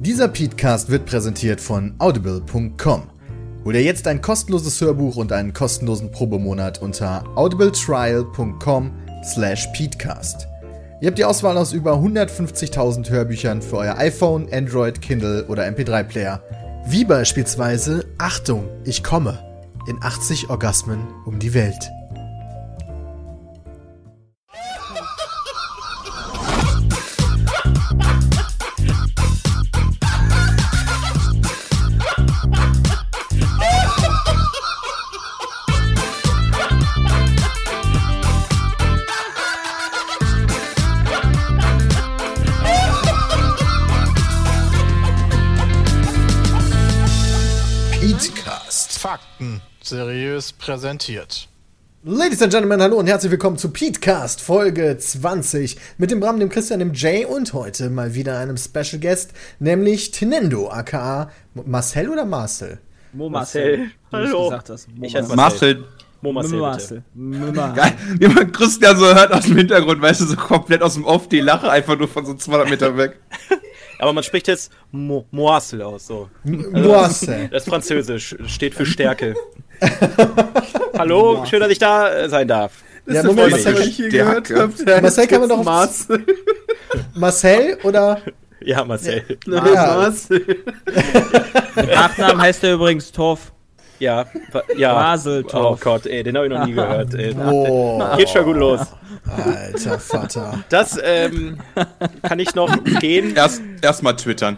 [0.00, 3.02] Dieser Podcast wird präsentiert von audible.com.
[3.66, 8.92] Hol dir jetzt ein kostenloses Hörbuch und einen kostenlosen Probemonat unter audibletrial.com
[9.22, 10.48] slash peatcast.
[11.02, 16.42] Ihr habt die Auswahl aus über 150.000 Hörbüchern für euer iPhone, Android, Kindle oder MP3-Player.
[16.86, 19.38] Wie beispielsweise Achtung, ich komme
[19.86, 21.90] in 80 Orgasmen um die Welt.
[50.40, 51.48] Seriös präsentiert.
[52.02, 56.48] Ladies and Gentlemen, hallo und herzlich willkommen zu Petecast Folge 20 mit dem Bram, dem
[56.48, 62.24] Christian, dem Jay und heute mal wieder einem Special Guest, nämlich Tinendo, aka Marcel oder
[62.24, 62.78] Marcel?
[63.12, 63.90] Mo Marcel.
[64.10, 64.30] Marcel.
[64.30, 64.60] Hallo.
[65.02, 65.84] Ich heiße Marcel.
[66.22, 66.58] Marcel.
[66.58, 67.02] Marcel.
[67.14, 70.82] Mo Marcel, Geil, wie man Christian so hört aus dem Hintergrund, weißt du, so komplett
[70.82, 73.20] aus dem Off, die Lache einfach nur von so 200 Meter weg.
[73.98, 76.30] Aber man spricht jetzt Mo Moisel aus, so.
[76.44, 77.48] Marcel.
[77.48, 79.34] Das ist Französisch, steht für Stärke.
[80.98, 82.72] Hallo, schön, dass ich da äh, sein darf.
[83.06, 84.72] Ja, ist Moment, das, Marcel, ich hier gehört habe.
[85.02, 86.24] Marcel kann man doch Marcel.
[87.14, 88.20] Marcel oder?
[88.60, 89.24] Ja, Marcel.
[89.46, 89.94] Nein, Ja.
[89.96, 90.44] Marcel.
[91.74, 93.52] Nachnamen heißt er übrigens Torf.
[93.98, 94.24] Ja,
[94.78, 94.94] ja.
[94.94, 95.78] Maseltorf.
[95.78, 97.14] Oh Gott, ey, den habe ich noch nie gehört.
[97.14, 97.34] Ey.
[97.34, 98.80] Boah, Geht schon gut los.
[99.26, 100.64] alter Vater.
[100.70, 101.58] Das ähm,
[102.22, 103.36] kann ich noch gehen.
[103.36, 104.56] Erst, erst mal twittern.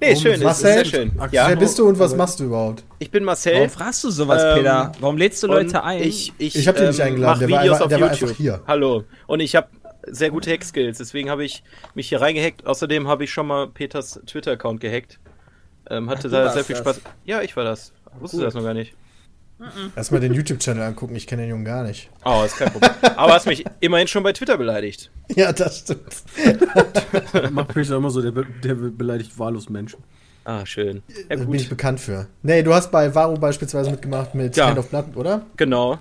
[0.00, 0.72] Nee, schön, ist, ist Marcel?
[0.74, 1.12] sehr schön.
[1.30, 2.84] Ja, Wer bist du und was machst du überhaupt?
[2.98, 3.54] ich bin Marcel.
[3.54, 4.92] Warum fragst du sowas, Ähm, Peter?
[5.00, 6.02] Warum lädst du Leute ein?
[6.02, 8.00] Ich, ich, Ich hab dich nicht ähm, eingeladen, mach der war Videos einfach- auf der
[8.00, 8.28] war YouTube.
[8.30, 8.60] einfach hier.
[8.66, 9.04] Hallo.
[9.26, 9.68] Und ich habe
[10.06, 11.62] sehr gute Hack-Skills, deswegen habe ich
[11.94, 12.66] mich hier reingehackt.
[12.66, 15.18] Außerdem habe ich schon mal Peters Twitter-Account gehackt.
[15.88, 16.82] Ähm, hatte du da sehr viel das.
[16.96, 17.00] Spaß.
[17.24, 17.92] Ja, ich war das.
[18.18, 18.94] Wusstest du das noch gar nicht?
[19.96, 22.10] Erstmal den YouTube-Channel angucken, ich kenne den Jungen gar nicht.
[22.24, 22.90] Oh, ist kein Problem.
[23.16, 25.10] Aber hast mich immerhin schon bei Twitter beleidigt.
[25.36, 26.22] Ja, das stimmt.
[27.52, 30.00] Macht Peter immer so, der, be der beleidigt wahllos Menschen.
[30.44, 31.02] Ah, schön.
[31.30, 32.26] Ja, Da bin ich bekannt für.
[32.42, 34.66] Nee, du hast bei Varo beispielsweise mitgemacht mit Ja.
[34.66, 35.46] Hand of Blood, oder?
[35.56, 35.98] Genau.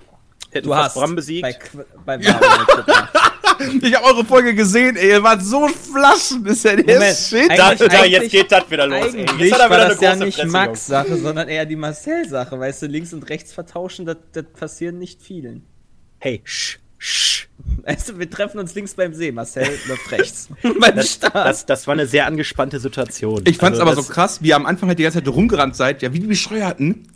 [0.51, 1.41] Hätten du hast Bram besiegt.
[1.43, 3.11] bei, Qu- bei Wahrheit.
[3.81, 7.49] Ich habe eure Folge gesehen, ey, ihr wart so flaschen, ist ja der Moment, Shit.
[7.57, 9.13] da, eigentlich- da, jetzt geht das wieder los.
[9.13, 9.25] ey.
[9.39, 12.27] Jetzt hat er war wieder das ja eine nicht Max Sache, sondern eher die Marcel
[12.27, 12.59] Sache.
[12.59, 15.63] Weißt du, links und rechts vertauschen, das, das passiert nicht vielen.
[16.19, 17.47] Hey, sch, sch.
[17.85, 19.31] Weißt du, wir treffen uns links beim See.
[19.31, 20.49] Marcel läuft rechts.
[20.79, 23.41] Mein Das, das, das war eine sehr angespannte Situation.
[23.45, 25.75] Ich fand's Also aber so krass, wie ihr am Anfang halt die ganze Zeit rumgerannt
[25.75, 27.07] seid, ja, wie die Bescheuerten.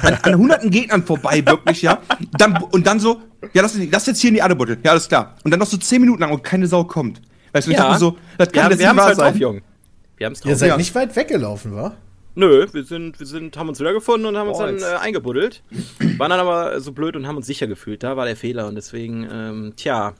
[0.00, 2.00] An, an hunderten Gegnern vorbei, wirklich, ja.
[2.38, 3.20] Dann, und dann so,
[3.52, 4.78] ja, das, das jetzt hier in die Adebuddel.
[4.84, 5.36] Ja, alles klar.
[5.44, 7.20] Und dann noch so zehn Minuten lang und keine Sau kommt.
[7.52, 7.84] Weißt du, ich Ja.
[7.88, 9.36] dachte so, das Wir kann haben, das wir nicht haben's wahr halt drauf, sein.
[9.40, 9.60] Jung.
[10.16, 10.50] Wir haben's drauf.
[10.50, 10.76] Ihr seid Ja.
[10.76, 11.94] nicht weit weggelaufen, wa?
[12.36, 14.96] Nö, wir sind, wir sind, haben uns wiedergefunden und haben uns Boah, dann jetzt- äh,
[14.96, 15.62] eingebuddelt.
[16.18, 18.02] Waren dann aber so blöd und haben uns sicher gefühlt.
[18.02, 20.14] Da war der Fehler und deswegen, ähm, tja,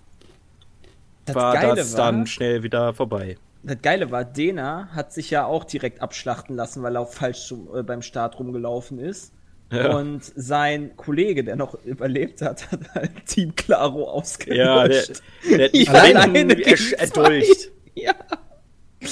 [1.25, 3.37] Das war Geile das war, dann schnell wieder vorbei.
[3.65, 7.47] das Geile war, Dena hat sich ja auch direkt abschlachten lassen, weil er auch falsch
[7.49, 9.33] zum, äh, beim Start rumgelaufen ist.
[9.73, 9.97] Ja.
[9.97, 14.59] Und sein Kollege, der noch überlebt hat, hat halt Team Claro ausgelöscht.
[14.59, 16.55] Ja, der, der hat mich Ja, alleine
[16.93, 17.71] erdolcht.
[17.95, 18.15] Ja.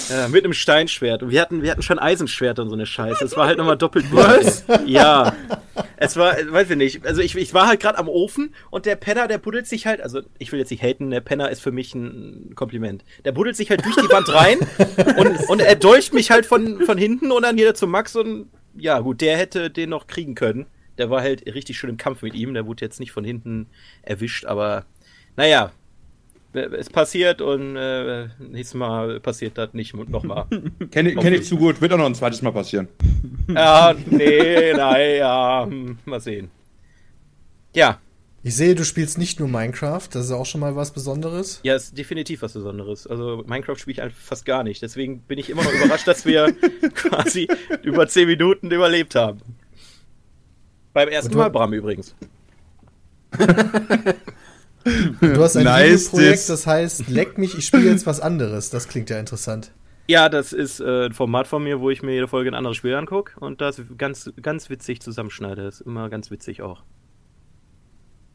[0.09, 1.23] Ja, mit einem Steinschwert.
[1.23, 3.25] Und wir hatten, wir hatten schon Eisenschwert und so eine Scheiße.
[3.25, 4.65] Es war halt nochmal doppelt Was?
[4.87, 5.35] Ja.
[5.97, 7.07] Es war, weiß ich nicht.
[7.07, 10.01] Also ich, ich war halt gerade am Ofen und der Penner, der buddelt sich halt,
[10.01, 13.05] also ich will jetzt nicht haten, der Penner ist für mich ein Kompliment.
[13.25, 14.59] Der buddelt sich halt durch die Wand rein
[15.17, 18.51] und, und er dolcht mich halt von, von hinten und dann jeder zu Max und
[18.75, 20.67] ja gut, der hätte den noch kriegen können.
[20.99, 23.69] Der war halt richtig schön im Kampf mit ihm, der wurde jetzt nicht von hinten
[24.03, 24.85] erwischt, aber
[25.37, 25.73] naja,
[26.55, 30.47] es passiert und äh, nächstes Mal passiert das nicht nochmal.
[30.91, 32.89] Kenne kenn ich zu gut, wird auch noch ein zweites Mal passieren.
[33.49, 36.51] ja, nee, naja, hm, mal sehen.
[37.75, 37.99] Ja,
[38.43, 41.61] Ich sehe, du spielst nicht nur Minecraft, das ist auch schon mal was Besonderes.
[41.63, 43.07] ja, ist definitiv was Besonderes.
[43.07, 44.83] Also Minecraft spiele ich einfach fast gar nicht.
[44.83, 46.53] Deswegen bin ich immer noch überrascht, dass wir
[46.95, 47.49] quasi
[47.83, 49.39] über 10 Minuten überlebt haben.
[50.93, 52.15] Beim ersten Mal Bram übrigens.
[54.85, 56.47] Du hast ein Nice, Videoprojekt, this.
[56.47, 58.71] das heißt, leck mich, ich spiele jetzt was anderes.
[58.71, 59.71] Das klingt ja interessant.
[60.09, 62.77] Ja, das ist äh, ein Format von mir, wo ich mir jede Folge ein anderes
[62.77, 65.63] Spiel angucke und das ganz, ganz witzig zusammenschneide.
[65.63, 66.83] Ist immer ganz witzig auch.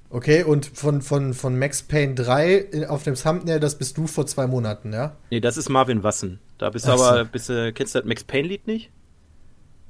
[0.10, 4.08] Okay, und von, von, von Max Payne 3 in- auf dem Thumbnail, das bist du
[4.08, 5.18] vor zwei Monaten, ja?
[5.30, 6.40] Nee, das ist Marvin Wassen.
[6.58, 7.04] Da bist du Ach so.
[7.04, 8.90] aber, bist du, kennst du das Max Payne-Lied nicht?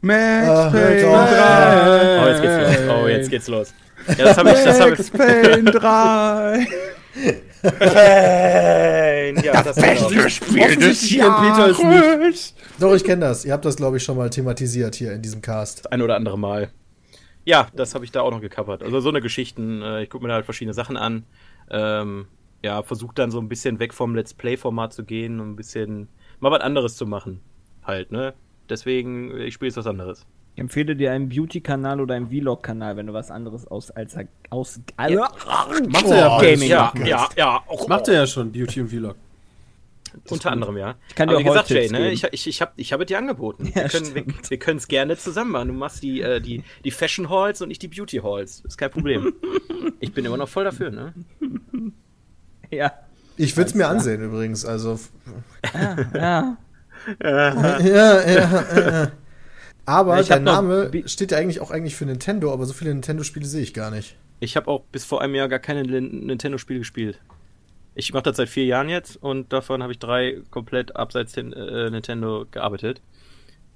[0.01, 1.29] Max Payne auf.
[1.29, 2.23] 3.
[2.23, 2.89] Oh, jetzt geht's los.
[3.03, 3.73] Oh, jetzt geht's los.
[4.07, 5.13] Ja, das habe ich, das Max ich.
[5.13, 6.67] Payne 3.
[7.61, 9.43] Fan!
[9.43, 11.77] Ja, das, das Spiel des Jahres.
[11.77, 13.45] Peter ist Doch, ich kenne das.
[13.45, 15.91] Ihr habt das, glaube ich, schon mal thematisiert hier in diesem Cast.
[15.91, 16.71] ein oder andere Mal.
[17.45, 18.83] Ja, das habe ich da auch noch gecovert.
[18.83, 21.23] Also so eine Geschichten, äh, ich gucke mir da halt verschiedene Sachen an.
[21.69, 22.27] Ähm,
[22.63, 26.09] ja, versuche dann so ein bisschen weg vom Let's Play-Format zu gehen und ein bisschen
[26.39, 27.41] mal was anderes zu machen.
[27.83, 28.33] Halt, ne?
[28.69, 30.25] Deswegen, ich spiele jetzt was anderes.
[30.57, 34.17] Ich empfehle dir einen Beauty-Kanal oder einen Vlog-Kanal, wenn du was anderes aus als
[34.49, 37.63] aus Macht er ja, Gaming Ja, ja, ja.
[37.67, 39.15] Auch, Macht er ja schon, Beauty und Vlog.
[40.31, 40.95] Unter anderem, ja.
[41.09, 43.19] Ich kann Aber dir wie gesagt, Jay, ne, ich, ich, ich habe ich hab dir
[43.19, 43.71] angeboten.
[43.75, 43.83] Ja,
[44.49, 45.67] wir können es gerne zusammen machen.
[45.67, 48.61] Du machst die, äh, die, die Fashion Halls und ich die Beauty Halls.
[48.61, 49.35] Ist kein Problem.
[49.99, 51.13] ich bin immer noch voll dafür, ne?
[52.71, 52.93] Ja.
[53.35, 54.65] Ich würde es mir ansehen übrigens.
[54.65, 54.99] Also.
[56.15, 56.57] Ja.
[57.21, 59.11] ja, ja, ja.
[59.87, 63.45] Aber Ja, der Name steht ja eigentlich auch eigentlich für Nintendo, aber so viele Nintendo-Spiele
[63.45, 64.17] sehe ich gar nicht.
[64.41, 67.19] Ich habe auch bis vor einem Jahr gar keine Nintendo-Spiele gespielt.
[67.95, 71.53] Ich mache das seit vier Jahren jetzt und davon habe ich drei komplett abseits den,
[71.53, 73.01] äh, Nintendo gearbeitet.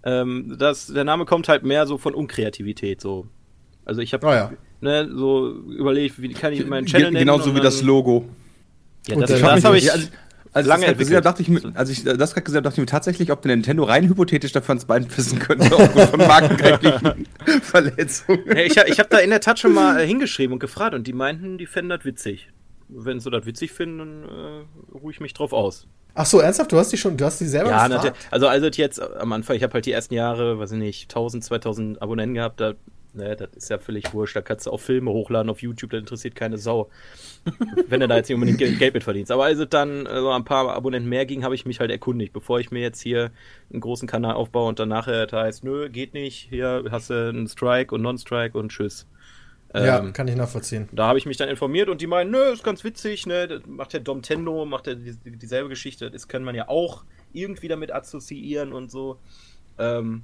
[0.04, 3.28] Ähm, das, der Name kommt halt mehr so von Unkreativität, so.
[3.86, 4.52] Also ich habe Ah ja.
[4.82, 7.26] ne, so überlegt, wie kann ich meinen Channel Ge nennen?
[7.26, 8.26] genauso wie das Logo.
[9.08, 9.94] Ja, das, das habe ich ja,
[10.54, 12.62] also, als lange ich das gesehen dachte ich mir, als ich das gerade gesagt habe,
[12.64, 16.10] dachte ich mir tatsächlich, ob der Nintendo rein hypothetisch dafür ans Bein pissen könnte, aufgrund
[16.10, 17.26] von markenrechtlichen
[17.62, 18.44] Verletzungen.
[18.48, 20.94] Ja, ich, hab- ich habe da in der Tat schon mal äh, hingeschrieben und gefragt
[20.94, 22.50] und die meinten, die fänden das witzig.
[22.90, 25.88] Wenn sie das witzig finden, dann äh, ruhe ich mich drauf aus.
[26.14, 26.72] Ach so, ernsthaft?
[26.74, 28.04] Du hast die schon, du hast die selber Ja, gefragt?
[28.04, 28.28] natürlich.
[28.32, 31.44] Also, also jetzt am Anfang, ich habe halt die ersten Jahre, weiß ich nicht, 1000,
[31.46, 32.74] 2000 Abonnenten gehabt, da,
[33.14, 34.36] ne, das ist ja völlig wurscht.
[34.36, 36.90] Da kannst du auch Filme hochladen auf YouTube, da interessiert keine Sau.
[37.88, 39.32] Wenn du da jetzt nicht unbedingt Geld mit verdienst.
[39.32, 41.92] Aber als es dann äh, so ein paar Abonnenten mehr ging, habe ich mich halt
[41.92, 43.32] erkundigt, bevor ich mir jetzt hier
[43.72, 47.30] einen großen Kanal aufbaue und dann nachher das heißt, nö, geht nicht, hier hast du
[47.30, 49.08] einen Strike und Non-Strike und tschüss.
[49.74, 50.90] ja, Ähm, kann ich nachvollziehen.
[50.92, 53.62] da habe ich mich dann informiert und die meinen, nö, ist ganz witzig, ne, das
[53.66, 57.04] macht der Domtendo, macht der die, die- dieselbe Geschichte, das kann man ja auch
[57.34, 59.18] irgendwie damit assoziieren und so.
[59.80, 60.24] Ähm,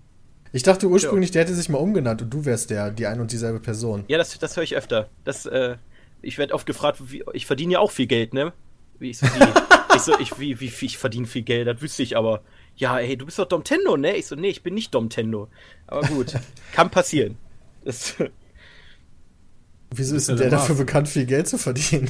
[0.58, 3.32] Ich dachte ursprünglich, der hätte sich mal umgenannt und du wärst der, die ein und
[3.32, 4.04] dieselbe Person.
[4.08, 5.08] ja, das, das höre ich öfter.
[5.24, 5.76] Das, äh,
[6.24, 8.54] ich werde oft gefragt, wie, ich verdiene ja auch viel Geld, ne?
[8.98, 9.44] Wie ich so, wie,
[9.96, 12.42] ich so, ich, wie, wie, ich verdiene viel Geld, das wüsste ich aber.
[12.76, 14.16] Ja, ey, du bist doch Domtendo, ne?
[14.16, 15.48] Ich so, nee, ich bin nicht Domtendo.
[15.86, 16.34] Aber gut,
[16.72, 17.38] kann passieren.
[17.86, 18.16] Das,
[19.92, 22.10] Wieso ist denn der dafür bekannt, viel Geld zu verdienen?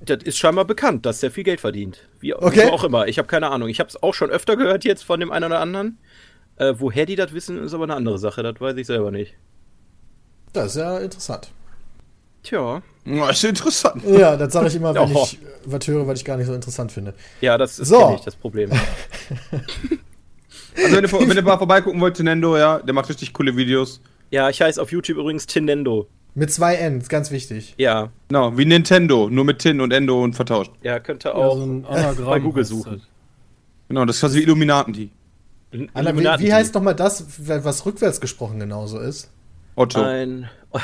[0.00, 2.08] Das ist scheinbar bekannt, dass der viel Geld verdient.
[2.20, 2.70] Wie Okay.
[2.70, 3.08] auch immer.
[3.08, 3.68] Ich habe keine Ahnung.
[3.68, 5.98] Ich habe es auch schon öfter gehört jetzt von dem einen oder anderen.
[6.58, 8.42] Äh, woher die das wissen, ist aber eine andere Sache.
[8.42, 9.34] Das weiß ich selber nicht.
[10.52, 11.50] Das ist ja interessant.
[12.42, 12.82] Tja.
[13.04, 14.02] Das ist interessant.
[14.06, 15.22] Ja, das sage ich immer, wenn Ja.
[15.22, 17.14] ich äh, was höre, was ich gar nicht so interessant finde.
[17.40, 18.14] Ja, das ist So.
[18.16, 18.70] ich, das Problem.
[20.76, 24.00] Also wenn ihr, wenn ihr mal vorbeigucken wollt, Nintendo, ja, der macht richtig coole Videos.
[24.30, 26.06] Ja, ich heiße auf YouTube übrigens Tinendo.
[26.34, 27.74] Mit zwei N, ist ganz wichtig.
[27.78, 28.10] Ja.
[28.28, 30.70] Genau, wie Nintendo, nur mit Tin und Endo und vertauscht.
[30.82, 32.92] Ja, könnte Ja, auch so ein Anagramm bei Google suchen.
[32.98, 33.02] das.
[33.88, 34.94] Genau, das ist quasi wie Illuminaten,
[35.94, 39.30] Anna, wie, wie heißt nochmal das, was rückwärts gesprochen genauso ist?
[39.74, 40.02] Otto.
[40.02, 40.48] Ein,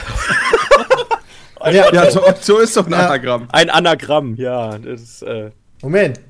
[1.65, 3.07] Ja, Ja, so, so ist doch ein Ja.
[3.09, 3.49] Anagramm.
[3.51, 4.77] ein Anagramm, ja.
[4.79, 5.51] Das ist, äh,
[5.83, 6.21] Moment.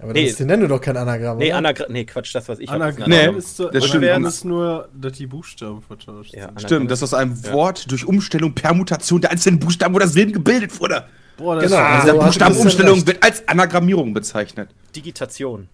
[0.00, 0.22] Aber Nee.
[0.24, 1.52] das ist Nintendo doch kein Anagramm, nee?
[1.52, 1.92] Anagramm.
[1.92, 3.36] Nee, Quatsch, das, was ich hab, ist ein Anagramm Nee, Anagramm.
[3.38, 4.04] ist, so, das stimmt.
[4.26, 6.62] Ist nur, dass die Buchstaben vertauscht Ja, sind.
[6.62, 11.04] Stimmt, dass aus einem Wort durch Umstellung, Permutation der einzelnen Buchstaben oder Silben gebildet wurde.
[11.36, 14.70] Boah, das Genau, ist, also- Diese ein Buchstabenumstellung wird als Anagrammierung bezeichnet.
[14.96, 15.68] Digitation.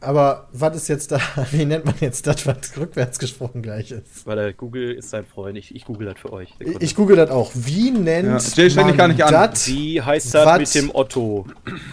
[0.00, 4.26] Aber was ist jetzt da, wie nennt man jetzt das, was rückwärts gesprochen gleich ist?
[4.26, 5.58] Weil der Google ist sein Freund.
[5.58, 6.50] Ich, ich google das für euch.
[6.58, 6.84] Sekunde.
[6.84, 7.50] Ich google das auch.
[7.54, 9.32] Wie nennt Ja, stell dich gar nicht an.
[9.32, 11.46] das Wie heißt das mit dem Otto?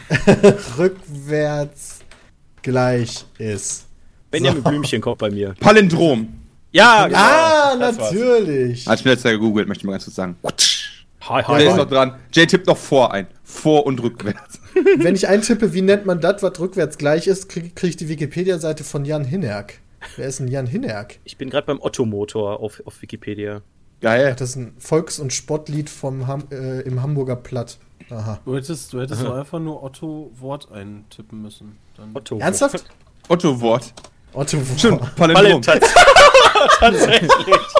[0.77, 1.99] rückwärts
[2.61, 3.85] gleich ist?
[4.29, 5.55] Benjamin Blümchen kommt bei mir.
[5.59, 6.27] Palindrom.
[6.71, 7.19] Ja, genau.
[7.19, 8.11] ah, das war's.
[8.11, 8.87] natürlich.
[8.87, 10.35] Als ich mir letzter gegoogelt, möchte ich mal ganz kurz sagen.
[11.27, 11.77] Hi, Der hi, ist hi.
[11.77, 12.15] noch dran.
[12.31, 13.27] Jay tippt noch vor ein.
[13.43, 14.59] Vor und rückwärts.
[14.97, 18.09] Wenn ich eintippe, wie nennt man das, was rückwärts gleich ist, kriege krieg ich die
[18.09, 19.79] Wikipedia-Seite von Jan Hinnerk.
[20.17, 21.17] Wer ist denn Jan Hinnerk?
[21.23, 23.61] Ich bin gerade beim Otto-Motor auf, auf Wikipedia.
[24.01, 24.35] Geil.
[24.37, 27.79] Das ist ein Volks- und Spottlied vom Ham äh, im Hamburger Platt.
[28.11, 28.39] Aha.
[28.45, 31.77] du hättest, du hättest doch einfach nur Otto Wort eintippen müssen.
[31.97, 32.37] Dann Otto.
[32.37, 32.85] Ernsthaft?
[33.29, 33.93] Otto-Wort.
[34.33, 35.61] Otto Stimmt, Palindrom.
[35.61, 35.79] Palindrom.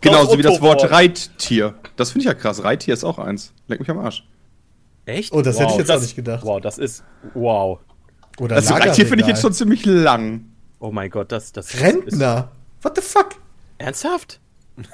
[0.00, 0.90] Genauso wie das Wort.
[0.90, 1.74] Reittier.
[1.96, 2.62] Das finde ich ja krass.
[2.62, 3.52] Reittier ist auch eins.
[3.68, 4.26] Leck mich am Arsch.
[5.04, 5.32] Echt?
[5.32, 6.44] Oh, das hätte ich jetzt das, auch nicht gedacht.
[6.44, 7.04] Wow, das ist.
[7.34, 7.78] Wow.
[8.38, 10.46] Oder Das Reittier finde ich jetzt schon ziemlich lang.
[10.78, 11.52] Oh mein Gott, das.
[11.52, 12.50] das Ist, Rentner?
[12.82, 13.36] What the fuck?
[13.78, 14.40] ernsthaft?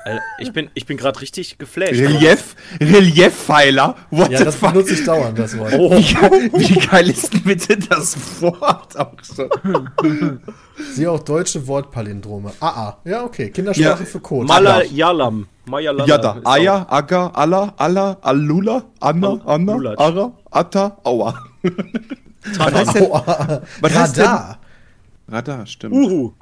[0.04, 1.92] Alter, ich bin, ich bin gerade richtig geflasht.
[1.94, 3.96] Relief, Reliefpfeiler.
[4.10, 4.72] What Ja, the das fuck?
[4.72, 5.72] benutze ich dauernd, das Wort.
[5.76, 9.48] Oh, Wie geil, wie geil ist denn bitte das Wort auch so?
[10.94, 12.52] Siehe auch deutsche Wortpalindrome.
[12.60, 12.96] Ah, ah.
[13.04, 13.50] Ja, okay.
[13.50, 14.06] Kindersprache Ja.
[14.06, 14.46] für Code.
[14.46, 15.46] Malayalam.
[15.66, 16.06] Malayalam.
[16.08, 16.32] Ja, da.
[16.34, 19.74] ist Aya, Aga, Alla, Alla, Alula, Anna, Anna.
[19.96, 21.34] Ara, Atta, Aua.
[22.58, 23.08] Was heißt denn?
[23.80, 24.58] Was heißt denn- Radar.
[25.28, 25.94] Radar, stimmt.
[25.94, 26.32] Uhu.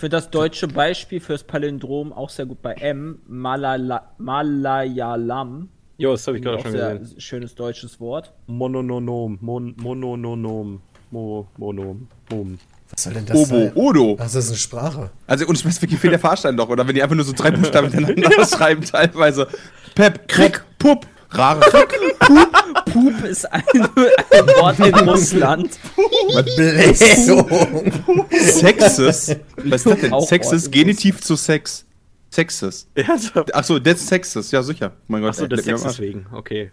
[0.00, 3.18] Ich finde das deutsche Beispiel fürs Palindrom auch sehr gut bei M.
[3.28, 5.68] Malala Malayalam.
[5.98, 7.20] Jo, das habe ich gerade Auch schon sehr gesehen.
[7.20, 8.32] schönes deutsches Wort.
[8.46, 9.36] Monononom.
[9.42, 10.80] Mon Monononom.
[11.10, 12.08] Mo Monom.
[12.30, 12.58] Mom.
[12.88, 13.72] Was soll denn das Obo, sein?
[13.74, 14.18] Odo.
[14.18, 15.10] Was ist das eine Sprache?
[15.26, 17.50] Also uns schmeckt wirklich viel der Fahrstein doch, oder wenn die einfach nur so drei
[17.50, 19.48] Buchstaben hintereinander schreiben teilweise.
[19.94, 22.08] Pep, Krieg, Pup, rare Krieg.
[22.86, 25.78] Pup ist ein, ein Wort in Russland.
[26.56, 27.46] Blähung.
[28.40, 29.36] Sexes.
[29.56, 30.20] Was ist das denn?
[30.20, 30.70] Sexes.
[30.70, 31.84] Genitiv zu Sex.
[32.30, 32.86] Sexes.
[32.94, 33.54] Ernsthaft?
[33.54, 34.92] Ach so, that's Sexes, ja sicher.
[35.08, 35.30] Mein Gott.
[35.30, 36.00] Achso, des leck mir am Sexes Arsch.
[36.08, 36.26] wegen.
[36.32, 36.70] Okay.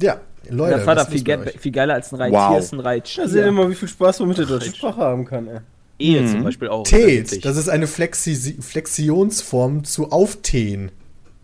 [0.00, 0.76] Ja, Leute.
[0.76, 2.58] Das war da viel, ge viel geiler als ein Reittier Wow.
[2.60, 3.24] ist ein Reitstier.
[3.24, 5.58] Ja, seht ihr mal, wie viel Spaß man mit der deutschen Sprache haben kann, ey.
[5.98, 6.84] Ehe zum Beispiel auch.
[6.84, 10.92] Tät, das ist eine Flexi Flexionsform zu Auftähen.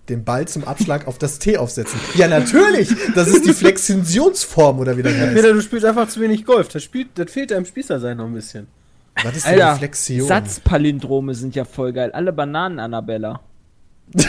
[0.09, 1.99] Den Ball zum Abschlag auf das T aufsetzen.
[2.15, 2.91] Ja, natürlich!
[3.15, 5.35] Das ist die Flexionsform, oder wie das heißt.
[5.35, 6.69] Peter, du spielst einfach zu wenig Golf.
[6.69, 8.69] Das, spielt, das fehlt deinem Spießer noch ein bisschen.
[9.23, 10.27] Was ist Alter, Flexion?
[10.27, 12.11] Satzpalindrome sind ja voll geil.
[12.13, 13.41] Alle Bananen, Annabella.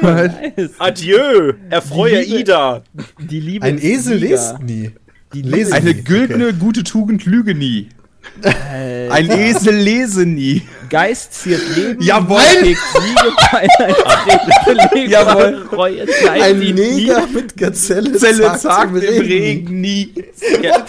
[0.00, 0.70] Nice.
[0.78, 1.52] Adieu!
[1.70, 2.82] Erfreue Die Liebe- Ida!
[3.18, 4.90] Die Liebe Ein Esel liest nie.
[5.34, 6.02] Die Lese Eine nie.
[6.02, 7.88] güldene, gute Tugend lüge nie.
[8.42, 9.12] Alter.
[9.12, 10.62] Ein Esel lese nie.
[10.88, 12.00] Geist ziert Leben.
[12.02, 12.40] Jawohl.
[12.40, 12.76] Siege,
[13.50, 15.66] Feinheit, Jawohl.
[15.72, 19.20] Reue, Zeit, Ein Neger mit Gazelle Zelle zagt sagt im Regen.
[19.26, 20.14] Regen nie.
[20.62, 20.84] Ja.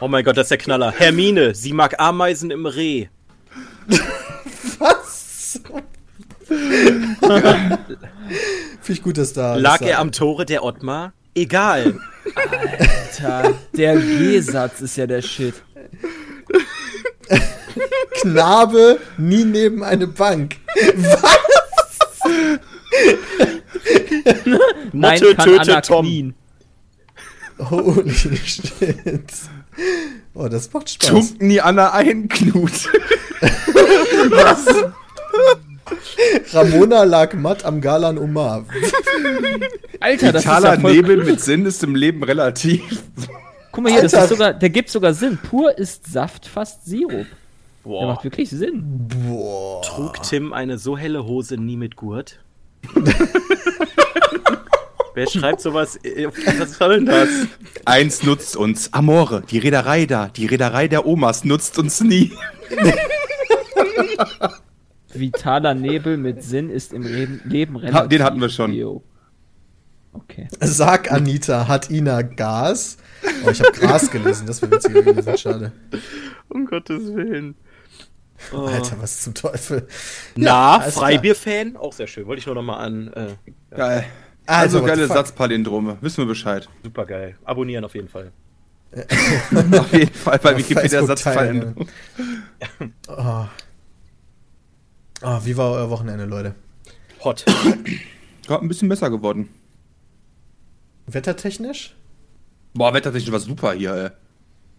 [0.00, 0.92] Oh mein Gott, das ist der Knaller.
[0.92, 3.08] Hermine, sie mag Ameisen im Reh.
[4.78, 5.60] Was?
[6.46, 7.78] Finde
[8.88, 9.56] ich gut, dass da...
[9.56, 11.12] Lag er am Tore der Ottmar?
[11.34, 11.98] Egal.
[12.34, 15.54] Alter, der G-Satz ist ja der Shit.
[18.20, 20.56] Knabe nie neben eine Bank.
[24.92, 26.04] Nein, Motte kann tötet Anna Tom.
[26.04, 26.34] knien.
[27.58, 29.32] Holy shit.
[30.34, 31.08] Oh, das macht Spaß.
[31.08, 32.88] Tunkt nie Anna ein, Knut.
[36.52, 38.64] Ramona lag matt am Galan Omar.
[40.00, 43.02] Alter, das ist Vitaler ja voll Nebel mit Sinn ist im Leben relativ.
[43.72, 45.38] Guck mal hier, das ist sogar, der gibt sogar Sinn.
[45.38, 47.26] Pur ist Saft, fast Sirup.
[47.82, 48.06] Der Boah.
[48.08, 49.08] macht wirklich Sinn.
[49.08, 49.82] Boah.
[49.82, 52.40] Trug Tim eine so helle Hose nie mit Gurt?
[55.20, 55.96] Wer schreibt sowas?
[56.02, 57.28] äh, Was soll denn das?
[57.84, 58.90] Eins nutzt uns.
[58.94, 62.32] Amore, die Reederei da, die Reederei der Omas nutzt uns nie.
[65.12, 68.08] Vitaler Nebel mit Sinn ist im Leben, Leben Ha, relativ.
[68.08, 69.02] den hatten wir schon.
[70.12, 70.48] Okay.
[70.60, 72.96] Sag Anita, hat Ina Gas?
[73.44, 75.72] Oh, ich habe Gras gelesen, das wäre witziger gewesen, schade.
[76.48, 77.56] Um Gottes Willen.
[78.54, 78.60] Oh.
[78.60, 79.86] Alter, was zum Teufel.
[80.34, 80.82] Na, klar.
[80.90, 81.76] Freibier-Fan?
[81.76, 82.26] Auch sehr schön.
[82.26, 83.12] Wollte ich nur noch mal an.
[83.12, 83.26] Äh,
[83.76, 84.06] Geil.
[84.50, 85.06] Also, Also the geile?
[85.06, 85.98] Satzpalindrome.
[86.00, 86.68] Wissen wir Bescheid.
[86.82, 87.36] super geil.
[87.44, 88.32] Abonnieren auf jeden Fall.
[89.78, 91.86] Auf jeden Fall bei Wikipedia Satzpalindrome.
[93.06, 93.44] Oh.
[95.22, 96.56] Oh, wie war euer Wochenende, Leute?
[97.22, 97.44] Hot.
[98.48, 99.48] Gerade ein bisschen besser geworden.
[101.06, 101.94] Wettertechnisch?
[102.74, 104.10] Boah, wettertechnisch war super hier, ey.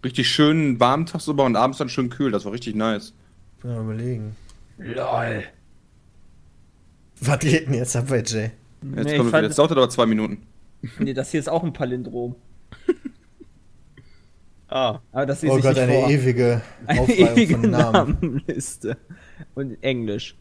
[0.04, 2.32] Richtig schön warm tagsüber und abends dann schön kühl.
[2.32, 3.14] Das war richtig nice.
[3.64, 4.36] Mal überlegen.
[4.78, 5.46] Lol.
[7.22, 8.52] Was geht denn jetzt ab bei Jay?
[8.82, 9.48] Jetzt Nee, kommen wir wieder.
[9.48, 10.46] Jetzt dauert aber zwei Minuten.
[11.00, 12.36] Nee, das hier ist auch ein Palindrom.
[14.74, 15.02] Ah.
[15.12, 16.10] Aber das lese Oh ich Gott, nicht eine vor.
[16.10, 18.18] ewige Eine Aufreihung ewige von Namen.
[18.22, 18.98] Namenliste.
[19.54, 20.38] Und Englisch.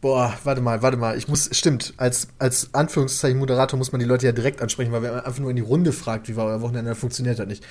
[0.00, 1.18] Boah, warte mal, warte mal.
[1.18, 5.02] Ich muss, stimmt, als, als Anführungszeichen Moderator muss man die Leute ja direkt ansprechen, weil
[5.02, 7.64] wer einfach nur in die Runde fragt, wie war euer Wochenende, dann funktioniert das nicht.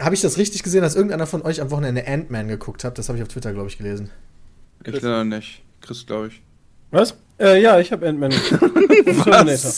[0.00, 2.98] Habe ich das richtig gesehen, dass irgendeiner von euch am Wochenende Ant-Man geguckt hat?
[2.98, 4.10] Das habe ich auf Twitter, glaube ich, gelesen.
[4.84, 5.62] Ich leider nicht.
[5.80, 6.42] Chris, glaube ich.
[6.90, 7.16] Was?
[7.40, 8.32] Äh, ja, ich habe Ant-Man.
[8.60, 9.72] Und Terminator.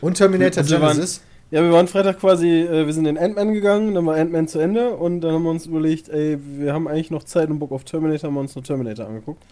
[0.00, 1.22] Und Terminator Also Genesis.
[1.50, 4.58] Ja, wir waren Freitag quasi, äh, wir sind in Ant-Man gegangen, dann war Ant-Man zu
[4.58, 7.72] Ende und dann haben wir uns überlegt, ey, wir haben eigentlich noch Zeit und Bock
[7.72, 9.42] auf Terminator, haben wir uns noch Terminator angeguckt.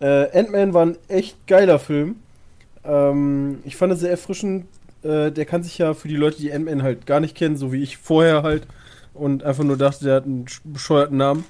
[0.00, 2.16] Äh, Ant-Man war ein echt geiler Film.
[2.84, 4.66] Ähm, ich fand es sehr erfrischend.
[5.02, 7.72] Äh, der kann sich ja für die Leute, die Ant-Man halt gar nicht kennen, so
[7.72, 8.66] wie ich vorher halt
[9.14, 11.44] und einfach nur dachte, der hat einen sch- bescheuerten Namen.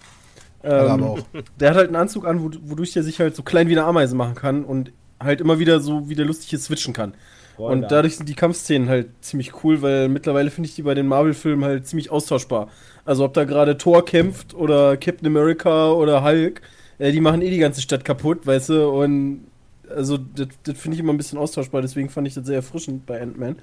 [0.62, 1.20] Ähm, aber auch.
[1.58, 3.84] Der hat halt einen Anzug an, wod- wodurch der sich halt so klein wie eine
[3.84, 7.14] Ameise machen kann und halt immer wieder so wieder lustig hier switchen kann.
[7.56, 11.06] Und dadurch sind die Kampfszenen halt ziemlich cool, weil mittlerweile finde ich die bei den
[11.06, 12.70] Marvel-Filmen halt ziemlich austauschbar.
[13.04, 16.62] Also ob da gerade Thor kämpft oder Captain America oder Hulk,
[16.98, 19.46] äh, die machen eh die ganze Stadt kaputt, weißt du, und
[19.94, 23.04] also das das finde ich immer ein bisschen austauschbar, deswegen fand ich das sehr erfrischend
[23.06, 23.56] bei Ant-Man.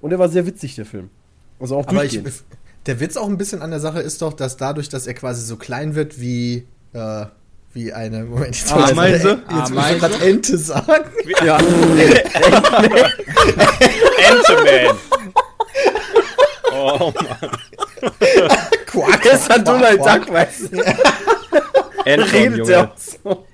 [0.00, 1.10] Und er war sehr witzig, der Film.
[1.58, 2.44] Also auch Aber ich, durchgehend.
[2.86, 5.44] der Witz auch ein bisschen an der Sache ist doch, dass dadurch, dass er quasi
[5.44, 7.26] so klein wird wie, äh,
[7.72, 8.24] wie eine.
[8.24, 9.98] Moment, jetzt wollte ich grad- Jetzt wollte ich Ameise?
[9.98, 11.04] gerade Ente sagen.
[11.44, 11.56] Ja.
[14.30, 14.96] Ant-Man.
[16.72, 17.50] Oh Mann.
[18.86, 19.22] Quack.
[19.22, 20.82] Das ein Donald Duck, weißt du?
[22.06, 22.62] Redet Junge.
[22.64, 23.46] der auch so.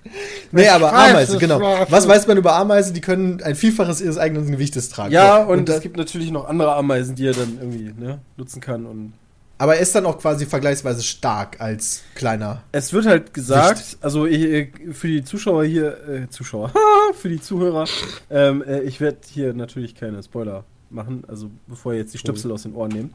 [0.53, 1.61] Nee, aber weiß, Ameise, das genau.
[1.61, 2.95] war- Was weiß man über Ameisen?
[2.95, 5.13] Die können ein Vielfaches ihres eigenen Gewichtes tragen.
[5.13, 8.21] Ja, So, und da- es gibt natürlich noch andere Ameisen, die er dann irgendwie ne,
[8.37, 8.87] nutzen kann.
[8.87, 9.13] Und
[9.59, 12.63] aber er ist dann auch quasi vergleichsweise stark als kleiner.
[12.73, 16.73] es wird halt gesagt, also ich, äh, für die Zuschauer hier, äh, Zuschauer,
[17.15, 17.87] für die Zuhörer,
[18.31, 22.53] ähm, äh, ich werde hier natürlich keine Spoiler machen, also bevor ihr jetzt die Stöpsel
[22.53, 23.15] aus den Ohren nehmt.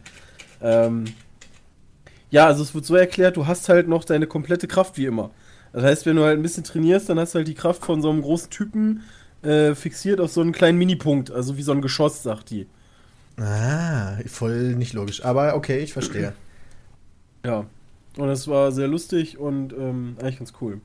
[0.63, 1.05] Ähm,
[2.31, 5.31] ja, also es wird so erklärt, du hast halt noch deine komplette Kraft wie immer.
[5.73, 8.01] Das heißt, wenn du halt ein bisschen trainierst, dann hast du halt die Kraft von
[8.01, 9.03] so einem großen Typen
[9.43, 12.67] äh, fixiert auf so einen kleinen Minipunkt, also wie so ein Geschoss, sagt die.
[13.37, 15.23] Ah, voll nicht logisch.
[15.23, 16.33] Aber okay, ich verstehe.
[17.43, 17.65] Ja.
[18.17, 20.79] Und es war sehr lustig und ähm, eigentlich ganz cool.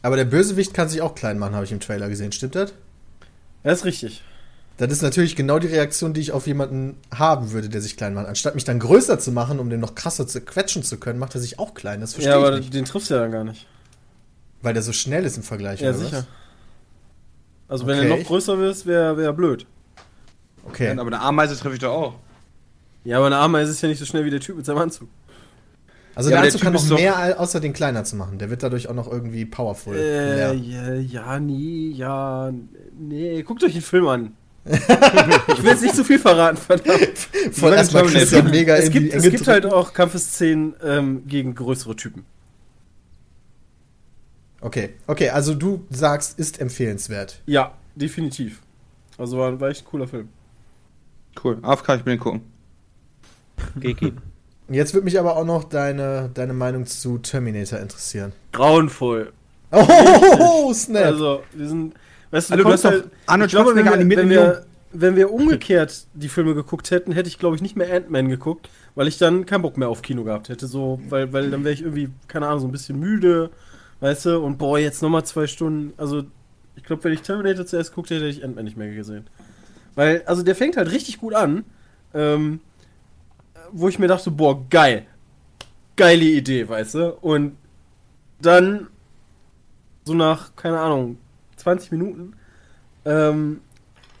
[0.00, 2.30] Aber der Bösewicht kann sich auch klein machen, habe ich im Trailer gesehen.
[2.30, 2.72] Stimmt das?
[3.64, 4.22] Ja, ist richtig.
[4.88, 8.14] Das ist natürlich genau die Reaktion, die ich auf jemanden haben würde, der sich klein
[8.14, 8.26] macht.
[8.26, 11.34] Anstatt mich dann größer zu machen, um den noch krasser zu quetschen zu können, macht
[11.34, 12.00] er sich auch klein.
[12.00, 12.72] Das verstehe Ja, ich aber nicht.
[12.72, 13.66] den triffst du ja dann gar nicht.
[14.62, 15.80] Weil der so schnell ist im Vergleich.
[15.80, 16.16] Ja, oder sicher.
[16.18, 16.26] Was?
[17.68, 18.10] Also wenn Okay.
[18.10, 19.66] er noch größer wirst, wäre wär blöd.
[20.64, 20.90] Okay.
[20.90, 22.14] Aber eine Ameise treffe ich doch auch.
[23.04, 25.08] Ja, aber eine Ameise ist ja nicht so schnell wie der Typ mit seinem Anzug.
[26.14, 28.16] Also Ja, der der Anzug Typ kann noch ist doch- mehr, außer den kleiner zu
[28.16, 28.38] machen.
[28.38, 29.94] Der wird dadurch auch noch irgendwie powerful.
[29.96, 30.52] Äh, Ja.
[30.52, 32.50] ja, ja, nee, ja,
[32.98, 34.32] nee, guckt euch den Film an.
[35.48, 37.18] ich will jetzt nicht zu viel verraten, verdammt.
[37.52, 38.28] Voll erstmal Terminator.
[38.28, 42.24] Christian mega es gibt, es gibt halt auch Kampfeszenen ähm, gegen größere Typen.
[44.60, 47.40] Okay, okay, also du sagst, ist empfehlenswert.
[47.46, 48.60] Ja, definitiv.
[49.18, 50.28] Also war, war echt ein cooler Film.
[51.42, 51.58] Cool.
[51.62, 52.42] AFK, ich bin den gucken.
[53.80, 54.12] GG.
[54.68, 58.32] Jetzt würde mich aber auch noch deine, deine Meinung zu Terminator interessieren.
[58.52, 59.32] Grauenvoll.
[59.72, 61.06] Oh, snap.
[61.06, 61.94] Also, wir sind.
[62.30, 64.66] Weißt du, Also, du hast doch halt- Arnold ich glaube, wenn wir, animiert wenn, wir,
[64.92, 68.68] wenn wir umgekehrt die Filme geguckt hätten, hätte ich, glaube ich, nicht mehr Ant-Man geguckt,
[68.94, 70.66] weil ich dann keinen Bock mehr auf Kino gehabt hätte.
[70.66, 73.50] So, weil, weil dann wäre ich irgendwie, keine Ahnung, so ein bisschen müde,
[74.00, 75.92] weißt du, und boah, jetzt nochmal zwei Stunden.
[75.96, 76.24] Also,
[76.76, 79.26] ich glaube, wenn ich Terminator zuerst geguckt hätte, hätte ich Ant-Man nicht mehr gesehen.
[79.96, 81.64] Weil, also der fängt halt richtig gut an,
[82.14, 82.60] ähm,
[83.72, 85.04] wo ich mir dachte, boah, geil.
[85.96, 87.14] Geile Idee, weißt du?
[87.20, 87.56] Und
[88.40, 88.86] dann
[90.04, 91.18] so nach, keine Ahnung,
[91.60, 92.34] 20 Minuten,
[93.04, 93.60] ähm,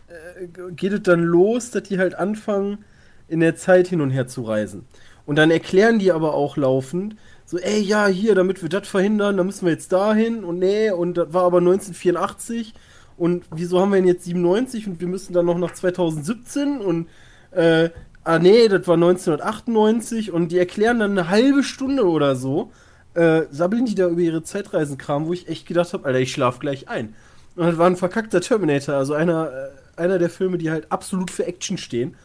[0.08, 2.84] äh, geht es dann los, dass die halt anfangen,
[3.28, 4.86] in der Zeit hin und her zu reisen.
[5.24, 9.36] Und dann erklären die aber auch laufend, so, ey, ja, hier, damit wir das verhindern,
[9.36, 12.74] da müssen wir jetzt dahin und nee, und das war aber 1984
[13.16, 17.08] und wieso haben wir denn jetzt 97 und wir müssen dann noch nach 2017 und,
[17.50, 17.90] äh,
[18.24, 22.72] ah nee, das war 1998 und die erklären dann eine halbe Stunde oder so,
[23.14, 26.60] äh, sabbeln die da über ihre Zeitreisenkram, wo ich echt gedacht habe, Alter, ich schlaf
[26.60, 27.14] gleich ein.
[27.60, 31.30] Und das war ein verkackter Terminator, also einer, äh, einer der Filme, die halt absolut
[31.30, 32.16] für Action stehen.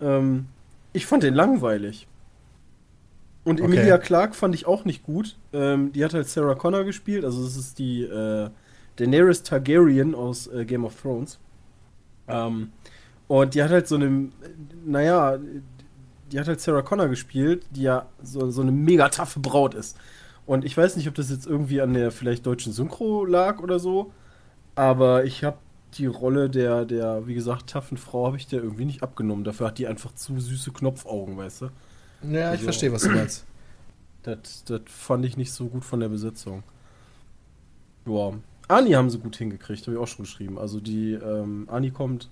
[0.00, 0.46] Ähm,
[0.92, 2.08] ich fand den langweilig.
[3.44, 3.72] Und Okay.
[3.72, 5.36] Emilia Clarke fand ich auch nicht gut.
[5.52, 8.50] Ähm, die hat halt Sarah Connor gespielt, also das ist die äh,
[8.96, 11.38] Daenerys Targaryen aus äh, Game of Thrones.
[12.26, 12.72] Ähm,
[13.28, 14.30] und die hat halt so eine,
[14.84, 15.38] naja,
[16.32, 19.96] die hat halt Sarah Connor gespielt, die ja so, so eine mega taffe Braut ist.
[20.46, 23.78] Und ich weiß nicht, ob das jetzt irgendwie an der vielleicht deutschen Synchro lag oder
[23.78, 24.12] so,
[24.74, 25.58] aber ich habe
[25.94, 29.44] die Rolle der, der, wie gesagt, taffen Frau habe ich der irgendwie nicht abgenommen.
[29.44, 31.64] Dafür hat die einfach zu süße Knopfaugen, weißt du?
[32.22, 33.46] ja, ich also- verstehe, was du meinst.
[34.24, 36.62] Das, das fand ich nicht so gut von der Besetzung.
[38.06, 38.32] Ja.
[38.68, 40.58] Ani haben sie gut hingekriegt, habe ich auch schon geschrieben.
[40.58, 42.30] Also die, ähm, Ani kommt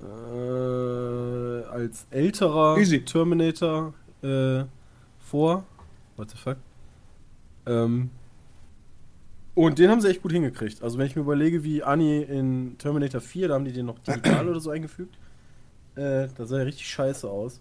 [0.00, 3.04] äh, als älterer Easy.
[3.04, 4.62] Terminator äh,
[5.18, 5.64] vor.
[6.16, 6.58] What the fuck?
[7.66, 8.10] Ähm,
[9.54, 10.82] und den haben sie echt gut hingekriegt.
[10.82, 13.98] Also wenn ich mir überlege, wie Ani in Terminator 4, da haben die den noch
[13.98, 15.16] digital oder so eingefügt.
[15.94, 17.60] Äh, da sah er richtig scheiße aus.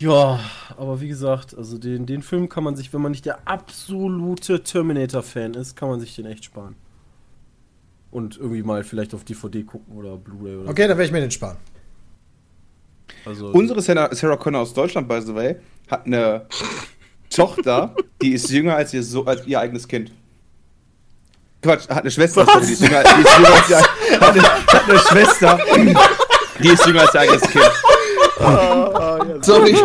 [0.00, 0.40] Ja,
[0.78, 4.62] aber wie gesagt, also den, den Film kann man sich, wenn man nicht der absolute
[4.62, 6.74] Terminator-Fan ist, kann man sich den echt sparen.
[8.10, 11.20] Und irgendwie mal vielleicht auf DVD gucken oder Blu-ray oder Okay, dann werde ich mir
[11.20, 11.58] den sparen.
[13.24, 13.30] so.
[13.30, 15.56] Also, Unsere Sarah, Sarah Connor aus Deutschland, by the way,
[15.90, 16.46] hat eine
[17.30, 20.12] Tochter, die ist jünger als ihr, so, als ihr eigenes Kind.
[21.62, 23.78] Quatsch, hat eine Schwester, sorry, die ist jünger, die ist jünger als ihr,
[24.20, 25.58] hat, eine, hat eine Schwester,
[26.62, 27.70] die ist jünger als ihr eigenes Kind.
[29.42, 29.76] Sorry.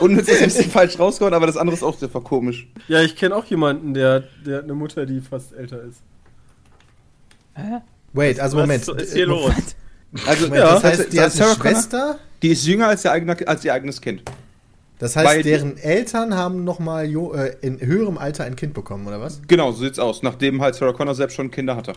[0.00, 2.66] Und jetzt ist ein bisschen falsch rausgehauen, aber das andere ist auch sehr komisch.
[2.88, 6.00] Ja, ich kenne auch jemanden, der, der hat eine Mutter, die fast älter ist.
[8.12, 8.86] Wait, also Moment.
[8.88, 9.52] Was ist hier los?
[10.26, 12.18] Also, Moment, Ja, das heißt, die hat Sarah eine Connor, Schwester?
[12.42, 14.22] die ist jünger als ihr, eigener, als ihr eigenes Kind.
[15.02, 19.20] Das heißt, Weil- deren Eltern haben nochmal äh, in höherem Alter ein Kind bekommen, oder
[19.20, 19.42] was?
[19.48, 20.22] Genau, so sieht's aus.
[20.22, 21.94] Nachdem halt Sarah Connor selbst schon Kinder hatte.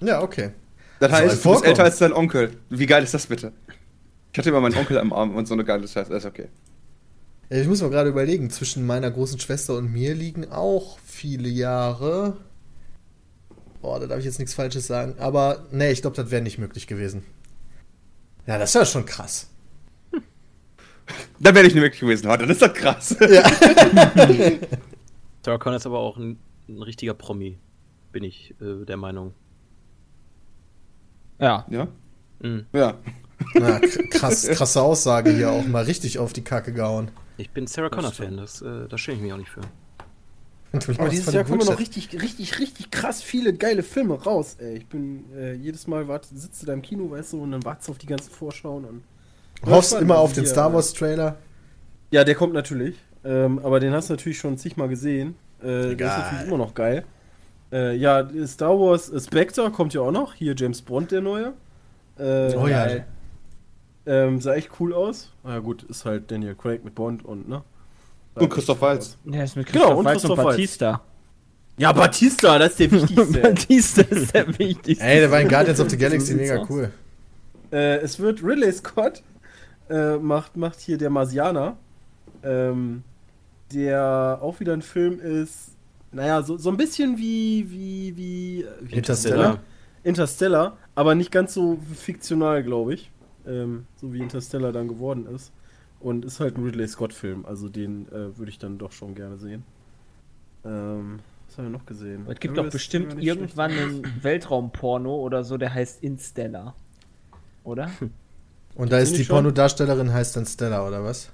[0.00, 0.50] Ja, okay.
[0.98, 2.56] Das heißt, du bist älter als dein Onkel.
[2.68, 3.52] Wie geil ist das bitte?
[4.32, 6.10] Ich hatte immer meinen Onkel am Arm und so eine geile Scheiße.
[6.10, 6.48] Das ist okay.
[7.48, 12.38] Ich muss mal gerade überlegen, zwischen meiner großen Schwester und mir liegen auch viele Jahre.
[13.82, 15.14] Boah, da darf ich jetzt nichts Falsches sagen.
[15.20, 17.22] Aber nee, ich glaube, das wäre nicht möglich gewesen.
[18.48, 19.46] Ja, das wäre schon krass.
[21.38, 22.46] Da wäre ich nicht wirklich gewesen heute.
[22.46, 23.16] Das ist doch krass.
[25.42, 26.38] Sarah Connor ist aber auch ein,
[26.68, 27.58] ein richtiger Promi,
[28.12, 29.34] bin ich äh, der Meinung.
[31.38, 31.66] Ja.
[31.70, 31.88] Ja?
[32.40, 32.66] Mhm.
[32.72, 32.94] Ja.
[33.54, 37.10] Na, krass, krasse Aussage hier auch mal richtig auf die Kacke gehauen.
[37.36, 39.60] Ich bin Sarah Connor-Fan, das, äh, da schäme ich mich auch nicht für.
[40.98, 44.78] Aber dieses Jahr kommen noch richtig, richtig, richtig krass viele geile Filme raus, ey.
[44.78, 47.64] Ich bin äh, jedes Mal wart, sitzt du da im Kino, weißt du, und dann
[47.64, 49.02] wartest du auf die ganzen Vorschauen und.
[49.64, 50.74] Hoffst Ja, immer auf den Star ja.
[50.74, 51.36] Wars Trailer.
[52.10, 52.96] Ja, der kommt natürlich.
[53.24, 55.34] Ähm, aber den hast du natürlich schon zigmal gesehen.
[55.60, 56.18] Äh, der ist Egal.
[56.18, 57.04] natürlich immer noch geil.
[57.72, 60.34] Äh, ja, Star Wars äh, Spectre kommt ja auch noch.
[60.34, 61.52] Hier James Bond, der neue.
[62.18, 62.84] Äh, Oh ja.
[62.86, 63.06] geil.
[64.06, 65.32] Ähm, sah echt cool aus.
[65.42, 67.62] Na ja, gut, ist halt Daniel Craig mit Bond und, ne?
[68.34, 69.18] Sah Und echt Christoph Waltz.
[69.24, 70.46] Der ist mit Genau, Christoph und Waltz und Waltz.
[70.56, 71.00] Batista.
[71.78, 73.38] Ja, Batista, das ist der wichtigste.
[73.40, 75.04] Batista ist der wichtigste.
[75.04, 76.90] Ey, der war in Guardians of the Galaxy mega cool.
[77.72, 79.22] Äh, es wird Ridley Scott
[79.88, 81.76] äh, macht, macht hier der Marsianer,
[82.42, 83.02] ähm,
[83.72, 85.76] der auch wieder ein Film ist,
[86.12, 89.60] naja, so, so ein bisschen wie, wie, wie, wie Interstellar?
[90.02, 93.10] Interstellar, aber nicht ganz so fiktional, glaube ich.
[93.46, 95.52] Ähm, so wie Interstellar dann geworden ist.
[96.00, 99.38] Und ist halt ein Ridley Scott-Film, also den äh, würde ich dann doch schon gerne
[99.38, 99.64] sehen.
[100.64, 102.26] Ähm, was haben wir noch gesehen?
[102.28, 104.04] Es gibt doch bestimmt irgendwann schlecht.
[104.04, 106.74] einen Weltraumporno oder so, der heißt Instellar.
[107.64, 107.90] Oder?
[108.76, 109.34] Und da ist die schon?
[109.36, 111.30] Pornodarstellerin heißt dann Stella, oder was?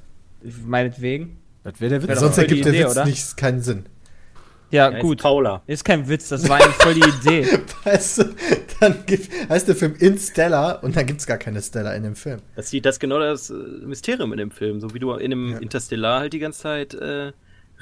[0.65, 1.39] Meinetwegen.
[1.63, 2.19] Das wäre der Witz.
[2.21, 3.05] Sonst ergibt der Idee, Witz oder?
[3.05, 3.85] nicht, keinen Sinn.
[4.71, 5.19] Ja, Ja, gut.
[5.19, 5.63] Ist Paula.
[5.67, 7.47] Ist kein Witz, das war eigentlich voll die Idee.
[7.85, 8.25] Weißt du,
[8.81, 12.05] dann gibt, heißt der Film In Stella und dann gibt es gar keine Stella in
[12.05, 12.41] dem Film.
[12.57, 14.81] Das, ist die- das ist genau das äh, Mysterium in dem Film.
[14.81, 15.59] So wie du in dem Ja.
[15.59, 17.33] Interstellar halt die ganze Zeit äh,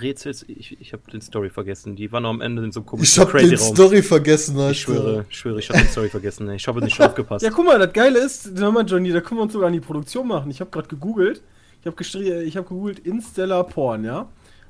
[0.02, 0.44] rätselst.
[0.48, 1.96] Ich, ich habe den Story vergessen.
[1.96, 3.56] Die waren noch am Ende in so einem komischen Ich hab den.
[3.58, 4.74] Story vergessen, Ich Alter.
[4.74, 6.48] schwöre, ich schwöre, ich habe den Story vergessen.
[6.48, 6.56] ey.
[6.56, 7.44] Ich habe nicht schon aufgepasst.
[7.44, 9.72] Ja, guck mal, das Geile ist, hör mal, Johnny, da können wir uns sogar an
[9.72, 10.50] die Produktion machen.
[10.50, 11.42] Ich habe gerade gegoogelt.
[11.80, 14.28] Ich habe ich habe gegoogelt Instellar Porn, ja?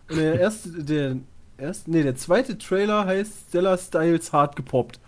[0.09, 1.17] Und der erste, der
[1.59, 5.01] erste, nee, der zweite Trailer heißt Stellar Styles hart gepoppt.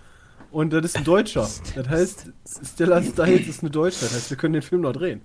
[0.51, 1.49] Und das ist ein Deutscher.
[1.75, 2.27] Das heißt,
[2.75, 4.01] Stellar Styles ist eine Deutsche.
[4.01, 5.23] Das heißt, wir können den Film noch drehen.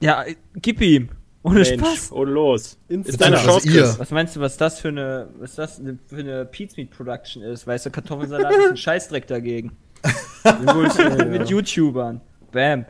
[0.00, 0.24] Ja,
[0.56, 1.10] gib ihm.
[1.44, 2.10] Ohne Mensch, Spaß.
[2.12, 2.78] und los.
[2.88, 3.82] Ins- Ist deine Also Chance, ihr.
[3.82, 3.98] Chris.
[3.98, 7.66] Was meinst du, was das für eine, was das für eine Pizmeat Production ist?
[7.66, 9.72] Weißt du, Kartoffelsalat ist ein Scheißdreck dagegen.
[11.28, 12.20] Mit YouTubern.
[12.52, 12.84] Bam.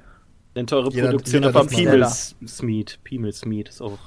[0.55, 2.99] Nennt eure Jeder- Produktion jeder einfach Peemels Smeet.
[3.05, 3.99] Peemels Smeet ist auch.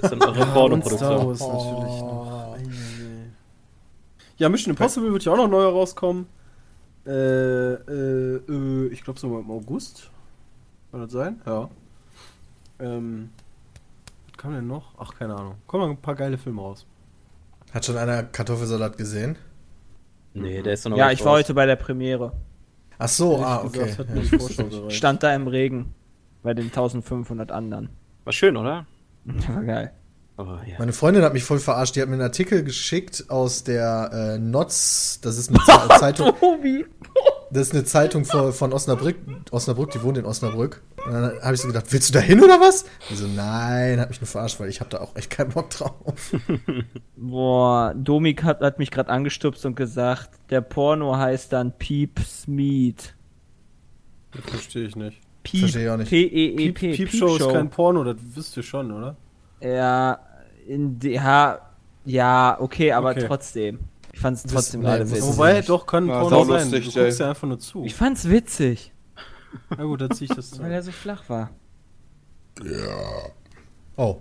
[0.00, 1.36] Das ist dann eure Porno-Produktion.
[1.38, 2.60] Ei, ei.
[4.38, 6.26] Ja, Mission Impossible wird ja auch noch neu rauskommen.
[7.06, 10.10] Äh, äh, äh, ich glaube so im August.
[10.90, 11.40] Kann das sein?
[11.46, 11.68] Ja.
[12.80, 13.30] Ähm,
[14.38, 14.94] kam denn noch?
[14.98, 15.56] Ach, keine Ahnung.
[15.66, 16.86] Kommen noch ein paar geile Filme raus.
[17.72, 19.36] Hat schon einer Kartoffelsalat gesehen?
[20.32, 21.40] Nee, der ist doch noch Ja, ich war raus.
[21.40, 22.32] heute bei der Premiere.
[22.98, 24.14] Ach so, ah, gesagt, okay.
[24.30, 24.92] gereicht.
[24.96, 25.94] Stand da im Regen.
[26.42, 27.90] Bei den 1500 anderen.
[28.24, 28.86] War schön, oder?
[29.24, 29.92] War geil.
[30.40, 30.76] Oh, ja.
[30.78, 31.96] Meine Freundin hat mich voll verarscht.
[31.96, 35.18] Die hat mir einen Artikel geschickt aus der äh, Notz.
[35.20, 36.32] Das ist eine Ze- Zeitung.
[36.38, 36.86] Tobi.
[37.50, 39.16] Das ist eine Zeitung von, von Osnabrück.
[39.50, 40.82] Osnabrück, die wohnt in Osnabrück.
[41.06, 42.84] Und dann habe ich so gedacht, willst du da hin oder was?
[43.10, 45.70] Die so, nein, hat mich nur verarscht, weil ich habe da auch echt keinen Bock
[45.70, 46.34] drauf.
[47.16, 53.14] Boah, Domik hat, hat mich gerade angestupst und gesagt, der Porno heißt dann Peeps Meat.
[54.32, 55.18] Das verstehe ich nicht.
[55.42, 56.10] Piep, Verstehe ich auch nicht.
[56.10, 59.16] P-E-E-P, Piep, Piepshow ist kein Porno, das wisst ihr schon, oder?
[59.62, 60.18] Ja,
[60.66, 61.60] in ja,
[62.04, 63.24] ja, okay, aber Okay.
[63.26, 63.78] trotzdem.
[64.18, 65.22] Ich fand's Das- trotzdem nee, das- witzig.
[65.22, 66.46] Wobei, doch, kann ein Ja, Porno sein.
[66.70, 67.24] saulustig, Du guckst ey.
[67.24, 67.84] ja einfach nur zu.
[67.84, 68.92] Ich fand's witzig,
[69.70, 70.60] Na gut, dann zieh ich das zu.
[70.60, 71.50] weil er so flach war.
[73.96, 74.16] Oh,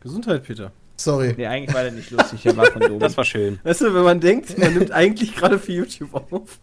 [0.00, 0.72] Gesundheit, Peter.
[0.96, 1.34] sorry.
[1.36, 2.98] Nee, eigentlich war der nicht lustig, der war von Domik.
[2.98, 3.60] Das war schön.
[3.62, 6.58] Weißt du, wenn man denkt, man nimmt eigentlich gerade für YouTube auf.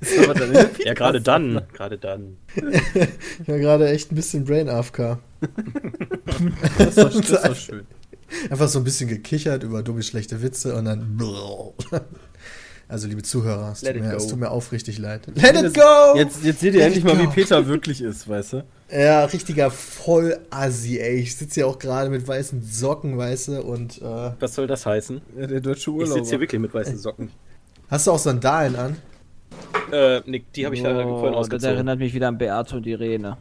[0.00, 0.52] Ist aber dann
[0.84, 1.62] Ja, gerade dann.
[1.72, 2.36] Gerade dann.
[3.42, 5.18] Ich war gerade echt ein bisschen Brain AFK.
[6.78, 7.86] Das war, das war schön.
[8.50, 11.20] Einfach so ein bisschen gekichert über dumme, schlechte Witze und dann.
[12.88, 15.26] Also, liebe Zuhörer, es tut, mir, es tut mir aufrichtig leid.
[15.34, 16.16] Let it go!
[16.16, 17.26] Jetzt, jetzt seht ihr Let endlich mal, wie.
[17.26, 18.64] Peter wirklich ist, weißt du?
[18.92, 21.16] Ja, richtiger Vollassi, ey.
[21.16, 24.86] Ich sitze ja auch gerade mit weißen Socken, weißt du, und äh, Was soll das
[24.86, 25.20] heißen?
[25.36, 26.14] Ja, der deutsche Ich Urlauber.
[26.14, 27.30] sitze hier wirklich mit weißen Socken.
[27.90, 28.96] hast du auch Sandalen an?
[29.90, 31.74] Äh, Nick, die habe ich leider vorhin Oh, das ausgezogen.
[31.74, 33.36] erinnert mich wieder an Beate und Irene.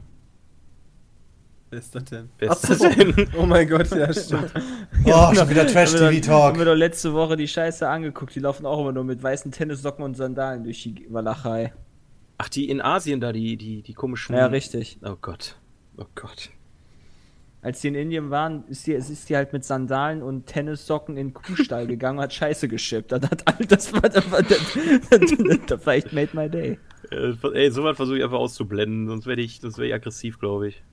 [1.72, 2.30] Wer ist das denn?
[2.38, 3.28] Wer ist das denn?
[3.38, 4.52] Oh mein Gott, ja, stimmt.
[5.06, 6.58] Oh, schon wieder doch, haben wir Trash-TV-Talk.
[6.58, 8.34] doch letzte Woche die Scheiße angeguckt.
[8.36, 11.74] Die laufen auch immer nur mit weißen Tennissocken und Sandalen durch die Walachei.
[12.38, 14.36] Ach, die in Asien da, die, die, die komischen.
[14.36, 15.00] Ja, richtig.
[15.04, 15.56] Oh Gott.
[15.98, 16.50] Oh Gott.
[17.62, 21.30] Als die in Indien waren, ist die, ist die halt mit Sandalen und Tennissocken in
[21.30, 23.12] den Kuhstall gegangen und hat Scheiße geschippt.
[23.12, 24.60] Das, hat, all- das, war, das, war, das,
[25.10, 25.22] das,
[25.68, 26.78] das war echt made my day.
[27.10, 30.68] Äh, ey, sowas versuche ich einfach auszublenden, sonst werde ich, sonst werde ich aggressiv, glaube
[30.68, 30.84] ich.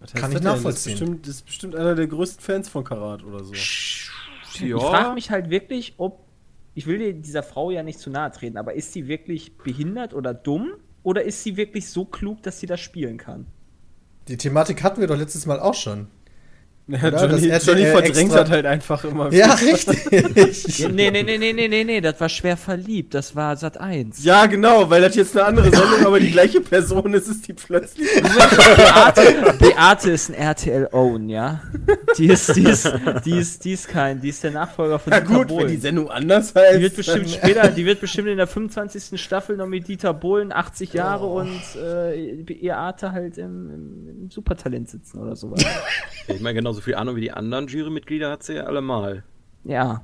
[0.00, 0.62] Was Kann ich nachvollziehen.
[0.62, 3.52] Das ist, bestimmt, das ist bestimmt einer der größten Fans von Karat oder so.
[3.52, 4.10] Ich
[4.60, 6.26] frage mich halt wirklich, ob.
[6.74, 10.14] Ich will dir dieser Frau ja nicht zu nahe treten, aber ist sie wirklich behindert
[10.14, 10.74] oder dumm?
[11.02, 13.46] Oder ist sie wirklich so klug, dass sie das spielen kann?
[14.28, 16.08] Die Thematik hatten wir doch letztes Mal auch schon.
[16.88, 17.08] Ja?
[17.10, 19.30] Johnny, Das Johnny verdrängt extra- das halt einfach immer.
[19.32, 20.78] Ja, richtig.
[20.78, 23.12] Ja, nee, nee, nee, nee, nee, nee, nee, das war schwer verliebt.
[23.14, 24.24] Das war Sat 1.
[24.24, 27.52] Ja, genau, weil das jetzt eine andere Sendung, aber die gleiche Person ist, ist die
[27.52, 28.08] plötzlich.
[28.76, 31.62] Beate, Beate ist ein RTL Own, ja?
[32.16, 32.90] Die ist, die ist,
[33.24, 35.68] die ist, die ist kein, die ist der Nachfolger von Ja Dieter gut, wenn Bohlen.
[35.68, 36.76] die Sendung anders heißt.
[36.78, 39.20] Die wird bestimmt später, die wird bestimmt in der 25.
[39.20, 44.88] Staffel noch mit Dieter Bohlen, 80 Jahre und äh, Beate halt im, im, im Supertalent
[44.88, 45.62] sitzen oder sowas.
[46.28, 49.24] Ich meine, genauso viel Ahnung wie die anderen Jurymitglieder hat sie ja allemal.
[49.64, 50.00] ja.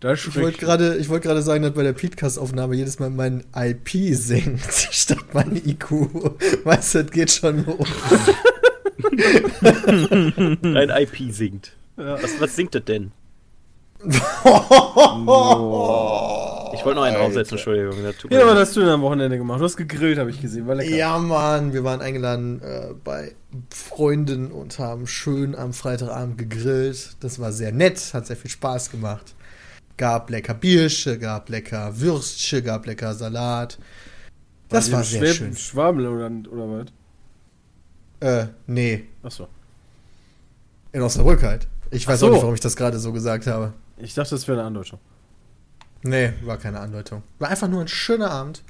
[0.00, 3.42] Das Ich wollte gerade ich wollte gerade sagen, dass bei der Podcast-Aufnahme jedes Mal mein
[3.56, 5.90] IP sinkt statt mein IQ.
[6.64, 7.86] Weißt du, das geht schon hoch.
[10.60, 11.72] Dein IP singt.
[11.96, 13.12] Was, was singt das denn?
[16.84, 18.02] Ich wollte noch einen draufsetzen, Entschuldigung.
[18.02, 19.58] Das tut mir Ja, aber das hast du denn am Wochenende gemacht.
[19.58, 20.66] Du hast gegrillt, habe ich gesehen.
[20.66, 20.94] War lecker.
[20.94, 23.34] Ja, Mann, wir waren eingeladen äh, bei
[23.70, 27.16] Freunden und haben schön am Freitagabend gegrillt.
[27.20, 29.34] Das war sehr nett, hat sehr viel Spaß gemacht.
[29.96, 33.78] Gab lecker Biersche, gab lecker Würstche, gab lecker Salat.
[34.68, 35.56] Das war sehr Schwab- schön.
[35.56, 36.86] Schwabel oder, oder
[38.20, 38.28] was?
[38.28, 39.48] Äh, nee, Achso.
[40.92, 41.66] in Osnabrück halt.
[41.90, 42.26] Ich weiß so.
[42.26, 43.72] auch nicht, warum ich das gerade so gesagt habe.
[43.96, 44.98] Ich dachte, das wäre eine Andeutung.
[46.04, 47.22] Nee, war keine Andeutung.
[47.38, 48.62] War einfach nur ein schöner Abend.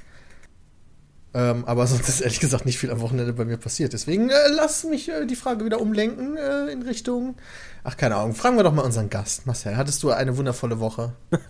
[1.33, 3.91] Ähm, aber sonst ist ehrlich gesagt nicht viel am Wochenende bei mir passiert.
[3.91, 7.35] Deswegen äh, lass mich äh, die Frage wieder umlenken äh, in Richtung.
[7.83, 8.33] Ach, keine Ahnung.
[8.35, 9.45] Fragen wir doch mal unseren Gast.
[9.45, 11.13] Marcel, hattest du eine wundervolle Woche?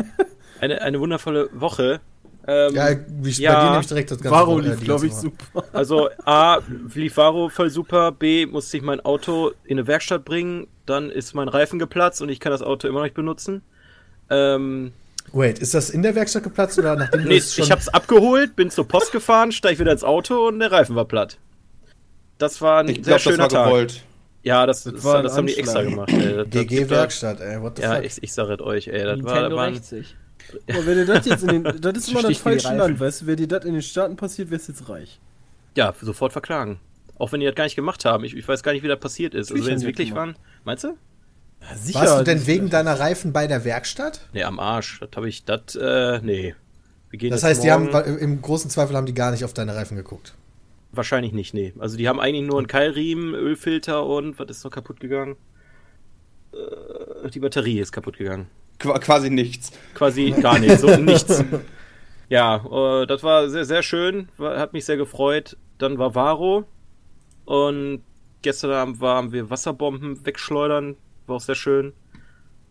[0.61, 1.99] Eine, eine wundervolle Woche.
[2.47, 5.05] Ähm, Ja, wie ich ja, bei dir nehme ich direkt das ganze Varo lief, glaube
[5.05, 5.21] ich, Woche.
[5.21, 5.63] super.
[5.73, 6.59] Also A,
[6.93, 11.33] lief Varo voll super, B, musste ich mein Auto in eine Werkstatt bringen, dann ist
[11.33, 13.63] mein Reifen geplatzt und ich kann das Auto immer noch nicht benutzen.
[14.29, 14.93] Ähm,
[15.33, 17.65] Wait, ist das in der Werkstatt geplatzt oder nachdem du nee, es schon...
[17.65, 21.05] ich hab's abgeholt, bin zur Post gefahren, steig wieder ins Auto und der Reifen war
[21.05, 21.37] platt.
[22.37, 23.65] Das war ein Ich sehr glaube, das schöner war Tag.
[23.67, 24.03] gewollt.
[24.43, 26.09] Ja, das, Das das, war das, haben die extra gemacht.
[26.11, 26.35] Ey.
[26.37, 28.05] Das- GG das- Werkstatt, ey, what the Ja, fuck?
[28.05, 28.99] ich, ich sag es euch, ey.
[29.03, 30.15] Das war, Nintendo war sich.
[30.67, 32.75] Ja, wenn dir das jetzt in den, das ist immer das falsche.
[32.75, 33.27] Land, weißt du?
[33.27, 35.19] Wenn dir das in den Staaten passiert, wärst du jetzt reich.
[35.75, 36.79] ja, sofort verklagen.
[37.17, 38.23] Auch wenn die das gar nicht gemacht haben.
[38.25, 39.49] Ich, ich weiß gar nicht, wie das passiert ist.
[39.51, 40.35] Also Natürlich wenn es wirklich das waren.
[40.65, 40.97] Meinst du?
[41.75, 41.99] Sicher.
[41.99, 44.21] Warst du denn wegen deiner Reifen bei der Werkstatt?
[44.33, 44.99] Nee, am Arsch.
[44.99, 46.55] Das habe ich, das, äh, nee.
[47.09, 49.75] Wir gehen Das heißt, die haben im großen Zweifel haben die gar nicht auf deine
[49.75, 50.35] Reifen geguckt.
[50.91, 51.73] Wahrscheinlich nicht, nee.
[51.79, 55.35] Also die haben eigentlich nur einen Keilriemen, Ölfilter und was ist noch kaputt gegangen?
[56.53, 58.47] Äh, die Batterie ist kaputt gegangen.
[58.79, 59.71] Qu quasi nichts.
[59.93, 61.43] Quasi gar nicht, so nichts.
[62.29, 65.57] Ja, äh, das war sehr, sehr schön, war, hat mich sehr gefreut.
[65.77, 66.65] Dann war Varo
[67.45, 68.01] und
[68.41, 70.95] gestern Abend waren wir Wasserbomben wegschleudern,
[71.27, 71.93] war auch sehr schön.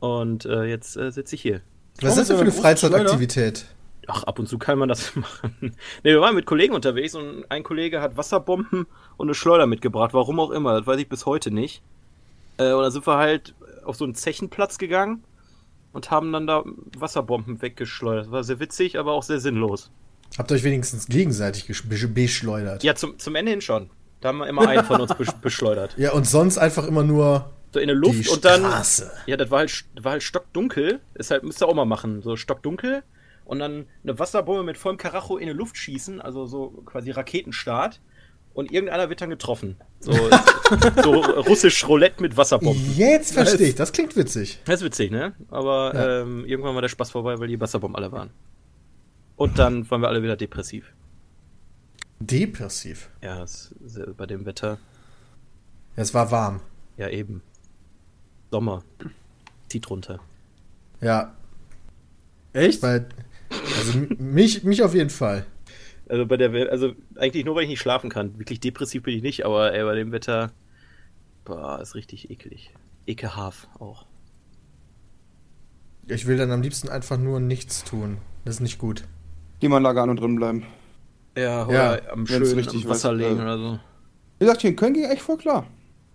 [0.01, 1.61] Und äh, jetzt äh, sitze ich hier.
[2.01, 3.67] Was ist das denn für eine Freizeitaktivität?
[4.07, 5.55] Ach, ab und zu kann man das machen.
[5.61, 8.87] Ne, wir waren mit Kollegen unterwegs und ein Kollege hat Wasserbomben
[9.17, 10.13] und eine Schleuder mitgebracht.
[10.13, 11.83] Warum auch immer, das weiß ich bis heute nicht.
[12.59, 15.25] Äh, und dann sind wir halt auf so einen Zechenplatz gegangen
[15.93, 16.65] und haben dann da
[16.99, 18.27] Wasserbomben weggeschleudert.
[18.27, 19.91] Das war sehr witzig, aber auch sehr sinnlos.
[20.37, 21.67] Habt ihr euch wenigstens gegenseitig
[22.13, 22.83] beschleudert?
[22.83, 23.89] Ja, zum, zum Ende hin schon.
[24.21, 25.95] Da haben wir immer einen von uns besch- beschleudert.
[25.97, 28.63] Ja, und sonst einfach immer nur So in der die Luft und dann.
[29.27, 31.01] Ja, das war halt, war halt stockdunkel.
[31.15, 32.23] Ist halt, müsst ihr auch mal machen.
[32.23, 33.03] So stockdunkel.
[33.45, 36.21] Und dann eine Wasserbombe mit vollem Karacho in die Luft schießen.
[36.21, 38.01] Also so quasi Raketenstart.
[38.55, 39.77] Und irgendeiner wird dann getroffen.
[39.99, 40.13] So,
[41.03, 42.95] so russisch Roulette mit Wasserbomben.
[42.97, 44.61] Jetzt verstehe ich, das klingt witzig.
[44.67, 45.35] Das ist witzig, ne?
[45.51, 46.21] Aber Ja.
[46.21, 48.31] ähm, irgendwann war der Spaß vorbei, weil die Wasserbomben alle waren.
[49.35, 50.93] Und dann waren wir alle wieder depressiv.
[52.21, 53.11] Depressiv.
[53.21, 54.79] Ja, ja bei dem Wetter.
[55.97, 56.61] Ja, es war warm.
[56.97, 57.43] Ja, eben.
[58.55, 58.85] Sommer.
[59.69, 60.21] Zieht runter.
[61.01, 61.35] Ja,
[62.53, 62.81] Echt?
[62.85, 63.09] weil,
[63.51, 65.45] also mich, mich auf jeden Fall.
[66.09, 68.39] Also bei der also eigentlich nur weil ich nicht schlafen kann.
[68.39, 70.53] Wirklich depressiv bin ich nicht, aber ey, bei dem Wetter
[71.45, 72.73] boah, ist richtig eklig.
[73.09, 74.07] Ekelhaft auch.
[76.07, 78.19] Ich will dann am liebsten einfach nur nichts tun.
[78.45, 79.03] Das ist nicht gut.
[79.59, 80.63] Klimaanlage an und drin bleiben.
[81.37, 83.81] Ja, Ja, oder am wenn's schönen richtig am Wasser was- legen äh, oder so.
[84.39, 85.67] Wie gesagt, hier in Köln ging echt voll klar.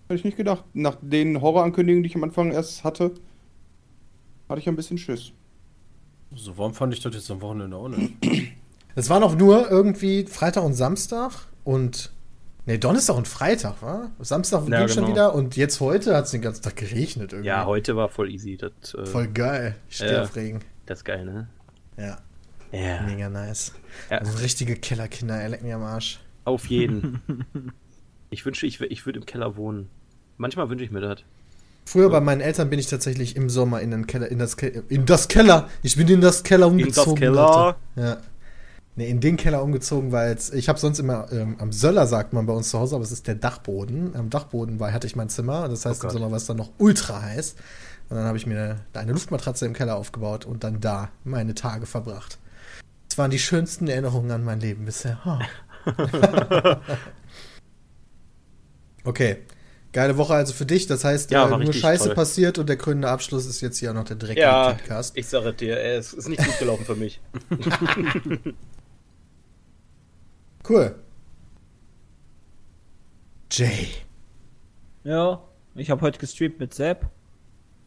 [0.09, 0.63] Hätte ich nicht gedacht.
[0.73, 3.11] Nach den Horrorankündigungen, die ich am Anfang erst hatte,
[4.49, 5.33] hatte ich ein bisschen Schiss.
[6.35, 8.13] So warm fand ich das jetzt am Wochenende auch nicht.
[8.95, 11.31] Es waren auch nur irgendwie Freitag und Samstag
[11.63, 12.11] und.
[12.65, 14.09] Nee, Donnerstag und Freitag, war?
[14.19, 15.15] Samstag Ja, ging schon genau.
[15.15, 17.47] wieder und jetzt heute hat es den ganzen Tag geregnet irgendwie.
[17.47, 18.57] Ja, heute war voll easy.
[18.57, 19.75] Das, äh, Voll geil.
[19.89, 20.23] Ich stehe Ja.
[20.23, 20.59] auf Regen.
[20.87, 21.47] das ist geil, ne?
[21.97, 22.17] Ja,
[22.71, 23.01] Ja.
[23.03, 23.73] mega nice.
[24.09, 24.17] Ja.
[24.17, 26.19] Also richtige Kellerkinder, er leckt mir am Arsch.
[26.43, 27.21] Auf jeden.
[28.31, 29.87] ich wünsche, ich, ich würde im Keller wohnen.
[30.39, 31.19] Manchmal wünsche ich mir das.
[31.85, 34.83] Früher bei meinen Eltern bin ich tatsächlich im Sommer in den Keller, in das, Ke
[34.87, 35.67] in das Keller.
[35.83, 37.15] Ich bin in das Keller umgezogen.
[37.15, 37.75] Keller?
[37.95, 38.07] Leute.
[38.07, 38.17] Ja.
[38.95, 42.45] Nee, in den Keller umgezogen, weil ich habe sonst immer ähm, am Söller sagt man
[42.45, 44.15] bei uns zu Hause, aber es ist der Dachboden.
[44.15, 46.13] Am Dachboden war, hatte ich mein Zimmer, das heißt Oh im.
[46.13, 47.55] Sommer war es dann noch ultra heiß.
[48.09, 51.53] Und dann habe ich mir da eine Luftmatratze im Keller aufgebaut und dann da meine
[51.53, 52.37] Tage verbracht.
[53.09, 55.19] Das waren die schönsten Erinnerungen an mein Leben bisher.
[55.25, 55.39] Oh.
[59.03, 59.39] okay.
[59.91, 60.85] Geile Woche also für dich.
[60.87, 62.15] Das heißt, Ja, äh, nur Scheiße toll.
[62.15, 65.17] passiert und der krönende Abschluss ist jetzt hier auch noch der direkte Ja, Podcast.
[65.17, 67.19] ich sage dir, es ist nicht gut gelaufen für mich.
[70.67, 70.95] Cool.
[73.51, 73.87] Jay.
[75.03, 75.41] Ja,
[75.73, 77.07] ich habe heute gestreamt mit Sepp.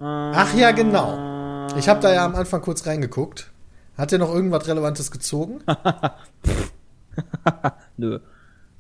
[0.01, 1.69] Ach ja, genau.
[1.77, 3.53] Ich habe da ja am Anfang kurz reingeguckt.
[3.97, 5.63] Hat der noch irgendwas Relevantes gezogen?
[7.97, 8.19] Nö.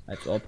[0.06, 0.42] Als ob.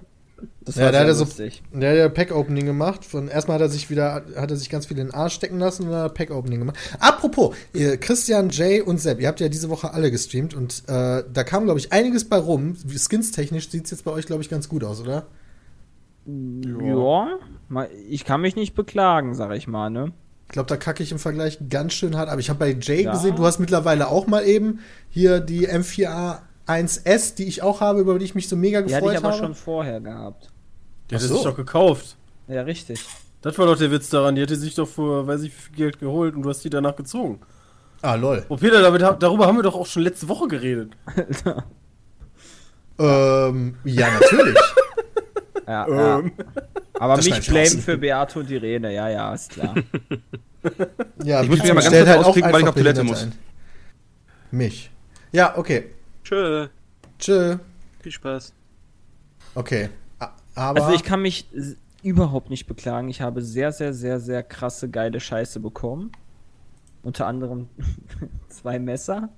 [0.61, 1.61] Das Ja, da hat er so- lustig.
[1.73, 3.05] Der hat ja Pack-Opening gemacht.
[3.05, 5.59] Von, erstmal hat er sich wieder, hat er sich ganz viel in den Arsch stecken
[5.59, 6.77] lassen und dann hat er Pack-Opening gemacht.
[6.99, 11.23] Apropos, ihr, Christian, Jay und Sepp, ihr habt ja diese Woche alle gestreamt und äh,
[11.31, 12.75] da kam, glaube ich, einiges bei rum.
[12.87, 15.27] Skins-technisch sieht es jetzt bei euch, glaube ich, ganz gut aus, oder?
[16.27, 17.27] Ja,
[18.09, 20.11] ich kann mich nicht beklagen, sag ich mal, ne?
[20.47, 22.29] Ich glaube, da kacke ich im Vergleich ganz schön hart.
[22.29, 23.11] Aber ich habe bei Jay Ja.
[23.11, 24.79] gesehen, du hast mittlerweile auch mal eben
[25.09, 25.65] hier die
[26.67, 29.23] M4A1S, die ich auch habe, über die ich mich so mega Die hatte gefreut ich
[29.25, 29.45] aber habe.
[29.45, 30.51] schon vorher gehabt.
[31.09, 31.35] Die er so.
[31.35, 32.17] sich doch gekauft.
[32.47, 33.03] Ja, richtig.
[33.41, 34.35] Das war doch der Witz daran.
[34.35, 36.69] Die hätte sich doch für, weiß ich, wie viel Geld geholt und du hast die
[36.69, 37.39] danach gezogen.
[38.01, 38.43] Ah, lol.
[38.49, 40.91] Oh, Peter, damit, darüber haben wir doch auch schon letzte Woche geredet.
[42.97, 44.57] Ähm, ja, natürlich.
[45.67, 46.19] Ja, ja.
[46.19, 46.31] Ähm.
[46.99, 49.73] Aber Das mich blamen für Beato und Irene, ja, ja, ist klar.
[51.23, 53.23] ja, Ich muss mich Witz mal ganz kurz ausklicken, weil ich auf Toilette muss.
[53.23, 53.33] ein.
[54.51, 54.91] Mich.
[55.31, 55.85] Ja, okay.
[56.25, 56.67] Tschö.
[57.19, 57.57] Tschö.
[58.01, 58.53] Viel Spaß.
[59.55, 59.89] Okay.
[60.55, 60.83] Aber.
[60.83, 61.47] Also ich kann mich
[62.03, 63.07] überhaupt nicht beklagen.
[63.09, 66.11] Ich habe sehr, sehr, sehr, sehr krasse, geile Scheiße bekommen.
[67.03, 67.69] Unter anderem
[68.49, 69.29] zwei Messer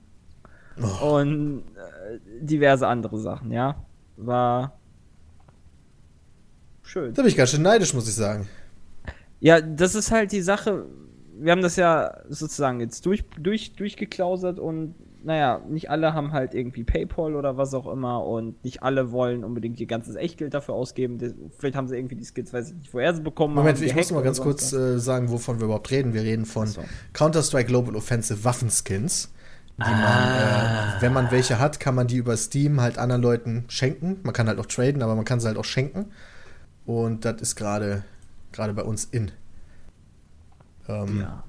[0.79, 1.17] Oh.
[1.17, 3.83] und äh, diverse andere Sachen, ja.
[4.15, 4.77] War
[6.83, 7.13] schön.
[7.15, 8.47] da bin ich ganz schön neidisch, muss ich sagen.
[9.39, 10.85] Ja, das ist halt die Sache.
[11.39, 16.53] Wir haben das ja sozusagen jetzt durch, durch, durchgeklausert und naja, nicht alle haben halt
[16.53, 20.75] irgendwie PayPal oder was auch immer und nicht alle wollen unbedingt ihr ganzes Echtgeld dafür
[20.75, 21.17] ausgeben.
[21.57, 23.85] Vielleicht haben sie irgendwie die Skills, weiß ich nicht, woher sie bekommen Moment, haben.
[23.85, 26.13] ich muss mal ganz kurz sonst äh, sagen, wovon wir überhaupt reden.
[26.13, 26.83] Wir reden von so.
[27.13, 29.31] Counter-Strike Global Offensive Waffenskins.
[29.77, 29.89] Die Ah.
[29.91, 34.19] man, äh, wenn man welche hat, kann man die über Steam halt anderen Leuten schenken.
[34.23, 36.05] Man kann halt auch traden, aber man kann sie halt auch schenken.
[36.85, 38.03] Und das ist gerade
[38.51, 39.31] gerade bei uns in.
[40.87, 41.43] Ähm, Ja.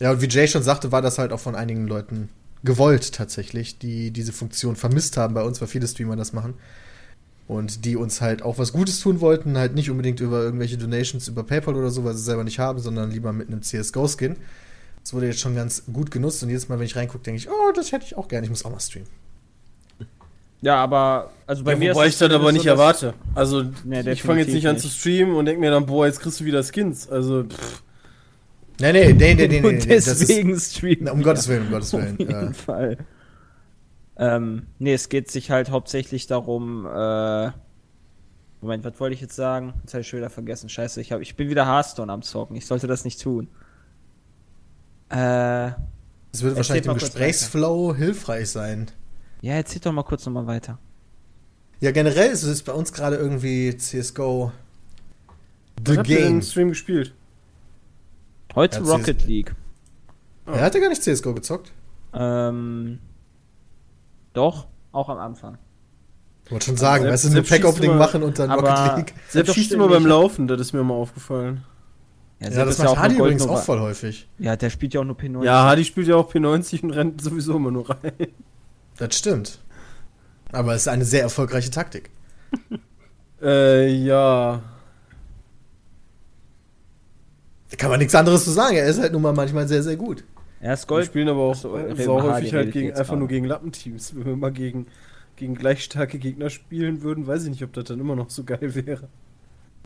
[0.00, 2.28] Ja, und wie Jay schon sagte, war das halt auch von einigen Leuten
[2.64, 6.54] gewollt tatsächlich, die diese Funktion vermisst haben bei uns, weil viele Streamer das machen.
[7.48, 11.28] Und die uns halt auch was Gutes tun wollten, halt nicht unbedingt über irgendwelche Donations
[11.28, 14.36] über PayPal oder so, weil sie es selber nicht haben, sondern lieber mit einem CSGO-Skin.
[15.02, 17.48] Das wurde jetzt schon ganz gut genutzt und jedes Mal, wenn ich reingucke, denke ich,
[17.48, 19.08] oh, das hätte ich auch gerne, ich muss auch mal streamen.
[20.60, 23.14] ja, aber also bei Ja, mir wobei ist ich das aber nicht so, erwarte.
[23.34, 24.82] Also, Nee, ich fange jetzt definitiv nicht an nicht.
[24.82, 27.08] zu streamen und denke mir dann, boah, jetzt kriegst du wieder Skins.
[27.08, 27.82] Also, pff,
[28.78, 31.04] Nee, nee, nee, nee, nee, nee, Und nee das ist, deswegen streamen.
[31.04, 32.12] na, um Gottes Willen, um Gottes Willen.
[32.14, 32.98] Auf jeden Äh, Fall.
[34.18, 37.50] Ähm, nee, es geht sich halt hauptsächlich darum, äh,
[38.62, 39.74] Moment, was wollte ich jetzt sagen?
[39.82, 40.68] Jetzt habe ich schon wieder vergessen.
[40.68, 42.56] Scheiße, ich, hab, ich bin wieder Hearthstone am Zocken.
[42.56, 43.48] Ich sollte das nicht tun.
[45.10, 45.68] Äh,
[46.32, 48.90] es würde wahrscheinlich im kurz Gesprächsflow hilfreich sein.
[49.42, 50.78] ja, erzähl doch mal kurz nochmal weiter.
[51.80, 54.50] Ja, generell ist es bei uns gerade irgendwie CSGO
[55.86, 56.26] The was habt ihr Game.
[56.36, 57.14] im Stream gespielt?
[58.56, 59.54] Heute Ja, Rocket League.
[60.46, 61.70] Er hat ja gar nicht CSGO gezockt.
[62.14, 62.98] Ähm,
[64.32, 65.58] doch, auch am Anfang.
[66.44, 68.96] Ich wollte schon sagen, Sepp- weißt du, schießt Pack-Opening immer- machen und dann aber- Rocket
[68.96, 69.14] League.
[69.28, 71.64] Selbst schießt immer beim Laufen, das ist mir mal aufgefallen.
[72.40, 74.28] Ja, Sepp das ist macht auch Hardy übrigens Gold- auch voll häufig.
[74.38, 75.44] Ja, der spielt ja auch nur P9.
[75.44, 78.12] Ja, Hardy spielt ja auch P90 und rennt sowieso immer nur rein.
[78.98, 79.58] Das stimmt.
[80.52, 82.10] Aber es ist eine sehr erfolgreiche Taktik.
[83.42, 84.62] Äh, ja.
[87.70, 88.76] Da kann man nichts anderes zu sagen.
[88.76, 90.24] Er ist halt nun mal manchmal sehr, sehr gut.
[90.60, 91.06] Er ist Wir Gold.
[91.06, 93.34] spielen aber auch sau wir häufig halt gegen, einfach nur gerade.
[93.34, 94.14] gegen Lappenteams.
[94.14, 94.86] Wenn wir mal gegen,
[95.36, 98.44] gegen gleich starke Gegner spielen würden, weiß ich nicht, ob das dann immer noch so
[98.44, 99.08] geil wäre.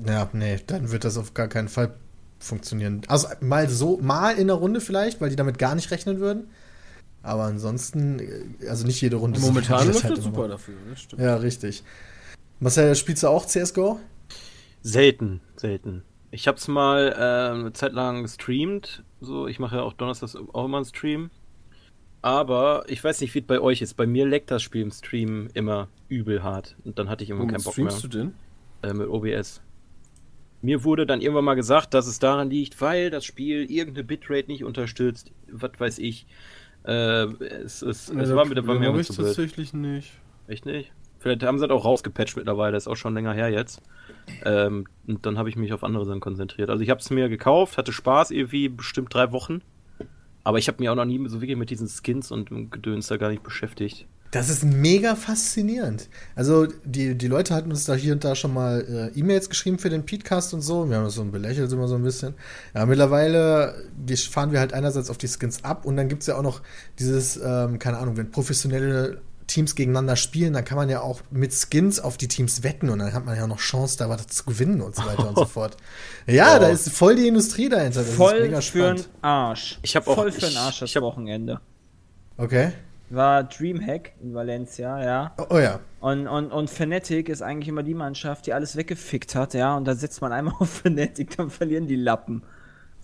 [0.06, 1.94] Ja, nee, dann wird das auf gar keinen Fall
[2.38, 3.02] funktionieren.
[3.08, 6.48] Also mal so, mal in der Runde vielleicht, weil die damit gar nicht rechnen würden.
[7.22, 9.40] Aber ansonsten, äh, also nicht jede Runde.
[9.40, 10.48] Momentan das läuft halt das super mal.
[10.48, 11.20] dafür, das stimmt.
[11.20, 11.82] Ja, richtig.
[12.60, 14.00] Marcel, spielst du auch CSGO?
[14.82, 16.02] Selten, selten.
[16.30, 19.02] Ich hab's mal äh, eine Zeit lang gestreamt.
[19.20, 21.30] So, ich mache ja auch donnerstags auch immer einen Stream.
[22.22, 23.94] Aber ich weiß nicht, wie es bei euch ist.
[23.94, 26.76] Bei mir leckt das Spiel im Stream immer übel hart.
[26.84, 27.90] Und dann hatte ich immer Womit keinen Bock mehr.
[27.90, 28.34] streamst du denn?
[28.82, 29.62] Äh, mit OBS.
[30.62, 34.48] Mir wurde dann irgendwann mal gesagt, dass es daran liegt, weil das Spiel irgendeine Bitrate
[34.48, 35.32] nicht unterstützt.
[35.50, 36.26] Was weiß ich.
[36.84, 40.12] Äh, es, es, es war mir, war mir ich tatsächlich nicht.
[40.46, 40.92] Echt nicht?
[41.18, 43.82] Vielleicht haben sie das auch rausgepatcht mittlerweile, ist auch schon länger her jetzt.
[44.44, 46.70] Ähm, und dann habe ich mich auf andere Sachen konzentriert.
[46.70, 49.60] Also ich habe es mir gekauft, hatte Spaß irgendwie bestimmt drei Wochen.
[50.44, 53.16] Aber ich habe mich auch noch nie so wirklich mit diesen Skins und Gedöns da
[53.16, 54.06] gar nicht beschäftigt.
[54.30, 56.08] Das ist mega faszinierend.
[56.36, 59.80] Also, die, die Leute hatten uns da hier und da schon mal äh, E-Mails geschrieben
[59.80, 60.88] für den Podcast und so.
[60.88, 62.34] Wir haben das so belächelt immer so ein bisschen.
[62.72, 63.74] Ja, mittlerweile
[64.30, 66.62] fahren wir halt einerseits auf die Skins ab und dann gibt es ja auch noch
[67.00, 69.20] dieses, ähm, keine Ahnung, wenn professionelle
[69.50, 73.00] Teams gegeneinander spielen, dann kann man ja auch mit Skins auf die Teams wetten und
[73.00, 75.44] dann hat man ja noch Chance, da was zu gewinnen und so weiter und so
[75.46, 75.76] fort.
[76.26, 76.60] Ja, Oh.
[76.60, 78.00] da ist voll die Industrie dahinter.
[78.00, 79.08] Das ist Voll mega für den spannend.
[79.22, 79.78] Arsch.
[79.82, 81.60] Ich hab auch- Voll für den ich- Arsch das ich hab- Wochenende.
[82.36, 82.72] Okay.
[83.10, 85.32] War Dreamhack in Valencia, ja.
[85.36, 85.80] Oh, oh ja.
[85.98, 89.76] Und, und, und Fnatic ist eigentlich immer die Mannschaft, die alles weggefickt hat, ja.
[89.76, 92.42] Und da setzt man einmal auf Fnatic, dann verlieren die Lappen.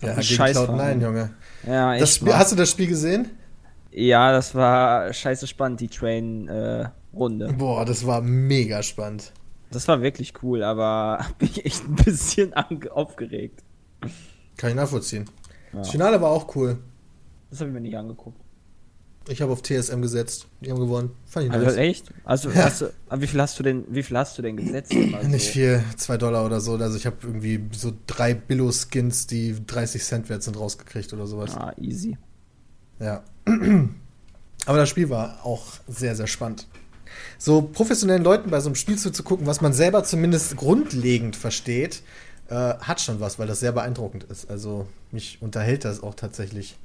[0.01, 1.01] Ja, gegen Scheißverein.
[1.01, 1.29] Cloud9, Junge.
[1.67, 2.03] Ja, echt.
[2.03, 2.37] Das Spiel, mal.
[2.39, 3.31] hast du das Spiel gesehen?
[4.05, 7.53] Ja, das war scheiße spannend, die Train-Runde.
[7.57, 9.31] Boah, das war mega spannend.
[9.71, 13.63] das war wirklich cool, aber hab mich echt ein bisschen aufgeregt.
[14.57, 15.25] Kann ich nachvollziehen.
[15.73, 15.79] Ja.
[15.79, 16.77] Das Finale war auch cool.
[17.49, 18.39] Das habe ich mir nicht angeguckt.
[19.29, 20.47] Ich habe auf TSM gesetzt.
[20.61, 21.11] Die haben gewonnen.
[21.25, 21.75] Fand ich Also nice.
[21.75, 22.13] echt?
[22.23, 22.63] Also Ja.
[22.65, 24.93] hast du, aber wie viel hast du denn, wie viel hast du denn gesetzt?
[25.13, 26.75] Also, Nicht viel, 2 Dollar oder so.
[26.75, 31.57] Also ich habe irgendwie so drei Billo-Skins, die 30 Cent wert sind, rausgekriegt oder sowas.
[31.57, 32.17] Ah, easy.
[32.99, 33.23] Ja.
[34.65, 36.67] Aber das Spiel war auch sehr, sehr spannend.
[37.37, 42.01] So professionellen Leuten bei so einem Spiel zuzugucken, was man selber zumindest grundlegend versteht,
[42.49, 44.49] äh, hat schon was, weil das sehr beeindruckend ist.
[44.49, 46.77] Also mich unterhält das auch tatsächlich.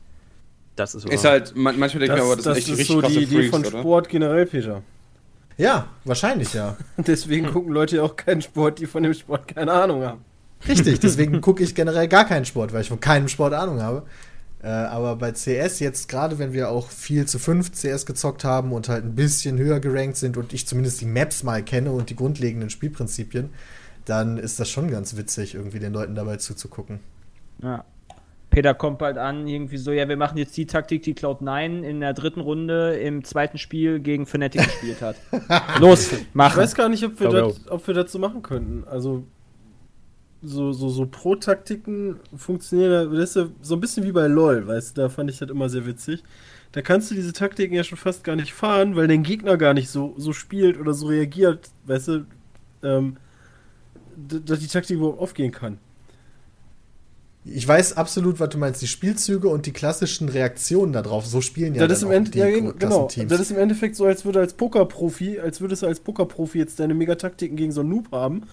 [0.77, 2.95] Das ist, Ist halt, man, manchmal denkt man, aber das, das sind echt ist richtig
[2.95, 3.81] so die Idee Freaks, von oder?
[3.81, 4.83] Sport generell, Peter.
[5.59, 6.77] Ja, wahrscheinlich ja.
[6.97, 10.25] Deswegen gucken Leute ja auch keinen Sport, die von dem Sport keine Ahnung haben.
[10.67, 14.05] Richtig, deswegen gucke ich generell gar keinen Sport, weil ich von keinem Sport Ahnung habe.
[14.63, 18.73] Äh, aber bei CS jetzt, gerade wenn wir auch viel zu fünf CS gezockt haben
[18.73, 22.11] und halt ein bisschen höher gerankt sind und ich zumindest die Maps mal kenne und
[22.11, 23.51] die grundlegenden Spielprinzipien,
[24.05, 27.01] dann ist das schon ganz witzig, irgendwie den Leuten dabei zuzugucken.
[27.63, 27.85] Ja.
[28.51, 32.01] Peter kommt bald an, irgendwie so, ja, wir machen jetzt die Taktik, die Cloud9 in
[32.01, 35.17] der dritten Runde im zweiten Spiel gegen Fnatic gespielt hat.
[35.81, 36.55] Los, Ich mach.
[36.55, 38.85] weiß gar nicht, ob wir, das, ob wir das so machen könnten.
[38.87, 39.25] Also,
[40.43, 44.97] so, so, so Pro-Taktiken funktionieren, das ist ja so ein bisschen wie bei LOL, weißt
[44.97, 46.23] du, da fand ich das immer sehr witzig.
[46.73, 49.75] Da kannst du diese Taktiken ja schon fast gar nicht fahren, weil dein Gegner gar
[49.75, 52.27] nicht so, so spielt oder so reagiert, weißt du,
[52.83, 53.17] ähm,
[54.17, 55.79] dass die Taktik überhaupt aufgehen kann.
[57.45, 58.83] Ich weiß absolut, was du meinst.
[58.83, 62.35] Die Spielzüge und die klassischen Reaktionen darauf, so spielen ja das dann im auch End
[62.35, 63.09] die ja, genau.
[63.29, 66.79] Das ist im Endeffekt so, als würde als Pokerprofi, als würdest du als Pokerprofi jetzt
[66.79, 68.45] deine Megataktiken gegen so einen Noob haben.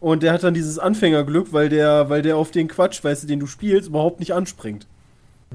[0.00, 3.26] Und der hat dann dieses Anfängerglück, weil der, weil der auf den Quatsch, weißt du,
[3.26, 4.86] den du spielst, überhaupt nicht anspringt.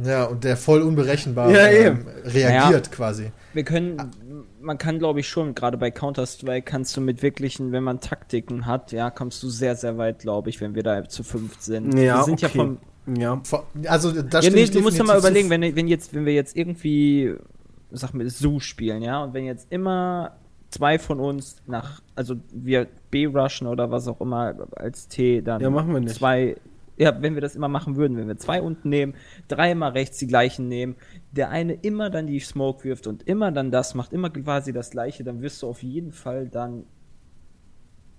[0.04, 2.94] ja, und der voll unberechenbar Ja, ähm, reagiert Ja.
[2.94, 3.32] quasi.
[3.54, 4.12] Wir können,
[4.60, 8.66] man kann glaube ich schon, gerade bei Counter-Strike kannst du mit wirklichen, wenn man Taktiken
[8.66, 11.94] hat, ja, kommst du sehr, sehr weit, glaube ich, wenn wir da zu fünft sind.
[11.98, 12.58] Ja, wir sind ja okay.
[12.58, 12.78] vom,
[13.16, 13.40] Ja.
[13.88, 16.34] Also, da ja, nee, ich du musst ja mal überlegen, wenn, wenn jetzt, wenn wir
[16.34, 17.36] jetzt irgendwie,
[17.92, 20.32] sag mal, Zoo spielen, ja, und wenn jetzt immer
[20.74, 25.70] zwei von uns nach, also wir B-rushen oder was auch immer als T, dann Ja,
[25.70, 26.16] machen wir nicht.
[26.16, 26.58] zwei,
[26.98, 29.14] ja, wenn wir das immer machen würden, wenn wir zwei unten nehmen,
[29.48, 30.96] dreimal rechts die gleichen nehmen,
[31.32, 34.90] der eine immer dann die Smoke wirft und immer dann das macht, immer quasi das
[34.92, 36.84] gleiche, dann wirst du auf jeden Fall dann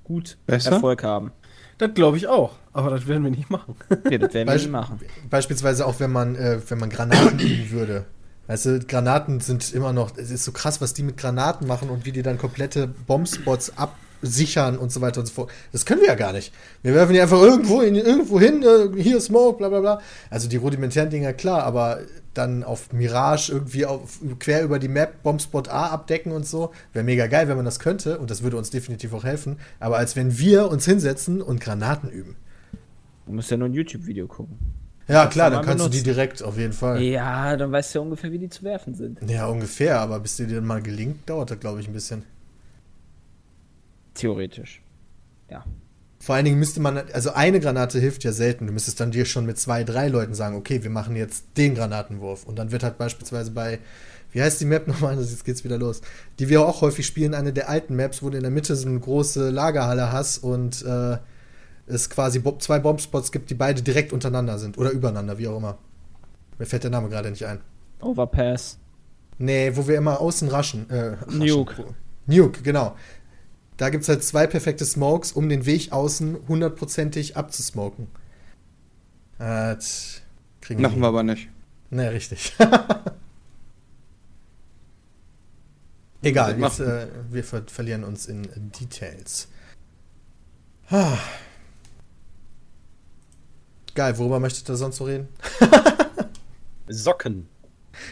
[0.04, 0.72] gut Besser?
[0.72, 1.32] Erfolg haben.
[1.78, 3.74] Das glaube ich auch, aber das werden wir nicht machen.
[4.08, 4.98] Nee, das werden wir Beisp- nicht machen.
[5.30, 8.04] Beispielsweise auch, wenn man, äh, wenn man Granaten üben würde.
[8.46, 11.88] Weißt du, Granaten sind immer noch, es ist so krass, was die mit Granaten machen
[11.88, 15.50] und wie die dann komplette Bombspots absichern und so weiter und so fort.
[15.72, 16.52] Das können wir ja gar nicht.
[16.82, 20.00] Wir werfen die einfach irgendwo, in, irgendwo hin, äh, hier Smoke, bla bla bla.
[20.28, 22.00] Also die rudimentären Dinger, klar, aber
[22.34, 27.04] dann auf Mirage irgendwie auf, quer über die Map Bombspot A abdecken und so, wäre
[27.04, 29.58] mega geil, wenn man das könnte und das würde uns definitiv auch helfen.
[29.80, 32.36] Aber als wenn wir uns hinsetzen und Granaten üben.
[33.26, 34.83] Du musst ja nur ein YouTube-Video gucken.
[35.06, 37.02] Ja, klar, dann kannst du die direkt auf jeden Fall.
[37.02, 39.18] Ja, dann weißt du ja ungefähr, wie die zu werfen sind.
[39.28, 42.22] Ja, ungefähr, aber bis dir dann mal gelingt, dauert das, glaube ich, ein bisschen.
[44.14, 44.80] Theoretisch.
[45.50, 45.64] Ja.
[46.20, 48.66] Vor allen Dingen müsste man, also eine Granate hilft ja selten.
[48.66, 51.74] Du müsstest dann dir schon mit zwei, drei Leuten sagen, okay, wir machen jetzt den
[51.74, 52.44] Granatenwurf.
[52.44, 53.78] Und dann wird halt beispielsweise bei,
[54.32, 55.16] wie heißt die Map nochmal?
[55.16, 56.00] Also Jetzt geht's wieder los.
[56.38, 58.88] Die wir auch häufig spielen, eine der alten Maps, wo du in der Mitte so
[58.88, 61.18] eine große Lagerhalle hast und äh,
[61.86, 64.78] es quasi Bo zwei Bombspots gibt, die beide direkt untereinander sind.
[64.78, 65.78] Oder übereinander, wie auch immer.
[66.58, 67.60] Mir fällt der Name gerade nicht ein.
[68.00, 68.78] Overpass.
[69.38, 70.88] Nee, wo wir immer außen raschen.
[70.90, 71.38] Äh, raschen.
[71.38, 71.94] Nuke.
[72.26, 72.96] Nuke, genau.
[73.76, 78.06] Da gibt es halt zwei perfekte Smokes, um den Weg außen hundertprozentig abzusmoken.
[79.38, 80.22] Äh, tsch,
[80.60, 81.02] kriegen Machen wir.
[81.02, 81.48] wir aber nicht.
[81.90, 82.54] Ne, richtig.
[86.22, 88.48] Egal, jetzt, äh, wir ver verlieren uns in
[88.80, 89.48] Details.
[90.88, 91.18] Ah.
[93.94, 95.28] Geil, worüber möchtet ihr sonst so reden?
[96.88, 97.48] Socken.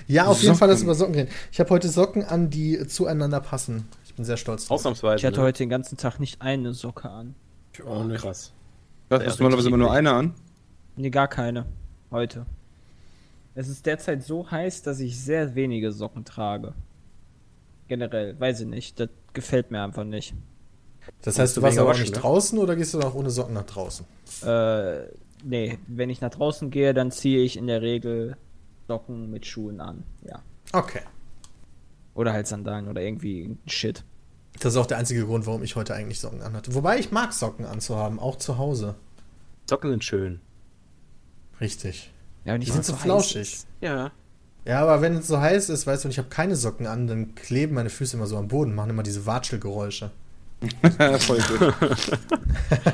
[0.06, 0.86] Ja, auf jeden Fall das Socken.
[0.86, 1.30] über Socken reden.
[1.50, 3.88] Ich habe heute Socken an, die zueinander passen.
[4.04, 4.78] Ich bin sehr stolz drauf.
[4.78, 5.16] Ausnahmsweise.
[5.16, 5.46] Ich hatte ne?
[5.46, 7.34] heute den ganzen Tag nicht eine Socke an.
[7.86, 8.20] Auch nicht.
[8.20, 8.52] Krass.
[9.08, 10.34] Das Ja, ist normalerweise immer nur einer an.
[10.96, 11.66] Nee, gar keine.
[12.10, 12.46] Heute.
[13.54, 16.74] Es ist derzeit so heiß, dass ich sehr wenige Socken trage.
[17.88, 19.00] Generell, weiß ich nicht.
[19.00, 20.34] Das gefällt mir einfach nicht.
[21.22, 22.20] Das heißt, du du warst aber auch nicht ne?
[22.20, 24.06] draußen oder gehst du auch ohne Socken nach draußen?
[24.42, 25.06] Äh,
[25.44, 28.36] nee, wenn ich nach draußen gehe, dann ziehe ich in der Regel
[28.88, 30.04] Socken mit Schuhen an.
[30.26, 30.42] Ja.
[30.72, 31.02] Okay.
[32.14, 34.04] Oder halt Sandalen oder irgendwie Shit.
[34.60, 36.74] Das ist auch der einzige Grund, warum ich heute eigentlich Socken anhatte.
[36.74, 38.96] Wobei ich mag Socken anzuhaben, auch zu Hause.
[39.68, 40.40] Socken sind schön.
[41.60, 42.12] Richtig.
[42.44, 43.64] Ja, wenn Die sind so flauschig.
[43.80, 44.10] Ja.
[44.64, 47.06] Ja, aber wenn es so heiß ist, weißt du, und ich habe keine Socken an,
[47.06, 50.10] dann kleben meine Füße immer so am Boden, machen immer diese Watschelgeräusche.
[51.18, 51.74] Voll gut.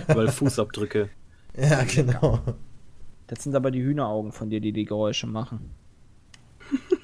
[0.17, 1.11] Weil Fußabdrücke.
[1.59, 2.41] Ja, genau.
[3.27, 5.71] Das sind aber die Hühneraugen von dir, die die Geräusche machen.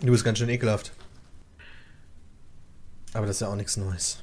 [0.00, 0.92] Du bist ganz schön ekelhaft.
[3.14, 4.22] Aber das ist ja auch nichts Neues.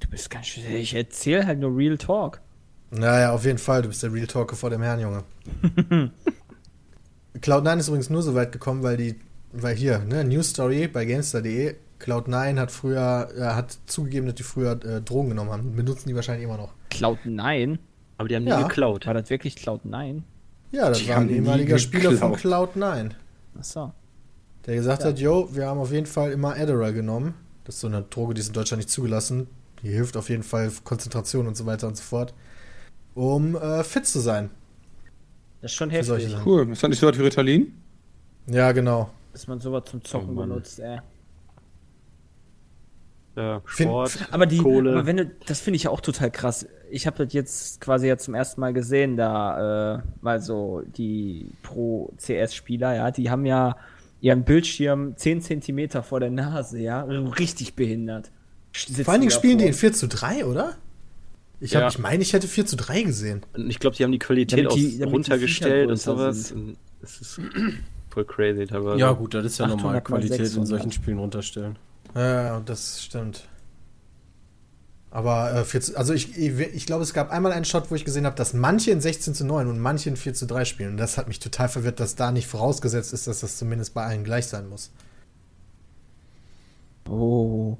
[0.00, 0.64] Du bist ganz schön.
[0.76, 2.40] Ich erzähle halt nur Real Talk.
[2.90, 5.24] Naja, auf jeden Fall, du bist der Real Talker vor dem Herrn, Junge.
[7.38, 9.16] Cloud9 ist übrigens nur so weit gekommen, weil die,
[9.52, 14.42] weil hier, ne, News Story bei Gamestar.de, Cloud9 hat früher, äh, hat zugegeben, dass die
[14.42, 15.76] früher äh, Drogen genommen haben.
[15.76, 16.72] Benutzen die wahrscheinlich immer noch.
[16.98, 17.78] Cloud9?
[18.18, 18.58] Aber die haben Ja.
[18.58, 19.06] nie geklaut.
[19.06, 20.22] War das wirklich Cloud9?
[20.72, 22.70] Ja, das Die war ein ehemaliger Spieler von geklaut.
[22.76, 23.10] Cloud9.
[23.58, 23.92] Achso.
[24.66, 27.34] Der gesagt hat, yo, wir haben auf jeden Fall immer Adderall genommen.
[27.64, 29.46] Das ist so eine Droge, die ist in Deutschland nicht zugelassen.
[29.82, 32.34] Die hilft auf jeden Fall Konzentration und so weiter und so fort.
[33.14, 34.50] Um äh, fit zu sein.
[35.62, 36.34] Das ist schon heftig.
[36.44, 36.70] Cool.
[36.70, 37.72] Ist das nicht so was wie Ritalin?
[38.46, 39.10] Ja, genau.
[39.32, 40.98] dass man sowas zum Zocken Oh benutzt, ey.
[43.36, 44.92] Ja, Find- Sport, Aber die, Kohle.
[44.92, 46.66] aber wenn du, das finde ich ja auch total krass.
[46.90, 51.50] Ich habe das jetzt quasi ja zum ersten Mal gesehen, da, äh, mal so die
[51.62, 53.76] Pro-CS-Spieler, ja, die haben ja
[54.20, 58.30] ihren Bildschirm 10 Zentimeter vor der Nase, ja, richtig behindert.
[58.74, 59.80] Sitzen Vor allen Dingen spielen die in davor.
[59.80, 60.74] 4 zu 3, oder?
[61.60, 61.88] Ich, hab, Ja.
[61.88, 63.42] ich meine, ich hätte 4 zu 3 gesehen.
[63.56, 66.48] Und ich glaube, die haben die Qualität die- aus damit die runtergestellt und sowas.
[66.48, 66.76] sind.
[67.02, 67.40] Es ist
[68.10, 68.98] voll crazy teilweise.
[68.98, 69.94] Ja, gut, das ist ja 800 normal.
[69.94, 70.68] mal Qualität in 600.
[70.68, 71.78] solchen Spielen runterstellen.
[72.16, 73.46] Ja, das stimmt.
[75.10, 77.94] Aber äh, 4 zu, also ich, ich, ich glaube, es gab einmal einen Shot, wo
[77.94, 80.64] ich gesehen habe, dass manche in 16 zu 9 und manche in 4 zu 3
[80.64, 80.90] spielen.
[80.90, 84.04] Und das hat mich total verwirrt, dass da nicht vorausgesetzt ist, dass das zumindest bei
[84.04, 84.90] allen gleich sein muss.
[87.08, 87.76] Oh.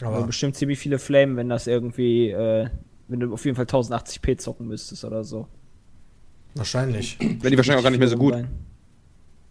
[0.00, 2.68] Aber Aber bestimmt ziemlich viele Flamen, wenn das irgendwie, äh,
[3.08, 5.48] wenn du auf jeden Fall 1080p zocken müsstest oder so.
[6.54, 7.18] wahrscheinlich.
[7.18, 8.34] Wenn die wahrscheinlich auch gar nicht mehr so gut.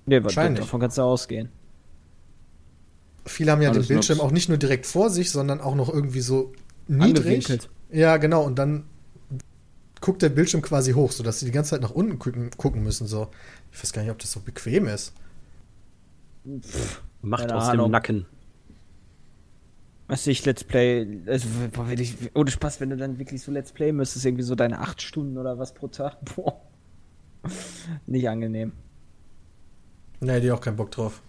[0.05, 0.61] Nee, Wahrscheinlich.
[0.61, 1.49] davon kannst du ausgehen.
[3.27, 4.27] Viele haben ja Alles den Bildschirm Nobs.
[4.27, 6.53] auch nicht nur direkt vor sich, sondern auch noch irgendwie so
[6.87, 7.47] niedrig.
[7.91, 8.43] Ja, genau.
[8.43, 8.85] Und dann
[10.01, 13.07] guckt der Bildschirm quasi hoch, sodass sie die ganze Zeit nach unten gucken, gucken müssen.
[13.07, 13.29] So.
[13.71, 15.13] Ich weiß gar nicht, ob das so bequem ist.
[17.21, 17.87] Macht Keine aus Ahnung.
[17.87, 18.25] dem Nacken.
[20.07, 23.51] Weißt du, ich Let's Play, also, boah, ich, ohne Spaß, wenn du dann wirklich so
[23.51, 26.61] Let's Play müsstest, irgendwie so deine acht Stunden oder was pro Tag, boah.
[28.05, 28.71] Nicht angenehm.
[30.21, 31.21] Nee, die auch keinen Bock drauf.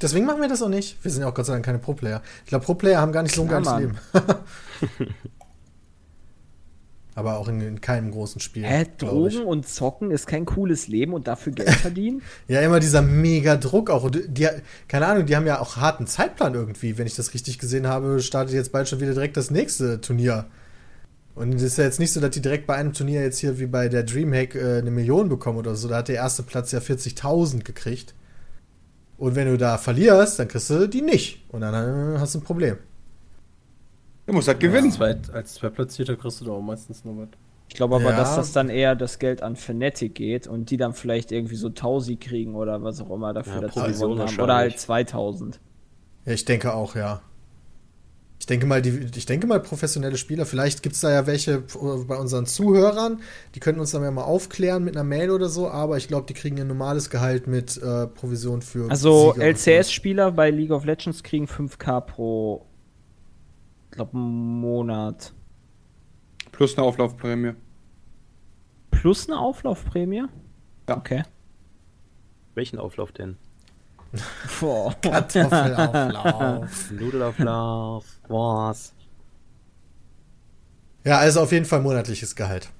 [0.00, 1.02] Deswegen machen wir das auch nicht.
[1.02, 2.22] Wir sind ja auch Gott sei Dank keine Pro-Player.
[2.44, 3.80] Ich glaube, Pro-Player haben gar nicht so ein geiles Mann.
[3.82, 3.98] Leben.
[7.14, 8.64] Aber auch in, in keinem großen Spiel.
[8.64, 8.86] Hä.
[8.96, 12.22] Drogen und Zocken ist kein cooles Leben und dafür Geld verdienen?
[12.48, 14.10] Ja, immer dieser mega Druck auch.
[14.10, 14.48] Die,
[14.88, 16.96] keine Ahnung, die haben ja auch harten Zeitplan irgendwie.
[16.96, 20.46] Wenn ich das richtig gesehen habe, startet jetzt bald schon wieder direkt das nächste Turnier.
[21.34, 23.58] Und es ist ja jetzt nicht so, dass die direkt bei einem Turnier jetzt hier
[23.58, 25.88] wie bei der Dreamhack äh, eine Million bekommen oder so.
[25.88, 28.14] Da hat der erste Platz ja 40.000 gekriegt.
[29.20, 31.44] Und wenn du da verlierst, dann kriegst du die nicht.
[31.52, 32.78] Und dann äh, hast du ein Problem.
[34.26, 34.86] Du musst halt gewinnen.
[34.86, 37.28] Als, Zweit, als Zweitplatzierter kriegst du da auch meistens nur was.
[37.68, 38.16] Ich glaube aber, Ja.
[38.16, 41.68] dass das dann eher das Geld an Fnatic geht und die dann vielleicht irgendwie so
[41.68, 44.40] 1000 kriegen oder was auch immer dafür Ja, dazu gewonnen haben.
[44.40, 44.78] Oder halt wahrscheinlich.
[44.78, 45.60] 2000.
[46.24, 47.20] Ja, ich denke auch, ja.
[48.40, 51.60] Ich denke mal, die, ich denke mal, professionelle Spieler, vielleicht gibt es da ja welche
[51.60, 53.20] bei unseren Zuhörern,
[53.54, 56.26] die könnten uns dann ja mal aufklären mit einer Mail oder so, aber ich glaube,
[56.26, 58.90] die kriegen ein normales Gehalt mit äh, Provision für.
[58.90, 62.64] Also LCS-Spieler bei League of Legends kriegen 5k pro,
[63.90, 65.34] glaube Monat.
[66.50, 67.52] Plus eine Auflaufprämie.
[68.90, 70.24] Plus eine Auflaufprämie?
[70.88, 70.96] Ja.
[70.96, 71.24] Okay.
[72.54, 73.36] Welchen Auflauf denn?
[74.60, 74.94] Boah.
[75.02, 76.90] Kartoffelauflauf.
[76.90, 78.92] Nudelauflauf, was?
[81.04, 82.70] ja, also auf jeden Fall monatliches Gehalt.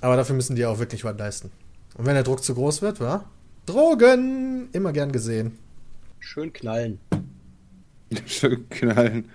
[0.00, 1.50] Aber dafür müssen die auch wirklich was leisten.
[1.96, 3.24] Und wenn der Druck zu groß wird, wa?
[3.66, 4.68] Drogen!
[4.72, 5.58] Immer gern gesehen.
[6.18, 6.98] Schön knallen.
[8.26, 9.28] Schön knallen.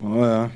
[0.00, 0.50] Oh ja.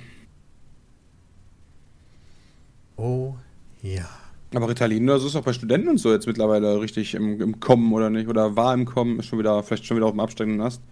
[2.97, 3.35] Oh
[3.83, 4.09] ja.
[4.55, 7.61] Aber Ritalin oder so ist auch bei Studenten und so jetzt mittlerweile richtig im, im
[7.61, 8.29] Kommen, oder nicht?
[8.29, 10.83] Oder war im Kommen, ist schon wieder, vielleicht schon wieder auf dem absteigenden Ast.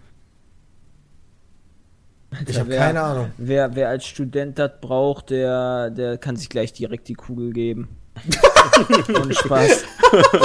[2.47, 3.31] Ich habe wer- keine Ahnung.
[3.37, 7.87] Wer, wer als Student das braucht, der, der kann sich gleich direkt die Kugel geben.
[9.21, 9.85] Ohne Spaß.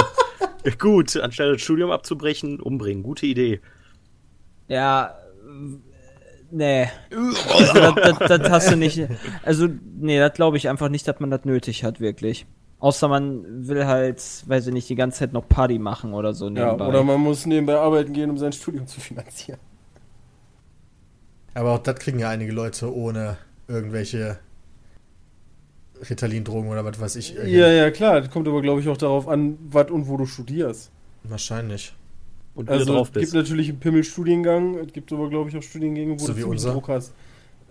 [0.79, 3.03] Gut, anstatt das Studium abzubrechen, umbringen.
[3.03, 3.59] Gute Idee.
[4.69, 5.13] Ja,
[6.51, 6.87] nee.
[7.11, 9.01] Also, das, das, das hast du nicht.
[9.43, 12.45] Also, nee, das glaube ich einfach nicht, dass man das nötig hat, wirklich.
[12.83, 16.49] Außer man will halt, weiß ich nicht, die ganze Zeit noch Party machen oder so
[16.49, 16.87] Ja, nebenbei.
[16.89, 19.57] oder man muss nebenbei arbeiten gehen, um sein Studium zu finanzieren.
[21.53, 23.37] Aber auch das kriegen ja einige Leute ohne
[23.69, 24.37] irgendwelche
[26.09, 27.35] Ritalin-Drogen oder was weiß ich.
[27.35, 28.19] Ja, ja, klar.
[28.19, 30.91] Das kommt aber, glaube ich, auch darauf an, was und wo du studierst.
[31.23, 31.93] Wahrscheinlich.
[32.55, 33.33] Und Also, drauf es gibt bist.
[33.33, 36.73] natürlich einen Pimmelstudiengang, es gibt aber, glaube ich, auch Studiengänge, wo So du unser.
[36.73, 37.13] Druck hast.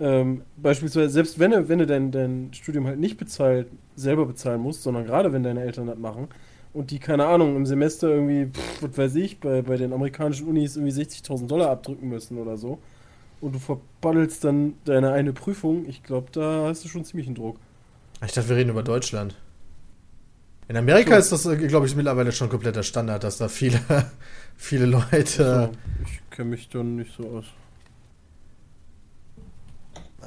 [0.02, 4.60] Ähm, beispielsweise, selbst wenn du, wenn du dein, dein Studium halt nicht bezahlt, selber bezahlen
[4.60, 6.26] musst, sondern gerade wenn deine Eltern das machen
[6.72, 10.48] und die, keine Ahnung, im Semester irgendwie, pff, was weiß ich, bei, bei den amerikanischen
[10.48, 12.80] Unis irgendwie 60.000 Dollar abdrücken müssen oder so
[13.40, 17.36] und du verbaddelst dann deine eine Prüfung, ich glaube, da hast du schon ziemlich einen
[17.36, 17.58] Druck.
[18.24, 19.36] Ich dachte, wir reden über Deutschland.
[20.66, 23.80] In Amerika ist das, glaube ich, mittlerweile schon kompletter Standard, dass da viele,
[24.56, 25.70] viele Leute.
[25.72, 27.44] So, ich kenne mich dann nicht so aus.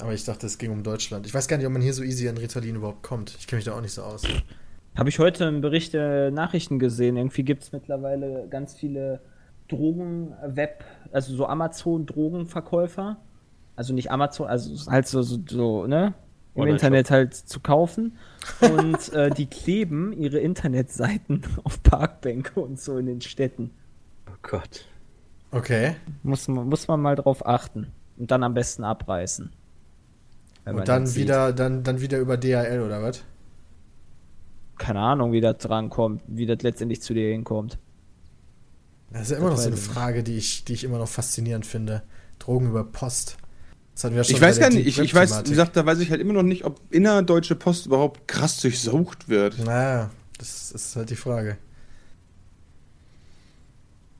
[0.00, 1.26] Aber ich dachte, es ging um Deutschland.
[1.26, 3.34] Ich weiß gar nicht, ob man hier so easy an Ritalin überhaupt kommt.
[3.38, 4.22] Ich kenne mich da auch nicht so aus.
[4.96, 7.16] Habe ich heute im Bericht der Nachrichten gesehen.
[7.16, 9.20] Irgendwie gibt es mittlerweile ganz viele
[9.68, 13.18] Drogen-Web, also so Amazon-Drogenverkäufer.
[13.74, 16.14] Also nicht Amazon, also halt so, so, so ne?
[16.54, 16.84] Im Online-Shop.
[16.84, 18.16] Internet halt zu kaufen.
[18.60, 23.72] Und äh, die kleben ihre Internetseiten auf Parkbänke und so in den Städten.
[24.30, 24.86] Oh Gott.
[25.50, 25.96] Okay.
[26.22, 27.88] Muss man, muss man mal drauf achten.
[28.16, 29.52] Und dann am besten abreißen.
[30.66, 33.22] Und dann das wieder, dann, dann wieder über DHL oder was?
[34.78, 37.78] Keine Ahnung, wie das drankommt, wie das letztendlich zu dir hinkommt.
[39.12, 39.76] Das ist ja immer noch so eine.
[39.76, 42.02] Frage, die ich, die ich immer noch faszinierend finde.
[42.38, 43.36] Drogen über Post.
[43.94, 46.00] Das hatten wir schon Ich weiß gar nicht, ich, ich weiß, wie gesagt, da weiß
[46.00, 49.58] ich halt immer noch nicht, ob innerdeutsche Post überhaupt krass durchsucht wird.
[49.64, 51.56] Naja, das ist halt die Frage.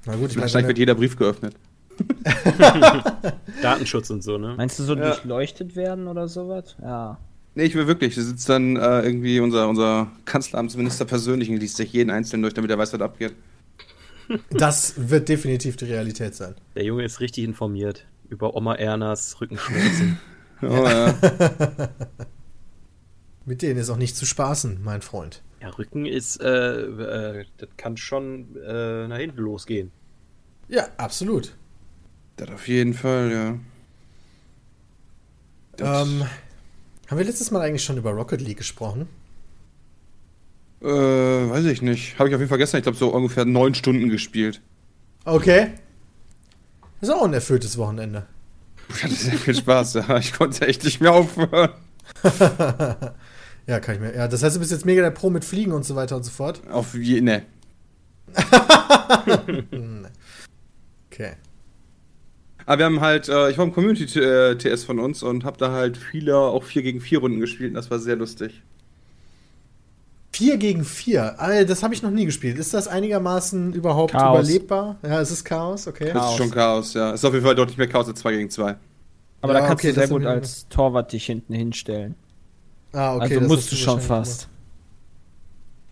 [0.06, 1.54] Na gut, ich Vielleicht meine, wird jeder Brief geöffnet.
[3.62, 4.54] Datenschutz und so, ne?
[4.56, 5.10] Meinst du so Ja.
[5.10, 6.76] durchleuchtet werden oder sowas?
[6.80, 7.18] Ja.
[7.54, 8.14] Nee, ich will wirklich.
[8.14, 12.54] Da sitzt dann äh, irgendwie unser, unser Kanzleramtsminister persönlich und liest sich jeden Einzelnen durch,
[12.54, 13.34] damit er weiß, was abgeht.
[14.50, 16.54] das wird definitiv die Realität sein.
[16.74, 20.18] Der Junge ist richtig informiert über Oma Ernas Rückenschmerzen.
[20.62, 21.14] Oh, ja.
[23.44, 25.42] Mit denen ist auch nicht zu spaßen, mein Freund.
[25.60, 29.92] ja, Rücken ist, äh, äh, das kann schon äh, nach hinten losgehen.
[30.68, 31.54] Ja, absolut.
[32.36, 33.58] Das auf jeden Fall, ja.
[35.76, 36.24] Das- Ähm,
[37.08, 39.08] haben wir letztes Mal eigentlich schon über Rocket League gesprochen?
[40.82, 42.18] Äh, weiß ich nicht.
[42.18, 44.60] Habe ich auf jeden Fall gestern, ich glaube, so ungefähr neun Stunden gespielt.
[45.24, 45.72] Okay.
[47.00, 48.26] Das ist auch ein erfülltes Wochenende.
[48.90, 50.16] Ich hatte sehr viel Spaß, ja.
[50.18, 51.70] Ich konnte echt nicht mehr aufhören.
[53.66, 54.14] ja, kann ich mir.
[54.14, 56.22] Ja, das heißt, du bist jetzt mega der Pro mit Fliegen und so weiter und
[56.24, 56.62] so fort.
[56.70, 57.42] Auf je, ne.
[61.10, 61.32] Okay.
[62.66, 65.96] Aber wir haben halt, äh, ich war im Community-TS von uns und habe da halt
[65.96, 68.62] viele, auch 4 gegen 4 Runden gespielt und das war sehr lustig.
[70.32, 71.36] 4 gegen 4.
[71.40, 72.58] Ah, Das habe ich noch nie gespielt.
[72.58, 74.40] Ist das einigermaßen überhaupt Chaos.
[74.46, 74.96] überlebbar?
[75.02, 76.10] Ja, es ist Chaos, okay.
[76.12, 77.12] Das ist schon Chaos, ja.
[77.12, 78.76] Ist auf jeden Fall deutlich mehr Chaos als 2 gegen 2.
[79.40, 82.16] Aber Ja, da kannst okay, du sehr gut als Torwart dich hinten hinstellen.
[82.92, 83.22] Ah, okay.
[83.24, 84.42] also das musst du schon fast.
[84.44, 84.50] immer-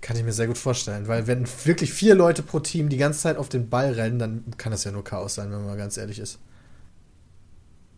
[0.00, 3.20] Kann ich mir sehr gut vorstellen, weil wenn wirklich vier Leute pro Team die ganze
[3.20, 5.76] Zeit auf den Ball rennen, dann kann das ja nur Chaos sein, wenn man mal
[5.78, 6.38] ganz ehrlich ist.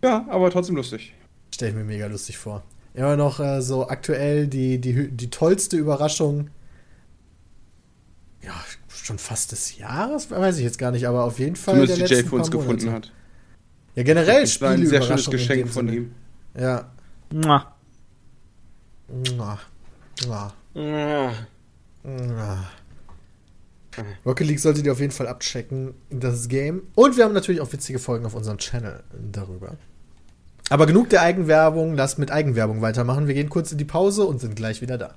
[0.03, 1.14] Ja, aber trotzdem lustig.
[1.55, 2.62] Stelle ich mir mega lustig vor.
[2.94, 6.51] Immer noch äh, so aktuell die, die, die tollste Überraschung.
[8.42, 8.55] Ja,
[8.88, 12.03] schon fast des Jahres, weiß ich jetzt gar nicht, aber auf jeden Fall Zumindest die
[12.03, 13.12] Jay letzten für uns paar gefunden hat.
[13.94, 15.97] Ja, generell Das war ein sehr schönes Geschenk von Sinne.
[15.99, 16.14] ihm.
[16.59, 16.90] Ja.
[17.32, 17.74] Mua.
[19.36, 19.59] Mua.
[20.26, 20.53] Mua.
[20.74, 21.32] Ja.
[22.03, 22.66] Mua.
[24.24, 26.82] Rocket League solltet ihr auf jeden Fall abchecken, das Game.
[26.94, 29.76] Und wir haben natürlich auch witzige Folgen auf unserem Channel darüber.
[30.68, 33.28] Aber genug der Eigenwerbung, lasst mit Eigenwerbung weitermachen.
[33.28, 35.14] Wir gehen kurz in die Pause und sind gleich wieder da.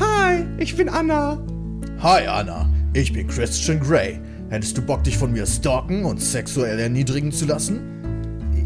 [0.00, 1.42] Hi, ich bin Anna.
[2.00, 4.20] Hi Anna, ich bin Christian Grey.
[4.48, 7.80] Hättest du Bock, dich von mir stalken und sexuell erniedrigen zu lassen?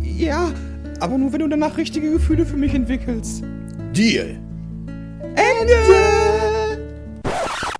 [0.03, 0.53] Ja,
[1.01, 3.43] aber nur wenn du danach richtige Gefühle für mich entwickelst.
[3.93, 4.39] Deal.
[5.35, 6.39] Ende!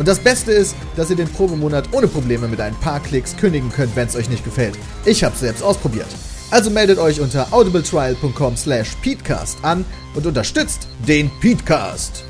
[0.00, 3.70] Und das Beste ist, dass ihr den Probemonat ohne Probleme mit ein paar Klicks kündigen
[3.70, 4.78] könnt, wenn es euch nicht gefällt.
[5.04, 6.06] Ich habe selbst ausprobiert.
[6.50, 9.84] Also meldet euch unter audibletrial.com slash peatcast an
[10.14, 12.24] und unterstützt den Peatcast.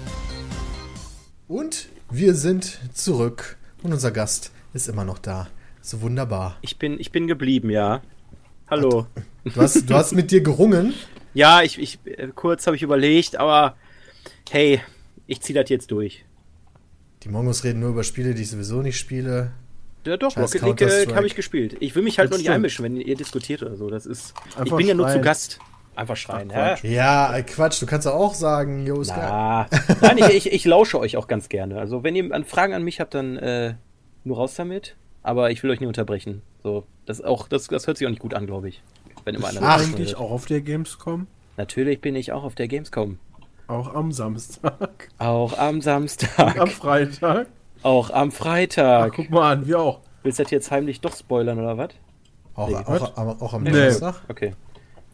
[1.46, 5.46] Und wir sind zurück und unser Gast ist immer noch da.
[5.80, 6.56] So wunderbar.
[6.62, 8.02] Ich bin, ich bin geblieben, ja.
[8.68, 9.06] Hallo.
[9.44, 10.92] Du hast, du hast mit dir gerungen.
[11.34, 13.76] Ja, ich, ich äh, kurz habe ich überlegt, aber
[14.50, 14.80] hey,
[15.28, 16.24] ich zieh das jetzt durch.
[17.22, 19.52] Die Mongos reden nur über Spiele, die ich sowieso nicht spiele.
[20.06, 21.76] Ja, doch, Scheiß Rocket League äh, habe ich gespielt.
[21.80, 22.54] Ich will mich halt Das noch nicht stimmt.
[22.54, 23.90] einmischen, wenn ihr diskutiert oder so.
[23.90, 24.32] Das ist.
[24.50, 25.24] ich Einfach bin ja nur zu schreien.
[25.24, 25.58] Gast.
[25.94, 26.50] Einfach schreien.
[26.54, 26.94] Ach, hä?
[26.94, 29.08] Ja, äh, Quatsch, du kannst ja auch sagen, yo, ist.
[29.10, 29.66] Na,
[30.00, 31.78] nein, ich, ich, ich lausche euch auch ganz gerne.
[31.78, 33.74] Also wenn ihr an Fragen an mich habt, dann äh,
[34.24, 34.96] nur raus damit.
[35.22, 36.40] Aber ich will euch nicht unterbrechen.
[36.62, 38.82] So, das auch, das, das hört sich auch nicht gut an, glaube ich.
[39.24, 41.26] Wenn immer einer Ach, Eigentlich auch auf der Gamescom.
[41.58, 43.18] Natürlich bin ich auch auf der Gamescom.
[43.70, 45.08] Auch am Samstag.
[45.18, 46.58] Auch am Samstag.
[46.58, 47.46] Am Freitag.
[47.82, 49.12] auch am Ach, Freitag.
[49.14, 50.00] guck mal an, wir auch.
[50.22, 51.90] Willst du das jetzt heimlich doch spoilern oder was?
[52.54, 53.70] Auch, Nee, auch, auch, auch am Nee.
[53.70, 54.16] Donnerstag.
[54.28, 54.54] Okay.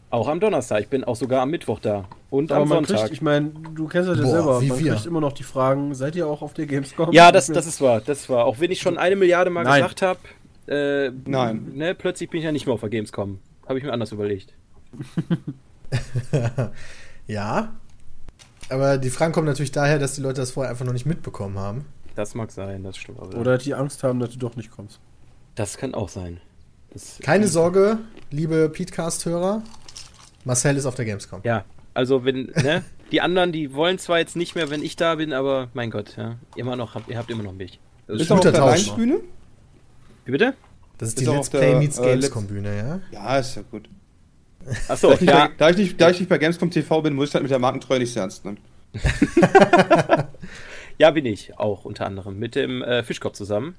[0.09, 0.81] Auch am Donnerstag.
[0.81, 2.05] Ich bin auch sogar am Mittwoch da.
[2.29, 3.03] Und Aber am man Sonntag.
[3.05, 4.93] kriegt, ich meine, du kennst das ja Boah, selber, wie man wir.
[4.93, 7.11] kriegt immer noch die Fragen, seid ihr auch auf der Gamescom?
[7.11, 8.01] ja, das, das ist wahr.
[8.05, 8.45] Das war.
[8.45, 9.81] Auch wenn ich schon eine Milliarde Mal Nein.
[9.83, 10.19] gesagt habe,
[10.67, 11.71] äh, Nein.
[11.75, 13.39] Ne, plötzlich bin ich ja nicht mehr auf der Gamescom.
[13.67, 14.53] Habe ich mir anders überlegt.
[17.27, 17.73] Ja.
[18.69, 21.57] Aber die Fragen kommen natürlich daher, dass die Leute das vorher einfach noch nicht mitbekommen
[21.57, 21.85] haben.
[22.15, 23.19] Das mag sein, das stimmt.
[23.19, 24.99] Aber Oder die Angst haben, dass du doch nicht kommst.
[25.55, 26.39] das kann auch sein.
[26.91, 27.99] Das, Keine Sorge,
[28.31, 29.61] liebe Petecast-Hörer.
[30.45, 31.41] Marcel ist auf der Gamescom.
[31.43, 35.15] Ja, also wenn, ne, die anderen, die wollen zwar jetzt nicht mehr, wenn ich da
[35.15, 37.79] bin, aber mein Gott, ja, immer noch, habt, ihr habt immer noch mich.
[38.07, 38.59] Das Bist ist du auch auf der.
[38.65, 39.19] Live-Bühne?
[40.25, 40.53] Wie bitte?
[40.97, 42.99] Das ist die Ist auch Let's Play Meets äh, Gamescom-Bühne, ja?
[43.11, 43.89] Ja, ist ja gut.
[44.87, 47.01] Achso, Da ich, nicht ja, bei, da, ich nicht, da ich nicht bei Gamescom TV
[47.01, 48.57] bin, muss ich halt mit der Markentreue nicht so ernst nehmen.
[50.97, 53.75] ja, bin ich auch unter anderem mit dem äh, Fischkopf zusammen.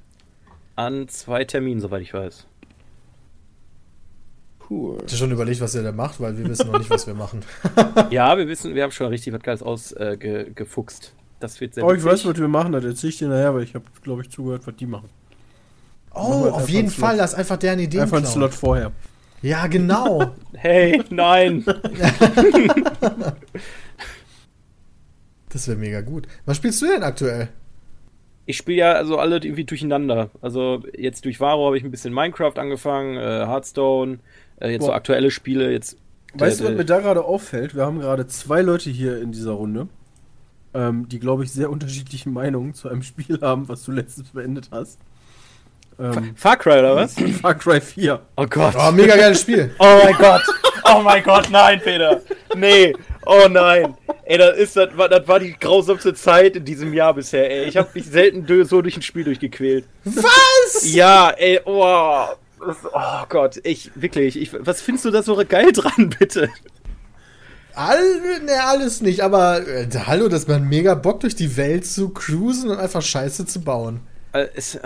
[0.77, 2.47] An zwei Terminen, soweit ich weiß.
[4.71, 4.99] Cool.
[4.99, 6.21] Habt ihr schon überlegt, was ihr da macht?
[6.21, 7.41] Weil wir wissen noch nicht, was wir machen.
[8.11, 11.05] Ja, wir wissen, wir haben schon richtig was Geiles ausgefuchst.
[11.05, 13.55] Äh, das wird sehr Oh, ich weiß, was wir machen, das erzähl ich dir nachher,
[13.55, 15.09] weil ich habe, glaube ich, zugehört, was die machen.
[16.15, 16.91] Oh, wir auf jeden.
[16.91, 18.51] Fall, lass einfach deren Ideen Einfach einen klauen.
[18.51, 18.93] Slot vorher.
[19.43, 20.35] Ja, genau.
[20.61, 21.65] Hey, nein!
[25.51, 26.27] das wäre mega gut.
[26.47, 27.51] Was spielst du denn aktuell?
[28.45, 30.31] Ich spiele ja also alle irgendwie durcheinander.
[30.41, 34.19] Also jetzt durch Varo habe ich ein bisschen Minecraft angefangen, äh, Hearthstone,
[34.59, 34.97] äh, jetzt so Boah.
[34.97, 35.97] aktuelle Spiele, jetzt.
[36.35, 37.77] Weißt du, was mir da gerade auffällt?
[37.77, 39.87] Wir haben gerade zwei Leute hier in dieser Runde,
[40.75, 44.71] ähm, die, glaube ich, sehr unterschiedliche Meinungen zu einem Spiel haben, was du letztens beendet
[44.73, 44.99] hast.
[45.99, 47.15] Ähm, Far Cry oder was?
[47.43, 48.21] Far Cry 4.
[48.37, 48.75] Oh Gott.
[48.79, 49.75] Oh, mega geiles Spiel.
[49.79, 50.43] Oh mein Gott.
[50.85, 52.21] Oh mein Gott, nein, Peter.
[52.55, 52.95] Nee.
[53.27, 53.95] Oh nein.
[54.25, 57.65] Ey, das ist das war, das war die grausamste Zeit in diesem Jahr bisher, ey.
[57.65, 59.85] Ich habe mich selten so durch ein Spiel durchgequält.
[60.05, 60.93] Was?
[60.93, 62.27] Ja, ey, oh.
[62.61, 66.49] Oh Gott, ich wirklich, ich, was findest du da so geil dran, bitte?
[67.75, 72.09] All, ne, alles nicht, aber äh, hallo, dass man mega Bock durch die Welt zu
[72.09, 74.01] cruisen und einfach Scheiße zu bauen.
[74.33, 74.81] Äh, es, äh,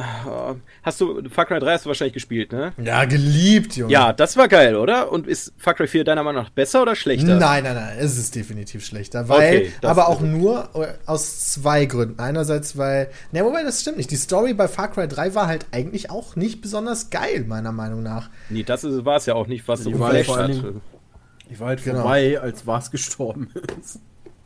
[0.82, 2.72] hast du Far Cry 3 hast du wahrscheinlich gespielt, ne?
[2.82, 3.92] Ja, geliebt, Junge.
[3.92, 5.10] Ja, das war geil, oder?
[5.10, 7.36] Und ist Far Cry 4 deiner Meinung nach besser oder schlechter?
[7.36, 9.28] Nein, nein, nein, es ist definitiv schlechter.
[9.28, 12.20] Weil, Okay, aber auch nur äh, aus zwei Gründen.
[12.20, 14.10] Einerseits, weil, ne, wobei das stimmt nicht.
[14.12, 18.02] Die Story bei Far Cry 3 war halt eigentlich auch nicht besonders geil, meiner Meinung
[18.02, 18.30] nach.
[18.48, 20.74] Nee, das war es ja auch nicht, was so war geflasht hat.
[21.50, 22.02] Ich war halt Genau.
[22.02, 23.48] vorbei, als Vars gestorben
[23.80, 23.98] ist.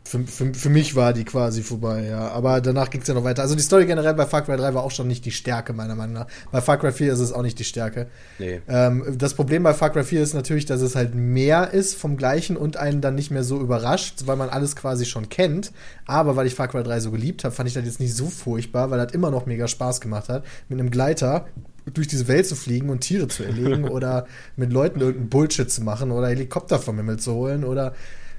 [0.06, 2.28] Für, für, für mich war die quasi vorbei, ja.
[2.28, 3.42] Aber danach ging es ja noch weiter.
[3.42, 5.96] Also die Story generell bei Far Cry 3 war auch schon nicht die Stärke, meiner
[5.96, 6.26] Meinung nach.
[6.52, 8.06] Bei Far Cry 4 ist es auch nicht die Stärke.
[8.38, 8.60] Nee.
[8.68, 12.16] Ähm, das Problem bei Far Cry 4 ist natürlich, dass es halt mehr ist vom
[12.16, 15.72] Gleichen und einen dann nicht mehr so überrascht, weil man alles quasi schon kennt.
[16.06, 18.26] Aber weil ich Far Cry 3 so geliebt habe, fand ich das jetzt nicht so
[18.28, 21.46] furchtbar, weil das immer noch mega Spaß gemacht hat, mit einem Gleiter
[21.92, 25.82] durch diese Welt zu fliegen und Tiere zu erlegen oder mit Leuten irgendeinen Bullshit zu
[25.82, 27.94] machen oder Helikopter vom Himmel zu holen oder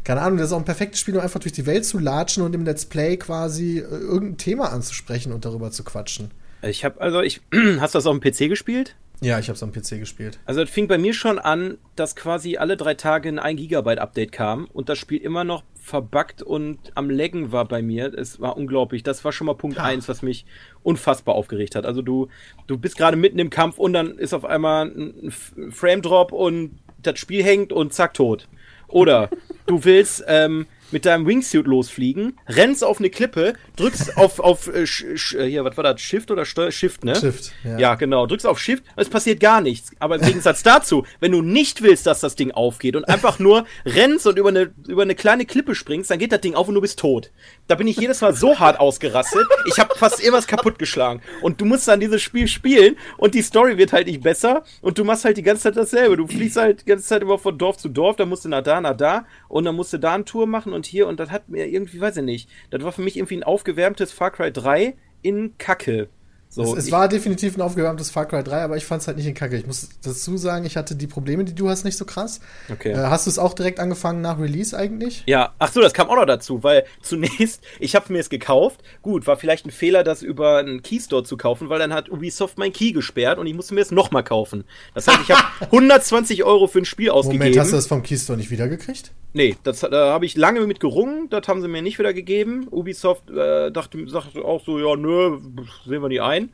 [0.08, 2.42] keine Ahnung, das ist auch ein perfektes Spiel, um einfach durch die Welt zu latschen
[2.42, 6.32] und im Let's Play quasi äh, irgendein Thema anzusprechen und darüber zu quatschen.
[6.62, 7.42] Ich habe also ich
[7.82, 8.96] hast du das auf dem PC gespielt?
[9.20, 10.40] Ja, ich habe es am PC gespielt.
[10.46, 14.00] Also es fing bei mir schon an, dass quasi alle drei Tage ein 1 Gigabyte
[14.00, 18.14] Update kam und das Spiel immer noch verbuggt und am Laggen war bei mir.
[18.14, 19.04] Es war unglaublich.
[19.04, 20.46] Das war schon mal Punkt 1, was mich
[20.84, 21.86] unfassbar aufgeregt hat.
[21.86, 22.30] Also du,
[22.68, 25.34] du bist gerade mitten im Kampf und dann ist auf einmal ein
[25.70, 28.48] Frame Drop und das Spiel hängt und zack, tot.
[28.88, 29.30] Oder
[29.66, 34.86] du willst ähm, mit deinem Wingsuit losfliegen, rennst auf eine Klippe, drückst auf, auf äh,
[34.86, 36.72] hier, was war das, Shift oder Steuer?
[36.72, 37.16] Shift, ne?
[37.16, 37.78] Shift, ja.
[37.78, 37.96] ja.
[37.96, 38.26] genau.
[38.26, 39.92] Drückst auf Shift und es passiert gar nichts.
[40.00, 43.66] Aber im Gegensatz dazu, wenn du nicht willst, dass das Ding aufgeht und einfach nur
[43.86, 46.76] rennst und über eine, über eine kleine Klippe springst, dann geht das Ding auf und
[46.76, 47.32] du bist tot.
[47.68, 49.46] Da bin ich jedes Mal so hart ausgerastet.
[49.66, 51.22] Ich habe fast irgendwas kaputtgeschlagen.
[51.42, 54.98] Und du musst dann dieses Spiel spielen und die Story wird halt nicht besser und
[54.98, 56.16] du machst halt die ganze Zeit dasselbe.
[56.18, 58.64] Du fliegst halt die ganze Zeit immer von Dorf zu Dorf, dann musst du nach
[58.64, 61.30] da, nach da und dann musst du da eine Tour machen und hier und das
[61.30, 64.52] hat mir irgendwie, weiß ich nicht, das war für mich irgendwie ein aufgewärmtes Far Cry
[64.52, 66.10] 3 in Kacke.
[66.58, 69.18] So, es, es war definitiv ein aufgewärmtes Far Cry 3, aber ich fand es halt
[69.18, 69.56] nicht in Kacke.
[69.58, 72.40] Ich muss dazu sagen, ich hatte die Probleme, die du hast, nicht so krass.
[72.72, 72.94] Okay.
[72.94, 75.22] Äh, hast du es auch direkt angefangen nach Release eigentlich?
[75.28, 78.82] Ja, ach so, das kam auch noch dazu, weil zunächst, ich habe mir es gekauft.
[79.04, 82.58] Gut, war vielleicht ein Fehler, das über einen Keystore zu kaufen, weil dann hat Ubisoft
[82.58, 84.64] mein Key gesperrt und ich musste mir es nochmal kaufen.
[84.96, 87.44] Das heißt, ich habe 120 Euro für ein Spiel ausgegeben.
[87.44, 89.12] Moment, hast du das vom Keystore nicht wiedergekriegt?
[89.34, 92.68] Nee, das, da habe ich lange mit gerungen, das haben sie mir nicht wieder gegeben.
[92.72, 95.38] Ubisoft äh, dachte, sagte auch so, ja, nö,
[95.86, 96.47] sehen wir nicht ein.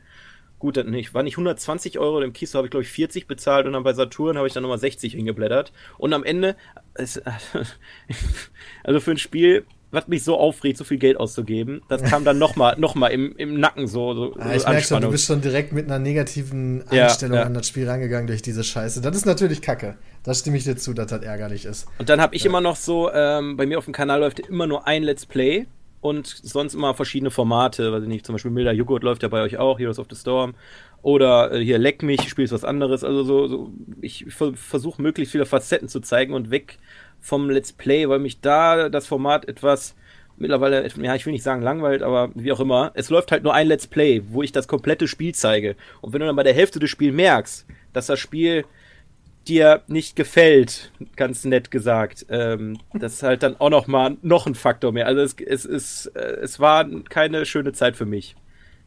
[0.64, 3.66] Gut, dann nicht, war nicht 120 Euro, im Kies habe ich glaube ich 40 bezahlt
[3.66, 5.74] und dann bei Saturn habe ich dann nochmal 60 hingeblättert.
[5.98, 6.56] Und am Ende,
[6.94, 7.20] es,
[8.82, 12.38] also für ein Spiel, was mich so aufregt, so viel Geld auszugeben, das kam dann
[12.38, 14.14] nochmal noch mal im, im Nacken so.
[14.14, 17.46] so ah, ich merke schon, du bist schon direkt mit einer negativen Einstellung ja, ja.
[17.46, 19.02] an das Spiel rangegangen durch diese Scheiße.
[19.02, 19.98] Das ist natürlich kacke.
[20.22, 21.88] Da stimme ich dir zu, dass das ärgerlich ist.
[21.98, 22.48] Und dann habe ich ja.
[22.48, 25.66] immer noch so, ähm, bei mir auf dem Kanal läuft immer nur ein Let's Play
[26.04, 29.40] und sonst immer verschiedene Formate, weiß ich nicht, zum Beispiel Milder Joghurt läuft ja bei
[29.40, 30.54] euch auch, Heroes of the Storm.
[31.00, 33.04] Oder äh, hier Leck mich, spielst was anderes.
[33.04, 36.76] Also so, so ich versuche möglichst viele Facetten zu zeigen und weg
[37.20, 39.96] vom Let's Play, weil mich da das Format etwas
[40.36, 42.92] mittlerweile, ja, ich will nicht sagen langweilt, aber wie auch immer.
[42.92, 45.74] Es läuft halt nur ein Let's Play, wo ich das komplette Spiel zeige.
[46.02, 48.66] Und wenn du dann bei der Hälfte des Spiels merkst, dass das Spiel
[49.48, 52.26] dir nicht gefällt, ganz nett gesagt.
[52.28, 55.06] Ähm, das ist halt dann auch noch mal noch ein Faktor mehr.
[55.06, 58.36] Also es, es, es, äh, es war keine schöne Zeit für mich.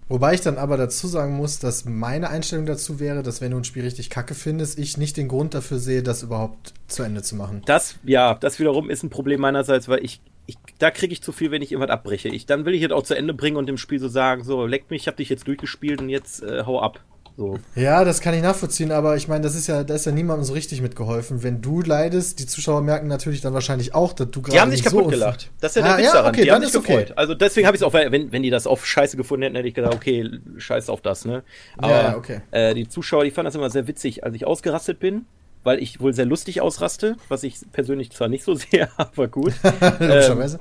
[0.09, 3.57] Wobei ich dann aber dazu sagen muss, dass meine Einstellung dazu wäre, dass wenn du
[3.57, 7.23] ein Spiel richtig kacke findest, ich nicht den Grund dafür sehe, das überhaupt zu Ende
[7.23, 7.61] zu machen.
[7.65, 11.33] Das, ja, das wiederum ist ein Problem meinerseits, weil ich, ich da kriege ich zu
[11.33, 12.29] viel, wenn ich irgendwas abbreche.
[12.29, 14.65] Ich, dann will ich es auch zu Ende bringen und dem Spiel so sagen, so,
[14.65, 17.03] leck mich, ich hab dich jetzt durchgespielt und jetzt äh, hau ab.
[17.37, 17.59] So.
[17.75, 20.43] Ja, das kann ich nachvollziehen, aber ich meine, das ist ja, da ist ja niemandem
[20.43, 21.43] so richtig mitgeholfen.
[21.43, 24.55] Wenn du leidest, die Zuschauer merken natürlich dann wahrscheinlich auch, dass du gerade.
[24.55, 25.51] Die haben nicht kaputt so gelacht.
[25.61, 26.33] Das ist ja der ah, Witz ja, daran.
[26.33, 27.11] Okay, die haben sich gefreut.
[27.11, 27.13] Okay.
[27.15, 29.67] Also deswegen habe ich es auch, wenn, wenn die das auf Scheiße gefunden hätten, hätte
[29.67, 30.27] ich gedacht, okay,
[30.57, 31.43] scheiß auf das, ne?
[31.77, 32.41] Aber ja, okay.
[32.49, 35.25] äh, die Zuschauer, die fanden das immer sehr witzig, als ich ausgerastet bin
[35.63, 39.53] weil ich wohl sehr lustig ausraste, was ich persönlich zwar nicht so sehe, aber gut.
[39.99, 40.57] ähm,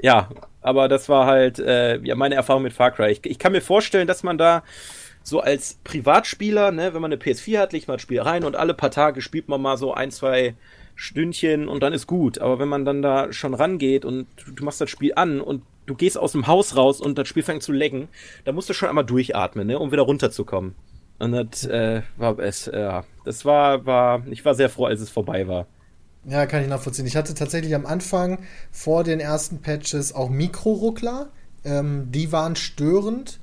[0.00, 0.28] ja,
[0.60, 3.10] aber das war halt äh, ja, meine Erfahrung mit Far Cry.
[3.10, 4.62] Ich, ich, kann mir vorstellen, dass man da
[5.24, 8.56] so als Privatspieler, ne, wenn man eine PS4 hat, legt man das Spiel rein und
[8.56, 10.54] alle paar Tage spielt man mal so ein, zwei
[10.94, 12.38] Stündchen und dann ist gut.
[12.38, 15.94] Aber wenn man dann da schon rangeht und du machst das Spiel an und du
[15.94, 18.08] gehst aus dem Haus raus und das Spiel fängt zu lecken,
[18.44, 20.74] da musst du schon einmal durchatmen, ne, um wieder runterzukommen.
[21.18, 25.08] Und das äh, war es, ja, das war, war, ich war sehr froh, als es
[25.08, 25.66] vorbei war.
[26.26, 27.06] Ja, kann ich nachvollziehen.
[27.06, 31.30] Ich hatte tatsächlich am Anfang vor den ersten Patches auch Mikroruckler.
[31.64, 33.40] Ähm, die waren störend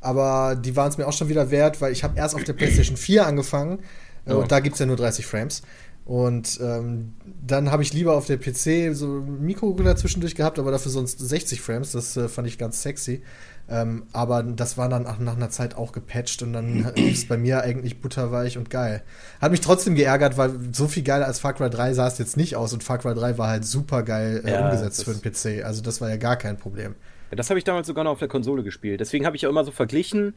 [0.00, 2.52] aber die waren es mir auch schon wieder wert, weil ich habe erst auf der
[2.52, 3.80] PlayStation 4 angefangen
[4.26, 4.40] äh, oh.
[4.40, 5.62] und da gibt es ja nur 30 Frames.
[6.04, 7.14] Und ähm,
[7.46, 11.20] dann habe ich lieber auf der PC so ein Mikroregler zwischendurch gehabt, aber dafür sonst
[11.20, 11.92] 60 Frames.
[11.92, 13.22] Das äh, fand ich ganz sexy.
[13.68, 17.28] Ähm, aber das war dann nach, nach einer Zeit auch gepatcht und dann lief es
[17.28, 19.02] bei mir eigentlich butterweich und geil.
[19.40, 22.36] Hat mich trotzdem geärgert, weil so viel geiler als Far Cry 3 sah es jetzt
[22.36, 25.22] nicht aus und Far Cry 3 war halt super geil äh, ja, umgesetzt für den
[25.22, 25.64] PC.
[25.64, 26.96] Also das war ja gar kein Problem.
[27.30, 29.00] Ja, das habe ich damals sogar noch auf der Konsole gespielt.
[29.00, 30.34] Deswegen habe ich ja immer so verglichen.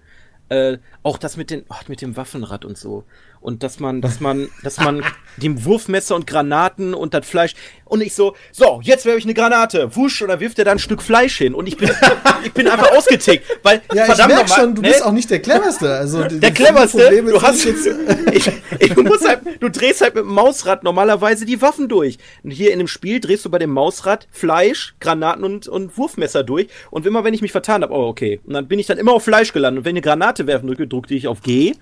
[0.50, 3.06] Äh, auch das mit den, ach, mit dem Waffenrad und so.
[3.44, 5.04] Und dass man, dass man, dass man
[5.38, 7.56] dem Wurfmesser und Granaten und das Fleisch
[7.94, 10.72] und ich so, so, jetzt werfe ich eine Granate, wusch, und dann wirft er da
[10.72, 11.92] ein Stück Fleisch hin und ich bin,
[12.44, 14.88] ich bin einfach ausgetickt, weil, Ja, ich verdammt merk nochmal, schon, du ne?
[14.88, 15.94] bist auch nicht der cleverste.
[15.94, 17.86] Also, der cleverste, du hast jetzt.
[18.32, 22.18] ich, ich, du musst halt, du drehst halt mit dem Mausrad normalerweise die Waffen durch.
[22.42, 26.44] Und hier in dem Spiel drehst du bei dem Mausrad Fleisch, Granaten und, und Wurfmesser
[26.44, 26.70] durch.
[26.90, 28.40] Und immer wenn ich mich vertan habe, oh okay.
[28.46, 29.82] Und dann bin ich dann immer auf Fleisch gelandet.
[29.82, 31.74] Und wenn ich eine Granate werfen drücke, drückte ich auf G.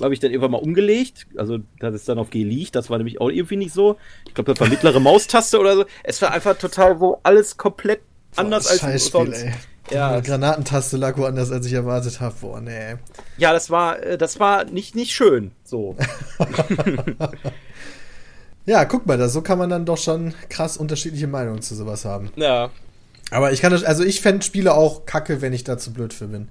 [0.00, 1.26] Habe ich dann irgendwann mal umgelegt.
[1.36, 2.74] Also, dass es dann auf G liegt.
[2.74, 3.96] Das war nämlich auch irgendwie nicht so.
[4.26, 5.84] Ich glaube, das war mittlere Maustaste oder so.
[6.02, 8.00] Es war einfach total so alles komplett
[8.36, 9.42] anders als Scheißspiel, sonst.
[9.42, 9.52] ey.
[9.90, 10.20] Ja.
[10.20, 12.34] Granatentaste lag woanders, als ich erwartet habe.
[12.40, 12.94] Boah, nee.
[13.36, 15.50] Ja, das war, äh, das war nicht, nicht schön.
[15.64, 15.96] So.
[18.64, 22.04] Ja, guck mal, da, so kann man dann doch schon krass unterschiedliche Meinungen zu sowas
[22.04, 22.30] haben.
[22.36, 22.70] Ja.
[23.30, 26.12] Aber ich kann das, also ich fände Spiele auch kacke, wenn ich da zu blöd
[26.12, 26.48] für bin.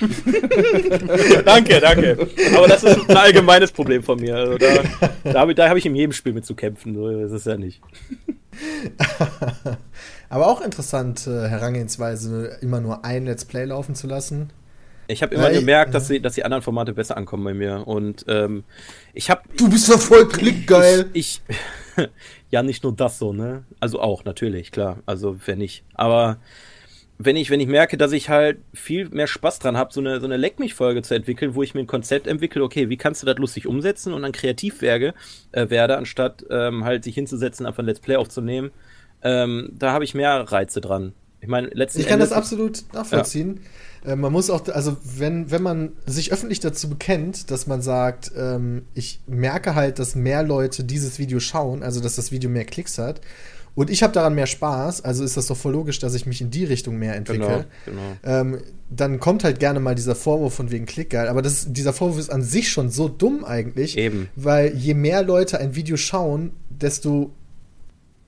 [1.44, 2.28] danke, danke.
[2.56, 4.36] Aber das ist ein allgemeines Problem von mir.
[4.36, 4.66] Also da
[5.32, 6.94] da habe hab ich in jedem Spiel mit zu kämpfen.
[6.94, 7.80] So ist ja nicht.
[10.28, 14.50] Aber auch interessant, äh, Herangehensweise, immer nur ein Let's Play laufen zu lassen.
[15.08, 17.54] Ich habe immer Ja, ich- gemerkt, dass, die, dass die anderen Formate besser ankommen bei
[17.54, 17.86] mir.
[17.86, 18.64] Und ähm,
[19.12, 19.42] ich habe.
[19.56, 21.10] Du bist doch voll klickgeil.
[21.12, 21.42] Ich.
[22.50, 23.64] ja, nicht nur das so, ne?
[23.80, 24.98] Also auch, natürlich, klar.
[25.04, 25.84] Also, wer nicht.
[25.94, 26.38] Aber
[27.24, 30.20] wenn ich, wenn ich merke, dass ich halt viel mehr Spaß dran habe, so eine,
[30.20, 32.96] so eine Leck mich Folge zu entwickeln, wo ich mir ein Konzept entwickle, okay, wie
[32.96, 35.14] kannst du das lustig umsetzen und dann kreativ werde,
[35.52, 38.70] äh, werde anstatt ähm, halt sich hinzusetzen, einfach ein Let's Play aufzunehmen,
[39.22, 41.12] ähm, da habe ich mehr Reize dran.
[41.40, 43.60] Ich meine, letzten Ich kann das Endes- absolut nachvollziehen.
[44.04, 48.30] Äh, man muss auch, also wenn, wenn man sich öffentlich dazu bekennt, dass man sagt,
[48.36, 52.64] ähm, ich merke halt, dass mehr Leute dieses Video schauen, also dass das Video mehr
[52.64, 53.20] Klicks hat.
[53.74, 56.42] Und ich habe daran mehr Spaß, also ist das doch voll logisch, dass ich mich
[56.42, 57.66] in die Richtung mehr entwickle.
[57.86, 58.40] Genau, genau.
[58.40, 58.58] Ähm,
[58.90, 61.28] dann kommt halt gerne mal dieser Vorwurf von wegen Klickgeil.
[61.28, 63.96] Aber das, dieser Vorwurf ist an sich schon so dumm eigentlich.
[63.96, 64.28] Eben.
[64.36, 67.30] Weil je mehr Leute ein Video schauen, desto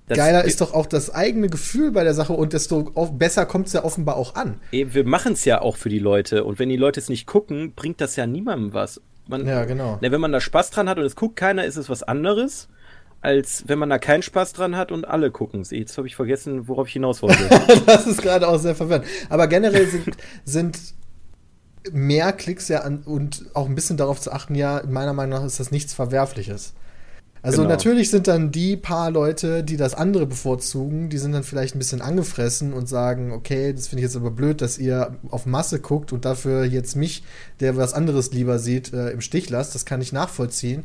[0.06, 3.66] Das- geiler ist doch auch das eigene Gefühl bei der Sache und desto besser kommt
[3.66, 4.60] es ja offenbar auch an.
[4.72, 6.44] Eben, wir machen es ja auch für die Leute.
[6.44, 9.00] Und wenn die Leute es nicht gucken, bringt das ja niemandem was.
[9.28, 9.98] Man, Ja, genau.
[10.00, 12.68] Ne, wenn man da Spaß dran hat und es guckt keiner, ist es was anderes,
[13.24, 15.70] als wenn man da keinen Spaß dran hat und alle gucken es.
[15.70, 17.48] Jetzt habe ich vergessen, worauf ich hinaus wollte.
[17.86, 19.06] das ist gerade auch sehr verwirrend.
[19.30, 20.78] Aber generell sind, sind
[21.90, 25.46] mehr Klicks ja an und auch ein bisschen darauf zu achten, ja, meiner Meinung nach
[25.46, 26.74] ist das nichts Verwerfliches.
[27.40, 27.70] Also Genau.
[27.70, 31.78] natürlich sind dann die paar Leute, die das andere bevorzugen, die sind dann vielleicht ein
[31.78, 35.80] bisschen angefressen und sagen, okay, das finde ich jetzt aber blöd, dass ihr auf Masse
[35.80, 37.22] guckt und dafür jetzt mich,
[37.60, 39.74] der was anderes lieber sieht, äh, im Stich lasst.
[39.74, 40.84] Das kann ich nachvollziehen.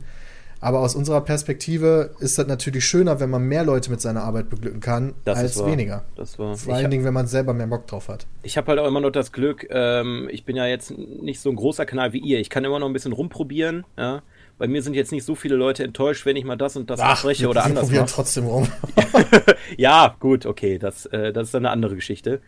[0.62, 4.49] Aber aus unserer Perspektive ist das natürlich schöner, wenn man mehr Leute mit seiner Arbeit
[4.49, 6.03] beglücken kann, Das als weniger.
[6.36, 8.28] Vor ich allen hab- Dingen, wenn man selber mehr Bock drauf hat.
[8.43, 11.49] Ich habe halt auch immer noch das Glück, ähm, ich bin ja jetzt nicht so
[11.49, 12.39] ein großer Kanal wie ihr.
[12.39, 13.86] Ich kann immer noch ein bisschen rumprobieren.
[13.97, 14.22] Ja?
[14.57, 16.99] Bei mir sind jetzt nicht so viele Leute enttäuscht, wenn ich mal das und das
[17.20, 18.14] spreche oder anders probieren mache.
[18.14, 18.68] trotzdem rum.
[19.78, 22.41] Ja, gut, okay, das, äh, das ist dann eine andere Geschichte.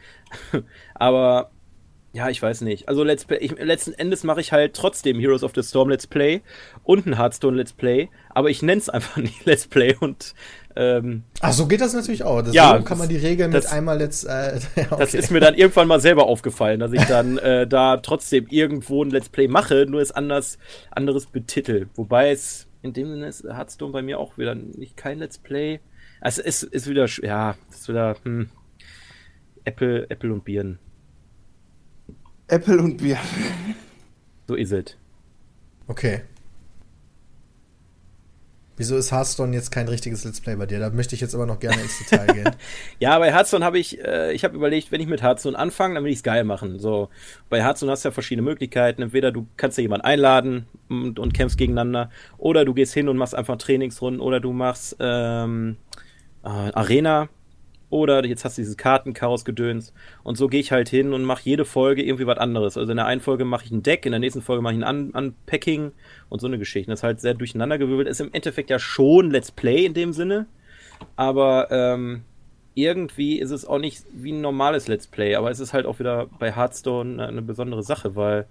[0.96, 1.52] Aber
[2.14, 2.90] ja, ich weiß nicht.
[2.90, 6.08] Also Let's Play, ich, letzten Endes mache ich halt trotzdem Heroes of the Storm Let's
[6.08, 6.42] Play
[6.84, 10.34] und ein Hearthstone Let's Play, aber ich nenne es einfach nicht Let's Play und
[10.76, 12.42] ähm, Ach, so geht das natürlich auch.
[12.42, 14.24] Das Ja, kann man die Regeln das- mit einmal let's.
[14.24, 14.96] Äh, ja, okay.
[15.00, 19.04] Das ist mir dann irgendwann mal selber aufgefallen, dass ich dann äh, da trotzdem irgendwo
[19.04, 20.58] ein Let's Play mache, nur es anders
[20.92, 21.88] anderes betitel.
[21.96, 25.80] Wobei es in dem Sinne ist Hearthstone bei mir auch wieder nicht kein Let's Play.
[26.22, 28.50] Also es ist wieder sch- ja, es ist wieder hm,
[29.66, 30.80] Apple Apple und Birnen.
[32.52, 33.18] Apple und Bier.
[34.46, 34.98] So ist es.
[35.88, 36.24] okay.
[38.76, 40.80] Wieso ist Hearthstone jetzt kein richtiges Let's Play bei dir?
[40.80, 42.56] Da möchte ich jetzt aber noch gerne ins Detail gehen.
[43.00, 46.04] Ja, bei Hearthstone habe ich, äh, ich habe überlegt, wenn ich mit Hearthstone anfange, dann
[46.04, 46.80] will ich es geil machen.
[46.80, 47.10] So,
[47.50, 49.02] bei Hearthstone hast du ja verschiedene Möglichkeiten.
[49.02, 53.18] Entweder du kannst ja jemanden einladen und, und kämpfst gegeneinander, oder du gehst hin und
[53.18, 55.78] machst einfach Trainingsrunden, oder du machst ähm,
[56.44, 57.30] äh, Arena,
[57.92, 59.94] oder jetzt hast du dieses Kartenchaos-Gedöns.
[60.24, 62.78] Und so gehe ich halt hin und mache jede Folge irgendwie was anderes.
[62.78, 64.84] Also in der einen Folge mache ich ein Deck, in der nächsten Folge mache ich
[64.84, 65.92] ein Un Unpacking
[66.30, 66.90] und so eine Geschichte.
[66.90, 68.08] Das ist halt sehr durcheinandergewirbelt.
[68.08, 70.48] Ist im Endeffekt ja schon Let's Play in dem Sinne.
[71.16, 72.24] Aber ähm,
[72.74, 76.00] irgendwie ist es auch nicht wie ein normales Let's Play, aber es ist halt auch
[76.00, 78.48] wieder bei Hearthstone eine besondere Sache, weil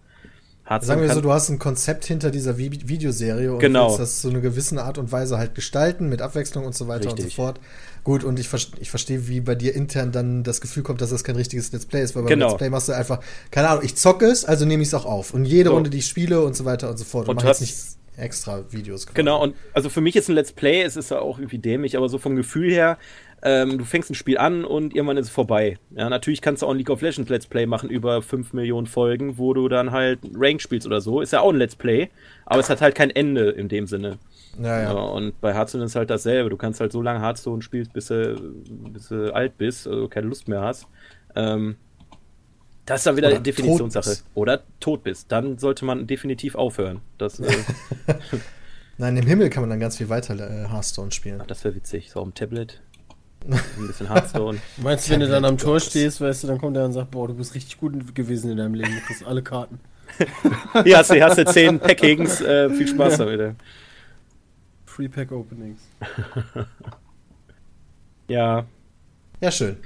[0.70, 3.88] Hearthstone Sagen wir so, du hast ein Konzept hinter dieser Vi Videoserie und Genau.
[3.88, 7.10] willst das so eine gewisse Art und Weise halt gestalten, mit Abwechslung und so weiter
[7.10, 7.34] und Richtig.
[7.34, 7.58] so fort.
[8.04, 11.10] Gut, und ich, ver ich verstehe, wie bei dir intern dann das Gefühl kommt, dass
[11.10, 12.46] das kein richtiges Let's Play ist, weil beim Genau.
[12.50, 13.18] Let's Play machst du einfach,
[13.50, 15.34] keine Ahnung, ich zocke es, also nehme ich es auch auf.
[15.34, 15.74] Und jede So.
[15.74, 17.28] Runde, die ich spiele und so weiter und so fort.
[17.28, 19.06] Und mach du jetzt hast- nicht extra Videos.
[19.06, 19.14] quasi.
[19.16, 21.96] Genau, und also für mich ist ein Let's Play, es ist ja auch irgendwie dämlich,
[21.96, 22.96] aber so vom Gefühl her,
[23.42, 25.78] ähm, du fängst ein Spiel an und irgendwann ist es vorbei.
[25.90, 28.86] Ja, natürlich kannst du auch ein League of Legends Let's Play machen über 5 Millionen
[28.86, 31.20] Folgen, wo du dann halt Rank spielst oder so.
[31.20, 32.10] Ist ja auch ein Let's Play,
[32.44, 34.18] aber es hat halt kein Ende in dem Sinne.
[34.60, 36.50] Ja, Ja, und bei Hearthstone ist halt dasselbe.
[36.50, 38.36] Du kannst halt so lange Hearthstone spielst, bis du,
[38.92, 40.86] bis du alt bist, also keine Lust mehr hast.
[41.34, 41.76] Ähm,
[42.84, 44.16] das ist dann wieder Oder eine Definitionssache.
[44.34, 45.30] Oder tot bist.
[45.30, 47.00] Dann sollte man definitiv aufhören.
[47.18, 47.46] Das, äh,
[48.98, 51.42] Nein, im Himmel kann man dann ganz viel weiter äh, Hearthstone spielen.
[51.46, 52.10] das wäre witzig.
[52.10, 52.80] So auf dem Tablet.
[53.48, 54.58] Ein bisschen Hearthstone.
[54.76, 57.10] Meinst du, wenn du dann am Tor stehst, weißt du, dann kommt er und sagt,
[57.10, 59.80] boah, du bist richtig gut gewesen in deinem Leben, du kriegst alle Karten.
[60.84, 62.40] Hier hast du, hast du 10 Packings.
[62.40, 63.40] Äh, viel Spaß damit.
[63.40, 63.52] ey.
[64.86, 65.80] Free Pack Openings.
[68.28, 68.64] Ja.
[69.40, 69.76] Ja, schön.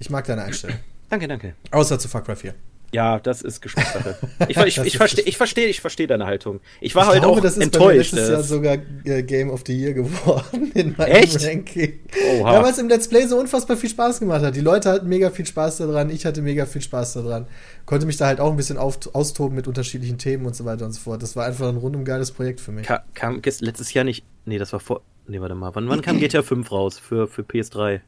[0.00, 0.78] Ich mag deine Einstellung.
[1.08, 1.54] Danke, danke.
[1.70, 2.54] Außer zu Far Cry 4.
[2.96, 4.16] Ja, das ist Geschmackssache.
[4.48, 6.60] Ich, ich, ich verstehe ich versteh, ich versteh deine Haltung.
[6.80, 8.12] Ich war ich halt glaube, auch das ist bei mir enttäuscht.
[8.12, 11.44] letztes Jahr äh, sogar äh, Game of the Year geworden in meinem Echt?
[11.44, 12.00] Ranking.
[12.40, 12.66] Oha.
[12.66, 14.56] Es im Let's Play so unfassbar viel Spaß gemacht hat.
[14.56, 17.46] Die Leute hatten mega viel Spaß daran, ich hatte mega viel Spaß daran.
[17.84, 20.86] Konnte mich da halt auch ein bisschen auf, austoben mit unterschiedlichen Themen und so weiter
[20.86, 21.22] und so fort.
[21.22, 22.86] Das war einfach ein rundum geiles Projekt für mich.
[22.86, 24.24] Ka kam letztes Jahr nicht.
[24.46, 25.02] Nee, das war vor.
[25.26, 25.74] Nee, warte mal.
[25.74, 28.00] Wann, wann kam GTA 5 raus für, für PS3?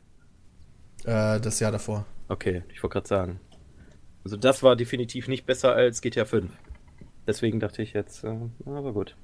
[1.04, 2.06] Äh, das Jahr davor.
[2.28, 3.40] Okay, ich wollte gerade sagen.
[4.28, 6.50] Also, das war definitiv nicht besser als GTA 5.
[7.26, 9.16] Deswegen dachte ich jetzt, äh, aber gut.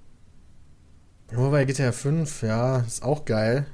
[1.31, 3.67] Nur bei GTA 5, ja, ist auch geil.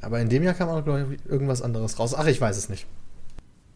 [0.00, 2.16] Aber in dem Jahr kam auch, glaube ich, irgendwas anderes raus.
[2.16, 2.84] Ach, ich weiß es nicht.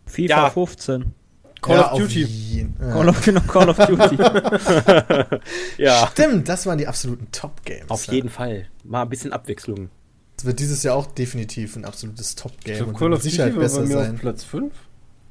[0.06, 0.50] FIFA Ja.
[0.50, 1.14] 15.
[1.62, 2.68] Call Ja, of Duty.
[2.80, 2.90] ja.
[2.92, 4.16] Call of, genau, Call of Duty.
[5.78, 7.88] Ja, Stimmt, das waren die absoluten Top-Games.
[7.88, 8.14] auf ja.
[8.14, 8.66] jeden Fall.
[8.82, 9.90] Mal ein bisschen Abwechslung.
[10.36, 13.22] Es wird dieses Jahr auch definitiv ein absolutes Top-Game Ich glaube, und Call wird of
[13.22, 14.14] Duty Sicherheit war bei besser mir sein.
[14.16, 14.72] auf Platz 5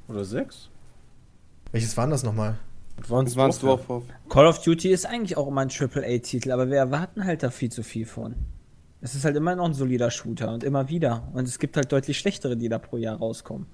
[0.07, 0.68] oder 6.
[1.71, 2.57] Welches waren das nochmal?
[2.97, 4.01] Advanced ein Warfare.
[4.29, 7.71] Call of Duty ist eigentlich auch immer ein AAA-Titel, aber wir erwarten halt da viel
[7.71, 8.35] zu viel von.
[9.01, 11.29] Es ist halt immer noch ein solider Shooter und immer wieder.
[11.33, 13.67] Und es gibt halt deutlich schlechtere, die da pro Jahr rauskommen.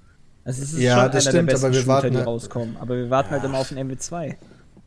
[0.43, 2.17] Also es ist Ja, schon das einer stimmt, der besten aber wir Shooter, warten die
[2.17, 2.77] halt- rauskommen.
[2.77, 4.35] Aber wir warten halt immer auf den MW2.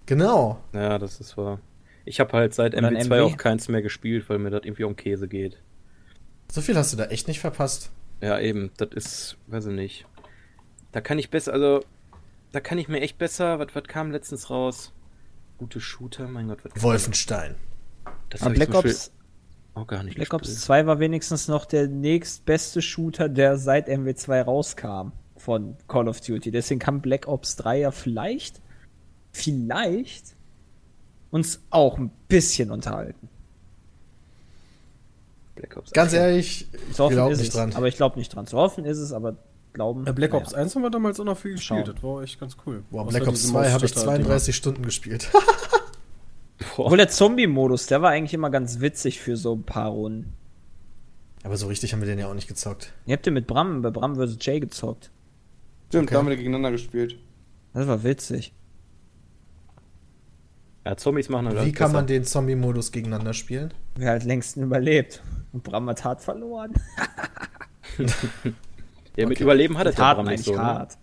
[0.06, 0.58] Genau.
[0.72, 1.58] Ja, das ist wahr.
[2.04, 3.20] Ich habe halt seit Oder ein MW2 MW.
[3.22, 5.58] auch keins mehr gespielt, weil mir das irgendwie um Käse geht.
[6.50, 7.90] So viel hast du da echt nicht verpasst.
[8.22, 10.06] Ja, eben, das ist, weiß ich nicht.
[10.92, 11.80] Da kann ich besser, also,
[12.58, 14.92] da kann ich mir echt besser, was, was kam letztens raus?
[15.58, 17.54] Gute Shooter, mein Gott, was Wolfenstein.
[18.30, 19.12] Das Aber hab ich Black Ops,
[19.74, 20.56] auch gar nicht Black gespielt.
[20.56, 26.20] Ops 2 war wenigstens noch der nächstbeste Shooter, der seit MW2 rauskam von Call of
[26.20, 26.50] Duty.
[26.50, 28.60] Deswegen kann Black Ops 3 ja vielleicht,
[29.30, 30.34] vielleicht
[31.30, 33.28] uns auch ein bisschen unterhalten.
[35.54, 36.20] Black Ops Ganz 1.
[36.20, 37.72] ehrlich, ich glaube ist nicht es, dran.
[37.74, 38.48] aber ich glaube nicht dran.
[38.48, 39.36] Zu hoffen ist es, aber
[39.72, 40.04] glauben.
[40.06, 40.42] Ja, Black naja.
[40.44, 41.86] Ops 1 haben wir damals auch noch viel gespielt.
[41.86, 41.94] Schauen.
[41.94, 42.82] Das war echt ganz cool.
[42.90, 45.30] Boah, Black Ops diese 2 habe ich Maustastatur- 32 Stunden gespielt.
[46.76, 50.32] Obwohl der Zombie-Modus, der war eigentlich immer ganz witzig für so ein paar Runden.
[51.44, 52.92] Aber so richtig haben wir den ja auch nicht gezockt.
[53.06, 54.36] Ihr habt ja mit Bram, bei Bram vs.
[54.40, 55.10] Jay gezockt.
[55.88, 56.14] Stimmt, Okay.
[56.14, 57.16] da haben wir gegeneinander gespielt.
[57.74, 58.52] Das war witzig.
[60.84, 63.72] Ja, Zombies machen halt Wie kann man den Zombie-Modus gegeneinander spielen?
[63.96, 65.22] Wer halt längsten überlebt.
[65.52, 66.72] Und Bram hat hart verloren.
[69.18, 70.52] Ja, mit Überleben hat er ja nicht ich so.
[70.52, 70.58] Ne?
[70.62, 70.96] hart.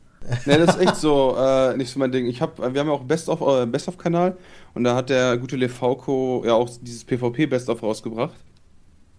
[0.45, 2.25] Ne, das ist echt so, äh, nicht so mein Ding.
[2.27, 4.37] Ich hab, wir haben ja auch Best of, äh, Best of Kanal
[4.73, 8.33] und da hat der gute Lefauco ja auch dieses PvP Best of rausgebracht.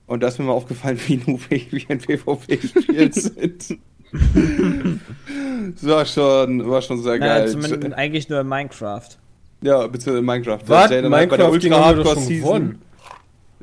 [0.06, 3.78] Und da ist mir mal aufgefallen, wie noobig wir in PvP-Spielen sind.
[4.12, 7.48] das war schon, war schon sehr Naja, geil.
[7.48, 9.08] zumindest eigentlich nur in Minecraft.
[9.60, 10.60] Ja, beziehungsweise in Minecraft.
[10.66, 10.78] Was?
[10.78, 12.82] Halt bei der Minecraft Ultra Hardcore schon Season gewonnen.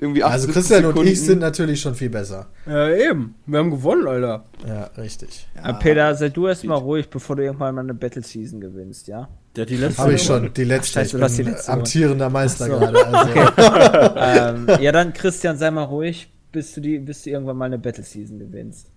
[0.03, 1.11] Irgendwie Also 78 Christian und Sekunden.
[1.11, 2.47] ich sind natürlich schon viel besser.
[2.65, 3.35] Ja, eben.
[3.45, 4.43] Wir haben gewonnen, Alter.
[4.67, 5.47] Ja, richtig.
[5.61, 9.07] Aber Peter, sei du erst mal ruhig, bevor du irgendwann mal eine Battle Season gewinnst,
[9.07, 9.29] ja?
[9.55, 10.01] Der hat die letzte.
[10.01, 10.93] Habe ich schon, die letzte.
[10.93, 12.79] Scheiße, ich bin die letzte amtierender Meister Ach so.
[12.79, 13.07] gerade.
[13.07, 14.67] Also.
[14.77, 17.77] ähm, ja, dann Christian, sei mal ruhig, bis du, die, bis du irgendwann mal eine
[17.77, 18.87] Battle Season gewinnst.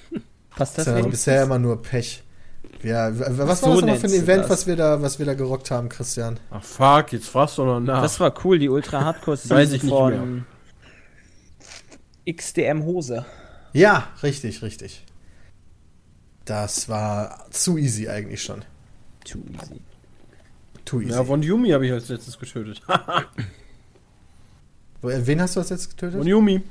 [0.56, 2.22] Passt das Das ist ja bisher immer nur Pech.
[2.82, 4.50] Ja, was war So das nochmal für ein Event, das.
[4.50, 6.38] was wir, da, was wir da gerockt haben, Christian?
[6.50, 8.02] Ach fuck, jetzt fragst du noch nach.
[8.02, 10.44] Das war cool, die Ultra Hardcore Weiß Season ich nicht von
[12.84, 13.24] Hose.
[13.72, 15.04] Ja, richtig, richtig.
[16.44, 18.64] Das war zu easy eigentlich schon.
[19.24, 19.80] Too easy.
[20.84, 21.12] Too easy.
[21.12, 22.82] ja, Von Yumi habe ich als letztes getötet.
[25.02, 26.18] Wen hast du als letztes getötet?
[26.18, 26.62] Von Yumi.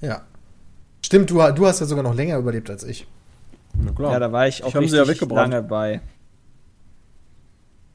[0.00, 0.22] Ja.
[1.04, 3.06] Stimmt, du, du hast ja sogar noch länger überlebt als ich.
[3.74, 4.12] Na klar.
[4.12, 6.00] Ja, da war ich auch Ich sie richtig ja lange bei.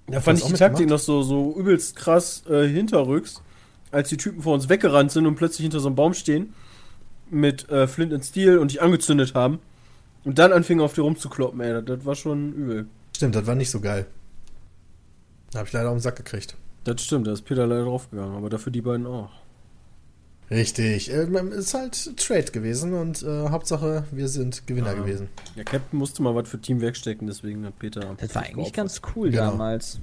[0.07, 3.41] Da fand ich du die Taktik noch so, so übelst krass äh, hinterrücks,
[3.91, 6.53] als die Typen vor uns weggerannt sind und plötzlich hinter so einem Baum stehen
[7.29, 9.59] mit äh, Flint and Steel und dich angezündet haben
[10.23, 12.87] und dann anfingen auf die rumzukloppen, ey, das, das war schon übel.
[13.15, 14.05] Stimmt, das war nicht so geil.
[15.51, 16.55] Da habe ich leider auf den Sack gekriegt.
[16.83, 19.29] Das stimmt, da ist Peter leider draufgegangen, aber dafür die beiden auch.
[20.51, 21.11] Richtig.
[21.11, 25.29] Äh, ist halt Trade gewesen und äh, Hauptsache, wir sind Gewinner gewesen.
[25.55, 28.15] Ja, Captain musste mal was für Teamwork stecken, deswegen hat Peter.
[28.17, 29.51] Das war eigentlich ganz cool Genau.
[29.51, 29.99] damals.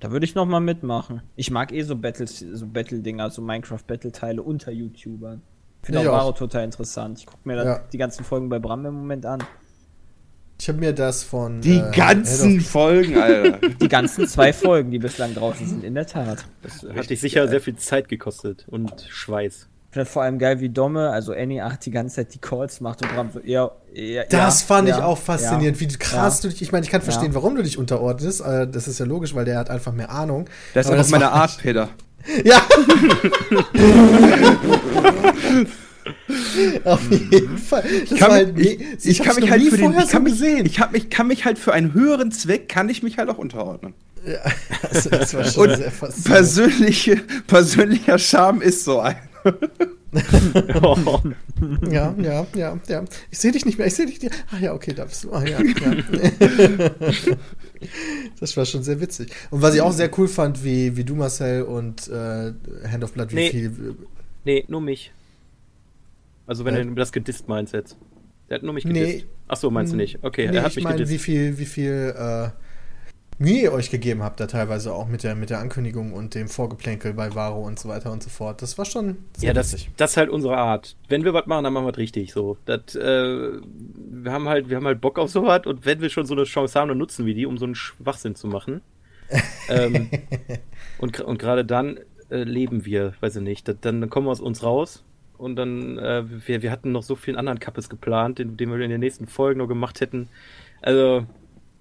[0.00, 1.22] Da würde ich noch mal mitmachen.
[1.36, 5.42] Ich mag eh so Battles, so Battle-Dinger, so Minecraft-Battle-Teile unter YouTubern.
[5.82, 6.12] Finde Ich auch.
[6.12, 7.18] Varo total interessant.
[7.18, 7.78] Ich gucke mir Ja.
[7.92, 9.42] die ganzen Folgen bei Bram im Moment an.
[10.60, 11.60] Ich habe mir das von.
[11.60, 13.58] Die äh, ganzen Folgen, Alter.
[13.80, 16.44] Die ganzen zwei Folgen, die bislang draußen sind, in der Tat.
[16.62, 19.68] Das hat dich sicher sehr viel Zeit gekostet und Schweiß.
[19.90, 22.82] Ich finde vor allem geil, wie Domme, also Annie 8 die ganze Zeit die Calls
[22.82, 25.88] macht und Bram so, ja, ja Das ja, fand ich ja, auch faszinierend, ja.
[25.88, 26.44] wie krass Ja.
[26.48, 26.60] du dich.
[26.60, 27.36] Ich meine, ich kann verstehen, Ja.
[27.36, 28.42] warum du dich unterordnest.
[28.42, 30.44] äh, Das ist ja logisch, weil der hat einfach mehr Ahnung.
[30.74, 31.88] Das ist Aber einfach meine Art, Peter.
[32.44, 32.60] Ja!
[36.84, 37.84] Auf jeden Fall.
[38.08, 40.10] Das kann war halt mich- me- Ich kann mich halt nie für den, vorher ich
[40.10, 40.66] kann mich, gesehen.
[40.66, 43.38] ich hab mich, kann mich halt für einen höheren Zweck, kann ich mich halt auch
[43.38, 43.94] unterordnen.
[44.90, 46.24] Also, das war schon Und sehr faszinierend.
[46.34, 47.16] Persönliche,
[47.46, 49.16] persönlicher Charme ist so ein.
[51.90, 53.04] Ja, ja, ja, ja.
[53.30, 54.32] Ich sehe dich nicht mehr, ich sehe dich nicht.
[54.52, 55.32] Ach ja, okay, da bist du.
[55.32, 56.90] Ah ja, ja.
[58.40, 59.30] Das war schon sehr witzig.
[59.50, 62.52] Und was ich auch sehr cool fand, wie, wie du, Marcel, und äh,
[62.90, 63.50] Hand of Blood, wie Nee.
[63.50, 63.96] viel.
[64.44, 65.12] Nee, nur mich.
[66.46, 66.84] Also wenn Äh.
[66.86, 67.96] du das gedisst meinst jetzt.
[68.48, 68.92] Der hat nur mich Nee.
[69.00, 69.26] gedisst.
[69.48, 70.18] Ach so, meinst du nicht?
[70.22, 71.12] Okay, nee, er hat ich mich meine, gedisst.
[71.12, 72.48] wie viel, wie viel äh,
[73.38, 76.48] Mühe ihr euch gegeben habt, da teilweise auch mit der, mit der Ankündigung und dem
[76.48, 78.62] Vorgeplänkel bei Varo und so weiter und so fort.
[78.62, 80.96] Das war schon sehr Ja, das, das ist halt unsere Art.
[81.08, 82.32] Wenn wir was machen, dann machen wir es richtig.
[82.32, 86.10] So, das, äh, wir haben halt, wir haben halt Bock auf sowas und wenn wir
[86.10, 88.80] schon so eine Chance haben, dann nutzen wir die, um so einen Schwachsinn zu machen.
[89.68, 90.10] ähm,
[90.98, 92.00] und und gerade dann
[92.30, 93.68] äh, leben wir, weiß ich nicht.
[93.68, 95.04] Das, dann kommen wir aus uns raus
[95.36, 98.80] und dann äh, wir, wir hatten noch so vielen anderen Kappes geplant, den, den wir
[98.80, 100.28] in den nächsten Folgen noch gemacht hätten.
[100.82, 101.24] Also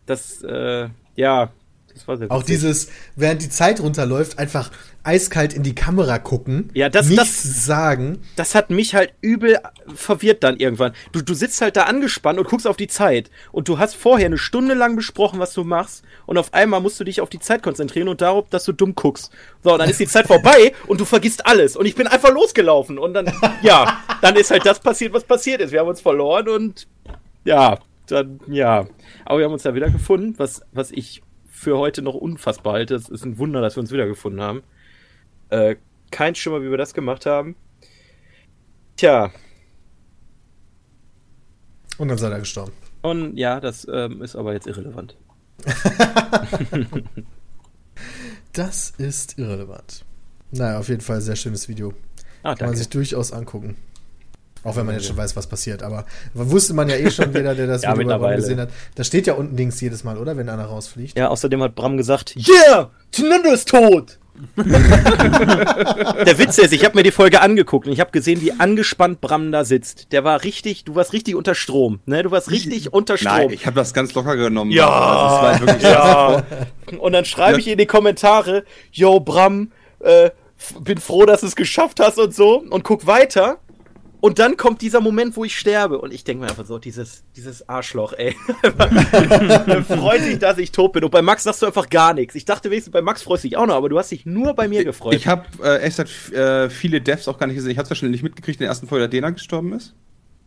[0.06, 1.52] das, äh, ja,
[1.94, 2.56] das war sehr Auch witzig.
[2.56, 4.70] dieses, während die Zeit runterläuft, einfach
[5.04, 8.20] eiskalt in die Kamera gucken, Ja, das- nichts das- sagen.
[8.36, 9.58] das hat mich halt übel
[9.96, 10.92] verwirrt dann irgendwann.
[11.14, 13.32] Du, du sitzt halt da angespannt und guckst auf die Zeit.
[13.52, 16.04] Und du hast vorher eine Stunde lang besprochen, was du machst.
[16.28, 18.94] Und auf einmal musst du dich auf die Zeit konzentrieren und darauf, dass du dumm
[18.94, 19.32] guckst.
[19.64, 21.76] So, und dann ist die Zeit vorbei und du vergisst alles.
[21.78, 23.00] Und ich bin einfach losgelaufen.
[23.00, 23.32] Und dann,
[23.64, 25.72] ja, dann ist halt das passiert, was passiert ist.
[25.72, 26.86] Wir haben uns verloren und
[27.46, 27.80] ja,
[28.12, 28.88] dann, ja.
[29.26, 32.96] Aber wir haben uns da wieder gefunden, was, was ich für heute noch unfassbar halte.
[32.96, 34.64] Es ist ein Wunder, dass wir uns wiedergefunden haben.
[35.50, 35.76] Äh,
[36.12, 37.56] kein Schimmer, wie wir das gemacht haben.
[38.96, 39.32] Tja,
[41.98, 42.72] Und dann seid ihr gestorben.
[43.02, 45.16] und ja, das ähm, ist aber jetzt irrelevant.
[48.54, 50.04] Das ist irrelevant.
[50.52, 51.94] Naja, auf jeden Fall sehr schönes Video.
[52.44, 53.76] Ah, Kann man sich durchaus angucken.
[54.68, 55.82] Auch wenn man jetzt schon weiß, was passiert.
[55.82, 56.04] Aber
[56.34, 58.36] wusste man ja eh schon, jeder, der das Ja, Video bei Bram mittlerweile.
[58.36, 58.70] gesehen hat.
[58.96, 60.36] Da steht ja unten links jedes Mal, oder?
[60.36, 61.18] Wenn einer rausfliegt.
[61.18, 64.20] Ja, außerdem hat Bram gesagt, yeah, Tinander ist tot.
[64.58, 69.22] Der Witz ist, ich habe mir die Folge angeguckt und ich habe gesehen, wie angespannt
[69.22, 70.12] Bram da sitzt.
[70.12, 72.22] Der war richtig, du warst richtig unter Strom, ne?
[72.24, 73.32] Du warst richtig unter Strom.
[73.34, 74.72] Nein, ich habe das ganz locker genommen.
[74.72, 74.90] Ja.
[74.90, 76.44] Also, war halt wirklich Ja.
[77.00, 79.72] Und dann schreibe ich in die Kommentare, yo Bram,
[80.02, 80.30] äh,
[80.82, 83.60] bin froh, dass du es geschafft hast und so und guck weiter.
[84.20, 86.00] Und dann kommt dieser Moment, wo ich sterbe.
[86.00, 88.36] Und ich denke mir einfach so, dieses, dieses Arschloch, ey.
[89.88, 91.04] Freut sich, dass ich tot bin.
[91.04, 92.36] Und bei Max sagst du einfach gar nichts.
[92.36, 94.54] Ich dachte wenigstens, bei Max freust du dich auch noch, aber du hast dich nur
[94.54, 95.14] bei mir gefreut.
[95.14, 96.00] Ich habe äh, echt
[96.34, 97.72] äh, viele Devs auch gar nicht gesehen.
[97.72, 99.94] Ich habe wahrscheinlich nicht mitgekriegt in der ersten Folge, dass Dena gestorben ist.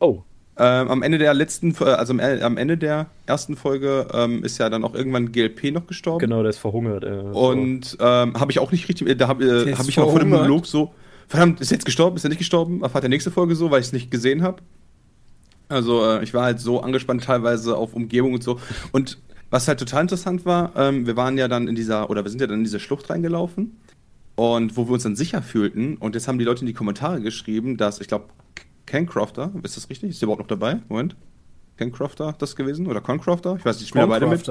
[0.00, 0.22] oh.
[0.56, 4.58] Ähm, am Ende der letzten, äh, also am, am Ende der ersten Folge ähm, ist
[4.58, 6.18] ja dann auch irgendwann GLP noch gestorben.
[6.18, 7.02] Genau, der ist verhungert.
[7.02, 10.10] Äh, Und ähm, habe ich auch nicht richtig, äh, da habe äh, hab ich auch
[10.10, 10.28] vor dem?
[10.28, 10.92] Monolog so,
[11.30, 12.82] verdammt, ist er jetzt gestorben, ist er nicht gestorben?
[12.82, 14.62] Erfahrt der nächste Folge so, weil ich es nicht gesehen habe.
[15.68, 18.58] Also äh, ich war halt so angespannt teilweise auf Umgebung und so.
[18.92, 19.18] Und
[19.50, 22.40] was halt total interessant war, ähm, wir waren ja dann in dieser, oder wir sind
[22.40, 23.78] ja dann in diese Schlucht reingelaufen.
[24.34, 27.20] Und wo wir uns dann sicher fühlten, und jetzt haben die Leute in die Kommentare
[27.20, 28.26] geschrieben, dass, ich glaube,
[28.86, 30.10] Ken Crofter, ist das richtig?
[30.10, 30.80] Ist der überhaupt noch dabei?
[30.88, 31.14] Moment.
[31.76, 32.86] Ken Crofter das gewesen?
[32.86, 33.56] Oder Con Crofter?
[33.58, 34.44] Ich weiß nicht, ich spiele beide mit.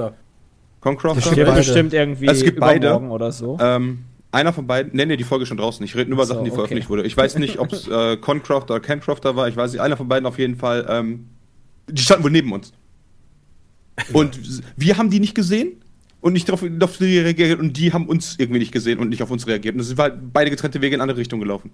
[0.80, 1.20] Con Crofter.
[1.20, 1.58] Das Stimmt beide.
[1.58, 2.98] bestimmt irgendwie Es gibt beide.
[3.00, 3.58] oder so.
[3.60, 5.84] Ähm, einer von beiden, nee, nee, die Folge ist schon draußen.
[5.84, 6.56] Ich rede nur über so, Sachen, die okay.
[6.56, 7.02] veröffentlicht wurde.
[7.04, 9.48] Ich weiß nicht, ob es äh, Concrafter oder Cancrafter war.
[9.48, 10.86] Ich weiß nicht, einer von beiden auf jeden Fall.
[10.88, 11.26] Ähm,
[11.88, 12.72] die standen wohl neben uns.
[14.12, 14.38] Und
[14.76, 15.82] wir haben die nicht gesehen
[16.20, 19.22] und nicht darauf, auf die reagiert und die haben uns irgendwie nicht gesehen und nicht
[19.22, 19.74] auf uns reagiert.
[19.74, 21.72] Und es sind halt beide getrennte Wege in andere Richtungen gelaufen.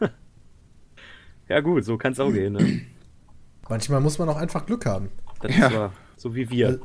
[1.48, 2.52] ja gut, so kann es auch gehen.
[2.52, 2.82] Ne?
[3.68, 5.08] Manchmal muss man auch einfach Glück haben.
[5.40, 5.72] Das Ja.
[5.72, 6.68] war so wie wir.
[6.68, 6.80] Also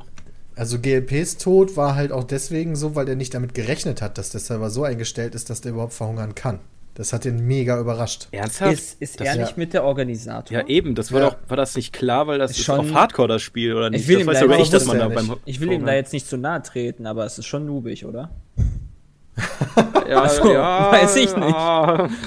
[0.56, 4.40] GLPs Tod war halt auch deswegen so, weil der nicht damit gerechnet hat, dass der
[4.40, 6.60] Server so eingestellt ist, dass der überhaupt verhungern kann.
[6.94, 8.30] Das hat ihn mega überrascht.
[8.32, 8.72] Ernsthaft?
[8.72, 9.42] Ist, ist Das- er ja.
[9.42, 10.58] nicht mit der Organisator?
[10.58, 11.30] Ja, eben, das war Ja.
[11.32, 13.90] doch, war das nicht klar, weil das Ist ist, schon- auf Hardcore das Spiel, oder
[13.90, 14.04] nicht?
[14.04, 15.42] Ich will das ihm weiß da sogar jetzt- ich, dass man da er beim nicht.
[15.44, 18.30] Ich will ihm da jetzt nicht zu nahe treten, aber es ist schon noobig, oder?
[20.10, 21.50] ja, Also, weiß ich nicht.
[21.50, 22.10] ja.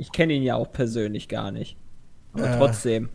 [0.00, 1.76] Ich kenne ihn ja auch persönlich gar nicht.
[2.32, 2.58] Aber Äh.
[2.58, 3.08] trotzdem.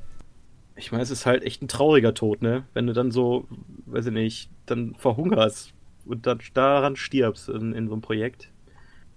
[0.76, 2.66] Ich meine, es ist halt echt ein trauriger Tod, ne?
[2.74, 3.48] Wenn du dann so,
[3.86, 5.74] weiß ich nicht, dann verhungerst
[6.06, 8.50] und dann daran stirbst in, in so einem Projekt.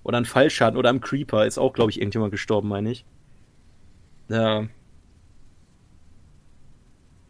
[0.03, 3.05] Oder ein Fallschaden oder am Creeper ist auch, glaube ich, irgendjemand gestorben, meine ich.
[4.29, 4.67] Ja,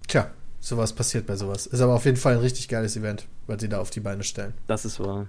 [0.07, 0.31] Tja,
[0.61, 1.67] sowas passiert bei sowas.
[1.67, 4.23] Ist aber auf jeden Fall ein richtig geiles Event, was sie da auf die Beine
[4.23, 4.55] stellen.
[4.67, 5.27] das ist wahr.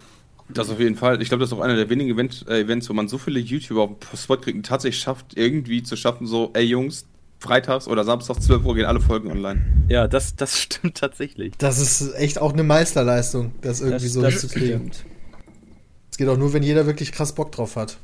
[0.50, 1.22] Das auf jeden Fall.
[1.22, 3.40] Ich glaube, das ist auch einer der wenigen Event, äh, Events, wo man so viele
[3.40, 7.06] YouTuber auf den Spot kriegt und tatsächlich schafft, irgendwie zu schaffen, so, ey Jungs,
[7.40, 9.62] freitags oder samstags 12 Uhr gehen alle Folgen online.
[9.90, 11.54] Ja, das, das stimmt tatsächlich.
[11.58, 14.94] Das ist echt auch eine Meisterleistung, das irgendwie Das, so das hinzukriegen.
[14.94, 15.06] stimmt.
[16.12, 17.98] Es geht auch nur, wenn jeder wirklich krass Bock drauf hat.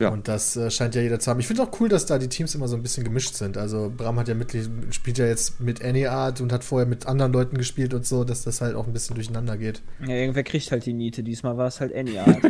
[0.00, 0.08] Ja.
[0.08, 1.38] Und das äh, scheint ja jeder zu haben.
[1.38, 3.56] Ich finde auch cool, dass da die Teams immer so ein bisschen gemischt sind.
[3.56, 4.52] Also Bram hat ja mit,
[4.90, 8.24] spielt ja jetzt mit Any Art und hat vorher mit anderen Leuten gespielt und so,
[8.24, 9.82] dass das halt auch ein bisschen durcheinander geht.
[10.00, 11.22] Ja, irgendwer kriegt halt die Niete.
[11.22, 12.42] Diesmal war es halt Any Art.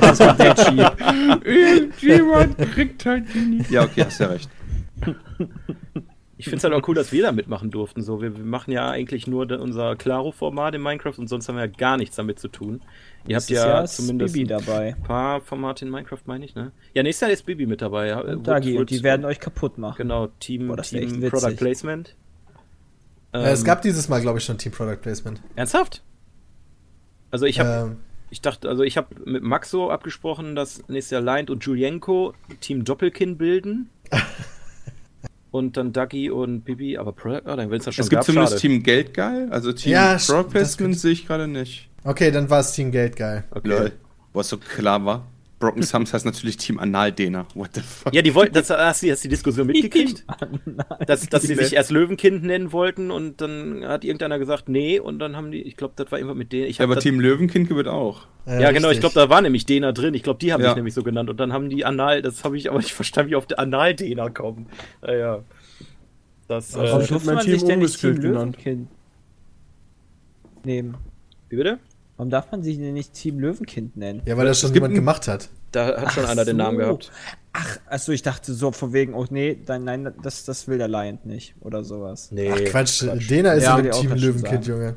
[0.00, 0.54] das war der.
[1.44, 3.70] Irgendjemand kriegt halt die nicht.
[3.70, 4.48] Ja, okay, hast ja recht.
[6.36, 8.02] Ich finde es halt auch cool, dass wir da mitmachen durften.
[8.02, 11.64] So, wir, wir machen ja eigentlich nur unser Claro-Format in Minecraft und sonst haben wir
[11.64, 12.80] ja gar nichts damit zu tun.
[13.26, 14.96] Ihr habt ja Jahr zumindest Bibi ein dabei.
[15.04, 16.72] paar Formate in Minecraft, meine ich, ne?
[16.92, 18.14] Ja, nächstes Jahr ist Bibi mit dabei.
[18.22, 19.96] Und Dagi, und die werden euch kaputt machen.
[19.98, 21.30] Genau, Team, Boah, das wär echt Team.
[21.30, 22.14] Product Placement.
[23.32, 25.40] Äh, es Ähm, gab dieses Mal, glaube ich, schon Team Product Placement.
[25.56, 26.02] Ernsthaft?
[27.30, 27.96] Also ich habe Ähm,
[28.30, 32.84] Ich dachte, also ich habe mit Maxo abgesprochen, dass nächstes Jahr Lind und Julienko Team
[32.84, 33.90] Doppelkin bilden.
[35.54, 38.18] und dann Ducky und Bibi, aber Product, oh, dann will es ja schon Es gibt
[38.22, 38.60] gab, zumindest schade.
[38.60, 41.88] Team Geldgeil, also Team Ja, Product das Placement sehe ich gerade nicht.
[42.02, 43.44] okay, dann war es Team Geld geil.
[43.52, 43.68] Okay.
[43.68, 43.92] Lol.
[44.32, 45.28] Was so klar war.
[45.64, 47.46] Broken Thumbs heißt natürlich Team Analdehner.
[47.54, 48.14] What the fuck?
[48.14, 50.24] Ja, die wollten, das, hast, du, hast die Diskussion mitgekriegt?
[51.06, 55.18] dass, dass sie sich erst Löwenkind nennen wollten und dann hat irgendeiner gesagt, nee, und
[55.18, 56.66] dann haben die, ich glaube, das war irgendwas mit denen.
[56.66, 58.26] Ich Ja, aber Team Löwenkind gewinnt auch.
[58.46, 60.14] Äh, ja, genau, ich glaube, da war nämlich Dena drin.
[60.14, 60.68] Ich glaube, die haben Ja.
[60.68, 61.30] sich nämlich so genannt.
[61.30, 64.28] Und dann haben die Anal, das habe ich aber nicht verstanden, wie auf der Anal-Dena
[64.30, 64.66] kommen.
[65.02, 65.42] Naja.
[66.46, 68.56] Das, Also ich äh, hätte durfte mein man Team sich denn nicht Team umgeskillt genannt.
[68.58, 68.88] Löwenkind
[70.64, 70.96] nehmen?
[71.48, 71.78] wie bitte?
[72.16, 74.22] Warum darf man sich denn nicht Team Löwenkind nennen?
[74.24, 75.48] Ja, weil das schon jemand gemacht hat.
[75.72, 76.84] Da hat schon Ach einer den Namen so.
[76.84, 77.12] gehabt.
[77.52, 80.86] Ach, achso, ich dachte so von wegen, oh nee, dann, nein, das, das will der
[80.88, 82.30] Lion nicht oder sowas.
[82.30, 82.50] Nee.
[82.52, 84.66] Ach Quatsch, Dena ist Ja, im Team Löwenkind.
[84.66, 84.96] Junge.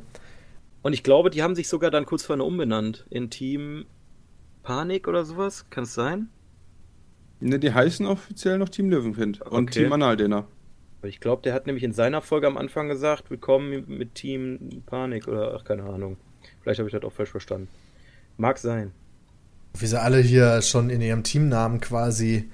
[0.83, 3.07] Und ich glaube, die haben sich sogar dann kurz vorher umbenannt.
[3.09, 3.85] In Team
[4.61, 5.65] Panik oder sowas.
[5.71, 6.29] Kann es sein?
[7.39, 9.83] Ne, die heißen offiziell noch Team Löwenkind und Okay.
[9.83, 10.47] Team Analdehner.
[10.99, 14.83] Aber ich glaube, der hat nämlich in seiner Folge am Anfang gesagt, willkommen mit Team
[14.85, 16.17] Panik oder ach, keine Ahnung.
[16.67, 17.69] Vielleicht habe ich das auch falsch verstanden.
[18.35, 18.91] Mag sein.
[19.79, 22.49] Wie sie alle hier schon in ihrem Teamnamen quasi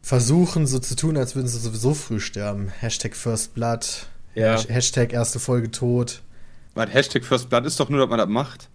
[0.00, 2.68] versuchen, so zu tun, als würden sie sowieso früh sterben.
[2.68, 4.06] Hashtag First Blood.
[4.36, 4.52] Ja.
[4.54, 6.22] Hash- Hashtag erste Folge tot.
[6.74, 8.68] Weil Hashtag First Blood ist doch nur, dass man das macht.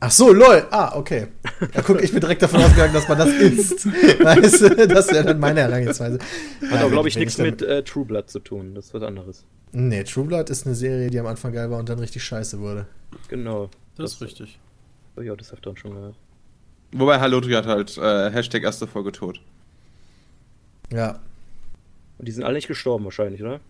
[0.00, 0.66] Ach so, lol.
[0.70, 1.26] Ah, okay.
[1.74, 3.86] Ja, guck, ich bin direkt davon ausgegangen, dass man das isst.
[4.24, 6.18] Weißt du, das wäre dann meine Herangehensweise.
[6.70, 8.74] Hat auch, glaube ich, nichts mit äh, True Blood zu tun.
[8.74, 9.44] Das ist was anderes.
[9.72, 12.58] Nee, True Blood ist eine Serie, die am Anfang geil war und dann richtig scheiße
[12.58, 12.86] wurde.
[13.28, 13.68] Genau.
[13.96, 14.58] Das ist richtig.
[15.16, 16.16] Hab ich auch des Öfteren schon gehört.
[16.92, 19.40] Wobei Halotri hat halt äh, Hashtag erste Folge tot.
[20.92, 21.20] Ja.
[22.18, 23.60] Und die sind alle nicht gestorben wahrscheinlich, oder?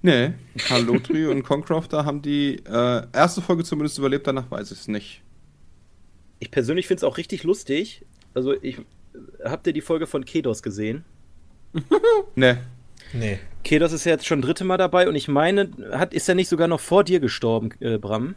[0.00, 0.32] Nee,
[0.70, 5.22] Halotri und Concrafter haben die äh, erste Folge zumindest überlebt, danach weiß ich es nicht.
[6.38, 8.04] Ich persönlich finde es auch richtig lustig.
[8.34, 8.78] Also, ich.
[9.44, 11.04] Habt ihr die Folge von Kedos gesehen?
[12.34, 12.56] Nee.
[13.12, 13.38] Nee.
[13.64, 16.48] Kedos ist ja jetzt schon dritte Mal dabei und ich meine, hat, ist er nicht
[16.48, 18.34] sogar noch vor dir gestorben, äh, Bram?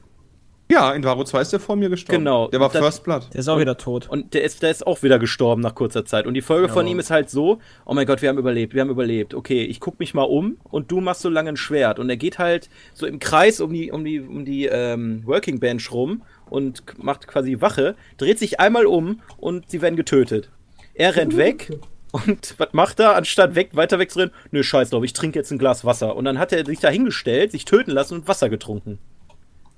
[0.72, 2.20] Ja, in Varo 2 ist der vor mir gestorben.
[2.24, 2.48] Genau.
[2.48, 3.28] Der war Das- First Blood.
[3.34, 4.08] Der ist auch wieder tot.
[4.10, 6.26] Und der ist, der ist auch wieder gestorben nach kurzer Zeit.
[6.26, 6.92] Und die Folge von Ja.
[6.94, 9.34] ihm ist halt so: Oh mein Gott, wir haben überlebt, wir haben überlebt.
[9.34, 12.00] Okay, ich guck mich mal um und du machst so lange ein Schwert.
[12.00, 15.60] Und er geht halt so im Kreis um die, um die, um die ähm, Working
[15.60, 20.50] Bench rum und macht quasi Wache, dreht sich einmal um und sie werden getötet.
[20.94, 21.72] Er rennt weg.
[22.14, 24.34] Und was macht er, anstatt weg, weiter wegzurennen?
[24.52, 26.16] Nö, scheiß drauf, ich trinke jetzt ein Glas Wasser.
[26.16, 29.00] Und dann hat er sich da hingestellt, sich töten lassen und Wasser getrunken.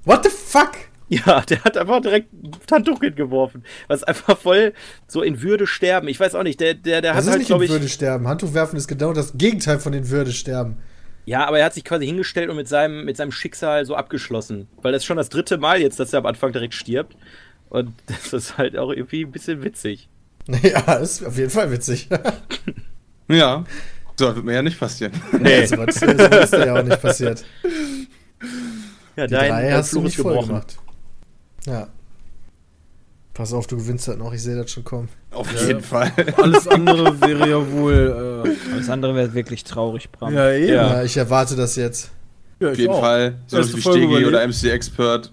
[0.05, 0.71] What the fuck?
[1.09, 3.63] Ja, der hat einfach direkt ein Handtuch hingeworfen.
[3.87, 4.73] Was einfach voll
[5.05, 6.07] so in Würde sterben.
[6.07, 7.69] Ich weiß auch nicht, der, der, der Das hat ist halt, nicht in.
[7.69, 8.27] Würde sterben.
[8.27, 10.77] Handtuch werfen ist genau das Gegenteil von den Würde sterben.
[11.25, 14.67] Ja, aber er hat sich quasi hingestellt und mit seinem, mit seinem Schicksal so abgeschlossen.
[14.81, 17.15] Weil das ist schon das dritte Mal jetzt, dass er am Anfang direkt stirbt.
[17.69, 20.09] Und das ist halt auch irgendwie ein bisschen witzig.
[20.63, 22.09] Ja, ist auf jeden Fall witzig.
[23.29, 23.63] Ja.
[24.17, 25.13] So, das wird mir ja nicht passieren.
[25.39, 25.65] Nee.
[25.65, 27.45] so, was, so ist ja auch nicht passiert.
[29.15, 30.77] Ja, Die drei dein hast du Fluch nicht voll gemacht.
[31.65, 31.87] Ja.
[33.33, 34.31] Pass auf, du gewinnst das noch.
[34.33, 35.09] Ich sehe das schon kommen.
[35.31, 36.11] Auf jeden Fall.
[36.37, 38.43] Alles andere wäre ja wohl.
[38.45, 40.33] Äh, Das andere wäre wirklich traurig, Bram.
[40.33, 40.67] ja, eben.
[40.73, 40.93] Ja.
[40.97, 41.03] Ja.
[41.03, 42.11] ich erwarte das jetzt.
[42.59, 42.99] Ja, Auf jeden auch.
[43.01, 43.39] Fall.
[43.47, 45.31] So wie Stegi oder MC Expert.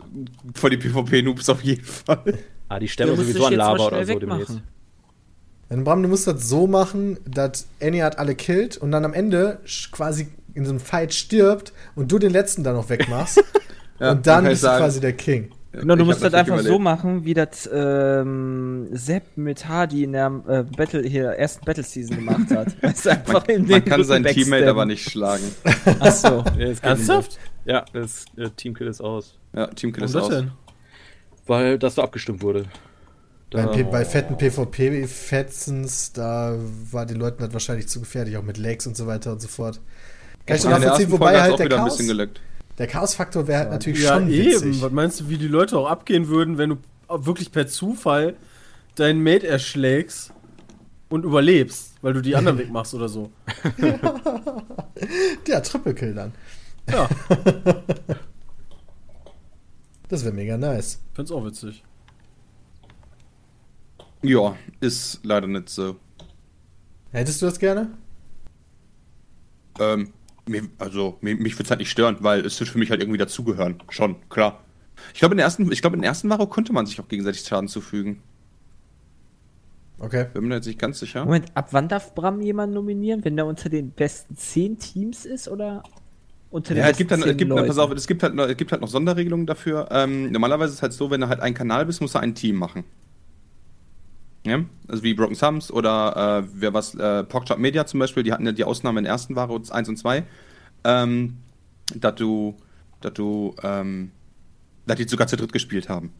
[0.54, 2.38] Vor die PvP-Noobs auf jeden Fall.
[2.68, 4.62] Ah, die sterben sowieso an Lava oder schnell so demnächst.
[5.68, 9.12] Denn Bram, du musst das so machen, dass Annie hat alle killt und dann am
[9.12, 9.60] Ende
[9.92, 13.42] quasi in so einem Fight stirbt und du den letzten dann noch wegmachst.
[14.02, 14.82] Ja, und dann bist du sagen.
[14.82, 15.50] quasi der King.
[15.72, 16.84] Genau, du Ich musst das einfach natürlich so überlebt.
[16.84, 22.16] machen, wie das ähm, Sepp mit Hardy in der äh, Battle hier ersten Battle Season
[22.16, 22.68] gemacht hat.
[23.46, 25.42] Man den kann seinen Teammate aber nicht schlagen.
[25.98, 26.42] Achso.
[26.58, 27.38] Das Ernsthaft?
[27.66, 29.38] Ja, das äh, Teamkill ist aus.
[29.54, 30.30] Ja, Teamkill Warum ist das aus.
[30.30, 30.52] denn?
[31.46, 32.64] Weil das so abgestimmt wurde.
[33.50, 36.56] Bei, Da- P- bei fetten PvP-Fetzens, da
[36.90, 39.48] war den Leuten das wahrscheinlich zu gefährlich, auch mit Lakes und so weiter und so
[39.48, 39.78] fort.
[40.50, 41.98] Kann ich schon In der nachvollziehen, wobei halt der Chaos,
[42.78, 44.46] der Chaos-Faktor wäre halt natürlich Ja, schon eben.
[44.52, 44.82] witzig.
[44.82, 46.76] Was meinst du, wie die Leute auch abgehen würden, wenn du
[47.08, 48.36] wirklich per Zufall
[48.94, 50.32] deinen Mate erschlägst
[51.08, 53.30] und überlebst, weil du die anderen wegmachst oder so?
[55.46, 56.32] Der Triple-Kill dann.
[56.90, 57.08] Ja,
[60.08, 60.98] Das wäre mega nice.
[61.14, 61.84] find's auch witzig.
[64.22, 65.96] Ja, ist leider nicht so.
[67.12, 67.90] Hättest du das gerne?
[69.78, 70.12] Ähm,
[70.78, 73.18] also, mir, mich würde es halt nicht stören, weil es wird für mich halt irgendwie
[73.18, 73.82] dazugehören.
[73.90, 74.64] Schon, klar.
[75.14, 77.08] Ich glaube, in der ersten, ich glaube, in der ersten Maro konnte man sich auch
[77.08, 78.22] gegenseitig Schaden zufügen.
[79.98, 80.26] Okay.
[80.32, 81.24] Bin mir jetzt nicht ganz sicher.
[81.24, 83.24] Moment, ab wann darf Bram jemanden nominieren?
[83.24, 85.82] Wenn der unter den besten 10 Teams ist oder
[86.50, 87.98] unter den Ja, es gibt, dann, besten es, gibt, 10 pass auf, Leuten?
[87.98, 89.88] es, gibt halt, noch- es gibt halt noch Sonderregelungen dafür.
[89.90, 92.34] Ähm, normalerweise ist es halt so, wenn du halt ein Kanal bist, musst du ein
[92.34, 92.84] Team machen.
[94.46, 94.64] Ja?
[94.88, 98.46] Also wie Broken Thumbs oder äh, wer was, äh, Porkchop Media zum Beispiel, die hatten
[98.46, 100.24] ja die Ausnahme in der ersten Ware 1 und 2,
[100.84, 101.36] ähm,
[101.94, 102.56] dass du,
[103.00, 104.10] dass du, ähm,
[104.86, 106.12] dass die sogar zu dritt gespielt haben.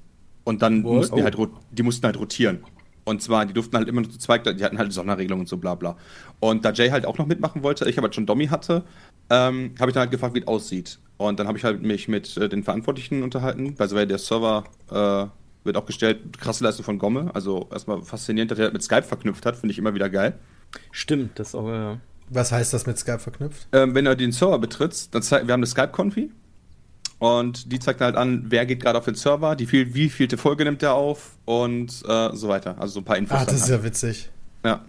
[0.45, 0.95] Und dann What?
[0.95, 1.25] mussten die Oh.
[1.25, 1.37] halt,
[1.71, 2.61] die mussten halt rotieren.
[3.05, 5.57] Und zwar, die durften halt immer nur zu zweit, die hatten halt Sonderregelungen und so
[5.57, 5.97] bla bla.
[6.39, 8.85] Und da Jay halt auch noch mitmachen wollte, ich aber halt schon Dommy hatte,
[9.31, 10.99] ähm, habe ich dann halt gefragt, wie es aussieht.
[11.17, 15.27] Und dann habe ich halt mich mit äh, den Verantwortlichen unterhalten, weil der Server äh,
[15.65, 17.31] wird auch gestellt, krasse Leistung von Gomme.
[17.35, 20.39] Also erstmal faszinierend, dass er mit Skype verknüpft hat, finde ich immer wieder geil.
[20.93, 21.69] Stimmt, das ist auch.
[21.69, 21.97] Äh,
[22.29, 23.67] Was heißt das mit Skype verknüpft?
[23.73, 26.31] Ähm, wenn du den Server betrittst, dann zeigt, wir haben eine Skype-Konfi
[27.19, 30.39] und die zeigt halt an, wer geht gerade auf den Server, die viel, wie vielte
[30.39, 32.77] Folge nimmt er auf und äh, so weiter.
[32.79, 33.39] Also so ein paar Infos.
[33.39, 33.73] Ah, das ist halt.
[33.73, 34.31] ja witzig.
[34.65, 34.85] Ja.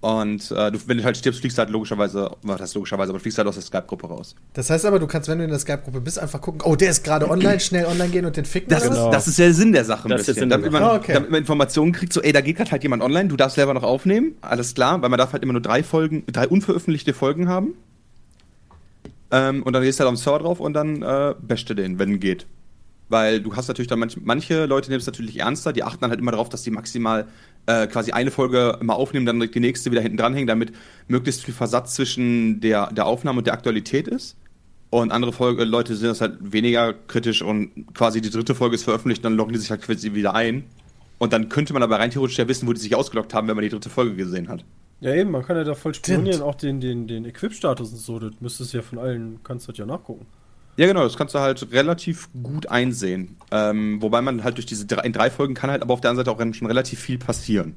[0.00, 3.20] Und äh, du, wenn du halt stirbst, fliegst du halt logischerweise, was heißt logischerweise, aber
[3.20, 4.34] fliegst halt aus der Skype-Gruppe raus.
[4.54, 6.90] Das heißt aber, du kannst, wenn du in der Skype-Gruppe bist, einfach gucken, oh, der
[6.90, 8.70] ist gerade online, schnell online gehen und den ficken.
[8.70, 10.42] Das, ist, das ist der Sinn der Sache ein Das ist der bisschen.
[10.42, 10.92] Sinn der Damit man, Sache.
[10.92, 11.12] Ah, okay.
[11.12, 13.74] damit man Informationen kriegt, so, ey, da geht gerade halt jemand online, du darfst selber
[13.74, 17.48] noch aufnehmen, alles klar, weil man darf halt immer nur drei Folgen, drei unveröffentlichte Folgen
[17.48, 17.74] haben.
[19.30, 22.20] Ähm, und dann gehst du halt am Server drauf und dann äh, beste den, wenn
[22.20, 22.46] geht.
[23.10, 26.10] Weil du hast natürlich dann manch, manche Leute nehmen es natürlich ernster, die achten dann
[26.10, 27.26] halt immer darauf, dass die maximal
[27.70, 30.72] äh, quasi eine Folge immer aufnehmen, dann die nächste wieder hinten dranhängen, damit
[31.08, 34.36] möglichst viel Versatz zwischen der, der Aufnahme und der Aktualität ist.
[34.90, 38.82] Und andere Folge, Leute sind das halt weniger kritisch und quasi die dritte Folge ist
[38.82, 40.64] veröffentlicht, dann loggen die sich halt quasi wieder ein.
[41.18, 43.54] Und dann könnte man aber rein theoretisch ja wissen, wo die sich ausgeloggt haben, wenn
[43.54, 44.64] man die dritte Folge gesehen hat.
[45.00, 48.18] Ja, eben, man kann ja da voll spionieren, auch den, den, den Equip-Status und so.
[48.18, 50.26] Das müsstest du ja von allen, kannst du das ja nachgucken.
[50.80, 53.36] Ja, genau, das kannst du halt relativ gut einsehen.
[53.50, 56.08] Ähm, wobei man halt durch diese drei, in drei Folgen kann halt aber auf der
[56.08, 57.76] anderen Seite auch schon relativ viel passieren.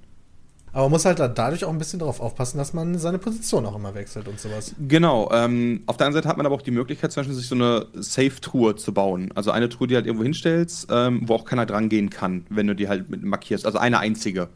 [0.72, 3.66] Aber man muss halt da dadurch auch ein bisschen darauf aufpassen, dass man seine Position
[3.66, 4.74] auch immer wechselt und sowas.
[4.88, 7.48] Genau, ähm, auf der anderen Seite hat man aber auch die Möglichkeit, zum Beispiel sich
[7.48, 9.34] so eine Safe-Truhe zu bauen.
[9.36, 12.68] Also eine Truhe, die halt irgendwo hinstellst, ähm, wo auch keiner dran gehen kann, wenn
[12.68, 13.66] du die halt mit markierst.
[13.66, 14.48] Also eine einzige.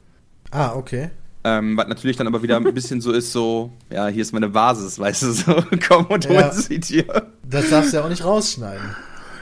[0.52, 1.10] Ah, okay.
[1.44, 4.48] Ähm, was natürlich dann aber wieder ein bisschen so ist, so, ja, hier ist meine
[4.48, 6.45] Basis, weißt du, so, komm und Ja.
[6.45, 7.28] hol sie dir.
[7.49, 8.95] Das darfst du ja auch nicht rausschneiden.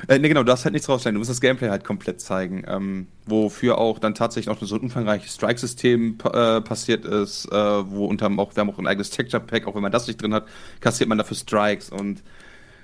[0.07, 2.63] Äh, ne, genau, du darfst halt nichts rausschneiden, du musst das Gameplay halt komplett zeigen.
[2.67, 8.05] Ähm, wofür auch dann tatsächlich auch so ein umfangreiches Strike-System äh, passiert ist, äh, wo
[8.05, 10.45] unter auch, wir haben auch ein eigenes Texture-Pack, auch wenn man das nicht drin hat,
[10.79, 12.23] kassiert man dafür Strikes und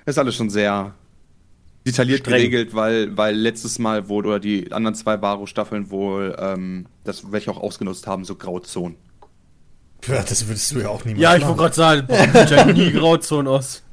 [0.04, 0.94] ist alles schon sehr
[1.86, 2.34] detailliert Streng.
[2.38, 7.50] geregelt, weil, weil letztes Mal wohl, oder die anderen zwei Baro-Staffeln wohl, ähm, das welche
[7.50, 8.96] auch ausgenutzt haben, so Grauzonen.
[10.08, 11.58] Ja, das würdest du ja auch niemals Ja, ich machen.
[11.58, 13.82] wollte gerade sagen, sieht ja nie Grauzone aus.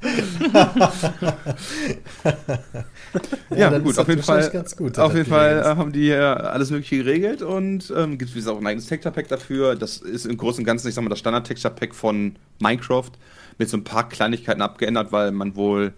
[3.56, 4.64] Ja, dann gut, ist auf jeden Fall.
[4.76, 8.58] gut, auf jeden Fall haben die äh, alles Mögliche geregelt und ähm, gibt es auch
[8.60, 9.74] ein eigenes Texture Pack dafür.
[9.74, 13.10] Das ist im Großen und Ganzen, ich sag mal, das Standard Texture Pack von Minecraft
[13.58, 15.92] mit so ein paar Kleinigkeiten abgeändert, weil man wohl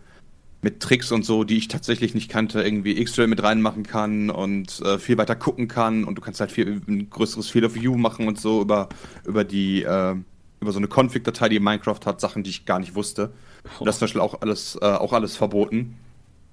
[0.62, 4.80] mit Tricks und so, die ich tatsächlich nicht kannte, irgendwie X-Ray mit reinmachen kann und
[4.80, 7.96] äh, viel weiter gucken kann und du kannst halt viel ein größeres Field of View
[7.96, 8.88] machen und so über
[9.26, 10.14] über die äh,
[10.60, 13.32] über so eine Config-Datei, die Minecraft hat, Sachen, die ich gar nicht wusste.
[13.80, 15.96] Und das ist zum Beispiel auch alles äh, auch alles verboten.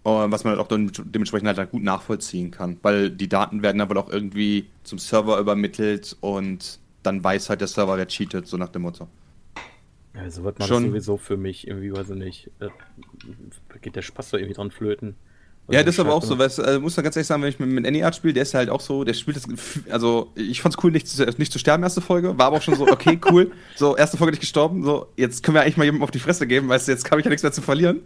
[0.04, 2.78] Äh, was man halt auch dann dementsprechend halt, halt gut nachvollziehen kann.
[2.82, 7.62] Weil die Daten werden dann wohl auch irgendwie zum Server übermittelt und dann weiß halt
[7.62, 9.08] der Server, wer cheatet, so nach dem Motto.
[10.16, 10.88] Ja, so wird man Schon.
[10.88, 12.52] sowieso für mich irgendwie, weiß ich nicht.
[12.60, 12.70] äh,
[13.70, 15.16] Da geht der Spaß doch irgendwie dran flöten.
[15.72, 17.50] Ja, das ist aber auch so, weißt, du, also muss man ganz ehrlich sagen, wenn
[17.50, 19.46] ich mit, mit Anyart spiele, der ist halt auch so, der spielt das,
[19.92, 22.74] also ich fand's cool, nicht zu, nicht zu sterben, erste Folge, war aber auch schon
[22.74, 26.04] so, okay, cool, so, erste Folge nicht gestorben, so, jetzt können wir eigentlich mal jemandem
[26.04, 28.02] auf die Fresse geben, weißt du, jetzt habe ich ja nichts mehr zu verlieren.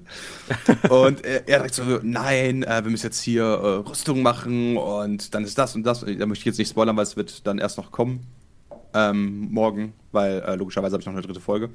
[0.90, 5.34] Und er, er sagt so, nein, äh, wir müssen jetzt hier äh, Rüstung machen und
[5.34, 7.60] dann ist das und das, da möchte ich jetzt nicht spoilern, weil es wird dann
[7.60, 8.28] erst noch kommen,
[8.94, 11.70] ähm, morgen, weil äh, logischerweise habe ich noch eine dritte Folge.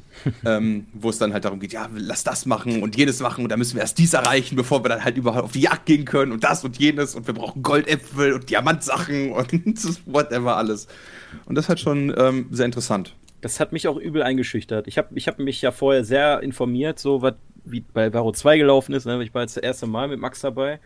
[0.44, 3.50] ähm, wo es dann halt darum geht, ja, lass das machen und jenes machen und
[3.50, 6.04] dann müssen wir erst dies erreichen, bevor wir dann halt überhaupt auf die Jagd gehen
[6.04, 9.52] können und das und jenes und wir brauchen Goldäpfel und Diamantsachen und
[10.06, 10.86] whatever alles.
[11.46, 13.14] Und das halt schon ähm, sehr interessant.
[13.40, 14.86] Das hat mich auch übel eingeschüchtert.
[14.86, 18.58] Ich habe ich hab mich ja vorher sehr informiert, so was wie bei Varo 2
[18.58, 19.04] gelaufen ist.
[19.04, 19.22] Ne?
[19.22, 20.80] Ich war jetzt das erste Mal mit Max dabei.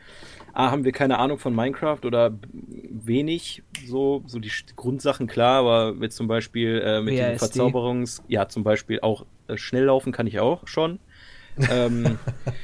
[0.56, 5.94] A, haben wir keine Ahnung von Minecraft oder wenig, so, so die Grundsachen klar, aber
[6.00, 7.28] jetzt zum Beispiel äh, mit WASD.
[7.28, 10.98] den Verzauberungs, ja, zum Beispiel auch äh, schnell laufen kann ich auch schon.
[11.70, 12.18] ähm,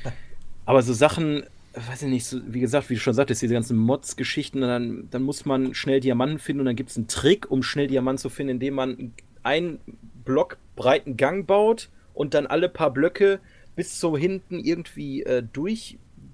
[0.65, 1.43] aber so Sachen,
[1.75, 5.23] weiß ich nicht, so, wie gesagt, wie du schon sagtest, diese ganzen Mods-Geschichten, dann, dann
[5.23, 8.31] muss man schnell Diamanten finden und dann gibt es einen Trick, um schnell Diamanten zu
[8.31, 9.13] finden, indem man
[9.43, 9.81] einen
[10.25, 13.39] Block breiten Gang baut und dann alle paar Blöcke
[13.77, 15.43] bis so hinten irgendwie äh,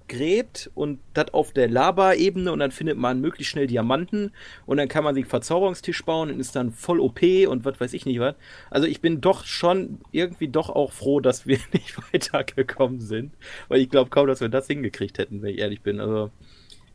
[0.09, 4.33] durchgräbt und das auf der Lava-Ebene und dann findet man möglichst schnell Diamanten
[4.67, 7.81] und dann kann man sich einen Verzauberungstisch bauen und ist dann voll OP und was
[7.81, 8.35] weiß ich nicht was.
[8.71, 13.33] Also ich bin doch schon irgendwie doch auch froh, dass wir nicht weitergekommen sind,
[13.69, 16.01] weil ich glaube kaum, dass wir das hingekriegt hätten, wenn ich ehrlich bin.
[16.01, 16.31] Also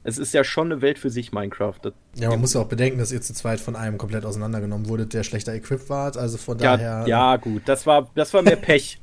[0.05, 1.75] es ist ja schon eine Welt für sich, Minecraft.
[1.81, 4.89] Das, Ja, man muss ja auch bedenken, dass ihr zu zweit von einem komplett auseinandergenommen
[4.89, 6.15] wurdet, der schlechter equipped war.
[6.17, 7.05] Also von ja, daher.
[7.07, 8.99] ja, gut, das war, das war mehr Pech.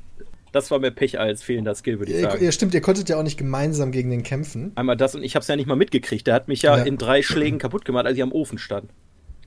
[0.51, 2.43] Das war mehr Pech als fehlender Skill, würde ich sagen.
[2.43, 4.71] ihr, stimmt, ihr konntet ja auch nicht gemeinsam gegen den kämpfen.
[4.75, 6.27] Einmal das und ich habe es ja nicht mal mitgekriegt.
[6.27, 6.83] Der hat mich ja, Ja.
[6.83, 8.89] in drei Schlägen kaputt gemacht, als ich am Ofen stand.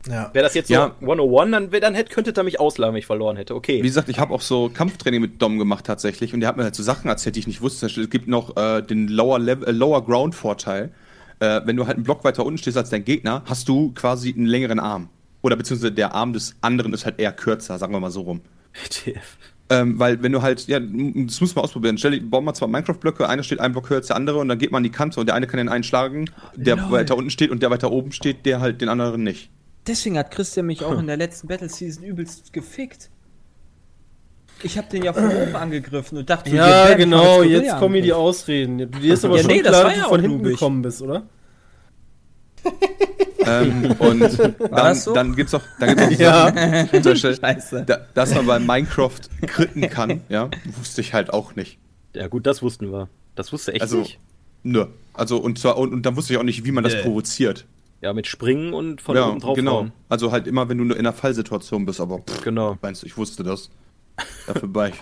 [0.08, 0.30] Ja.
[0.34, 0.94] Wäre das jetzt Ja.
[1.00, 3.54] so 101, dann, wär- dann hätte, könnte er mich ausladen, wenn ich verloren hätte.
[3.54, 3.78] Okay.
[3.82, 6.64] Wie gesagt, ich habe auch so Kampftraining mit Dom gemacht tatsächlich und der hat mir
[6.64, 7.86] halt so Sachen erzählt, die ich nicht wusste.
[7.86, 10.90] Es gibt noch äh, den Lower, Level, äh, Lower Ground Vorteil.
[11.40, 14.32] Äh, wenn du halt einen Block weiter unten stehst als dein Gegner, hast du quasi
[14.34, 15.08] einen längeren Arm.
[15.42, 18.40] Oder beziehungsweise der Arm des anderen ist halt eher kürzer, sagen wir mal so rum.
[18.72, 19.36] WTF.
[19.70, 21.96] Ähm, weil wenn du halt, ja, das muss man ausprobieren.
[21.96, 24.48] Stell dir, bauen wir zwei Minecraft-Blöcke, einer steht einen Block höher als der andere und
[24.48, 26.90] dann geht man an die Kante und der eine kann den einen schlagen, der Lol.
[26.90, 29.50] weiter unten steht und der weiter oben steht, der halt den anderen nicht.
[29.86, 33.10] Deswegen hat Christian mich auch in der letzten Battle Season übelst gefickt.
[34.62, 37.94] Ich habe den ja von oben angegriffen und dachte, Ja, werden genau, von jetzt kommen
[37.94, 38.14] hier die angegriffen.
[38.14, 38.90] Ausreden.
[38.90, 41.02] Dir ist aber Ja, schon nee, klar, dass ja du von auch hinten gekommen bist,
[41.02, 41.22] oder?
[43.46, 44.20] ähm, und
[44.70, 45.12] dann, so?
[45.14, 46.52] dann gibt's auch, dann gibt's auch Ja.
[46.54, 47.84] Sachen, zum Beispiel, Scheiße.
[47.86, 51.78] da, dass man bei Minecraft kritten kann, ja, wusste ich halt auch nicht.
[52.14, 53.08] Ja, gut, das wussten wir.
[53.34, 54.18] Das wusste echt Also, nicht.
[54.62, 54.86] nö.
[55.12, 57.02] Also, und zwar, und, und dann wusste ich auch nicht, wie man das Nee.
[57.02, 57.66] provoziert.
[58.00, 59.72] Ja, mit Springen und von ja, oben drauf genau.
[59.72, 59.92] hauen.
[60.08, 62.76] Also halt immer, wenn du in einer Fallsituation bist, aber pff, Genau.
[62.82, 63.70] meinst du, ich wusste das.
[64.46, 64.94] Dafür war ich.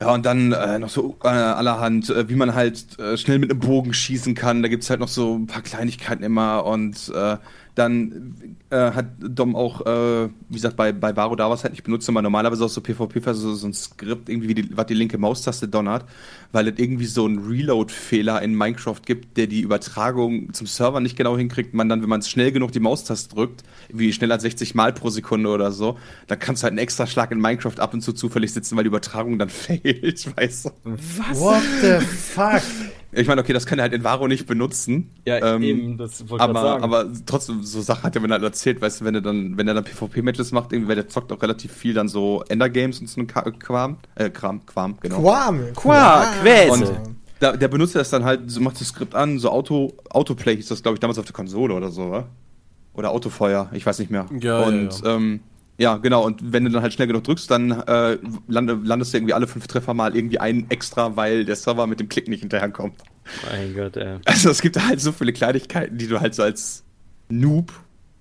[0.00, 3.50] Ja, und dann äh, noch so äh, allerhand, äh, wie man halt äh, schnell mit
[3.50, 4.62] einem Bogen schießen kann.
[4.62, 6.64] Da gibt's halt noch so ein paar Kleinigkeiten immer.
[6.66, 7.36] Und äh,
[7.74, 8.34] dann
[8.70, 12.08] äh, hat Dom auch, äh, wie gesagt, bei, bei Varo da was halt nicht benutzt,
[12.08, 15.18] aber normalerweise auch so PvP, also so ein Skript, irgendwie, wie die, was die linke
[15.18, 16.04] Maustaste donnert,
[16.52, 21.16] weil es irgendwie so einen Reload-Fehler in Minecraft gibt, der die Übertragung zum Server nicht
[21.16, 21.74] genau hinkriegt.
[21.74, 25.10] Man dann, wenn man schnell genug die Maustaste drückt, wie schneller als 60 Mal pro
[25.10, 28.12] Sekunde oder so, dann kannst du halt einen extra Schlag in Minecraft ab und zu
[28.12, 30.70] zufällig sitzen, weil die Übertragung dann fehlt, weißt du?
[31.34, 32.62] What the fuck?
[33.10, 35.10] Ich meine, okay, das kann er halt in Varo nicht benutzen.
[35.24, 36.84] Ja, ähm, eben, das wollte ich aber, sagen.
[36.84, 39.66] aber trotzdem, so Sachen hat er mir halt erzählt, weißt du, wenn er dann, wenn
[39.66, 43.08] er dann PvP-Matches macht, irgendwie, weil der zockt auch relativ viel dann so Endergames und
[43.08, 45.22] so ein Ka- Quam, äh, Kram, Quam, genau.
[45.22, 45.60] Quam.
[45.74, 46.70] Qua, Quäse.
[46.70, 50.56] Und da, der benutzt das dann halt, so macht das Skript an, so Auto, Autoplay
[50.56, 52.28] hieß das, glaube ich, damals auf der Konsole oder so, wa?
[52.98, 54.26] Oder Autofeuer, ich weiß nicht mehr.
[54.40, 55.40] Ja, und ja, Ähm,
[55.78, 58.18] ja, genau, und wenn du dann halt schnell genug drückst, dann äh,
[58.48, 62.00] lande, landest du irgendwie alle fünf Treffer mal irgendwie einen extra, weil der Server mit
[62.00, 62.96] dem Klick nicht hinterherkommt.
[63.48, 64.18] Mein Gott, ey.
[64.24, 66.82] Also es gibt halt so viele Kleinigkeiten, die du halt so als
[67.28, 67.72] Noob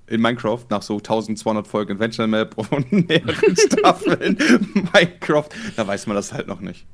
[0.06, 4.38] in Minecraft nach so 1200 Folgen Adventure Map und mehreren Staffeln
[4.94, 6.86] Minecraft, da weiß man das halt noch nicht.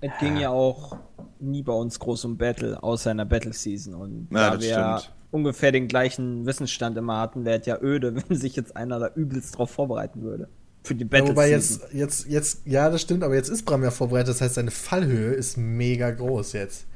[0.00, 0.98] Es ging ja auch
[1.38, 3.94] nie bei uns groß um Battle, außer in der Battle Season.
[3.94, 5.13] Und Ja, da das wir stimmt.
[5.34, 9.10] Ungefähr den gleichen Wissensstand immer hatten, wäre es ja öde, wenn sich jetzt einer da
[9.14, 10.48] übelst drauf vorbereiten würde.
[10.84, 11.80] Für die Ja, Battle wobei Season.
[11.92, 14.70] jetzt, jetzt, jetzt, ja, das stimmt, aber jetzt ist Bram ja vorbereitet, das heißt, seine
[14.70, 16.86] Fallhöhe ist mega groß jetzt.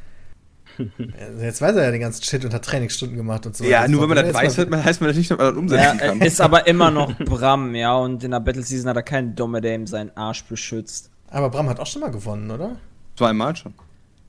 [0.79, 3.65] Also jetzt weiß er ja den ganzen Shit und hat Trainingsstunden gemacht und so.
[3.65, 5.57] Ja, Also nur wenn man das weiß, mal- heißt man das nicht, dass man das
[5.57, 6.21] umsetzen Ja, kann.
[6.21, 9.61] ist aber immer noch Bram, ja, und in der Battle Season hat er keinen Dumme,
[9.61, 11.11] der ihm seinen Arsch beschützt.
[11.31, 12.77] Aber Bram hat auch schon mal gewonnen, oder?
[13.17, 13.75] Zweimal schon.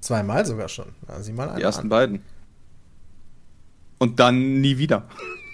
[0.02, 0.86] Zweimal sogar schon.
[1.20, 1.90] Sieh mal Die ersten an.
[1.90, 2.22] beiden.
[4.00, 5.06] Und dann nie wieder.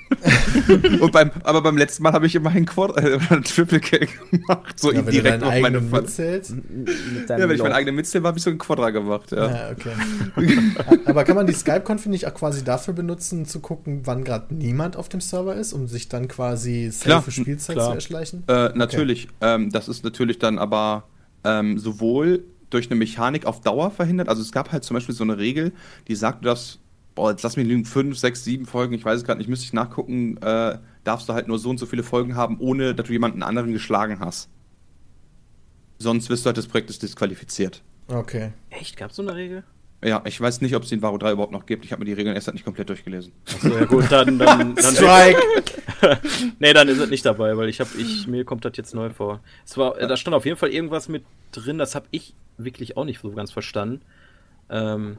[0.99, 4.79] Und beim, aber beim letzten Mal habe ich immerhin Quad, äh, Triple Kill gemacht.
[4.79, 6.01] So Ja, wenn du direkt deinen auf meine eigenen Fall.
[6.01, 6.55] mitzählst.
[6.55, 9.49] Mit Ja, wenn ich meinen eigenen mitzähle, habe ich so ein Quadra gemacht, ja.
[9.49, 9.93] Ja, okay.
[11.05, 14.95] Aber kann man die Skype-Konf nicht auch quasi dafür benutzen, zu gucken, wann gerade niemand
[14.95, 17.89] auf dem Server ist, um sich dann quasi Klar, safe Spielzeit klar.
[17.89, 18.43] zu erschleichen?
[18.47, 19.27] Äh, natürlich.
[19.41, 21.05] Ähm, das ist natürlich dann aber
[21.43, 24.29] ähm, sowohl durch eine Mechanik auf Dauer verhindert.
[24.29, 25.71] Also es gab halt zum Beispiel so eine Regel,
[26.07, 26.79] die sagt, du darfst,
[27.15, 29.65] boah, jetzt lass mich lügen, fünf, sechs, sieben Folgen, ich weiß es gerade nicht, müsste
[29.65, 33.07] ich nachgucken, äh, darfst du halt nur so und so viele Folgen haben, ohne dass
[33.07, 34.49] du jemanden anderen geschlagen hast.
[35.97, 37.81] Sonst wirst du halt des Projektes disqualifiziert.
[38.07, 38.51] Okay.
[38.69, 38.97] Echt?
[38.97, 39.63] Gab's so eine Regel?
[40.03, 41.85] Ja, ich weiß nicht, ob es den Varo 3 überhaupt noch gibt.
[41.85, 43.31] Ich habe mir die Regeln erst halt nicht komplett durchgelesen.
[43.45, 45.41] So, ja gut, dann, dann, dann Strike!
[46.59, 49.09] Nee, dann ist es nicht dabei, weil ich habe, ich, mir kommt das jetzt neu
[49.09, 49.39] vor.
[49.65, 53.05] Es war, da stand auf jeden Fall irgendwas mit drin, das habe ich wirklich auch
[53.05, 54.01] nicht so ganz verstanden.
[54.69, 55.17] Ähm,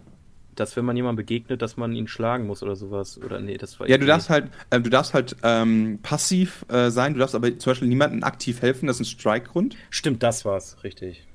[0.60, 3.18] dass wenn man jemandem begegnet, dass man ihn schlagen muss oder sowas.
[3.22, 6.90] Oder nee, das war Ja, du darfst halt, ähm, du darfst halt ähm, passiv äh,
[6.90, 9.76] sein, du darfst aber zum Beispiel niemandem aktiv helfen, das ist ein Strike-Grund.
[9.90, 11.26] Stimmt, das war's, richtig.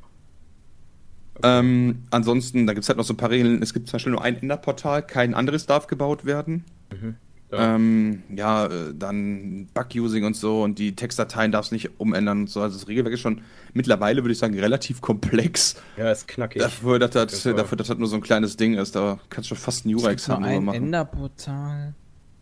[1.43, 3.61] Ähm, ansonsten, da gibt es halt noch so ein paar Regeln.
[3.63, 6.65] Es gibt zum Beispiel nur ein Enderportal, kein anderes darf gebaut werden.
[6.91, 7.13] Ja.
[7.51, 12.41] Ja, ähm, ja äh, dann Bug-Using und so und die Textdateien darfst du nicht umändern
[12.41, 12.61] und so.
[12.61, 13.41] Also das Regelwerk ist schon
[13.73, 15.75] mittlerweile, würde ich sagen, relativ komplex.
[15.97, 16.61] Ja, ist knackig.
[16.61, 17.53] Dafür, dass das, Fall.
[17.53, 18.95] dafür, dass das nur so ein kleines Ding ist.
[18.95, 20.75] Da kannst du schon fast ein Jura-Examen drüber ein machen.
[20.75, 21.93] Enderportal.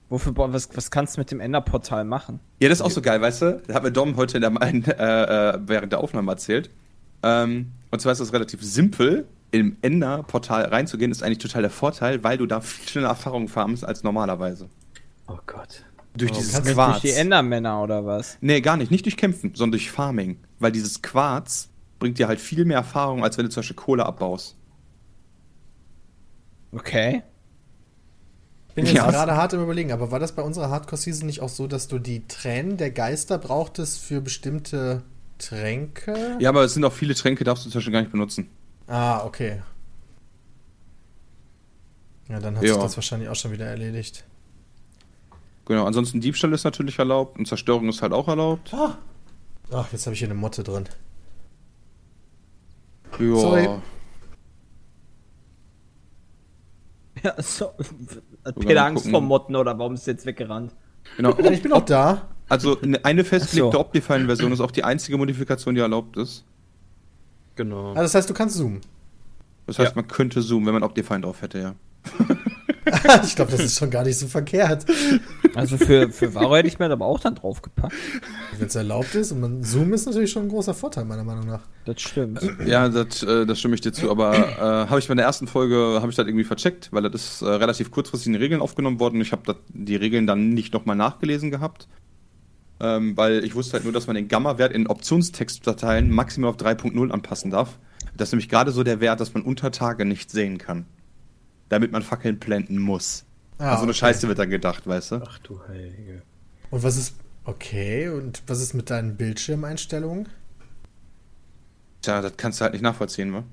[0.09, 2.39] Wofür, was, was kannst du mit dem Enderportal machen?
[2.59, 3.61] Ja, das ist auch so geil, weißt du?
[3.67, 4.51] Da hat mir Dom heute in der,
[4.99, 6.71] äh, äh, während der Aufnahme erzählt.
[7.21, 9.27] Ähm, und zwar ist das relativ simpel.
[9.51, 13.83] Im Ender-Portal reinzugehen, ist eigentlich total der Vorteil, weil du da viel schneller Erfahrung farmst
[13.83, 14.69] als normalerweise.
[15.29, 15.85] Oh Gott.
[16.15, 17.01] Durch Oh, dieses Quarz.
[17.01, 18.37] Durch die Endermänner oder was?
[18.41, 18.91] nee, gar nicht.
[18.91, 20.39] Nicht durch Kämpfen, sondern durch Farming.
[20.59, 21.69] Weil dieses Quarz
[21.99, 24.55] bringt dir halt viel mehr Erfahrung, als wenn du zum Beispiel Kohle abbaust.
[26.71, 27.23] Okay.
[28.69, 29.09] Ich bin jetzt Ja.
[29.09, 31.99] gerade hart im Überlegen, aber war das bei unserer Hardcore-Season nicht auch so, dass du
[31.99, 35.03] die Tränen der Geister brauchtest für bestimmte
[35.39, 36.37] Tränke?
[36.39, 38.49] Ja, aber es sind auch viele Tränke, darfst du zum Beispiel gar nicht benutzen.
[38.87, 39.61] Ah, okay.
[42.29, 42.73] Ja, dann hat Ja.
[42.73, 44.25] sich das wahrscheinlich auch schon wieder erledigt.
[45.69, 48.73] Genau, ansonsten Diebstahl ist natürlich erlaubt und Zerstörung ist halt auch erlaubt.
[48.73, 48.97] Ah.
[49.71, 50.89] Ach, jetzt habe ich hier eine Motte drin.
[53.19, 53.35] Ja.
[53.35, 53.69] Sorry.
[57.21, 57.71] Ja, so.
[58.57, 59.11] Peter Angst gucken.
[59.11, 60.73] vor Motten oder warum ist jetzt weggerannt?
[61.17, 61.35] Genau.
[61.51, 62.29] Ich bin auch da.
[62.47, 63.79] Also eine, festgelegte so.
[63.81, 66.45] Optifine-Version ist auch die einzige Modifikation, die erlaubt ist.
[67.55, 67.91] Genau.
[67.91, 68.79] Ah, das heißt, du kannst zoomen.
[69.67, 70.01] Das heißt, Ja.
[70.01, 71.75] man könnte zoomen, wenn man Optifine drauf hätte, ja.
[73.23, 74.85] ich glaube, das ist schon gar nicht so verkehrt.
[75.55, 77.93] Also für, für Varo hätte ich mir aber auch dann draufgepackt.
[78.57, 81.47] Wenn es erlaubt ist und man zoomen ist natürlich schon ein großer Vorteil, meiner Meinung
[81.47, 81.61] nach.
[81.85, 82.41] Das stimmt.
[82.65, 85.47] Ja, das, äh, das stimme ich dir zu, aber äh, habe ich bei der ersten
[85.47, 88.61] Folge, habe ich das irgendwie vercheckt, weil das ist äh, relativ kurzfristig in die Regeln
[88.61, 89.21] aufgenommen worden.
[89.21, 91.87] Ich habe die Regeln dann nicht nochmal nachgelesen gehabt,
[92.79, 97.11] ähm, weil ich wusste halt nur, dass man den Gamma-Wert in Optionstextdateien maximal auf 3.0
[97.11, 97.79] anpassen darf.
[98.15, 100.85] Das ist nämlich gerade so der Wert, dass man unter Tage nicht sehen kann.
[101.69, 103.25] Damit man Fackeln planten muss.
[103.57, 103.99] Ah, also eine okay.
[103.99, 105.21] Scheiße wird dann gedacht, weißt du?
[105.25, 106.21] Ach du Heilige.
[106.71, 107.15] Und was ist.
[107.45, 110.29] Okay, und was ist mit deinen Bildschirmeinstellungen?
[112.01, 113.43] Tja, das kannst du halt nicht nachvollziehen, wa?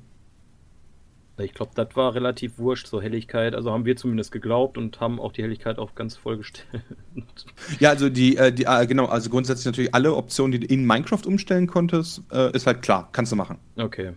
[1.39, 3.55] Ich glaube, das war relativ wurscht, so Helligkeit.
[3.55, 6.83] Also haben wir zumindest geglaubt und haben auch die Helligkeit auf ganz voll gestellt.
[7.79, 10.87] Ja, also die, äh, die äh, genau, also grundsätzlich natürlich alle Optionen, die du in
[10.87, 13.59] Minecraft umstellen konntest, äh, ist halt klar, kannst du machen.
[13.77, 14.13] Okay.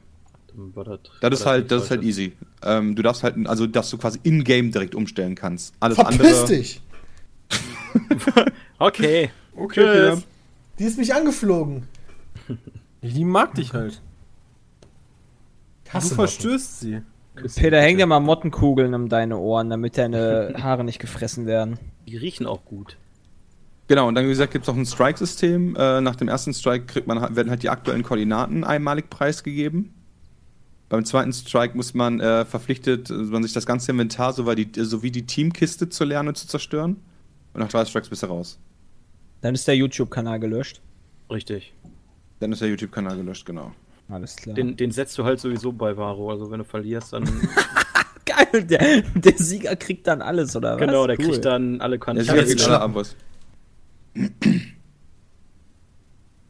[0.75, 0.99] Das.
[1.21, 2.33] Das ist halt, das ist halt easy.
[2.63, 5.73] Ähm, du darfst halt, also dass du quasi in-game direkt umstellen kannst.
[5.79, 6.47] Alles Verpiss andere.
[6.47, 6.81] dich!
[8.81, 9.29] Okay.
[9.57, 10.15] Okay, Tschüss.
[10.15, 10.21] Peter.
[10.79, 11.83] Die ist mich angeflogen.
[13.01, 14.01] Die mag dich halt.
[15.85, 17.01] Ich Du verstößt sie.
[17.55, 21.77] Peter, häng dir mal Mottenkugeln um deine Ohren, damit deine Haare nicht gefressen werden.
[22.07, 22.97] Die riechen auch gut.
[23.87, 25.75] Genau, und dann, wie gesagt, gibt es auch ein Strike-System.
[25.75, 29.93] Äh, nach dem ersten Strike kriegt man, werden halt die aktuellen Koordinaten einmalig preisgegeben.
[30.89, 34.83] Beim zweiten Strike muss man äh, verpflichtet, äh, man sich das ganze Inventar sowie die,
[34.83, 36.97] sowie die Teamkiste zu lernen und zu zerstören.
[37.53, 38.59] Und nach drei Strikes bist du raus.
[39.41, 40.81] Dann ist der YouTube-Kanal gelöscht.
[41.31, 41.73] Richtig.
[42.39, 43.71] Dann ist der YouTube-Kanal gelöscht, genau.
[44.09, 44.55] Alles klar.
[44.55, 46.31] Den, den setzt du halt sowieso bei Varo.
[46.31, 47.23] Also wenn du verlierst, dann.
[48.25, 50.79] Geil, der, der Sieger kriegt dann alles, oder was?
[50.79, 51.25] genau, der Cool.
[51.29, 52.27] kriegt dann alle Der Kanäle.
[52.27, 53.15] hab Sieger kriegt alle Abos.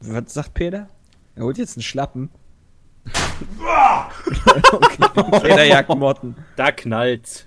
[0.02, 0.90] Was sagt Peter?
[1.36, 2.30] Er holt jetzt einen Schlappen.
[4.46, 5.40] okay.
[5.42, 6.36] Peter jagt Motten.
[6.56, 7.46] Da knallt's.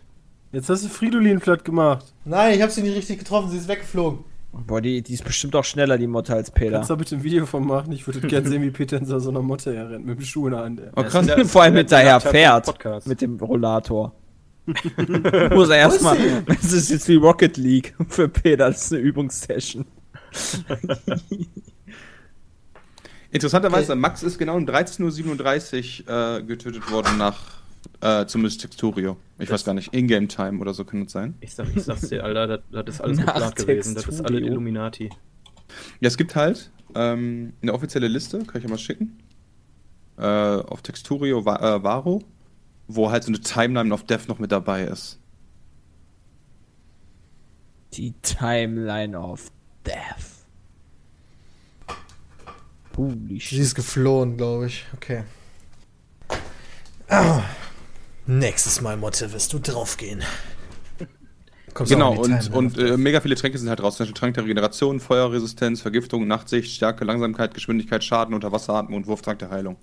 [0.52, 2.12] Jetzt hast du Fridolin platt gemacht.
[2.24, 4.24] Nein, ich habe sie nicht richtig getroffen, sie ist weggeflogen.
[4.52, 6.72] Boah, die, die ist bestimmt auch schneller, die Motte, als Peter.
[6.72, 7.90] Kannst du da bitte ein Video von machen?
[7.92, 10.52] Ich würde gerne sehen, wie Peter in so einer Motte herrennt, mit dem Schuh in
[10.52, 10.82] der Hand.
[10.94, 11.26] Oh, krass.
[11.50, 12.66] Vor allem der- hinterher fährt.
[12.66, 13.06] Podcast.
[13.08, 14.12] Mit dem Rollator.
[15.50, 16.16] Muss er erstmal.
[16.46, 19.86] Das ist jetzt wie Rocket League für Peter, das ist eine Übungssession.
[23.32, 27.62] Interessanterweise, Max ist genau um 13.37 Uhr äh, getötet worden nach
[28.02, 29.16] äh, zumindest Texturio.
[29.38, 31.34] Ich weiß gar nicht, Ingame Time oder so kann es sein.
[31.40, 33.94] Ich, sag, ich sag's dir, Alter, das, das ist alles Nach geplant gewesen.
[33.94, 34.38] Das ist alle.
[34.38, 35.08] Illuminati.
[36.00, 39.18] Ja, es gibt halt ähm, eine offizielle Liste, kann ich ja mal schicken.
[40.18, 42.22] Äh, auf Texturio Va äh, Varo,
[42.86, 45.18] wo halt so eine Timeline of Death noch mit dabei ist.
[47.94, 49.50] Die Timeline of
[49.86, 50.41] Death.
[52.96, 53.58] Holy Sie shit.
[53.58, 54.84] ist geflohen, glaube ich.
[54.94, 55.24] Okay.
[57.08, 57.42] Ah.
[58.26, 60.22] Nächstes Mal, Motte, wirst du draufgehen.
[61.74, 63.96] Kommst Genau, und, und äh, mega viele Tränke sind halt raus.
[63.96, 69.38] Zum Beispiel Trank der Regeneration, Feuerresistenz, Vergiftung, Nachtsicht, Stärke, Langsamkeit, Geschwindigkeit, Schaden, Unterwasseratmung und Wurftrank
[69.38, 69.76] der Heilung.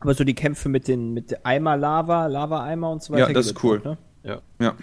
[0.00, 3.28] Aber so die Kämpfe mit den mit Eimer Lava, Lava-Eimer und so weiter.
[3.28, 3.78] Ja, das ist cool.
[3.78, 4.42] noch, ne?
[4.58, 4.74] Ja.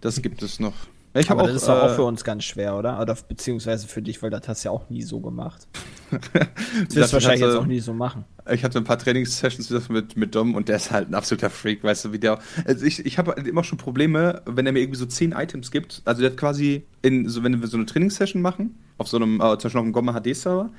[0.00, 0.74] Das gibt es noch.
[1.14, 3.00] Ich habe auch, das ist doch auch äh, für uns ganz schwer, oder?
[3.00, 5.66] Oder beziehungsweise für dich, weil das hast du ja auch nie so gemacht.
[6.10, 8.24] Das wirst du hatte- wahrscheinlich jetzt auch nie so machen.
[8.50, 11.84] Ich hatte ein paar Trainingssessions mit, mit Dom und der ist halt ein absoluter Freak,
[11.84, 12.38] weißt du, wie der.
[12.64, 16.02] Also ich, ich habe immer schon Probleme, wenn er mir irgendwie so zehn Items gibt.
[16.04, 19.36] Also der hat quasi in, so wenn wir so eine Trainingssession machen, auf so einem,
[19.36, 20.70] äh, zum Beispiel auf einem Gomma HD-Server,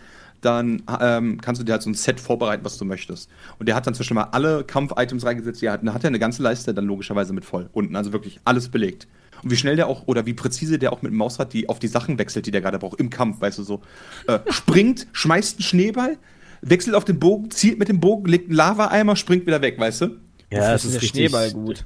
[0.42, 3.30] dann ähm, kannst du dir halt so ein Set vorbereiten, was du möchtest.
[3.60, 6.42] Und der hat dann zwischen mal alle Kampf-Items reingesetzt, ja, dann hat er eine ganze
[6.44, 7.70] Leiste dann logischerweise mit voll.
[7.74, 9.08] Unten, also wirklich alles belegt.
[9.44, 11.80] Und wie schnell der auch, oder wie präzise der auch mit dem Mausrad die auf
[11.80, 13.82] die Sachen wechselt, die der gerade braucht, im Kampf, weißt du so.
[14.28, 16.18] Äh, springt, schmeißt einen Schneeball,
[16.62, 20.02] wechselt auf den Bogen, zielt mit dem Bogen, legt einen Lava-Eimer, springt wieder weg, weißt
[20.02, 20.06] du?
[20.52, 21.84] Wofür ist denn der Schneeball gut?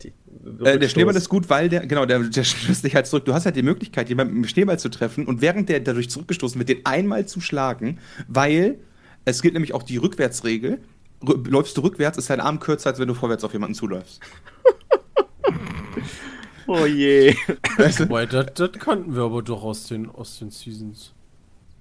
[0.64, 3.26] Äh, der Schneeball ist gut, weil der, genau, der, der stößt dich halt zurück.
[3.26, 6.10] Du hast halt die Möglichkeit, jemanden mit dem Schneeball zu treffen und während der dadurch
[6.10, 8.80] zurückgestoßen wird, den einmal zu schlagen, weil
[9.24, 10.82] es gilt nämlich auch die Rückwärtsregel.
[11.24, 14.20] Rü- Läufst du rückwärts, ist dein Arm kürzer, als wenn du vorwärts auf jemanden zuläufst.
[16.68, 17.36] Oh je.
[17.78, 18.04] Weißt du?
[18.06, 21.14] Wobei, das, das kannten wir aber doch aus den, aus den Seasons.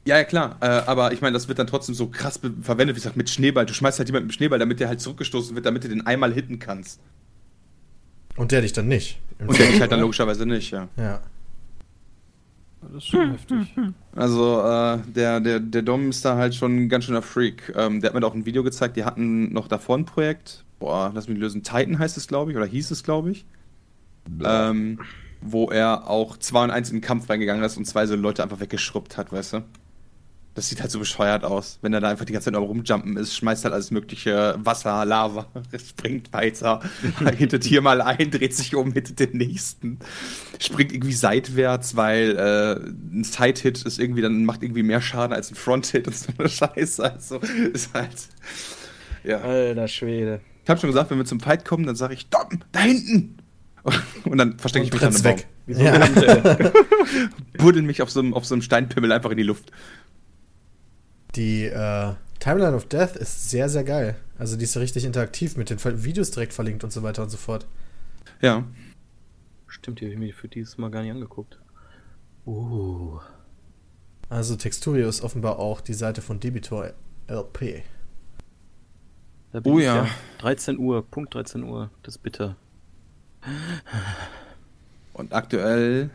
[0.06, 0.56] Ja, ja, klar.
[0.60, 3.64] Äh, aber ich meine, das wird dann trotzdem so krass verwendet, wie gesagt, mit Schneeball.
[3.64, 6.06] Du schmeißt halt jemanden mit dem Schneeball, damit der halt zurückgestoßen wird, damit du den
[6.06, 7.00] einmal hitten kannst.
[8.36, 9.18] Und der dich dann nicht.
[9.38, 10.88] Und der dich halt dann logischerweise nicht, ja.
[10.96, 11.20] Ja.
[12.82, 13.74] Das ist schon heftig.
[14.14, 17.72] Also, äh, der, der, der Dom ist da halt schon ein ganz schöner Freak.
[17.74, 20.64] Ähm, der hat mir da auch ein Video gezeigt, die hatten noch davor ein Projekt.
[20.80, 21.62] Boah, lass mich lösen.
[21.62, 23.46] Titan heißt es, glaube ich, oder hieß es, glaube ich.
[24.44, 24.98] Ähm,
[25.44, 28.42] wo er auch 2 und 1 in den Kampf reingegangen ist und zwei so Leute
[28.42, 29.64] einfach weggeschrubbt hat, weißt du?
[30.54, 33.36] Das sieht halt so bescheuert aus, wenn er da einfach die ganze Zeit rumjumpen ist,
[33.36, 35.48] schmeißt halt alles mögliche Wasser, Lava,
[35.88, 36.80] springt weiter,
[37.36, 39.98] hittet hier mal ein, dreht sich um, hittet den nächsten,
[40.60, 45.50] springt irgendwie seitwärts, weil äh, ein Side-Hit ist irgendwie dann macht irgendwie mehr Schaden als
[45.50, 47.02] ein Front-Hit und so eine Scheiße.
[47.02, 47.40] Also
[47.72, 48.28] ist halt.
[49.24, 49.40] Ja.
[49.40, 50.40] Alter Schwede.
[50.62, 53.38] Ich habe schon gesagt, wenn wir zum Fight kommen, dann sage ich, Dom, da hinten!
[54.24, 55.46] Und dann verstecke ich mich dann im weg.
[55.66, 55.92] Wieso Ja.
[55.92, 56.72] rennt er?
[57.58, 59.70] Buddel mich auf so, einem, auf so einem Steinpimmel einfach in die Luft.
[61.34, 64.16] Die äh, Timeline of Death ist sehr, sehr geil.
[64.38, 67.30] Also die ist ja richtig interaktiv mit den Videos direkt verlinkt und so weiter und
[67.30, 67.66] so fort.
[68.40, 68.64] Ja.
[69.66, 71.58] Stimmt, die habe ich mir für dieses Mal gar nicht angeguckt.
[72.46, 73.18] Uh.
[74.28, 76.92] Also Texturio ist offenbar auch die Seite von Debitor
[77.28, 77.82] LP.
[79.52, 80.08] Da bin Oh ich ja.
[80.38, 81.90] 13 Uhr, Punkt 13 Uhr.
[82.02, 82.56] Das ist bitter.
[85.12, 86.10] Und aktuell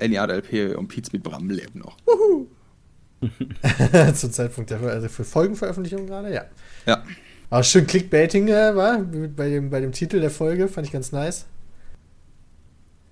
[0.00, 1.96] NEADLP und Pete mit Bram leben noch.
[4.14, 6.44] Zum Zeitpunkt der also für Folgenveröffentlichung gerade, ja.
[6.86, 7.02] Ja.
[7.48, 11.12] Aber schön Clickbaiting äh, war bei dem, bei dem Titel der Folge, fand ich ganz
[11.12, 11.46] nice.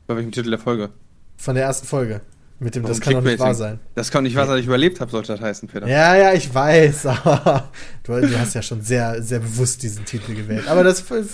[0.06, 0.90] Bei welchem Titel der Folge?
[1.36, 2.20] Von der ersten Folge.
[2.64, 3.78] Mit dem, Warum das kann doch nicht wahr sein.
[3.94, 5.86] Das kann nicht wahr sein, dass ich überlebt habe, sollte das heißen, Peter.
[5.86, 7.68] Ja, ja, ich weiß, aber
[8.04, 10.66] du, du hast ja schon sehr, sehr bewusst diesen Titel gewählt.
[10.66, 11.28] Aber das fand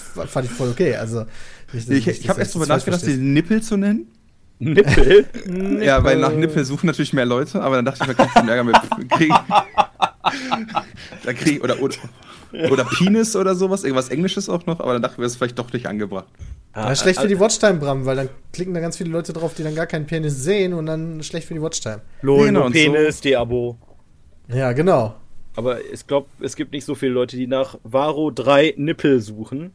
[0.44, 0.96] ich voll okay.
[0.96, 1.26] Also,
[1.72, 4.08] nicht, Ich, ich habe erst falsch nachgedacht, den Nippel zu nennen.
[4.58, 5.24] Nippel?
[5.80, 8.40] Ja, weil nach Nippel suchen natürlich mehr Leute, aber dann dachte ich, da kannst du
[8.40, 8.76] Ärger mit
[9.10, 9.34] kriegen.
[11.24, 11.96] Da krieg ich, oder, oder,
[12.70, 15.58] oder Penis oder sowas, irgendwas Englisches auch noch, aber dann dachte ich, das ist vielleicht
[15.58, 16.26] doch nicht angebracht.
[16.74, 19.62] Ja, schlecht für die Watchtime, Bram, weil dann klicken da ganz viele Leute drauf, die
[19.64, 22.00] dann gar keinen Penis sehen und dann schlecht für die Watchtime.
[22.22, 23.76] Lol, Genau, Penis, die Abo.
[24.48, 25.14] Ja, genau.
[25.56, 29.72] Aber ich glaube, es gibt nicht so viele Leute, die nach Varo 3 Nippel suchen.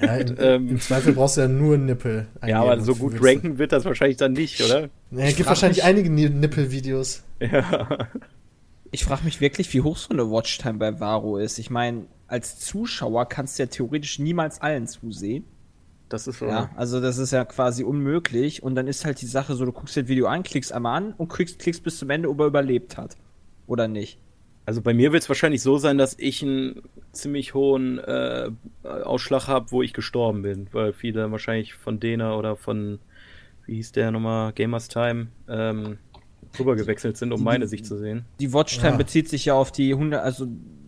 [0.00, 0.68] Ja, im, Ähm.
[0.68, 2.28] Im Zweifel brauchst du ja nur Nippel.
[2.46, 4.82] Ja, aber so gut ranken wird das wahrscheinlich dann nicht, oder?
[5.10, 7.24] Ja, es gibt wahrscheinlich einige Ni- Nippel-Videos.
[7.40, 8.08] Ja.
[8.90, 11.58] Ich frage mich wirklich, wie hoch so eine Watchtime bei Varo ist.
[11.58, 15.44] Ich meine, als Zuschauer kannst du ja theoretisch niemals allen zusehen.
[16.08, 16.46] Das ist so.
[16.46, 18.62] Ja, also das ist ja quasi unmöglich.
[18.62, 20.96] Und dann ist halt die Sache so, du guckst dir das Video an, klickst einmal
[20.96, 23.16] an und klickst, klickst bis zum Ende, ob er überlebt hat.
[23.66, 24.18] Oder nicht.
[24.66, 26.82] Also bei mir wird es wahrscheinlich so sein, dass ich einen
[27.12, 28.50] ziemlich hohen äh,
[28.82, 32.98] Ausschlag habe, wo ich gestorben bin, weil viele wahrscheinlich von Dena oder von,
[33.64, 35.98] wie hieß der nochmal, Gamers Time, ähm,
[36.58, 38.24] rübergewechselt sind, um meine Sicht zu sehen.
[38.40, 38.96] Die Watchtime Ja.
[38.96, 40.46] bezieht sich ja auf die 100, also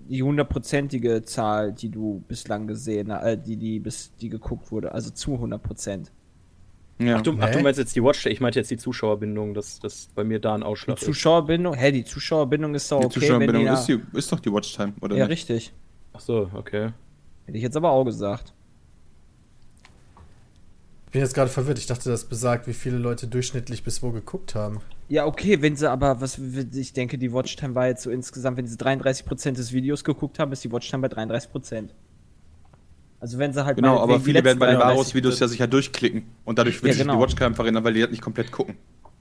[0.09, 5.11] die hundertprozentige Zahl, die du bislang gesehen, äh, die, die bis, die geguckt wurde, also
[5.11, 6.11] zu 100 Prozent.
[7.01, 7.17] Ja.
[7.19, 10.09] Ach, du, ach, du meinst jetzt die Watch, ich meinte jetzt die Zuschauerbindung, dass das
[10.15, 11.05] bei mir da ein Die Ausschlag ist.
[11.05, 14.41] Zuschauerbindung, hä, die Zuschauerbindung ist doch Die okay, Zuschauerbindung wenn die, ist, die, ist doch
[14.41, 15.33] die Watchtime, oder Ja, nicht?
[15.51, 15.73] richtig.
[16.13, 16.91] Ach so, okay.
[17.47, 18.53] Hätte ich jetzt aber auch gesagt.
[21.07, 21.79] Ich bin jetzt gerade verwirrt.
[21.79, 24.81] Ich dachte, das besagt, wie viele Leute durchschnittlich bis wo geguckt haben.
[25.09, 28.67] Ja, okay, wenn sie aber, was, ich denke, die Watchtime war jetzt so insgesamt, wenn
[28.67, 31.91] sie 33% des Videos geguckt haben, ist die Watchtime bei 33%.
[33.21, 36.25] Also wenn sie halt Genau, aber viele werden bei den Varus-Videos ja sich ja durchklicken.
[36.45, 37.15] Und dadurch will Ja, sich genau.
[37.17, 38.77] die Watchtime verringern, weil die halt nicht komplett gucken.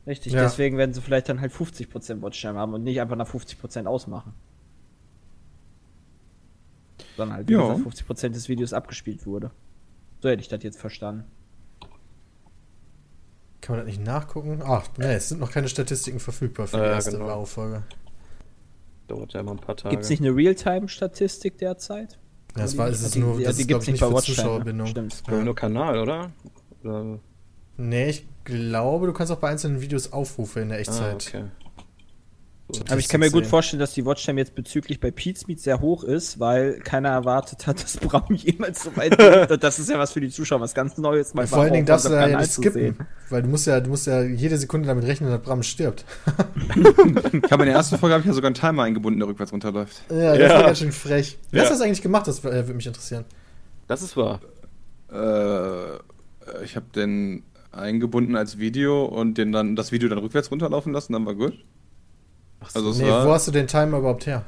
[0.06, 0.44] Richtig, Ja.
[0.44, 4.34] deswegen werden sie vielleicht dann halt 50% Watchtime haben und nicht einfach nach 50% ausmachen.
[7.16, 7.62] Sondern halt, wie Ja.
[7.62, 9.52] gesagt, 50% des Videos abgespielt wurde.
[10.22, 11.24] So hätte ich das jetzt verstanden.
[13.62, 14.62] Kann man das nicht nachgucken?
[14.64, 17.28] Ach, nee, es sind noch keine Statistiken verfügbar für die Äh, erste genau.
[17.28, 17.84] Varo-Folge.
[19.08, 19.92] Dauert ja immer ein paar Tage.
[19.94, 22.20] Gibt es nicht eine Realtime-Statistik derzeit?
[22.58, 24.02] Ja, es Die- war, es ist die- nur, die- das die ist, glaube ich, nicht
[24.02, 24.22] bei ne?
[24.22, 24.88] Zuschauerbindung.
[24.88, 25.24] Stimmt.
[25.28, 25.42] Ja.
[25.44, 26.32] Nur Kanal, oder?
[26.84, 27.20] oder?
[27.78, 31.34] Nee, ich glaube, du kannst auch bei einzelnen Videos Aufrufe in der Ah, Echtzeit.
[32.90, 33.50] Aber ich kann mir gut sehen.
[33.50, 37.66] vorstellen, dass die Watchtime jetzt bezüglich bei Pete's Meet sehr hoch ist, weil keiner erwartet
[37.66, 39.52] hat, dass Braun jemals so weit ist.
[39.52, 41.34] Und Das ist ja was für die Zuschauer, was ganz Neues.
[41.34, 42.98] mal Vor allen Dingen darfst du da ja nicht skippen,
[43.30, 46.04] weil du musst ja, du musst ja jede Sekunde damit rechnen, dass Bram stirbt.
[47.46, 49.54] Ich habe in der ersten Folge habe ich ja sogar einen Timer eingebunden, der rückwärts
[49.54, 50.04] runterläuft.
[50.10, 50.50] Ja, das Ja.
[50.58, 51.38] war ganz schön frech.
[51.52, 51.66] Wer Ja.
[51.70, 52.28] hat das eigentlich gemacht?
[52.28, 53.26] Das äh, würde mich interessieren.
[53.88, 54.42] Das ist wahr.
[55.12, 60.94] Äh, ich habe den eingebunden als Video und den dann das Video dann rückwärts runterlaufen
[60.94, 61.54] lassen, dann war gut.
[62.74, 64.44] Also Nee, war wo hast du den Timer überhaupt her?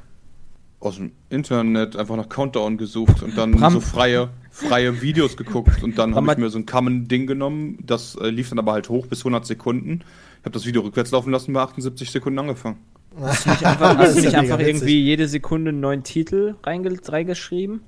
[0.81, 5.83] aus dem Internet einfach nach Countdown gesucht und dann Bram- so freie, freie Videos geguckt
[5.83, 8.87] und dann habe ich mir so ein Common-Ding genommen, das äh, lief dann aber halt
[8.87, 9.99] hoch bis 100 Sekunden.
[10.39, 12.77] Ich habe das Video rückwärts laufen lassen, bei 78 Sekunden angefangen.
[13.19, 16.55] Hast du nicht einfach, hast ist du nicht einfach irgendwie jede Sekunde einen neuen Titel
[16.63, 17.81] reinge reingeschrieben?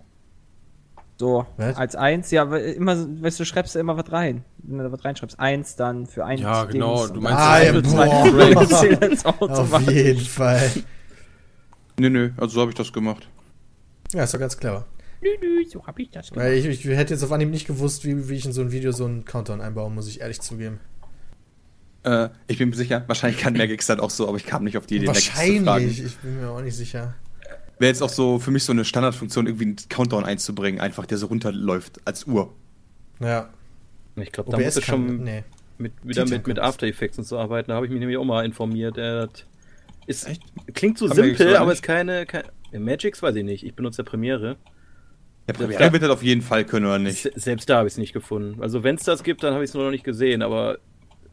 [1.22, 1.78] So, Was?
[1.78, 4.44] als eins, ja, weil immer, weißt du, schreibst du immer was rein.
[4.58, 7.62] Wenn du was reinschreibst, eins dann für ein Ja, genau, Dings du meinst dann Ah,
[7.62, 9.60] ja, boah.
[9.60, 10.72] Auf jeden Fall.
[12.00, 13.30] Nee, nee, also so habe ich das gemacht.
[14.14, 14.88] Ja, ist doch ganz clever.
[15.22, 16.44] Nö, nö, so hab ich das gemacht.
[16.44, 18.72] Weil ich, ich hätte jetzt auf Anhieb nicht gewusst, wie, wie ich in so ein
[18.72, 20.80] Video so einen Countdown einbaue, muss ich ehrlich zugeben.
[22.02, 24.76] Äh, ich bin mir sicher, wahrscheinlich kann Magix das auch so, aber ich kam nicht
[24.76, 25.66] auf die Idee, Magix zu fragen.
[25.68, 27.14] Wahrscheinlich, ich bin mir auch nicht sicher.
[27.82, 31.18] Wäre jetzt auch so für mich so eine Standardfunktion, irgendwie einen Countdown einzubringen, einfach der
[31.18, 32.54] so runterläuft als Uhr.
[33.20, 33.50] Ja.
[34.18, 35.44] Ich glaube, da muss ich schon nee.
[35.80, 36.60] mit, wieder mit, mit.
[36.60, 37.70] After Effects und so arbeiten.
[37.70, 39.00] Da habe ich mich nämlich auch mal informiert.
[39.00, 39.28] Äh,
[40.06, 40.44] ist, Echt?
[40.76, 42.26] klingt so simpel, aber aber ist keine.
[42.28, 43.66] keine Magics weiß ich nicht.
[43.66, 44.58] Ich benutze ja Premiere.
[45.48, 47.24] Ja, Premiere wird das auf jeden Fall können, oder nicht?
[47.24, 48.62] Se- Selbst da habe ich es nicht gefunden.
[48.62, 50.44] Also wenn es das gibt, dann habe ich es nur noch nicht gesehen.
[50.44, 50.78] Aber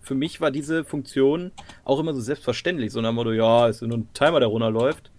[0.01, 1.53] für mich war diese Funktion
[1.85, 2.91] auch immer so selbstverständlich.
[2.93, 5.11] So nach dem Motto, ja, es ist nur ein Timer, der runterläuft.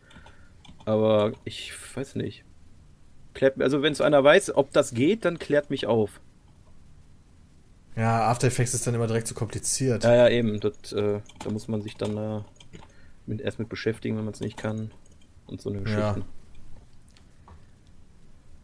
[0.90, 2.44] Aber ich weiß nicht.
[3.36, 6.20] Klärt, also wenn es einer weiß, ob das geht, dann klärt mich auf.
[7.96, 10.04] Ja, After Effects ist dann immer direkt zu kompliziert.
[10.04, 10.60] Ja, ja, eben.
[10.60, 12.42] Das, äh, da muss man sich dann äh,
[13.28, 14.90] mit, erst mit beschäftigen, wenn man es nicht kann.
[15.46, 16.26] Und so eine Geschichte.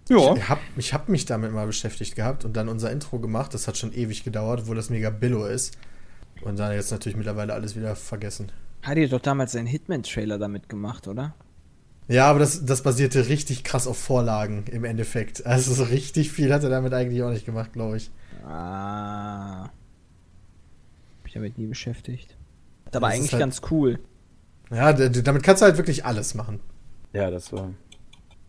[0.10, 0.36] Ja.
[0.36, 3.54] Ich hab, ich hab mich damit mal beschäftigt gehabt und dann unser Intro gemacht.
[3.54, 5.78] Das hat schon ewig gedauert, wo das mega billo ist.
[6.42, 8.52] Und dann jetzt natürlich mittlerweile alles wieder vergessen.
[8.82, 11.36] Hat ihr doch damals einen Hitman-Trailer damit gemacht, oder?
[12.08, 15.46] Ja, aber das, das basierte richtig krass auf Vorlagen im Endeffekt.
[15.46, 18.12] Also so richtig viel hat er damit eigentlich auch nicht gemacht, glaube ich.
[18.48, 19.64] Ah.
[19.64, 19.72] Hab
[21.26, 22.36] ich damit nie beschäftigt.
[22.92, 24.00] Aber Das ist eigentlich halt- ganz cool.
[24.72, 26.60] Ja, damit kannst du halt wirklich alles machen.
[27.14, 27.70] Ja, das war.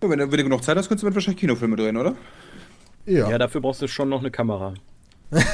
[0.03, 2.15] Ja, Wenn du, wenn du genug Zeit hast, könntest du mit wahrscheinlich Kinofilme drehen, oder?
[3.07, 3.31] Ja.
[3.31, 3.39] Ja.
[3.39, 4.74] dafür brauchst du schon noch eine Kamera.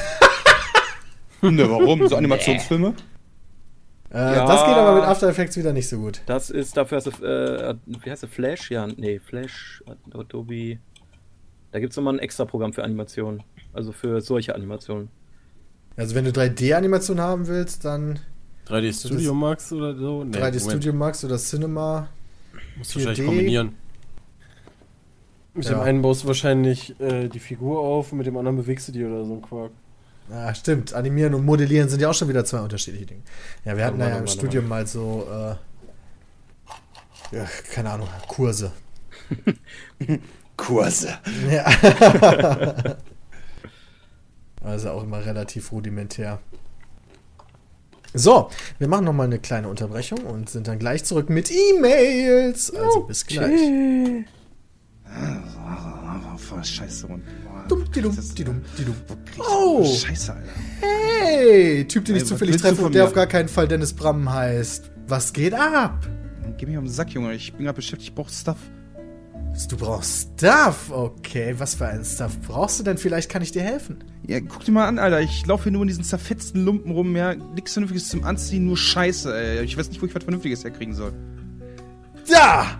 [1.41, 2.07] Ne, warum?
[2.07, 2.93] So Animationsfilme?
[4.13, 4.45] Äh, ja.
[4.45, 6.21] Das geht aber mit After Effects wieder nicht so gut.
[6.25, 8.71] Das ist, dafür hast du, äh, wie heißt der, Flash?
[8.71, 9.83] Ja, nee, Flash,
[10.13, 10.77] Adobe.
[11.71, 13.43] Da gibt es nochmal ein extra Programm für Animationen.
[13.73, 15.09] Also für solche Animationen.
[15.97, 18.19] Also wenn du 3D-Animation haben willst, dann
[18.67, 20.23] 3D Studio Max oder so?
[20.23, 20.61] Nee, 3D Moment.
[20.61, 22.07] Studio Max oder Cinema.
[22.77, 23.25] Musst du wahrscheinlich 4D.
[23.25, 23.75] kombinieren.
[25.55, 25.81] Mit dem Ja.
[25.83, 29.03] einen baust du wahrscheinlich äh, die Figur auf und mit dem anderen bewegst du die
[29.05, 29.71] oder so ein Quark.
[30.31, 30.93] Ah, stimmt.
[30.93, 33.21] Animieren und Modellieren sind ja auch schon wieder zwei unterschiedliche Dinge.
[33.65, 35.55] Ja, wir hatten Warte, ja im Studium mal so, äh,
[37.35, 38.71] ja, keine Ahnung, Kurse.
[40.57, 41.17] Kurse.
[41.49, 41.65] Ja.
[44.61, 46.39] also auch immer relativ rudimentär.
[48.13, 52.71] So, wir machen nochmal eine kleine Unterbrechung und sind dann gleich zurück mit E-Mails.
[52.75, 53.59] Also bis gleich.
[56.37, 57.07] Voll Scheiße.
[57.07, 57.23] Mann.
[57.63, 58.95] Boah, Dum, di dum, das- di dum, di dum.
[59.07, 59.83] Boah, Oh.
[59.85, 60.47] Scheiße, Alter.
[60.81, 64.31] Hey, Typ, den ich Ey, zufällig treffe und der auf gar keinen Fall Dennis Bram
[64.31, 64.91] heißt.
[65.07, 66.07] Was geht ab?
[66.57, 67.33] Geh mich auf den Sack, Junge.
[67.33, 68.09] Ich bin gerade beschäftigt.
[68.09, 68.57] Ich brauch Stuff.
[69.69, 70.89] Du brauchst Stuff.
[70.91, 72.97] Okay, was für einen Stuff brauchst du denn?
[72.97, 74.03] Vielleicht kann ich dir helfen.
[74.27, 75.21] Ja, guck dir mal an, Alter.
[75.21, 77.15] Ich laufe hier nur in diesen zerfetzten Lumpen rum.
[77.15, 79.63] Ja, nichts Vernünftiges zum Anziehen, nur Scheiße, ey.
[79.63, 81.13] Ich weiß nicht, wo ich was Vernünftiges herkriegen soll.
[82.29, 82.79] Da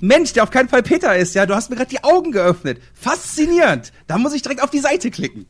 [0.00, 1.46] Mensch, der auf keinen Fall Peter ist, ja.
[1.46, 2.80] Du hast mir gerade die Augen geöffnet.
[2.94, 3.92] Faszinierend.
[4.06, 5.46] Da muss ich direkt auf die Seite klicken.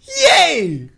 [0.00, 0.90] Yay!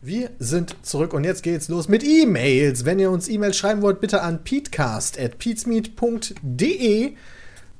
[0.00, 2.84] Wir sind zurück und jetzt geht's los mit E-Mails.
[2.84, 7.14] Wenn ihr uns E-Mails schreiben wollt, bitte an peatcast.peatsmeet.de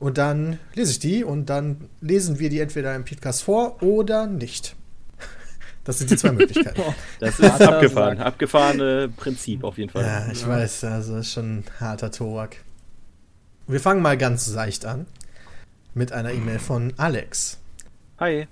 [0.01, 4.27] und dann lese ich die und dann lesen wir die entweder im Peatcast vor oder
[4.27, 4.75] nicht.
[5.85, 6.83] Das sind die zwei Möglichkeiten.
[7.19, 8.19] Das ist abgefahren.
[8.19, 10.05] Abgefahrene Prinzip auf jeden Fall.
[10.05, 12.57] Ja, ich weiß, also ist schon ein harter Tobak.
[13.71, 15.05] Wir fangen mal ganz seicht an
[15.93, 17.59] mit einer E-Mail von Alex.
[18.19, 18.49] Hi.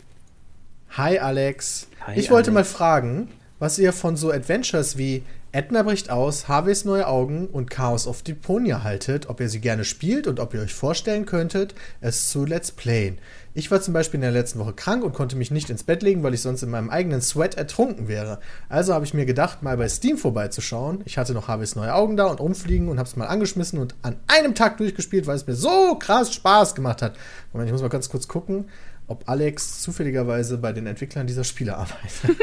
[0.90, 1.88] Hi Alex.
[2.06, 2.54] Hi, ich wollte Alex.
[2.54, 3.28] mal fragen,
[3.58, 5.22] was ihr von so Adventures wie
[5.52, 9.86] Edna bricht aus, Harveys neue Augen und Chaos of Deponia haltet, ob ihr sie gerne
[9.86, 13.16] spielt und ob ihr euch vorstellen könntet, es zu Let's Playen.
[13.56, 16.02] Ich war zum Beispiel in der letzten Woche krank und konnte mich nicht ins Bett
[16.02, 18.38] legen, weil ich sonst in meinem eigenen Sweat ertrunken wäre.
[18.68, 21.00] Also habe ich mir gedacht, mal bei Steam vorbeizuschauen.
[21.06, 23.94] Ich hatte noch Harveys neue Augen da und rumfliegen und habe es mal angeschmissen und
[24.02, 27.16] an einem Tag durchgespielt, weil es mir so krass Spaß gemacht hat.
[27.54, 28.68] Moment, ich muss mal ganz kurz gucken,
[29.06, 32.36] ob Alex zufälligerweise bei den Entwicklern dieser Spiele arbeitet.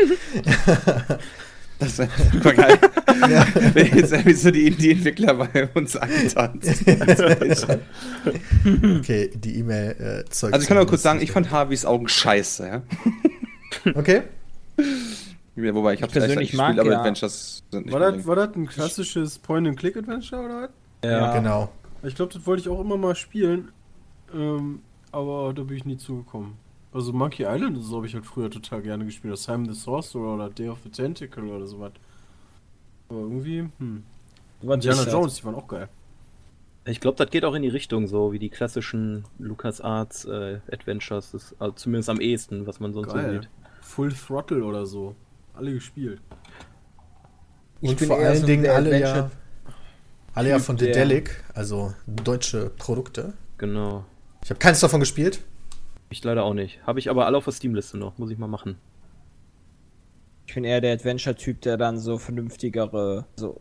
[1.80, 2.80] Das ist super geil.
[3.74, 6.84] Wenn jetzt irgendwie so die Indie-Entwickler bei uns antanzt.
[9.00, 10.54] Okay, die E-Mail äh, zeugt.
[10.54, 12.82] Also ich kann zumindest kurz sagen, ich fand Harveys Augen scheiße, ja.
[13.96, 14.22] Okay.
[15.56, 18.56] Ja, Wobei, ich habe persönlich mag aber ja- Adventures sind nicht War das, war das
[18.56, 20.70] ein klassisches Point-and-Click-Adventure oder was?
[21.10, 21.34] Ja.
[21.38, 21.70] Genau.
[22.04, 23.72] Ich glaube, das wollte ich auch immer mal spielen.
[24.34, 24.80] Ähm,
[25.12, 26.54] aber da bin ich nie zugekommen.
[26.94, 29.34] Also Monkey Island, das habe ich halt früher total gerne gespielt.
[29.34, 31.94] Das Simon the Sorcerer oder Day of the Tentacle oder sowas.
[33.10, 34.04] Aber irgendwie, hm.
[34.62, 35.14] Was Indiana ist das?
[35.14, 35.90] Jones, die waren auch geil.
[36.86, 41.32] Ich glaube, das geht auch in die Richtung, so wie die klassischen LucasArts äh, Adventures.
[41.32, 43.42] Das ist also zumindest am ehesten, was man sonst so Geil.
[43.42, 43.50] sieht.
[43.82, 45.16] Full Throttle oder so.
[45.54, 46.22] Alle gespielt.
[47.82, 49.32] Ich Und bin vor allen so Dingen alle ja,
[50.34, 53.34] alle ja von Dedelic, also deutsche Produkte.
[53.58, 54.06] Genau.
[54.44, 55.42] Ich habe keins davon gespielt.
[56.14, 56.80] Ich leider auch nicht.
[56.86, 58.20] Habe ich aber alle auf der Steam-Liste noch.
[58.20, 58.78] Muss ich mal machen.
[60.46, 63.60] Ich bin eher der Adventure-Typ, der dann so vernünftigere, so,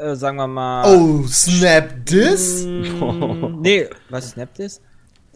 [0.00, 0.86] äh, sagen wir mal.
[0.86, 2.64] Oh, snap this?
[2.64, 4.80] Mm, nee, was snappt ist?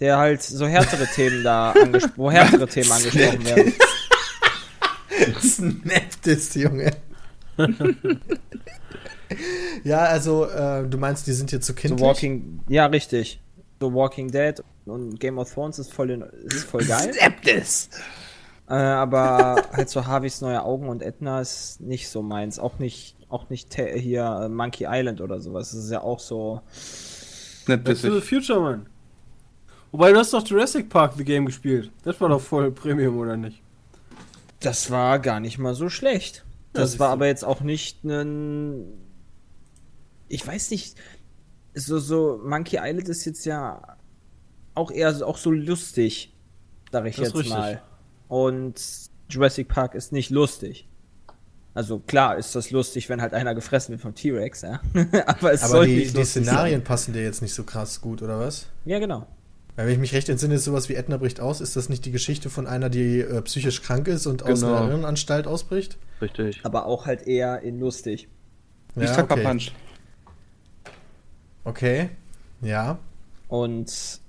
[0.01, 3.75] Der halt so härtere Themen da angesprochen, wo härtere Themen angesprochen werden.
[5.43, 6.93] snap this, Junge.
[9.85, 12.01] ja, also äh, du meinst, die sind hier zu So kindlich?
[12.01, 13.39] Walking, ja richtig.
[13.81, 17.13] So Walking Dead und Game of Thrones ist voll, in, ist voll geil.
[17.19, 17.91] Snap this!
[18.69, 22.59] äh, aber halt so Harveys neue Augen und Edna ist nicht so meins.
[22.59, 25.71] Auch nicht, auch nicht hier äh, Monkey Island oder sowas.
[25.71, 26.61] Das ist ja auch so.
[26.73, 28.03] Snap Back this.
[28.03, 28.87] to the Future, Mann.
[29.91, 31.91] Wobei, du hast doch Jurassic Park The Game gespielt.
[32.05, 33.63] Das war doch voll Premium, oder nicht?
[34.61, 36.45] Das war gar nicht mal so schlecht.
[36.75, 38.85] Das siehst war aber jetzt auch nicht ein.
[40.29, 40.95] Ich weiß nicht.
[41.87, 43.97] So, so, Monkey Island ist jetzt ja
[44.75, 46.35] auch eher so, auch so lustig,
[46.93, 47.55] sag ich Das ist jetzt richtig.
[47.55, 47.83] mal.
[48.29, 48.75] Und
[49.31, 50.89] Jurassic Park ist nicht lustig.
[51.75, 54.81] Also klar ist das lustig, wenn halt einer gefressen wird vom T-Rex, ja.
[55.27, 58.21] aber es Aber soll die, nicht die Szenarien passen dir jetzt nicht so krass gut,
[58.23, 58.63] oder was?
[58.63, 58.69] Sein.
[58.87, 59.27] Ja, genau.
[59.77, 61.61] Weil wenn ich mich recht entsinne, ist sowas wie Edna bricht aus.
[61.61, 64.75] Ist das nicht die Geschichte von einer, die äh, psychisch krank ist und aus Genau.
[64.75, 65.99] einer Irrenanstalt ausbricht?
[66.21, 66.61] Richtig.
[66.65, 68.27] Aber auch halt eher in lustig.
[68.97, 69.45] Nicht Ja, Tucker okay.
[69.45, 69.71] Punch.
[71.69, 72.11] Okay.
[72.63, 72.99] Ja.
[73.49, 74.21] Und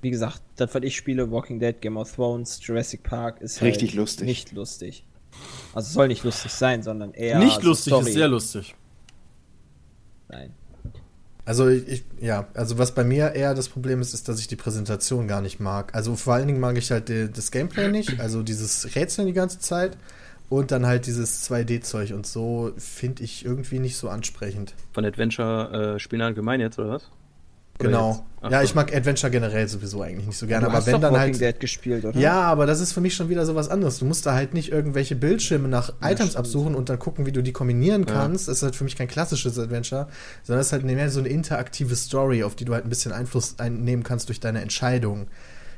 [0.00, 3.72] wie gesagt, das, was ich spiele, Walking Dead, Game of Thrones, Jurassic Park, ist halt
[3.72, 4.26] Richtig lustig.
[4.26, 5.04] Nicht lustig.
[5.72, 8.74] Also soll nicht lustig sein, sondern eher nicht so lustig, Story ist sehr lustig.
[10.28, 10.52] sein.
[11.44, 14.56] Also ich, ja, also was bei mir eher das Problem ist, ist, dass ich die
[14.56, 15.94] Präsentation gar nicht mag.
[15.94, 19.32] Also vor allen Dingen mag ich halt die, das Gameplay nicht, also dieses Rätseln die
[19.32, 19.96] ganze Zeit
[20.48, 24.74] und dann halt dieses 2D-Zeug und so finde ich irgendwie nicht so ansprechend.
[24.92, 27.10] Von Adventure-Spielen allgemein jetzt, oder was?
[27.78, 28.24] Genau.
[28.40, 28.64] Ach ja, so.
[28.64, 31.12] ich mag Adventure generell sowieso eigentlich nicht so gerne, du aber hast wenn doch dann
[31.12, 31.40] Walking halt.
[31.40, 32.18] Dead gespielt, oder?
[32.18, 33.98] Ja, aber das ist für mich schon wieder sowas anderes.
[33.98, 37.42] Du musst da halt nicht irgendwelche Bildschirme nach Items absuchen und dann gucken, wie du
[37.42, 38.48] die kombinieren kannst.
[38.48, 40.08] Das ist halt für mich kein klassisches Adventure,
[40.42, 43.12] sondern es ist halt mehr so eine interaktive Story, auf die du halt ein bisschen
[43.12, 45.28] Einfluss einnehmen kannst durch deine Entscheidungen.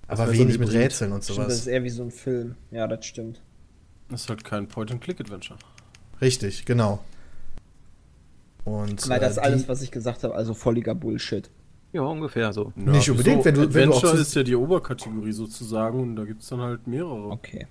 [0.07, 0.73] Aber so wenig ein mit.
[0.73, 1.59] Rätseln und Stimmt, das sowas.
[1.61, 2.57] ist eher wie so ein Film.
[2.71, 3.41] Ja, das stimmt.
[4.11, 5.59] Das ist halt kein Point-and-Click-Adventure.
[6.21, 7.03] Richtig, genau.
[8.65, 11.49] Und Weil das äh, alles, was ich gesagt habe, also volliger Bullshit.
[11.93, 12.73] Ja, ungefähr so.
[12.77, 16.25] Nicht unbedingt, wenn du- wenn du auch Adventure ist ja die Oberkategorie sozusagen und da
[16.25, 17.31] gibt es dann halt mehrere.
[17.31, 17.67] Okay.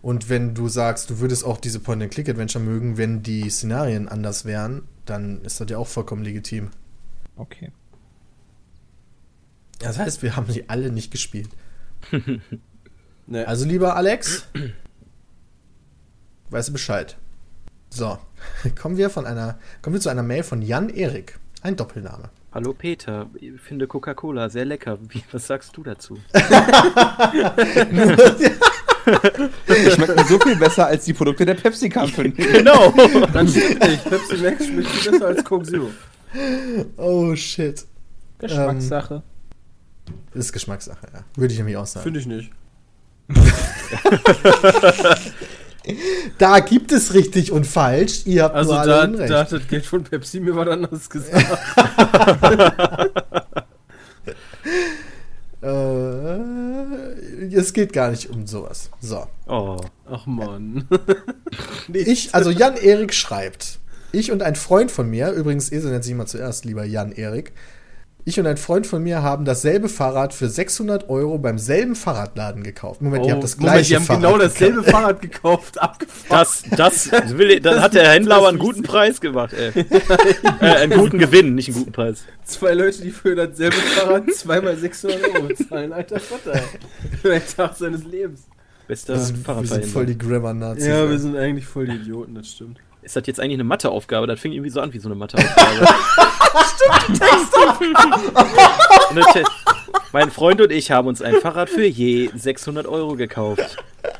[0.00, 4.82] Und wenn du sagst, du würdest auch diese Point-and-Click-Adventure mögen, wenn die Szenarien anders wären,
[5.06, 6.70] dann ist das ja auch vollkommen legitim.
[7.36, 7.72] Okay.
[9.80, 11.48] Das heißt, wir haben sie alle nicht gespielt.
[13.30, 14.48] Ne, Also lieber Alex,
[16.50, 17.16] weißt du Bescheid.
[17.90, 18.18] So,
[18.80, 21.38] kommen wir von einer, kommen wir zu einer Mail von Jan Erik.
[21.62, 22.30] Ein Doppelname.
[22.52, 24.98] Hallo Peter, ich finde Coca-Cola sehr lecker.
[25.08, 26.18] Wie, was sagst du dazu?
[29.94, 32.30] Schmeckt mir so viel besser als die Produkte der Pepsi Company.
[32.30, 32.92] genau.
[33.32, 34.04] dann stimmt nicht.
[34.04, 35.90] Pepsi Max schmeckt viel besser als Coke Zero.
[36.96, 37.84] Oh shit.
[38.38, 39.22] Geschmackssache.
[40.32, 41.24] Ist Geschmackssache, ja.
[41.36, 42.04] Würde ich nämlich auch sagen.
[42.04, 42.50] Finde ich nicht.
[46.38, 48.22] Da gibt es richtig und falsch.
[48.26, 49.30] Ihr habt Also nur alle da, Unrecht.
[49.30, 51.46] da hat das Geld von Pepsi mir was anderes gesagt.
[55.62, 58.90] äh, es geht gar nicht um sowas.
[59.00, 59.26] So.
[59.46, 59.76] Oh.
[60.10, 60.86] Ach man.
[61.92, 63.78] Ich, also Jan Erik schreibt,
[64.12, 67.52] ich und ein Freund von mir, übrigens Esel nennt sich mal zuerst, lieber Jan Erik,
[68.28, 72.62] ich und ein Freund von mir haben dasselbe Fahrrad für 600 Euro beim selben Fahrradladen
[72.62, 73.00] gekauft.
[73.00, 74.54] Moment, ihr habt das gleiche Oh, Moment, die haben Fahrrad genau gekauft.
[74.60, 76.46] dasselbe Fahrrad gekauft, abgefahren.
[76.76, 79.72] Das, das, will, das hat der Händler aber einen guten Preis gemacht, ey.
[80.60, 82.24] äh, einen guten Gewinn, nicht einen guten Preis.
[82.44, 85.92] Zwei Leute, die für dasselbe Fahrrad zweimal 600 Euro bezahlen.
[85.92, 86.62] Alter Vater, ey.
[87.22, 88.42] Für den Tag seines Lebens.
[88.86, 90.04] Bester Das sind, wir sind voll Fahrradfahrer.
[90.06, 90.86] die Grammar-Nazis.
[90.86, 91.10] Ja, ey.
[91.10, 92.78] wir sind eigentlich voll die Idioten, das stimmt.
[93.08, 94.26] Ist das jetzt eigentlich eine Matheaufgabe?
[94.26, 95.86] Das fing irgendwie so an wie so eine Matheaufgabe.
[97.06, 99.44] Stimmt, Textaufgabe.
[100.12, 103.78] mein Freund und ich haben uns ein Fahrrad für je 600 Euro gekauft.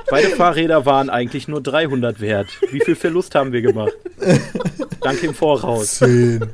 [0.09, 2.49] Beide Fahrräder waren eigentlich nur 300 wert.
[2.71, 3.93] Wie viel Verlust haben wir gemacht?
[5.03, 5.97] Danke im Voraus.
[5.97, 6.49] Zehn.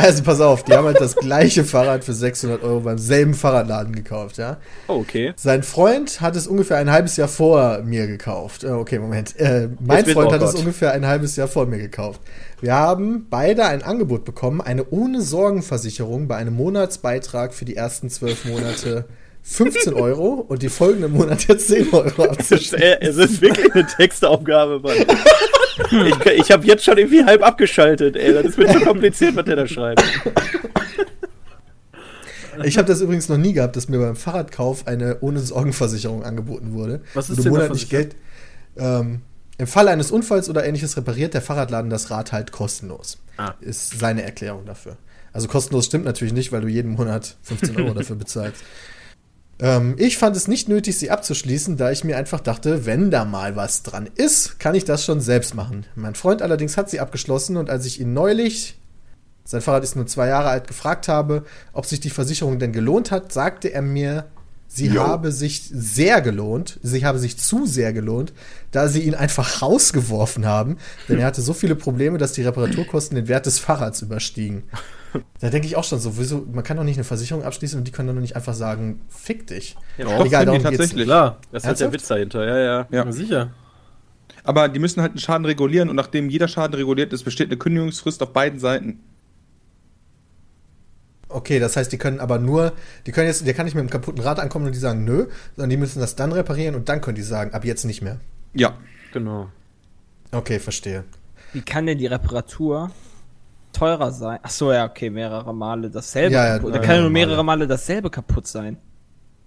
[0.00, 3.94] Also pass auf, die haben halt das gleiche Fahrrad für 600 Euro beim selben Fahrradladen
[3.94, 4.58] gekauft, ja.
[4.86, 5.32] Oh, okay.
[5.36, 8.62] Sein Freund hat es ungefähr ein halbes Jahr vor mir gekauft.
[8.62, 9.34] Äh, Okay, Moment.
[9.40, 10.60] Äh, mein Jetzt Freund oh hat es Gott.
[10.60, 12.20] ungefähr ein halbes Jahr vor mir gekauft.
[12.60, 18.08] Wir haben beide ein Angebot bekommen, eine ohne Sorgenversicherung bei einem Monatsbeitrag für die ersten
[18.08, 19.04] zwölf Monate
[19.42, 22.78] 15 Euro und die folgenden Monate 10 Euro abzuschließen.
[22.78, 24.94] Äh, Es ist wirklich eine Textaufgabe, Mann.
[25.90, 28.32] Ich, ich habe jetzt schon irgendwie halb abgeschaltet, ey.
[28.34, 30.02] Das ist mir zu kompliziert, was der da schreibt.
[32.64, 36.72] Ich habe das übrigens noch nie gehabt, dass mir beim Fahrradkauf eine ohne Sorgenversicherung angeboten
[36.72, 37.02] wurde.
[37.14, 38.16] Was ist du denn da monatlich Geld.
[38.76, 39.20] Ähm,
[39.58, 43.18] Im Fall eines Unfalls oder ähnliches repariert der Fahrradladen das Rad halt kostenlos.
[43.36, 43.54] Ah.
[43.60, 44.96] Ist seine Erklärung dafür.
[45.32, 48.62] Also kostenlos stimmt natürlich nicht, weil du jeden Monat 15 Euro dafür bezahlst.
[49.60, 53.24] Ähm, ich fand es nicht nötig, sie abzuschließen, da ich mir einfach dachte, wenn da
[53.24, 55.84] mal was dran ist, kann ich das schon selbst machen.
[55.96, 58.78] Mein Freund allerdings hat sie abgeschlossen und als ich ihn neulich,
[59.44, 63.10] sein Fahrrad ist nur zwei Jahre alt, gefragt habe, ob sich die Versicherung denn gelohnt
[63.10, 64.26] hat, sagte er mir,
[64.68, 65.02] sie Jo.
[65.02, 68.32] habe sich sehr gelohnt, sie habe sich zu sehr gelohnt,
[68.70, 70.76] da sie ihn einfach rausgeworfen haben,
[71.08, 74.64] denn er hatte so viele Probleme, dass die Reparaturkosten den Wert des Fahrrads überstiegen.
[75.40, 77.86] Da denke ich auch schon so, wieso, man kann doch nicht eine Versicherung abschließen und
[77.86, 79.76] die können doch nicht einfach sagen, fick dich.
[79.96, 81.06] Ja, Doch, Egal, darum geht's tatsächlich.
[81.06, 81.92] Klar, Das ist halt der?
[81.92, 82.86] Witz dahinter, ja, ja.
[82.90, 83.04] Ja.
[83.04, 83.12] ja.
[83.12, 83.52] sicher.
[84.44, 87.56] Aber die müssen halt einen Schaden regulieren und nachdem jeder Schaden reguliert ist, besteht eine
[87.56, 89.00] Kündigungsfrist auf beiden Seiten.
[91.28, 92.72] Okay, das heißt, die können aber nur,
[93.06, 95.26] die können jetzt, der kann nicht mit einem kaputten Rad ankommen und die sagen nö,
[95.54, 98.18] sondern die müssen das dann reparieren und dann können die sagen, ab jetzt nicht mehr.
[98.54, 98.78] Ja.
[99.12, 99.48] Genau.
[100.32, 101.04] Okay, verstehe.
[101.52, 102.90] Wie kann denn die Reparatur
[103.72, 104.38] teurer sein?
[104.42, 106.74] Ach so, ja, okay, mehrere Male dasselbe Ja, ja, kaputt.
[106.74, 108.78] Da kann ja nur mehrere Male dasselbe kaputt sein.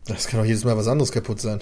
[0.06, 1.60] Das kann doch jedes Mal was anderes kaputt sein.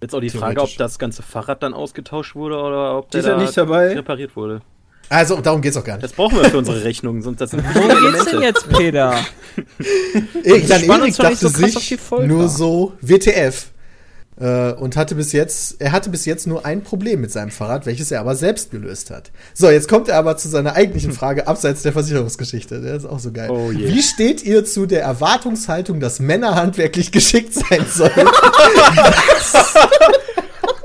[0.00, 3.36] Jetzt auch die Frage, ob das ganze Fahrrad dann ausgetauslt wurde oder ob der da
[3.36, 3.94] nicht dabei.
[3.94, 4.60] repariert wurde.
[5.08, 6.04] Also, darum geht's auch gar nicht.
[6.04, 9.14] Das brauchen wir für unsere Rechnungen, sonst das sind Worum geht's denn jetzt, Peter?
[10.42, 13.70] Jan spannen Erik dachte so krass auf die sich nur so WTF.
[14.40, 17.84] Äh, und hatte bis jetzt, er hatte bis jetzt nur ein Problem mit seinem Fahrrad,
[17.84, 19.30] welches er aber selbst gelöst hat.
[19.52, 22.80] So, jetzt kommt er aber zu seiner eigentlichen Frage abseits der Versicherungsgeschichte.
[22.80, 23.50] Der ist auch so geil.
[23.50, 23.88] Oh je.
[23.88, 28.12] Wie steht ihr zu der Erwartungshaltung, dass Männer handwerklich geschickt sein sollen?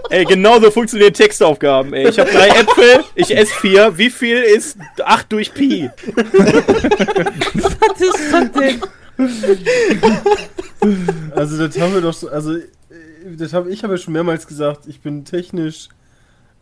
[0.10, 2.08] Ey, genau so funktionieren Textaufgaben, ey.
[2.08, 3.98] Ich habe drei Äpfel, ich esse vier.
[3.98, 5.90] Wie viel ist 8 durch Pi?
[7.54, 8.82] Was ist das denn?
[11.36, 12.56] Also das haben wir doch so, also
[13.36, 15.90] das hab, ich habe ja schon mehrmals gesagt, ich bin technisch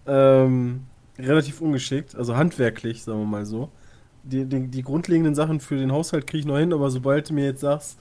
[0.08, 0.84] ähm,
[1.18, 3.70] relativ ungeschickt, also handwerklich, sagen wir mal so.
[4.24, 7.34] Die, die, die grundlegenden Sachen für den Haushalt kriege ich noch hin, aber sobald du
[7.34, 8.00] mir jetzt sagst,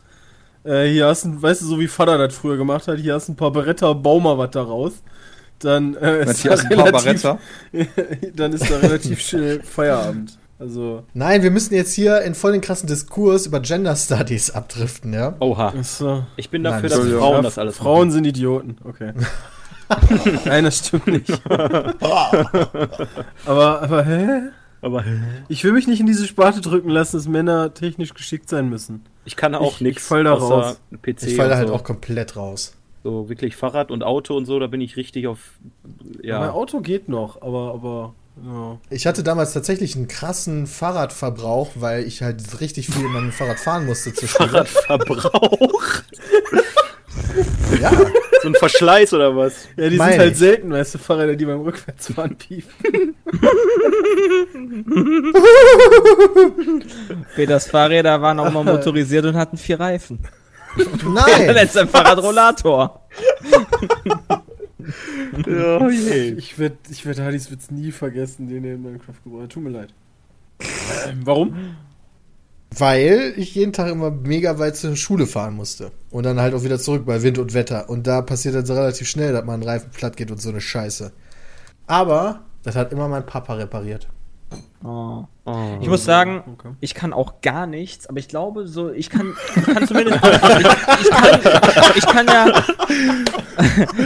[0.65, 3.28] äh, hier hast du, weißt du, so wie Vater das früher gemacht hat, hier hast
[3.28, 5.03] du ein paar Beretta, bau mal was daraus,
[5.59, 7.36] dann äh, ist da relativ,
[8.35, 10.39] dann ist da relativ schnell Feierabend.
[10.59, 15.13] Also, Nein, wir müssen jetzt hier in voll den krassen Diskurs über Gender Studies abdriften,
[15.13, 15.35] ja?
[15.41, 15.73] Oha.
[15.83, 16.25] so.
[16.37, 17.29] Ich bin Nein, dafür, dass Entschuldigung.
[17.29, 19.13] Frauen das alles Frauen sind Idioten, okay.
[20.45, 21.31] Nein, das stimmt nicht.
[23.47, 24.27] aber, aber, hä?
[24.27, 24.51] machen.
[24.81, 25.05] Aber
[25.49, 29.05] Ich will mich nicht in diese Sparte drücken lassen, dass Männer technisch geschickt sein müssen.
[29.25, 30.03] ich kann auch Ich- nichts.
[30.03, 30.81] ich fall da raus.
[31.03, 31.75] PC Ich falle und halt so.
[31.75, 32.75] auch komplett raus.
[33.03, 35.39] So wirklich Fahrrad und Auto und so, da bin ich richtig auf.
[36.23, 36.39] Ja.
[36.41, 36.51] Mein.
[36.51, 38.78] Auto geht noch, aber, aber, ja.
[38.90, 43.61] Ich hatte damals tatsächlich einen krassen Fahrradverbrauch, weil ich halt richtig viel mit meinem Fahrrad
[43.61, 44.48] fahren musste zur Schule.
[44.48, 45.82] Fahrradverbrauch.
[47.81, 47.90] Ja,
[48.43, 49.66] so ein Verschleiß oder was?
[49.77, 50.39] Ja, die Meine sind halt ich.
[50.39, 53.16] selten, weißt du, Fahrräder, die beim Rückwärtsfahren piepen.
[57.35, 60.20] Peters Fahrräder waren auch mal motorisiert und hatten vier Reifen.
[61.05, 61.47] nein!
[61.55, 63.06] Letzter Fahrradrollator.
[65.47, 66.32] Oh je.
[66.32, 69.51] Ich werde ich werd Hadis Witz nie vergessen, den er in Minecraft gebracht hat.
[69.51, 69.94] Tut mir leid.
[71.06, 71.77] Ähm, Warum?
[72.77, 75.93] Weil ich jeden Tag immer mega weit zur Schule fahren musste.
[76.11, 77.89] Und dann halt auch wieder zurück bei Wind und Wetter.
[77.89, 80.51] Und da passiert dann so relativ schnell, dass man einen Reifen platt geht und so
[80.51, 81.12] eine Scheiße.
[81.86, 84.09] Aber das hat immer mein Papa repariert.
[84.83, 85.25] Oh.
[85.45, 85.79] Oh.
[85.81, 86.75] Ich muss sagen, Okay.
[86.81, 90.33] ich kann auch gar nichts, aber ich glaube, so, ich kann, ich kann zumindest, ich,
[91.01, 91.41] ich, kann,
[91.97, 92.47] ich kann ja,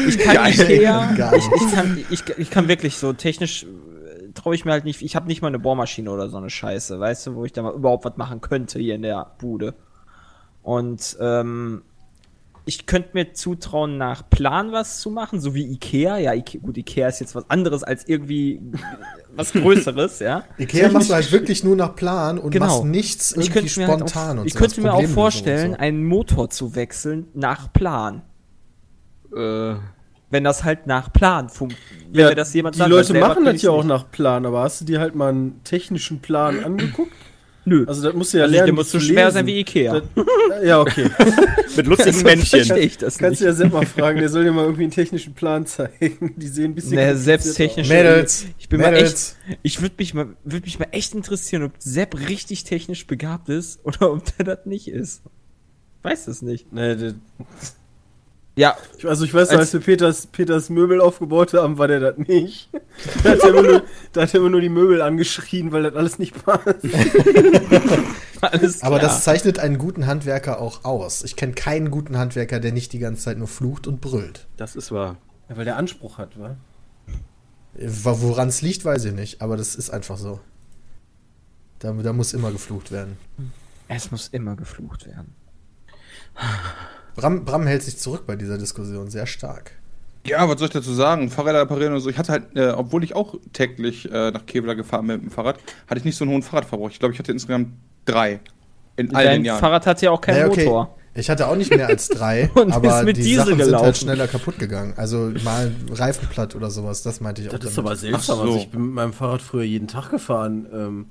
[0.08, 4.54] ich kann Geil, Ikea, ich, ich, kann, ich, ich kann wirklich so, technisch äh, traue
[4.54, 7.28] ich mir halt nicht, ich habe nicht mal eine Bohrmaschine oder so eine Scheiße, weißt
[7.28, 9.74] du, wo ich da mal überhaupt was machen könnte hier in der Bude.
[10.62, 11.82] Und, ähm,
[12.68, 16.18] ich könnte mir zutrauen, nach Plan was zu machen, so wie Ikea.
[16.18, 18.60] Ja, Ikea, gut, Ikea ist jetzt was anderes als irgendwie
[19.34, 20.44] was Größeres, ja.
[20.58, 22.66] Ikea machst du halt wirklich nur nach Plan und Genau.
[22.66, 24.58] machst nichts Ich irgendwie könnte mir, halt spontan auch, und ich so.
[24.58, 25.78] könnte mir auch vorstellen, so.
[25.78, 28.20] einen Motor zu wechseln nach Plan.
[29.34, 29.74] Äh,
[30.30, 32.06] Wenn das halt nach Plan funktioniert.
[32.12, 34.60] Wenn Ja, mir das jemand die sagt, Leute machen das ja auch nach Plan, aber
[34.60, 37.12] hast du dir halt mal einen technischen Plan angeguckt?
[37.68, 37.84] Nö.
[37.86, 39.34] Also das musst du ja Also lernen, der muss so zu schwer lesen.
[39.34, 40.00] sein wie Ikea.
[40.00, 41.10] Das, ja, okay.
[41.76, 42.46] mit lustigen Männchen.
[42.64, 44.90] verstehe ich das Kannst du ja Sepp mal fragen, der soll dir mal irgendwie einen
[44.92, 46.34] technischen Plan zeigen.
[46.36, 49.36] Die sehen ein bisschen kompliziert selbst technisch- Mädels, Ich bin mal Mädels.
[49.48, 53.48] echt, ich würde mich mal, würde mich mal echt interessieren, ob Sepp richtig technisch begabt
[53.48, 55.22] ist oder ob der das nicht ist.
[56.02, 56.72] Weiß es nicht.
[56.72, 57.14] Nee, der,
[58.58, 62.18] Ja, also ich weiß, Als- als wir Peters, Peters Möbel aufgebaut haben, war der das
[62.18, 62.68] nicht.
[63.22, 63.82] Da hat er immer nur,
[64.12, 66.64] da hat er immer nur die Möbel angeschrien, weil das alles nicht passt.
[68.40, 68.82] alles.
[68.82, 71.22] Aber das zeichnet einen guten Handwerker auch aus.
[71.22, 74.46] Ich kenne keinen guten Handwerker, der nicht die ganze Zeit nur flucht und brüllt.
[74.56, 75.16] Das ist wahr.
[75.48, 76.56] Ja, weil der Anspruch hat, wa?
[77.74, 80.40] Woran es liegt, weiß ich nicht, aber das ist einfach so.
[81.78, 83.16] Da, da muss immer geflucht werden.
[83.86, 85.32] es muss immer geflucht werden.
[87.18, 89.72] Bram, Bram hält sich zurück bei dieser Diskussion sehr stark.
[90.26, 91.30] Ja, was soll ich dazu sagen?
[91.30, 92.10] Fahrräder reparieren und so.
[92.10, 95.30] Ich hatte halt, äh, obwohl ich auch täglich äh, nach Kevlar gefahren bin mit dem
[95.30, 95.58] Fahrrad,
[95.88, 96.90] hatte ich nicht so einen hohen Fahrradverbrauch.
[96.90, 97.68] Ich glaube, ich hatte insgesamt
[98.04, 98.40] drei.
[98.96, 99.60] In all Dein den Jahren.
[99.60, 100.64] Fahrrad hat ja auch keinen Naja, okay.
[100.64, 100.94] Motor.
[101.14, 103.58] Ich hatte auch nicht mehr als drei, Und aber ist mit die Diesel Sachen sind
[103.58, 103.84] gelaufen.
[103.86, 104.94] halt schneller kaputt gegangen.
[104.96, 107.58] Also mal Reifenplatt oder sowas, das meinte ich auch.
[107.58, 107.88] Das ist damit.
[107.90, 108.36] aber seltsam.
[108.36, 108.42] So.
[108.42, 110.66] Also ich bin mit meinem Fahrrad früher jeden Tag gefahren.
[110.72, 111.06] Ähm,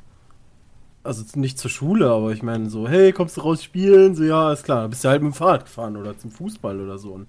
[1.07, 4.15] also nicht zur Schule, aber ich meine so, hey, kommst du raus spielen?
[4.15, 4.81] So, ja, ist klar.
[4.81, 7.19] Dann bist du halt mit dem Fahrrad gefahren oder zum Fußball oder so.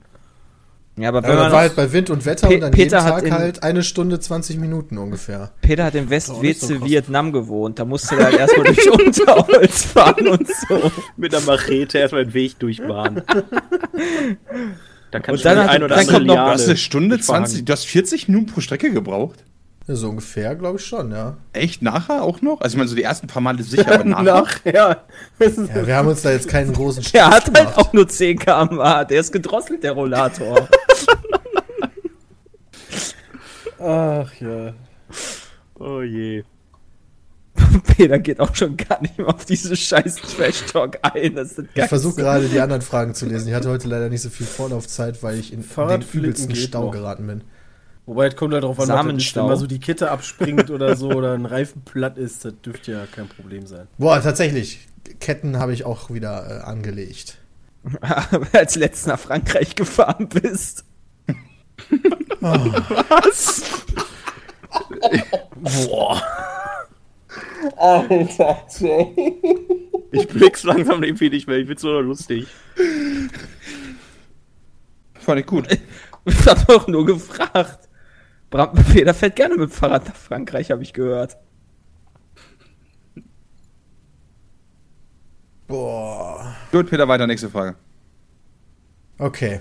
[0.97, 2.71] Ja, aber Aber wenn das man war halt bei Wind und Wetter Pe- und dann
[2.73, 5.53] Peter jeden hat Tag in- halt eine Stunde 20 Minuten ungefähr.
[5.63, 6.89] Peter hat im so Westweze krass.
[6.89, 7.79] Vietnam gewohnt.
[7.79, 10.91] Da musste er halt erstmal durch Unterholz fahren und so.
[11.17, 13.23] Mit der Machete erstmal den Weg durchbahnen.
[15.11, 16.77] Da kann Und schon dann hat- ein oder dann andere kommt noch- Du hast eine
[16.77, 17.47] Stunde mitfahren.
[17.47, 19.43] 20, du hast 40 Minuten pro Strecke gebraucht?
[19.89, 21.39] Ja, so ungefähr, glaube ich schon, ja.
[21.55, 21.81] Echt?
[21.83, 22.61] Nachher auch noch?
[22.61, 24.23] Also ich meine, so die ersten paar Male sicher, aber nachher?
[24.23, 25.03] nachher.
[25.75, 27.79] Ja, wir haben uns da jetzt keinen großen Stress Der hat halt gemacht.
[27.79, 29.05] auch nur 10 km/h.
[29.05, 30.69] Der ist gedrosselt, der Rollator.
[33.79, 34.75] Ach ja.
[35.79, 36.43] Oh je.
[37.97, 41.35] Peter geht auch schon gar nicht mehr auf diese scheiß Trash-Talk ein.
[41.35, 43.49] Das ist Ich versuche gerade die anderen Fragen zu lesen.
[43.49, 46.93] Ich hatte heute leider nicht so viel Vorlaufzeit, weil ich in den übelsten Stau noch.
[46.93, 47.43] geraten bin.
[48.09, 48.97] Wobei, es kommt halt drauf an, was.
[48.97, 49.43] Samenstau.
[49.43, 52.93] wenn mal so die Kette abspringt oder so oder ein Reifen platt ist, das dürfte
[52.93, 53.87] ja kein Problem sein.
[53.99, 54.89] Boah, tatsächlich.
[55.21, 57.37] Ketten habe ich auch wieder äh, angelegt.
[58.53, 60.87] als letztes nach Frankreich gefahren bist.
[65.61, 66.23] Boah.
[67.77, 69.35] Alter, Jay.
[70.13, 71.59] Ich blick's langsam irgendwie nicht mehr.
[71.59, 72.47] Ich find's so lustig.
[75.13, 75.69] Fand ich gut.
[76.25, 77.88] Ich hab doch nur gefragt.
[78.51, 81.37] Peter fährt gerne mit dem Fahrrad nach Frankreich, habe ich gehört.
[85.67, 86.55] Boah.
[86.73, 87.77] Gut, Peter, weiter, nächste Frage.
[89.19, 89.61] Okay.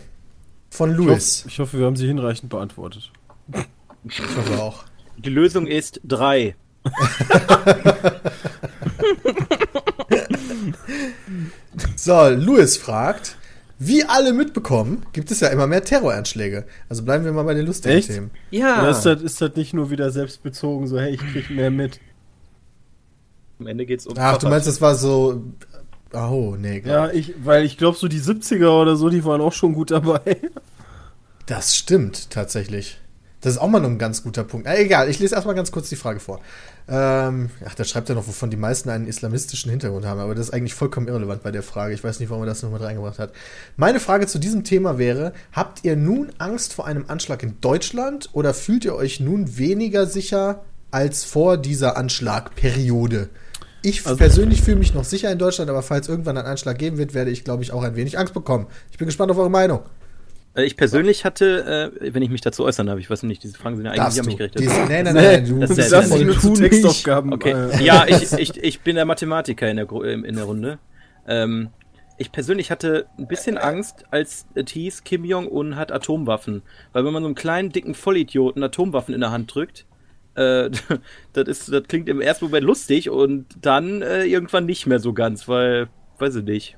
[0.70, 1.40] Von Ich Louis.
[1.40, 3.12] hoffe, ich hoffe, wir haben sie hinreichend beantwortet.
[4.06, 4.84] Ich hoffe auch.
[5.18, 6.56] Die Lösung ist drei.
[11.96, 13.38] So, Louis fragt,
[13.80, 16.66] wie alle mitbekommen, gibt es ja immer mehr Terroranschläge.
[16.90, 18.08] Also bleiben wir mal bei den lustigen Echt?
[18.08, 18.32] Themen.
[18.50, 18.82] Ja.
[18.82, 22.00] Oder ist das, ist das nicht nur wieder selbstbezogen, so, hey, ich krieg mehr mit?
[23.60, 24.16] Am Ende geht's um.
[24.18, 25.44] Ach, du meinst, das war so.
[26.14, 26.96] Oh, nee, glaub.
[26.96, 29.92] Ja, ich, weil ich glaube, so die 70er oder so, die waren auch schon gut
[29.92, 30.38] dabei.
[31.46, 33.00] Das stimmt tatsächlich.
[33.42, 34.66] Das ist auch mal noch ein ganz guter Punkt.
[34.68, 36.40] Äh, egal, ich lese erstmal ganz kurz die Frage vor.
[36.90, 40.48] Ähm, ach, da schreibt er noch, wovon die meisten einen islamistischen Hintergrund haben, aber das
[40.48, 41.94] ist eigentlich vollkommen irrelevant bei der Frage.
[41.94, 43.34] Ich weiß nicht, warum er das noch mit reingebracht hat.
[43.76, 48.30] Meine Frage zu diesem Thema wäre: Habt ihr nun Angst vor einem Anschlag in Deutschland
[48.34, 53.30] oder fühlt ihr euch nun weniger sicher als vor dieser Anschlagperiode?
[53.84, 56.98] Ich Also- persönlich fühle mich noch sicher in Deutschland, aber falls irgendwann ein Anschlag geben
[56.98, 58.66] wird, werde ich, glaube ich, auch ein wenig Angst bekommen.
[58.92, 59.82] Ich bin gespannt auf eure Meinung.
[60.58, 63.58] Äh, Ich persönlich hatte, äh, wenn ich mich dazu äußern darf, ich weiß nicht, diese
[63.58, 64.90] Fragen sind ja eigentlich Darfst nicht an mich gerichtet.
[64.90, 66.54] Nee, nein, nein, du Das Du ist darfst dich nur zu.
[66.54, 67.34] Textaufgaben.
[67.34, 70.80] Okay, äh, ja, ich, ich, ich bin der Mathematiker in der, Gru- in der Runde.
[71.28, 71.70] Ähm,
[72.18, 76.64] ich persönlich hatte ein bisschen Angst, als es hieß, Kim Jong-un hat Atomwaffen.
[76.92, 79.86] Weil wenn man so einen kleinen, dicken Vollidioten Atomwaffen in der Hand drückt,
[80.36, 80.72] äh,
[81.34, 85.14] das, ist, das klingt im ersten Moment lustig und dann äh, irgendwann nicht mehr so
[85.14, 86.78] ganz, weil, weiß ich nicht.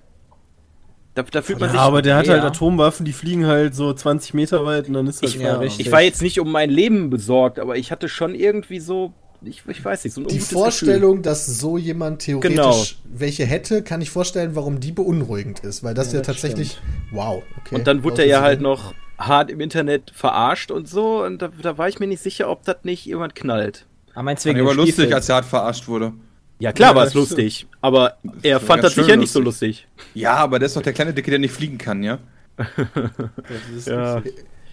[1.16, 1.82] Da, da fühlt man Ja, sich.
[1.82, 2.34] aber der hat Ja.
[2.34, 5.50] halt Atomwaffen, die fliegen halt so 20 Meter weit und dann ist das Ich, Ja,
[5.50, 5.60] klar.
[5.62, 5.86] richtig.
[5.88, 9.64] ich war jetzt nicht um mein Leben besorgt, aber ich hatte schon irgendwie so, ich,
[9.68, 12.86] ich weiß nicht, so ein Die Vorstellung, dass so jemand theoretisch Genau.
[13.06, 16.78] welche hätte, kann ich vorstellen, warum die beunruhigend ist, weil das ja, das tatsächlich
[17.12, 17.42] wow.
[17.62, 17.76] Okay.
[17.76, 21.24] Und dann wurde er ja halt noch hart im Internet verarscht und so.
[21.26, 23.86] Und da, da war ich mir nicht sicher, ob das nicht jemand knallt.
[24.14, 26.14] Ah, meinst aber des lustig, als er hart verarscht wurde.
[26.60, 27.68] Ja, klar Ja, war es lustig.
[27.82, 29.88] Aber er fand das sicher nicht so lustig.
[30.14, 32.20] Ja, aber der ist doch der kleine Dicke, der nicht fliegen kann, ja?
[32.58, 32.68] Das
[33.76, 34.22] ist Ja.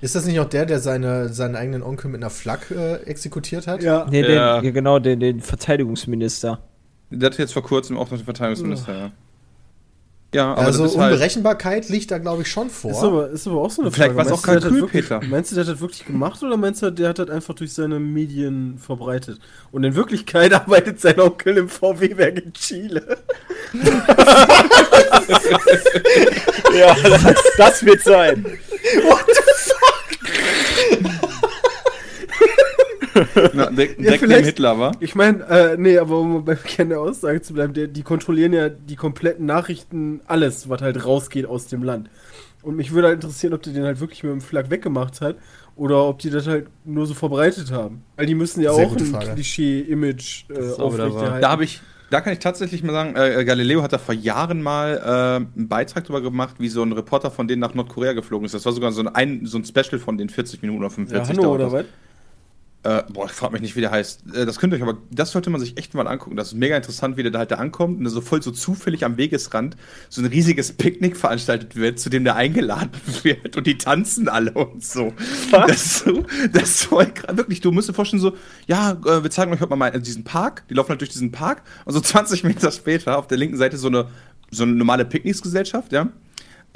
[0.03, 3.67] Ist das nicht auch der, der seine, seinen eigenen Onkel mit einer Flak äh, exekutiert
[3.67, 3.83] hat?
[3.83, 4.07] Ja.
[4.11, 4.61] Nee, den, Ja.
[4.61, 6.61] genau, den, den Verteidigungsminister.
[7.11, 9.11] Der hat jetzt vor kurzem auch noch den Verteidigungsminister, ja.
[10.35, 12.91] Ja, aber also ist halt, Unberechenbarkeit liegt da, glaube ich, schon vor.
[12.91, 14.29] Ist aber, ist aber auch so eine Vielleicht Frage.
[14.31, 15.31] war's auch Meinst du, der hat Kalkül, das wirklich- Peter.
[15.31, 17.73] Meinst du, der hat das wirklich gemacht oder meinst du, der hat das einfach durch
[17.73, 19.39] seine Medien verbreitet?
[19.73, 23.19] Und in Wirklichkeit arbeitet sein Onkel im VW-Werk in Chile.
[26.77, 28.45] Ja, das, das wird sein.
[33.55, 34.93] Na, direkt, Ja, vielleicht- Hitler, war.
[35.01, 38.53] Ich meine, äh, nee, aber um beim Kern der Aussage zu bleiben, der, die kontrollieren
[38.53, 42.11] ja die kompletten Nachrichten, alles, was halt rausgeht aus dem Land.
[42.63, 45.37] Und mich würde halt interessieren, ob der den halt wirklich mit dem Flak weggemacht hat
[45.77, 48.03] oder ob die das halt nur so verbreitet haben.
[48.17, 49.35] Weil die müssen ja Sehr auch ein.
[49.35, 51.41] Klischee-Image äh, aufrechterhalten.
[51.43, 51.81] Da habe ich,
[52.11, 55.69] da kann ich tatsächlich mal sagen, äh, Galileo hat da vor Jahren mal äh, einen
[55.69, 58.55] Beitrag drüber gemacht, wie so ein Reporter von denen nach Nordkorea geflogen ist.
[58.55, 60.95] Das war sogar so ein, ein, so ein Special von den 40 Minuten oder ja,
[60.95, 61.85] 45 Hanno dauert oder was?
[62.87, 64.33] Äh, boah, ich frage mich nicht, wie der heißt.
[64.33, 66.37] Äh, das könnt ihr euch aber, das sollte man sich echt mal angucken.
[66.37, 68.53] Das ist mega interessant, wie der da halt da ankommt und da so voll so
[68.53, 69.77] zufällig am Wegesrand
[70.09, 72.93] so ein riesiges Picknick veranstaltet wird, zu dem der eingeladen
[73.25, 75.13] wird und die tanzen alle und so.
[75.51, 75.67] Was?
[75.67, 77.37] Das ist so, das ist so krass.
[77.37, 78.37] wirklich, du musst dir vorstellen, so,
[78.69, 80.63] ja, äh, wir zeigen euch heute mal mal diesen Park.
[80.71, 83.79] Die laufen halt durch diesen Park und so 20 Meter später auf der linken Seite
[83.79, 84.07] so eine,
[84.53, 86.13] so eine normale Picknicksgesellschaft, ja.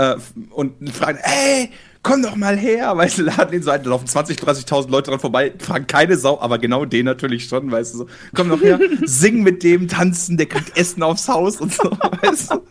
[0.00, 0.16] Äh,
[0.50, 1.70] und fragen, ey,
[2.02, 5.10] komm doch mal her, weißt du, laden den so ein, da laufen 20, 30.000 Leute
[5.10, 8.62] dran vorbei, fragen keine Sau, aber genau den natürlich schon, weißt du, so, komm doch
[8.62, 11.90] her, sing mit dem, tanzen, der kriegt Essen aufs Haus und so,
[12.22, 12.62] weißt du.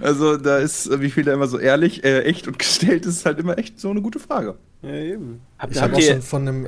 [0.00, 3.26] Also, da ist, äh, wie viel da immer so ehrlich, äh, echt und gestellt ist,
[3.26, 4.54] halt immer echt so eine gute Frage.
[4.82, 5.40] Ja, eben.
[5.58, 6.66] Habt, Ich habe auch schon von einem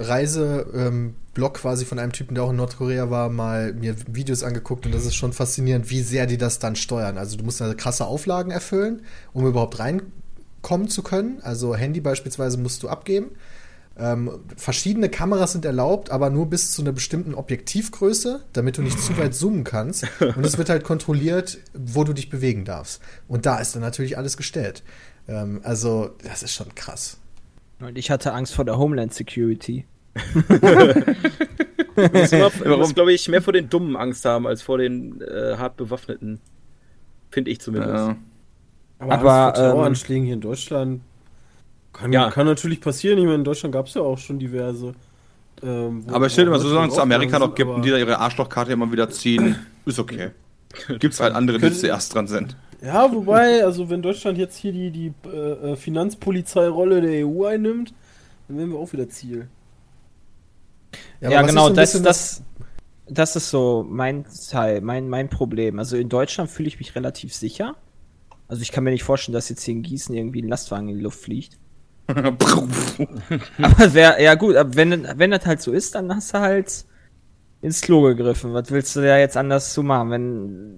[1.35, 4.95] Reiseblog quasi von einem Typen, der auch in Nordkorea war, mal mir Videos angeguckt und
[4.95, 7.19] das ist schon faszinierend, wie sehr die das dann steuern.
[7.19, 9.03] Also du musst da krasse Auflagen erfüllen,
[9.33, 11.41] um überhaupt reinkommen zu können.
[11.43, 13.31] Also Handy beispielsweise musst du abgeben.
[13.97, 19.01] Ähm, verschiedene Kameras sind erlaubt, aber nur bis zu einer bestimmten Objektivgröße, damit du nicht
[19.01, 20.07] zu weit zoomen kannst.
[20.21, 23.01] Und es wird halt kontrolliert, wo du dich bewegen darfst.
[23.29, 24.83] Und da ist dann natürlich alles gestellt.
[25.29, 27.19] Ähm, also, das ist schon krass.
[27.79, 29.85] Und ich hatte Angst vor der Homeland Security.
[32.13, 35.57] Muss, immer, muss glaube ich, mehr vor den Dummen Angst haben, als vor den äh,
[35.57, 36.41] hart Bewaffneten.
[37.31, 37.95] Finde ich zumindest.
[37.95, 38.17] Ja.
[38.99, 41.01] Aber, Aber, ähm, Terroranschlägen hier in Deutschland
[41.93, 42.31] kann, Ja.
[42.31, 43.19] kann natürlich passieren.
[43.19, 44.95] Ich meine, in Deutschland gab es ja auch schon diverse.
[45.63, 47.99] Ähm, wo- Aber ich stelle immer so, solange es Amerika noch gibt und die da
[47.99, 50.31] ihre Arschlochkarte immer wieder ziehen, ist okay.
[50.99, 52.57] Gibt's halt andere, die zuerst dran sind.
[52.83, 57.95] Ja, wobei, also wenn Deutschland jetzt hier die, die äh, äh, Finanzpolizeirolle der EU einnimmt,
[58.49, 59.47] dann wären wir auch wieder Ziel.
[61.21, 62.43] Ja, was genau, ist so das, das,
[63.09, 65.79] das ist so mein Teil, mein, mein Problem.
[65.79, 67.77] Also in Deutschland fühle ich mich relativ sicher.
[68.49, 70.97] Also ich kann mir nicht vorstellen, dass jetzt hier in Gießen irgendwie ein Lastwagen in
[70.97, 71.59] die Luft fliegt.
[72.09, 76.85] Aber wär, ja gut, aber wenn, wenn das halt so ist, dann hast du halt
[77.63, 78.53] ins Klo gegriffen.
[78.53, 80.11] Was willst du da jetzt anders zu machen?
[80.11, 80.75] Wenn,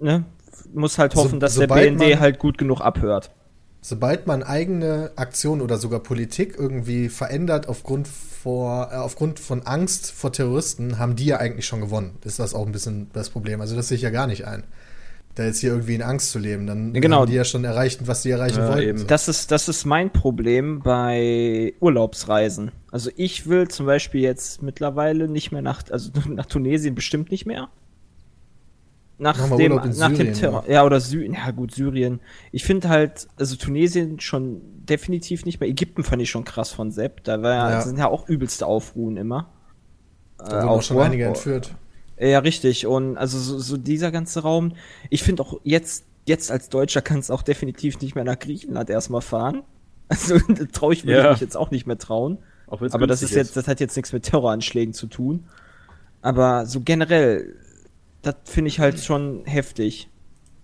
[0.00, 0.24] ne?
[0.72, 3.30] Muss halt So- hoffen, dass der BND man- halt gut genug abhört.
[3.82, 8.08] Sobald man eigene Aktion oder sogar Politik irgendwie verändert aufgrund,
[8.42, 12.16] vor, äh, aufgrund von Angst vor Terroristen, haben die ja eigentlich schon gewonnen.
[12.24, 13.60] Ist das auch ein bisschen das Problem.
[13.60, 14.64] Also das sehe ich ja gar nicht ein.
[15.36, 17.20] Da jetzt hier irgendwie in Angst zu leben, dann Ja, genau.
[17.20, 18.88] haben die ja schon erreicht, was die erreichen Ja, wollten.
[18.88, 19.06] eben.
[19.06, 22.72] Das ist, das ist mein Problem bei Urlaubsreisen.
[22.90, 27.46] Also ich will zum Beispiel jetzt mittlerweile nicht mehr nach, also nach Tunesien bestimmt nicht
[27.46, 27.68] mehr.
[29.18, 30.64] Nach dem, nach dem Syrien, Terror.
[30.66, 31.34] Ja, oder Syrien.
[31.34, 32.20] Ja, gut, Syrien.
[32.52, 35.68] Ich finde halt, also Tunesien schon definitiv nicht mehr.
[35.68, 37.24] Ägypten fand ich schon krass von Sepp.
[37.24, 39.50] Da war ja, sind ja auch übelste Aufruhen immer.
[40.38, 41.74] Da Äh, wurden auch schon einige entführt.
[42.18, 42.86] Ja, richtig.
[42.86, 44.74] Und also so, so dieser ganze Raum.
[45.08, 48.90] Ich finde auch jetzt, jetzt als Deutscher kannst du auch definitiv nicht mehr nach Griechenland
[48.90, 49.62] erstmal fahren.
[50.12, 50.40] Also
[50.72, 51.30] traue ich mir Ja.
[51.30, 52.38] mich jetzt auch nicht mehr trauen.
[52.66, 55.46] Aber das ist jetzt, das hat jetzt nichts mit Terroranschlägen zu tun.
[56.20, 57.54] Aber so generell,
[58.22, 60.08] das finde ich halt schon heftig.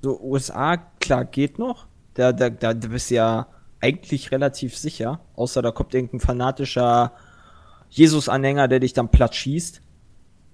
[0.03, 1.87] So USA, klar, geht noch.
[2.15, 3.47] Da, da, da du bist ja
[3.81, 5.21] eigentlich relativ sicher.
[5.35, 7.13] Außer da kommt irgendein fanatischer
[7.91, 9.81] Jesus-Anhänger, der dich dann platt schießt.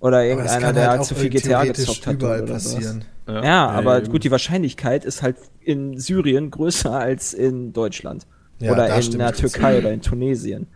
[0.01, 2.15] Oder irgendeiner, der halt auch zu viel GTA gezockt hat.
[2.15, 3.05] überall oder passieren.
[3.29, 4.11] Ja, aber eben.
[4.11, 8.27] gut, die Wahrscheinlichkeit ist halt in Syrien größer als in Deutschland.
[8.59, 9.33] Ja, oder in der.
[9.33, 10.67] Türkei oder in Tunesien.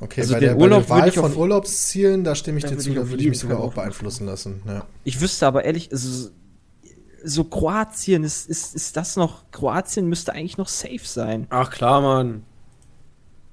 [0.00, 2.78] Okay, Also bei, den der, Urlaub bei der Wahl von Urlaubszielen, da stimme ich dir
[2.78, 4.62] zu, da würde ich mich sogar auch- beeinflussen lassen.
[4.66, 4.86] Ja.
[5.04, 6.30] Ich wüsste aber ehrlich, also,
[7.24, 11.46] so Kroatien, ist, ist, ist das noch, Kroatien müsste eigentlich noch safe sein.
[11.50, 12.44] Ach klar, Mann.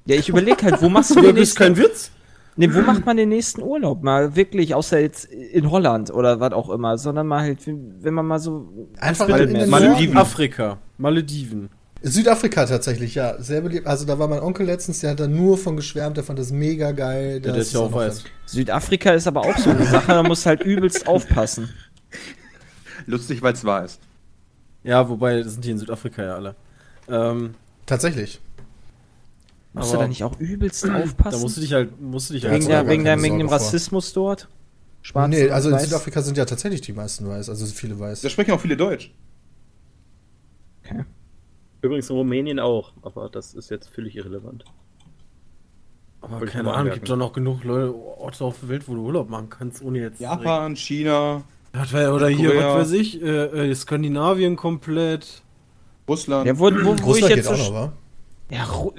[0.06, 2.12] Ja, ich überlege halt, wo machst du den nächsten, kein Witz?
[2.56, 4.04] nee, wo macht man den nächsten Urlaub?
[4.04, 8.26] Mal wirklich, außer jetzt in Holland oder was auch immer, sondern mal halt, wenn man
[8.26, 10.18] mal so Einfach ans in Malediven.
[10.18, 10.78] Afrika.
[10.98, 11.70] Malediven.
[12.08, 13.42] Südafrika tatsächlich, ja.
[13.42, 13.88] Sehr beliebt.
[13.88, 16.52] Also da war mein Onkel letztens, der hat da nur von geschwärmt, der fand das
[16.52, 17.42] mega geil.
[17.44, 18.24] Ja, der ist ja auch weiß.
[18.46, 21.70] Südafrika ist aber auch so eine Sache, da musst du halt übelst aufpassen.
[23.06, 24.00] Lustig, weil es wahr ist.
[24.84, 26.56] Ja, wobei, das sind die in Südafrika ja alle.
[27.08, 27.56] Ähm,
[27.86, 28.40] Tatsächlich.
[29.74, 31.42] Musst du da nicht auch übelst da aufpassen?
[31.42, 33.60] musst du dich halt, musst du dich halt wegen, der, wegen, der, wegen dem Sorge
[33.60, 33.68] vor.
[33.68, 34.48] Rassismus dort?
[35.02, 35.80] Schwarz nee, also in?
[35.80, 38.22] Südafrika sind ja tatsächlich die meisten weiß, also viele weiß.
[38.22, 39.14] Da sprechen auch viele Deutsch.
[40.84, 41.04] Okay.
[41.82, 44.64] Übrigens in Rumänien auch, aber das ist jetzt völlig irrelevant.
[46.22, 49.02] Aber Wollte keine Ahnung, gibt doch noch genug Leute, Orte auf der Welt, wo du
[49.02, 50.20] Urlaub machen kannst, ohne jetzt.
[50.20, 51.44] Japan, China,
[52.14, 52.76] oder hier, Korea.
[52.76, 55.42] was weiß ich, äh, äh, Skandinavien komplett.
[56.08, 56.46] Russland.
[56.46, 57.94] Ja, wo, wo, wo ich Russland jetzt geht so auch noch, wa?
[58.50, 58.94] Ja, Ru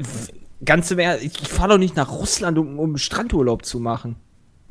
[0.64, 4.16] ganz im Ernst, ich, ich fahre doch nicht nach Russland, um, um Strandurlaub zu machen.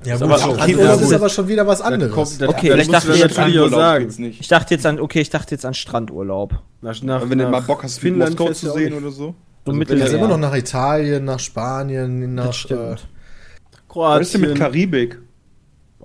[0.03, 2.11] Ja, aber gut, auch- okay, ja, das ist aber schon wieder was anderes.
[2.11, 3.13] kommt- das- Okay, ich dachte du
[4.03, 4.41] jetzt nicht.
[4.41, 6.61] Ich dachte jetzt an, okay, ich dachte jetzt an Strandurlaub.
[6.81, 9.33] Nach, nach, wenn du mal Bock hast, Finnland du zu sehen oder so.
[9.65, 12.95] So Also, sind immer noch nach Italien, nach Spanien, nach äh,
[13.95, 14.53] Was ist denn mit Kroatien.
[14.55, 15.19] Karibik?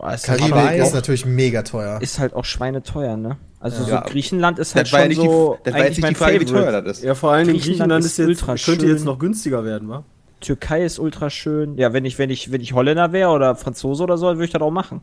[0.00, 2.00] Boah, ist, halt Karibik Schweine- ist natürlich mega teuer.
[2.00, 3.36] ist halt auch schweineteuer, ne?
[3.60, 4.02] Also Ja.
[4.04, 6.08] so Griechenland ist halt Das war ja schon nicht, so die, das war jetzt nicht
[6.08, 7.04] die Frage, wie teuer das ist.
[7.04, 8.88] Ja, vor allem in Griechenland Griechenland ist ist jetzt, ultra könnte schön.
[8.88, 10.04] jetzt noch günstiger werden, wa?
[10.40, 11.76] Türkei ist ultra schön.
[11.76, 14.50] Ja, wenn ich, wenn ich, wenn ich Holländer wäre oder Franzose oder so, würde ich
[14.52, 15.02] das auch machen.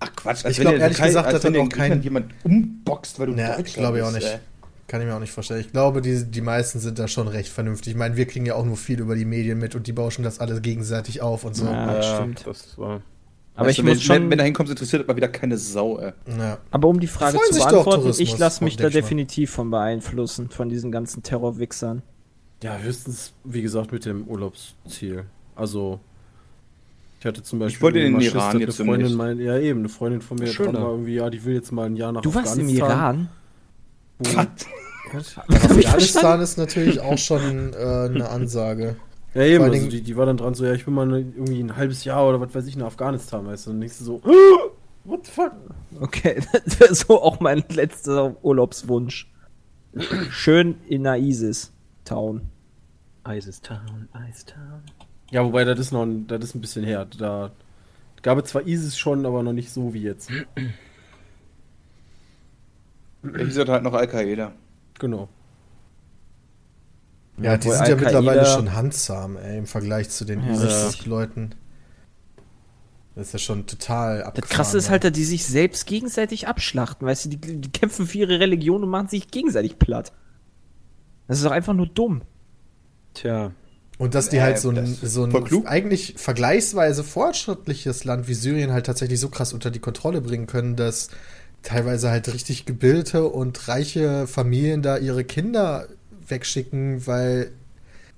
[0.00, 1.60] Ach Quatsch, Ich als wenn glaub, dir ehrlich Türkei- gesagt, als das wenn hat dir
[1.60, 4.32] auch in kein- jemand umboxt, weil du Ja, Deutsch glaube ich auch bist, nicht.
[4.34, 4.38] ey.
[4.88, 5.60] Kann ich mir auch nicht vorstellen.
[5.60, 7.92] Ich glaube, die, die meisten sind da schon recht vernünftig.
[7.92, 10.24] Ich meine, wir kriegen ja auch nur viel über die Medien mit und die bauschen
[10.24, 11.64] das alles gegenseitig auf und so.
[11.66, 12.02] Ja, Ja.
[12.02, 12.42] stimmt.
[12.44, 13.00] Das war.
[13.54, 15.58] Aber Weißt ich du, muss wenn, schon, Wenn, du hinkommst, interessiert das mal wieder keine
[15.58, 16.12] Sau, ey.
[16.70, 20.70] aber um die Frage freuen zu beantworten, ich lasse mich da definitiv von beeinflussen, von
[20.70, 22.02] diesen ganzen Terrorwichsern.
[22.62, 25.24] Ja, höchstens, wie gesagt, mit dem Urlaubsziel.
[25.54, 26.00] Also,
[27.20, 27.76] ich hatte zum Beispiel.
[27.76, 30.46] Ich wollte in den Iran jetzt eine Freundin mein, Ja, eben, eine Freundin von mir
[30.46, 30.80] Schön hat da.
[30.80, 33.28] mal irgendwie, ja, die will jetzt mal ein Jahr nach Du warst im Afghanistan.
[34.24, 34.48] Iran?
[35.48, 38.96] Afghanistan ist natürlich auch schon äh, eine Ansage.
[39.34, 41.60] Ja, eben, also die, die war dann dran so, ja, ich will mal ne- irgendwie
[41.62, 44.04] ein halbes Jahr oder was weiß ich nach Afghanistan, weißt du, und dann denkst du
[44.04, 44.22] so,
[45.04, 45.52] what the fuck?
[46.00, 49.30] Okay, das wäre so auch mein letzter Urlaubswunsch.
[50.30, 52.42] Schön in der ISIS-Town.
[53.24, 54.82] Eisestown, Eisestown.
[55.30, 57.06] Ja, wobei, das ist noch ein, das ist ein bisschen her.
[57.18, 57.52] Da
[58.22, 60.30] gab es zwar ISIS schon, aber noch nicht so wie jetzt.
[63.22, 64.52] Ich hieß halt noch Al-Qaida.
[64.98, 65.28] Genau.
[67.38, 71.54] Ja, die Obwohl sind ja mittlerweile schon handsam, ey, im Vergleich zu den Ja, ISIS-Leuten.
[73.14, 74.56] Das ist ja schon total Das abgefahren.
[74.56, 74.92] Krasse ist ja.
[74.92, 78.82] halt, dass die sich selbst gegenseitig abschlachten, weißt du, die, die kämpfen für ihre Religion
[78.82, 80.12] und machen sich gegenseitig platt.
[81.28, 82.22] Das ist doch einfach nur dumm.
[83.14, 83.52] Tja.
[83.98, 88.34] Und dass die Ja, halt so ein, das so ein eigentlich vergleichsweise fortschrittliches Land wie
[88.34, 91.08] Syrien halt tatsächlich so krass unter die Kontrolle bringen können, dass
[91.62, 95.86] teilweise halt richtig gebildete und reiche Familien da ihre Kinder
[96.32, 97.52] wegschicken, weil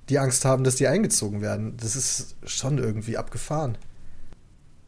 [0.08, 1.76] die Angst haben, dass die eingezogen werden.
[1.76, 3.76] Das ist schon irgendwie abgefahren.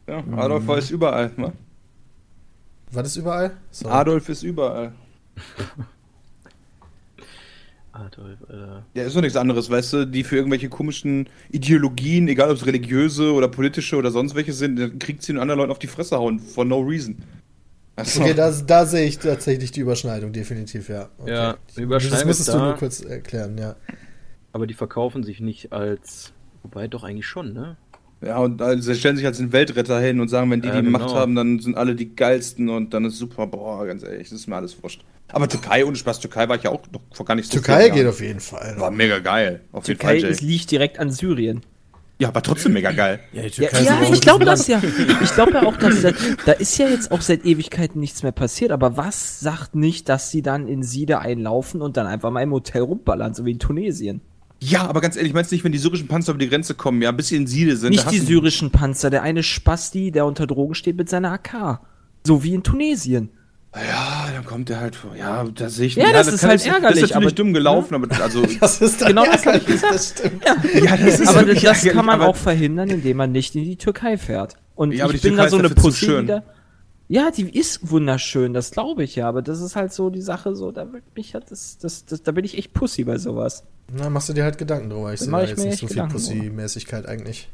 [0.07, 1.51] Ja, Adolf war ist überall, ne?
[2.91, 3.57] War das überall?
[3.71, 3.89] So.
[3.89, 4.93] Adolf ist überall.
[7.91, 8.81] Adolf, äh.
[8.93, 12.65] Ja, ist doch nichts anderes, weißt du, die für irgendwelche komischen Ideologien, egal ob es
[12.65, 15.87] religiöse oder politische oder sonst welche sind, dann kriegt sie den anderen Leuten auf die
[15.87, 17.17] Fresse hauen, for no reason.
[17.97, 18.21] Achso.
[18.21, 21.09] Okay, da, da sehe ich tatsächlich die Überschneidung, definitiv, ja.
[21.17, 21.31] Okay.
[21.31, 22.65] Ja, die das Überschneidung müsstest ist du da.
[22.65, 23.75] nur kurz erklären, ja.
[24.53, 26.31] Aber die verkaufen sich nicht als.
[26.63, 27.75] Wobei doch eigentlich schon, ne?
[28.21, 30.75] Ja, und also, sie stellen sich als den Weltretter hin und sagen, wenn die Ja,
[30.79, 30.99] die genau.
[30.99, 34.39] Macht haben, dann sind alle die geilsten und dann ist super, boah, ganz ehrlich, das
[34.39, 35.03] ist mir alles wurscht.
[35.29, 37.89] Aber Türkei, ohne Spaß, Türkei war ich ja auch noch vor gar nicht so Türkei
[37.89, 38.09] geht Jahren.
[38.09, 38.75] auf jeden Fall.
[38.79, 39.61] War mega geil.
[39.71, 41.61] Auf Türkei jeden Fall, ist, liegt direkt an Syrien.
[42.19, 43.19] Ja, aber trotzdem mega geil.
[43.31, 44.81] Ja, die Ja, Türkei ist ja ich ein glaube das ja.
[45.21, 46.11] Ich glaube ja auch, dass da,
[46.45, 48.71] da ist ja jetzt auch seit Ewigkeiten nichts mehr passiert.
[48.71, 52.51] Aber was sagt nicht, dass sie dann in Siede einlaufen und dann einfach mal im
[52.51, 54.21] Hotel rumballern, so wie in Tunesien?
[54.59, 57.01] Ja, aber ganz ehrlich, meinst du nicht, wenn die syrischen Panzer über die Grenze kommen,
[57.03, 57.95] ja, bis sie in Siede sind?
[57.95, 61.81] da Nicht die syrischen Panzer, der eine Spasti, der unter Drogen steht mit seiner AK.
[62.25, 63.29] So wie in Tunesien.
[63.85, 65.15] Ja, dann kommt der halt vor.
[65.15, 67.35] Ja, da sehe ich Ja, das ist kann halt ich- Das ärgerlich, ist natürlich aber-
[67.35, 68.43] dumm gelaufen, aber also.
[68.59, 70.43] Das ist Genau das hab ärgerlich, ich das stimmt.
[70.73, 73.75] ja, das ist aber das ärgerlich, kann man auch verhindern, indem man nicht in die
[73.77, 74.55] Türkei fährt.
[74.75, 76.23] Und Ja, aber ich die bin Türkei da so ist eine Pussy schön.
[76.23, 76.43] wieder.
[77.09, 80.55] Ja, die ist wunderschön, das glaube ich ja, aber das ist halt so die Sache,
[80.55, 83.63] so, da wird mich halt, das, das, das, da bin ich echt Pussy bei sowas.
[83.93, 85.13] Na, machst du dir halt Gedanken drüber.
[85.13, 87.47] Ich sehe mach da ich jetzt mir nicht so viel Pussy-Mäßigkeit eigentlich.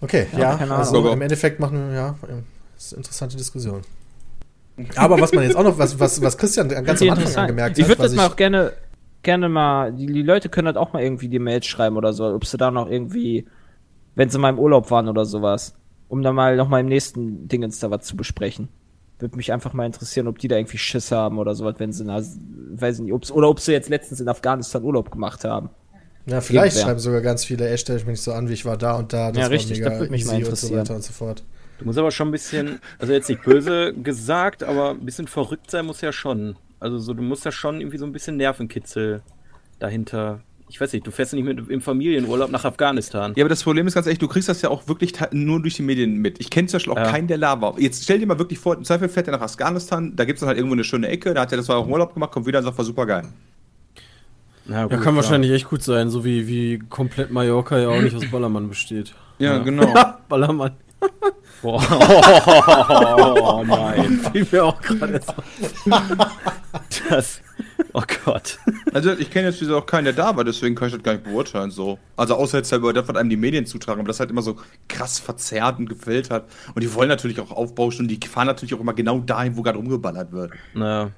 [0.00, 1.12] Okay, Ja, ja, keine also Ahnung.
[1.12, 2.16] im Endeffekt machen, ja,
[2.82, 3.82] das ist eine interessante Diskussion.
[4.96, 7.84] Aber was man jetzt auch noch, was, was, was Christian ganz am Anfang angemerkt ich
[7.84, 8.72] hat, würde was das mal auch gerne,
[9.22, 12.26] gerne mal, die, die Leute können halt auch mal irgendwie die Mails schreiben oder so,
[12.26, 13.46] ob sie da noch irgendwie,
[14.16, 15.74] wenn sie mal im Urlaub waren oder sowas,
[16.08, 18.68] um dann mal noch mal im nächsten Dingens da was zu besprechen.
[19.18, 22.04] Würde mich einfach mal interessieren, ob die da irgendwie Schiss haben oder sowas, wenn sie,
[22.04, 25.70] na, weiß ich nicht, ob's, oder ob sie jetzt letztens in Afghanistan Urlaub gemacht haben.
[26.26, 26.82] Ja, vielleicht Irgendwer.
[26.82, 28.94] schreiben sogar ganz viele, ey, stell ich mich nicht so an, wie ich war da
[28.94, 29.30] und da.
[29.30, 30.80] Ja, richtig, das würde mich mal easy und so interessieren.
[30.80, 31.44] weiter und so fort.
[31.82, 35.70] Du musst aber schon ein bisschen, also jetzt nicht böse gesagt, aber ein bisschen verrückt
[35.70, 36.56] sein muss ja schon.
[36.80, 39.22] Also so, du musst ja schon irgendwie so ein bisschen Nervenkitzel
[39.78, 40.40] dahinter.
[40.68, 43.32] Ich weiß nicht, du fährst ja nicht mit im Familienurlaub nach Afghanistan.
[43.36, 45.74] Ja, aber das Problem ist ganz ehrlich, du kriegst das ja auch wirklich nur durch
[45.74, 46.40] die Medien mit.
[46.40, 47.10] Ich kenne zum Beispiel auch Ja.
[47.10, 47.74] keinen, der Lava.
[47.78, 50.40] Jetzt stell dir mal wirklich vor, im Zweifel fährt er nach Afghanistan, da gibt es
[50.40, 52.32] dann halt irgendwo eine schöne Ecke, da hat er das war auch im Urlaub gemacht,
[52.32, 53.24] kommt wieder und sagt, war super geil.
[54.64, 55.16] Na Ja, gut, kann klar.
[55.16, 59.14] wahrscheinlich echt gut sein, so wie, wie komplett Mallorca ja auch nicht aus Ballermann besteht.
[59.38, 59.62] Ja, Ja.
[59.62, 59.92] genau.
[60.28, 60.72] Ballermann.
[61.62, 61.82] Boah.
[63.52, 64.20] Oh nein.
[64.32, 65.34] Fiel mir auch gerade so.
[67.08, 67.40] Das.
[67.92, 68.58] Oh Gott.
[68.92, 71.12] Also ich kenne jetzt wieder auch keinen, der da war, deswegen kann ich das gar
[71.12, 71.70] nicht beurteilen.
[71.70, 71.98] So.
[72.16, 74.42] Also außer jetzt halt über das, was einem die Medien zutragen, aber das halt immer
[74.42, 74.56] so
[74.88, 76.48] krass verzerrt und gefiltert.
[76.74, 79.62] Und die wollen natürlich auch aufbauschen und die fahren natürlich auch immer genau dahin, wo
[79.62, 80.52] gerade rumgeballert wird.
[80.74, 81.10] Naja.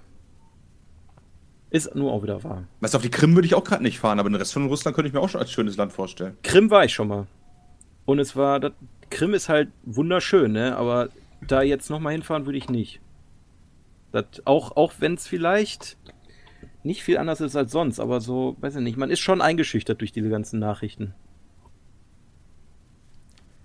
[1.70, 2.64] Ist nur auch wieder wahr.
[2.80, 4.66] Weißt du, auf die Krim würde ich auch gerade nicht fahren, aber den Rest von
[4.66, 6.36] Russland könnte ich mir auch schon als schönes Land vorstellen.
[6.42, 7.26] Krim war ich schon mal.
[8.04, 8.72] Und es war, das,
[9.10, 10.76] Krim ist halt wunderschön, ne?
[10.76, 11.08] Aber
[11.46, 13.00] da jetzt nochmal hinfahren würde ich nicht.
[14.12, 15.96] Das, auch auch wenn es vielleicht
[16.82, 20.00] nicht viel anders ist als sonst, aber so, weiß ich nicht, man ist schon eingeschüchtert
[20.00, 21.14] durch diese ganzen Nachrichten.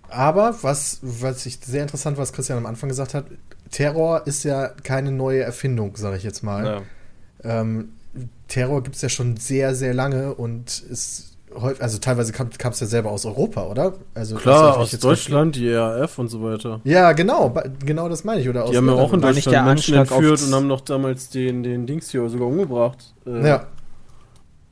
[0.07, 3.25] Aber was, was ich sehr interessant, was Christian am Anfang gesagt hat,
[3.69, 6.81] Terror ist ja keine neue Erfindung, sage ich jetzt mal.
[7.43, 7.89] Ähm,
[8.47, 11.28] Terror gibt es ja schon sehr, sehr lange und ist
[11.79, 13.93] also teilweise kam es ja selber aus Europa, oder?
[14.13, 16.79] Also Klar, aus jetzt Deutschland, die ERF und so weiter.
[16.83, 17.53] Ja, genau,
[17.85, 18.49] genau das meine ich.
[18.49, 20.53] Oder aus Die haben ja auch in war nicht der Deutschland Menschen Anschlag entführt und
[20.55, 23.13] haben noch damals den, den Dings hier sogar umgebracht.
[23.25, 23.55] Äh, Ja,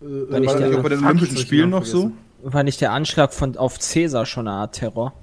[0.02, 2.12] Äh, War nicht der- bei den Olympischen Spielen noch so?
[2.44, 5.14] War nicht der Anschlag von, auf Cäsar schon eine Art Terror?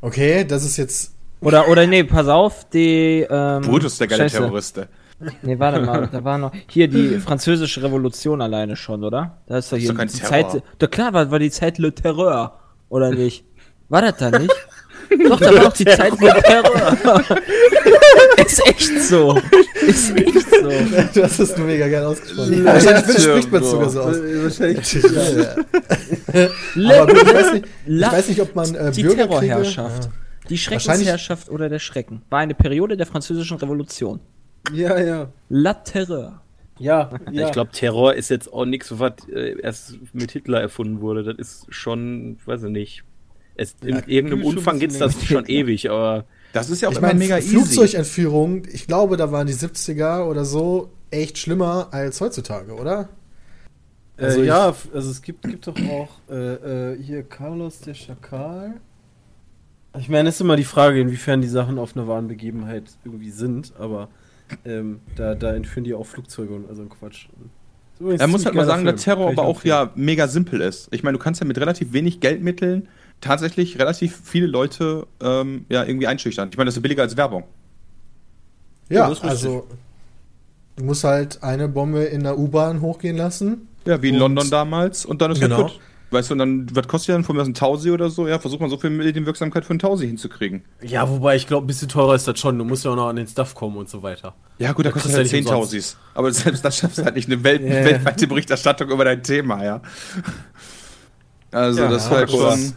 [0.00, 1.14] okay, das ist jetzt.
[1.40, 4.38] Oder, oder nee, pass auf, die, ähm, Brutus, der geile Scheiße.
[4.38, 4.80] Terrorist.
[5.42, 9.38] Nee, warte mal, da war noch, hier die französische Revolution alleine schon, oder?
[9.46, 10.50] Da ist doch hier doch kein die Terror.
[10.50, 13.44] Zeit, doch klar, war, war die Zeit Le Terreur, oder nicht?
[13.88, 14.54] War das da nicht?
[15.28, 16.96] doch, da war doch die Zeit Le Terreur.
[18.46, 19.38] ist echt so.
[19.86, 20.68] Ist echt so.
[21.14, 22.64] Du hast es nur mega geil ausgesprochen.
[22.64, 24.16] Wahrscheinlich spricht man es sogar so aus.
[24.16, 24.92] Wahrscheinlich.
[24.92, 26.48] Ja,
[26.86, 27.00] ja.
[27.02, 29.02] Aber gut, ich weiß nicht, ich weiß nicht ob man äh, die.
[29.02, 30.10] Terrorherrschaft.
[30.48, 34.20] Die Schreckensherrschaft oder der Schrecken war eine Periode der französischen Revolution.
[34.68, 35.32] Ja, ja.
[35.48, 36.42] La Terreur.
[36.78, 37.42] Ja, ja.
[37.46, 41.22] Ich glaube, Terror ist jetzt auch nichts, was äh, erst mit Hitler erfunden wurde.
[41.24, 43.04] Das ist schon, weiß ich nicht.
[43.54, 46.80] Es, in Ja, irgendeinem schon ein Umfang bisschen gibt's das schon ewig, aber Das ist
[46.82, 47.40] ja auch Ich immer meine, mega easy.
[47.40, 53.08] Flugzeugentführung, ich glaube, da waren die 70er oder so echt schlimmer als heutzutage, oder?
[54.16, 58.80] Also äh, ja, also es gibt, gibt doch auch äh, äh, hier Carlos der Schakal.
[59.98, 63.30] Ich meine, es ist immer die Frage, inwiefern die Sachen auf einer wahren Begebenheit irgendwie
[63.30, 64.08] sind, aber
[64.64, 67.26] ähm, da, da entführen die auch Flugzeuge und also ein Quatsch.
[68.00, 69.02] Er muss halt mal sagen, dass.
[69.02, 70.88] Terror aber auch ja mega simpel ist.
[70.90, 72.88] Ich meine, du kannst ja mit relativ wenig Geldmitteln
[73.20, 76.48] tatsächlich relativ viele Leute ähm, ja irgendwie einschüchtern.
[76.50, 77.44] Ich meine, das ist billiger als Werbung.
[78.88, 79.30] Ja, das ist richtig.
[79.30, 79.66] also
[80.76, 83.68] du musst halt eine Bombe in der U-Bahn hochgehen lassen.
[83.86, 85.56] Ja, wie in London damals und dann ist Genau.
[85.58, 85.80] kaputt.
[86.12, 88.26] Weißt du, und dann, was kostet dann von mir aus ein Tausi oder so?
[88.26, 90.64] Ja, versucht man so viel Medienwirksamkeit für ein Tausi hinzukriegen.
[90.82, 92.58] Ja, wobei ich glaube, ein bisschen teurer ist das schon.
[92.58, 94.34] Du musst ja auch noch an den Stuff kommen und so weiter.
[94.58, 95.70] Ja, gut, da Das kostet halt ja 10 nicht umsonst.
[95.72, 95.96] Tausis.
[96.14, 97.84] Aber selbst das schaffst du halt nicht eine Welt Ja.
[97.84, 99.80] weltweite Berichterstattung über dein Thema, ja.
[101.52, 102.74] Also, Ja, das ist ja, halt schon.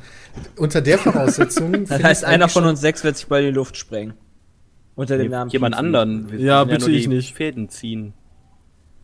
[0.58, 1.86] Unter der Voraussetzung.
[1.88, 4.14] Das heißt, einer von uns sechs wird sich in die Luft sprengen.
[4.96, 6.32] Unter dem Namen jemand anderen.
[6.32, 7.36] Wir Ja, bitte nur ich die nicht.
[7.36, 8.14] Fäden ziehen.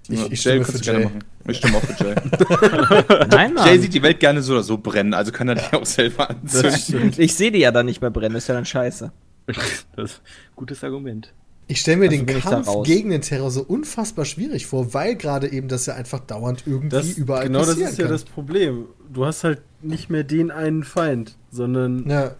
[0.09, 1.05] Ich, Ja, ich Jay kannst du gerne Jay.
[1.05, 1.19] machen.
[1.47, 2.15] Ich stimme auch für Jay.
[3.29, 3.67] Nein, Mann.
[3.67, 6.35] Jay sieht die Welt gerne so oder so brennen, also kann er die auch selber
[6.43, 7.13] Das anzünden.
[7.17, 9.11] Ich sehe die ja dann nicht mehr brennen, das ist ja dann scheiße.
[9.95, 11.33] Das ist ein gutes Argument.
[11.67, 15.51] Ich stelle mir Also den Kampf gegen den Terror so unfassbar schwierig vor, weil gerade
[15.51, 18.11] eben das ja einfach dauernd irgendwie Das, überall genau das passieren ist ja kann.
[18.13, 18.85] das Problem.
[19.13, 22.31] Du hast halt nicht mehr den einen Feind, sondern ja,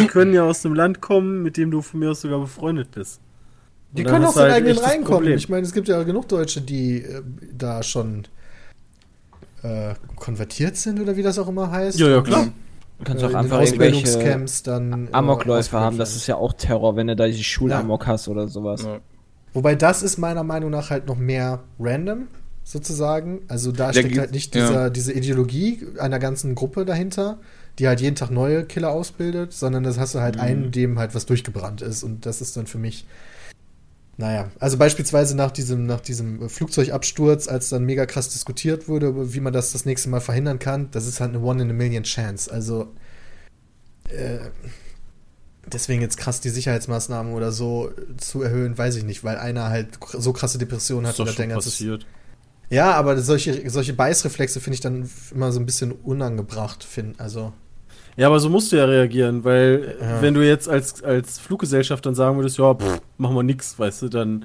[0.00, 2.92] die können ja aus dem Land kommen, mit dem du von mir aus sogar befreundet
[2.92, 3.20] bist.
[3.92, 5.06] Die Und können aus du den halt eigenen reinkommen.
[5.18, 5.36] Problem.
[5.38, 7.22] Ich meine, es gibt ja genug Deutsche, die äh,
[7.56, 8.24] da schon
[9.62, 11.98] äh, konvertiert sind oder wie das auch immer heißt.
[11.98, 12.48] Ja, ja, klar.
[12.98, 16.52] Du kannst Äh, auch einfach irgendwelche Ausbildungscamps dann äh, Amokläufe haben, das ist ja auch
[16.52, 18.12] Terror, wenn du da die Schulamok Ja.
[18.12, 18.82] hast oder sowas.
[18.82, 18.98] Ja.
[19.54, 22.28] Wobei das ist meiner Meinung nach halt noch mehr random,
[22.64, 23.40] sozusagen.
[23.48, 24.66] Also da Der steckt halt nicht ja.
[24.68, 27.38] dieser, diese Ideologie einer ganzen Gruppe dahinter,
[27.78, 31.14] die halt jeden Tag neue Killer ausbildet, sondern das hast du halt einen, dem halt
[31.14, 32.02] was durchgebrannt ist.
[32.02, 33.06] Und das ist dann für mich.
[34.20, 39.38] Naja, also beispielsweise nach diesem, nach diesem Flugzeugabsturz, als dann mega krass diskutiert wurde, wie
[39.38, 42.02] man das das nächste Mal verhindern kann, das ist halt eine One in a Million
[42.02, 42.52] Chance.
[42.52, 42.92] Also
[44.08, 44.40] äh,
[45.66, 50.00] deswegen jetzt krass die Sicherheitsmaßnahmen oder so zu erhöhen, weiß ich nicht, weil einer halt
[50.12, 52.06] so krasse Depressionen hat ist doch oder schon passiert.
[52.70, 57.52] Ja, aber solche, solche Beißreflexe finde ich dann immer so ein bisschen unangebracht, find, also.
[58.18, 60.20] Ja, aber so musst du ja reagieren, weil Ja.
[60.20, 64.02] wenn du jetzt als, als Fluggesellschaft dann sagen würdest, ja, pff, machen wir nix, weißt
[64.02, 64.44] du, dann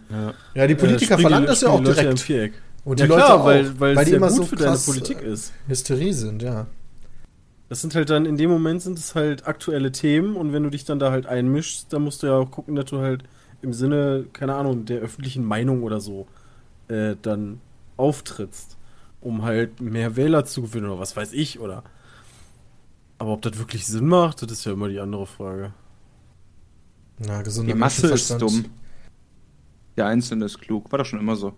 [0.53, 2.11] Ja, die äh, Politiker springen verlangen die- das ja auch die Leute direkt.
[2.11, 2.53] im Viereck.
[2.85, 4.55] Und ja die Leute klar, auch, weil, weil, es die ja immer gut so für
[4.57, 5.53] deine Politik äh, ist.
[5.67, 6.67] Hysterie sind, ja.
[7.69, 10.69] Das sind halt dann, in dem Moment sind es halt aktuelle Themen und wenn du
[10.69, 13.23] dich dann da halt einmischst, dann musst du ja auch gucken, dass du halt
[13.63, 16.27] im Sinne, keine Ahnung, der öffentlichen Meinung oder so
[16.89, 17.59] äh, dann
[17.97, 18.77] auftrittst,
[19.21, 21.83] um halt mehr Wähler zu gewinnen oder was weiß ich, oder.
[23.23, 25.71] Aber ob das wirklich Sinn macht, das ist ja immer die andere Frage.
[27.19, 28.65] Na, gesunder Die Masse ist dumm.
[29.95, 30.91] Der Einzelne ist klug.
[30.91, 31.53] War doch schon immer so.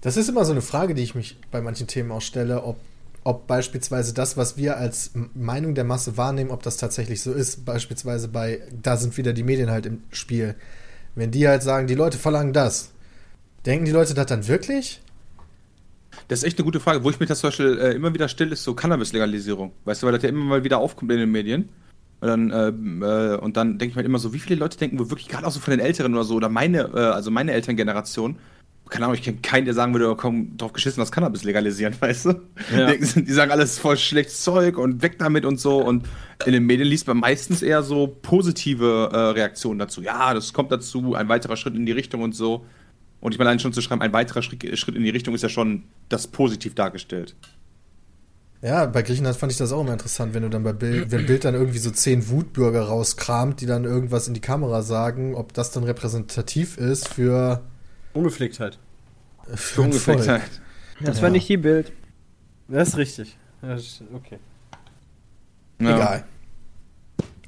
[0.00, 2.80] Das ist immer so eine Frage, die ich mich bei manchen Themen auch stelle, ob,
[3.22, 7.64] ob beispielsweise das, was wir als Meinung der Masse wahrnehmen, ob das tatsächlich so ist.
[7.64, 10.56] Beispielsweise bei, da sind wieder die Medien halt im Spiel.
[11.14, 12.90] Wenn die halt sagen, die Leute verlangen das,
[13.64, 15.00] denken die Leute das dann wirklich?
[16.28, 17.02] Das ist echt eine gute Frage.
[17.04, 19.72] Wo ich mich das zum Beispiel äh, immer wieder still, ist so Cannabis-Legalisierung.
[19.84, 21.68] Weißt du, weil das ja immer mal wieder aufkommt in den Medien.
[22.20, 24.76] Und dann, ähm, äh, und dann denke ich mir halt immer so, wie viele Leute
[24.76, 27.30] denken wohl wirklich, gerade auch so von den Älteren oder so, oder meine, äh, also
[27.30, 28.36] meine Elterngeneration,
[28.90, 31.94] keine Ahnung, ich kenne keinen, der sagen würde, oh, komm, drauf geschissen, das Cannabis legalisieren,
[32.00, 32.34] weißt du?
[32.76, 32.92] Ja.
[33.00, 35.78] Sie- Die sagen alles voll schlechtes Zeug und weg damit und so.
[35.78, 36.06] Und
[36.44, 40.02] in den Medien liest man meistens eher so positive äh, Reaktionen dazu.
[40.02, 42.66] Ja, das kommt dazu, ein weiterer Schritt in die Richtung und so.
[43.20, 45.48] Und ich meine, allein schon zu schreiben, ein weiterer Schritt, in die Richtung ist ja
[45.48, 47.34] schon das positiv dargestellt.
[48.62, 51.24] Ja, bei Griechenland fand ich das auch immer interessant, wenn du dann bei Bild, wenn
[51.26, 55.54] Bild dann irgendwie so zehn Wutbürger rauskramt, die dann irgendwas in die Kamera sagen, ob
[55.54, 57.62] das dann repräsentativ ist für,
[58.12, 58.78] Ungepflegtheit.
[59.54, 59.56] für
[59.90, 60.18] Volk.
[60.18, 60.40] Ungefähr.
[61.00, 61.22] Das Ja.
[61.22, 61.92] war nicht die Bild.
[62.68, 63.36] Das ist richtig.
[63.62, 64.38] Okay.
[65.80, 65.96] Ja.
[65.96, 66.24] Egal.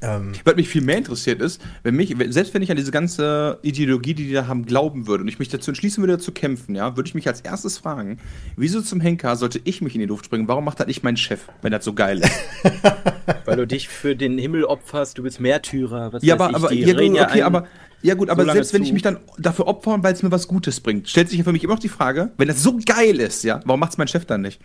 [0.02, 3.58] Ähm, Was mich viel mehr interessiert ist, wenn mich, selbst wenn ich an diese ganze
[3.62, 6.74] Ideologie, die die da haben, glauben würde und ich mich dazu entschließen würde, zu kämpfen,
[6.74, 8.18] ja, würde ich mich als erstes fragen,
[8.56, 10.48] wieso zum Henker sollte ich mich in die Luft springen?
[10.48, 12.32] Warum macht das nicht mein Chef, wenn das so geil ist?
[13.44, 16.12] Weil du dich für den Himmel opferst, du bist Märtyrer.
[16.12, 17.66] Was ja, aber, ich, aber, die ja, reden gut, okay, ein- aber,
[18.02, 20.48] ja gut, aber so selbst wenn ich mich dann dafür opfern, weil es mir was
[20.48, 23.20] Gutes bringt, stellt sich ja für mich immer noch die Frage, wenn das so geil
[23.20, 24.60] ist, ja, warum macht es mein Chef dann nicht?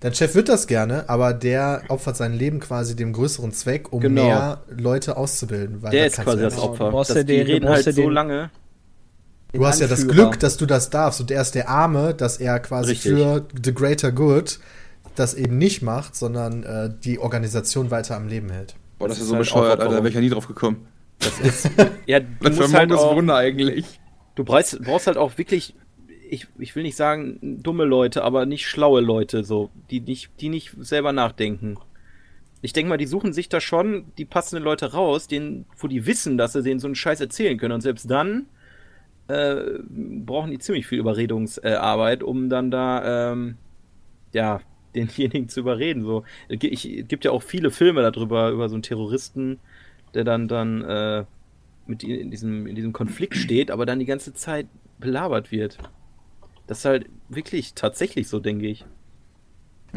[0.00, 4.00] Dein Chef wird das gerne, aber der opfert sein Leben quasi dem größeren Zweck, um
[4.00, 4.24] Genau.
[4.24, 5.82] mehr Leute auszubilden.
[5.82, 6.58] Weil Der das ist quasi das.
[6.58, 6.70] Opfer.
[6.70, 6.84] Opfer.
[6.86, 8.50] Du brauchst Das, ja die den- reden brauchst halt so lange.
[9.52, 10.14] Du hast ja das Anführer.
[10.28, 13.12] Glück, dass du das darfst und er ist der Arme, dass er quasi Richtig.
[13.12, 14.58] für the greater good
[15.14, 18.74] das eben nicht macht, sondern äh, die Organisation weiter am Leben hält.
[18.98, 19.92] Boah, das, Das ist so ist halt bescheuert, Alter.
[19.92, 20.86] Da wäre ich ja nie drauf gekommen.
[21.20, 21.70] Das ist,
[22.06, 23.98] ja, du Was für musst ein halt auch, Wunder eigentlich.
[24.34, 25.74] du brauchst, brauchst halt auch wirklich,
[26.28, 30.48] ich, ich will nicht sagen dumme Leute, aber nicht schlaue Leute, so, die nicht, die
[30.48, 31.78] nicht selber nachdenken.
[32.62, 36.06] Ich denke mal, die suchen sich da schon die passenden Leute raus, denen, wo die
[36.06, 37.74] wissen, dass sie denen so einen Scheiß erzählen können.
[37.74, 38.46] Und selbst dann
[39.28, 43.56] äh, brauchen die ziemlich viel Überredungsarbeit, um dann da, ähm,
[44.32, 44.60] ja,
[44.94, 46.04] denjenigen zu überreden.
[46.04, 49.58] So, ich, es gibt ja auch viele Filme darüber, über so einen Terroristen,
[50.14, 51.24] der dann dann äh,
[51.86, 54.66] mit in diesem, in diesem Konflikt steht, aber dann die ganze Zeit
[54.98, 55.78] belabert wird.
[56.66, 58.84] Das ist halt wirklich tatsächlich so, denke ich.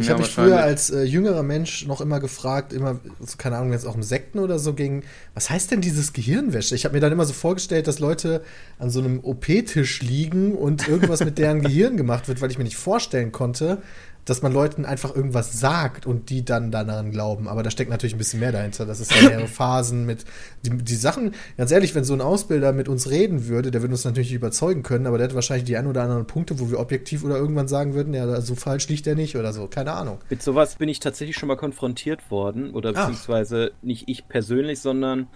[0.01, 3.57] Ich Ja, habe mich früher als äh, jüngerer Mensch noch immer gefragt, immer, so, keine
[3.57, 6.73] Ahnung, jetzt auch im Sekten oder so, gegen, was heißt denn dieses Gehirnwäsche?
[6.73, 8.41] Ich habe mir dann immer so vorgestellt, dass Leute
[8.77, 12.64] an so einem OP-Tisch liegen und irgendwas mit deren Gehirn gemacht wird, weil ich mir
[12.64, 13.81] nicht vorstellen konnte,
[14.30, 17.48] dass man Leuten einfach irgendwas sagt und die dann daran glauben.
[17.48, 18.85] Aber da steckt natürlich ein bisschen mehr dahinter.
[18.85, 20.25] Das ist ja mehrere Phasen mit
[20.64, 21.33] die, die Sachen.
[21.58, 24.83] Ganz ehrlich, wenn so ein Ausbilder mit uns reden würde, der würde uns natürlich überzeugen
[24.83, 27.67] können, aber der hätte wahrscheinlich die ein oder anderen Punkte, wo wir objektiv oder irgendwann
[27.67, 29.67] sagen würden, ja, so falsch liegt der nicht oder so.
[29.67, 30.19] Keine Ahnung.
[30.30, 33.08] Mit sowas bin ich tatsächlich schon mal konfrontiert worden, oder Ach.
[33.08, 35.27] beziehungsweise nicht ich persönlich, sondern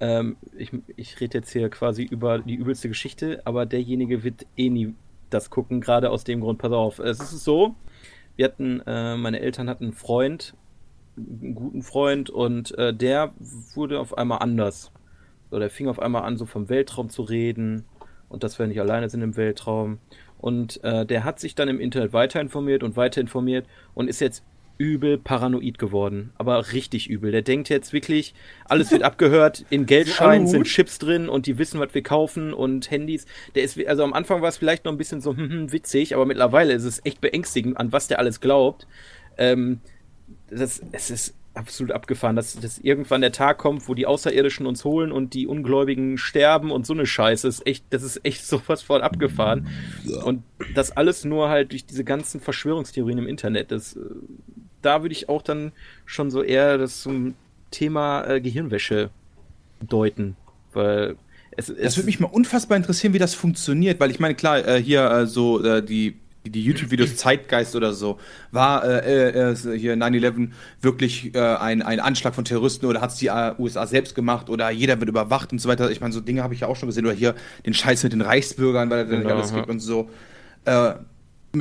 [0.00, 4.70] ähm, ich, ich rede jetzt hier quasi über die übelste Geschichte, aber derjenige wird eh
[4.70, 4.94] nie
[5.28, 6.58] das gucken, gerade aus dem Grund.
[6.58, 7.74] Pass auf, es ist so,
[8.36, 10.54] wir hatten, äh, meine Eltern hatten einen Freund,
[11.16, 13.32] einen guten Freund, und äh, der
[13.74, 14.92] wurde auf einmal anders.
[15.50, 17.84] So, der fing auf einmal an, so vom Weltraum zu reden
[18.28, 19.98] und dass wir nicht alleine sind im Weltraum.
[20.38, 24.20] Und äh, der hat sich dann im Internet weiter informiert und weiter informiert und ist
[24.20, 24.44] jetzt
[24.80, 26.32] übel paranoid geworden.
[26.36, 27.30] Aber richtig übel.
[27.32, 28.34] Der denkt jetzt wirklich,
[28.64, 32.90] alles wird abgehört, in Geldscheinen sind Chips drin und die wissen, was wir kaufen und
[32.90, 33.26] Handys.
[33.54, 36.14] Der ist, also am Anfang war es vielleicht noch ein bisschen so hm, hm, witzig,
[36.14, 38.86] aber mittlerweile ist es echt beängstigend, an was der alles glaubt.
[39.36, 39.80] Ähm,
[40.48, 44.84] das, es ist absolut abgefahren, dass, dass irgendwann der Tag kommt, wo die Außerirdischen uns
[44.84, 47.46] holen und die Ungläubigen sterben und so eine Scheiße.
[47.46, 49.68] Das ist echt, das ist echt sowas von abgefahren.
[50.24, 50.42] Und
[50.74, 53.72] das alles nur halt durch diese ganzen Verschwörungstheorien im Internet.
[53.72, 54.00] Das, äh,
[54.82, 55.72] da würde ich auch dann
[56.06, 57.34] schon so eher das zum
[57.70, 59.10] Thema äh, Gehirnwäsche
[59.80, 60.36] deuten.
[60.72, 61.16] Weil
[61.56, 64.66] es, Das es würde mich mal unfassbar interessieren, wie das funktioniert, weil ich meine, klar,
[64.66, 68.18] äh, hier äh, so äh, die, die YouTube-Videos Zeitgeist oder so,
[68.50, 70.50] war äh, äh, äh, hier 9-11
[70.80, 74.48] wirklich äh, ein, ein Anschlag von Terroristen oder hat es die äh, USA selbst gemacht
[74.48, 75.90] oder jeder wird überwacht und so weiter.
[75.90, 77.34] Ich meine, so Dinge habe ich ja auch schon gesehen oder hier
[77.66, 80.08] den Scheiß mit den Reichsbürgern, weil er dann Genau, alles kriegt und so.
[80.64, 80.94] Äh,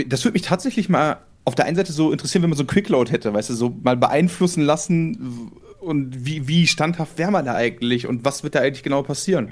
[0.08, 1.18] das würde mich tatsächlich mal
[1.50, 3.76] auf der einen Seite so interessieren, wenn man so einen Quickload hätte, weißt du, so
[3.84, 8.60] mal beeinflussen lassen und wie, wie standhaft wäre man da eigentlich und was wird da
[8.60, 9.52] eigentlich genau passieren?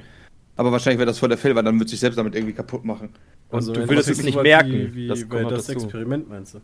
[0.55, 2.85] Aber wahrscheinlich wäre das voll der Fall, weil dann wird sich selbst damit irgendwie kaputt
[2.85, 3.09] machen.
[3.49, 4.71] Und du im würdest es nicht merken.
[4.71, 5.85] Wie, wie Das das, kommt das dazu.
[5.85, 6.59] Experiment meinst du?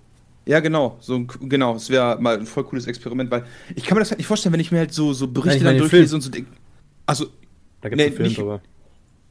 [0.46, 3.46] Ja, genau, so ein- genau, es wäre mal ein voll cooles Experiment, weil
[3.76, 5.66] ich kann mir das halt nicht vorstellen, wenn ich mir halt so, so Berichte Nein,
[5.66, 6.52] dann durchlese und so denke.
[7.06, 7.26] Also,
[7.82, 8.62] Da gibt es Nee, einen Film nicht- drüber.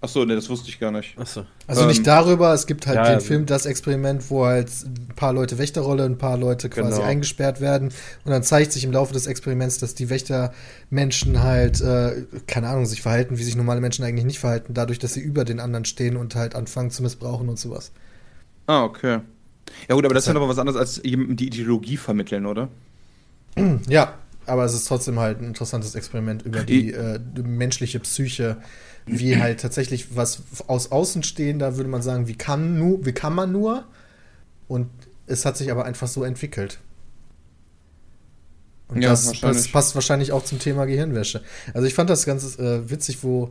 [0.03, 1.17] Ach so, ne, das wusste ich gar nicht.
[1.19, 1.47] Achso.
[1.67, 4.69] Also Ähm, nicht darüber, es gibt halt ja, den also- Film Das Experiment, wo halt
[4.85, 7.03] ein paar Leute Wächterrolle, ein paar Leute quasi Genau.
[7.09, 7.89] eingesperrt werden
[8.25, 12.85] und dann zeigt sich im Laufe des Experiments, dass die Wächtermenschen halt, äh, keine Ahnung,
[12.87, 15.85] sich verhalten, wie sich normale Menschen eigentlich nicht verhalten, dadurch, dass sie über den anderen
[15.85, 17.93] stehen und halt anfangen zu missbrauchen und sowas.
[18.67, 19.21] Ah, okay.
[19.89, 22.45] Ja gut, aber das ist Das dann aber was anderes als jemandem die Ideologie vermitteln,
[22.47, 22.69] oder?
[23.89, 24.15] Ja,
[24.47, 28.57] aber es ist trotzdem halt ein interessantes Experiment über die, äh, die menschliche Psyche,
[29.07, 33.53] wie halt tatsächlich was aus Außenstehender würde man sagen, wie kann, nu, wie kann man
[33.53, 33.85] nur?
[34.69, 34.89] Und
[35.27, 36.79] es hat sich aber einfach so entwickelt.
[38.89, 39.73] Und Ja, das, das wahrscheinlich.
[39.73, 41.43] passt wahrscheinlich auch zum Thema Gehirnwäsche.
[41.75, 43.47] Also ich fand das ganz äh, witzig, wo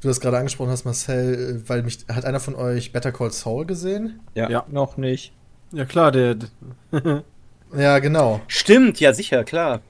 [0.00, 3.32] du das gerade angesprochen hast, Marcel, äh, weil mich, hat einer von euch Better Call
[3.32, 4.20] Saul gesehen?
[4.34, 4.48] Ja.
[4.50, 4.64] Ja.
[4.70, 5.32] Noch nicht.
[5.72, 6.36] Ja klar, der.
[7.76, 8.40] Ja, genau.
[8.46, 9.80] Stimmt, ja sicher, klar.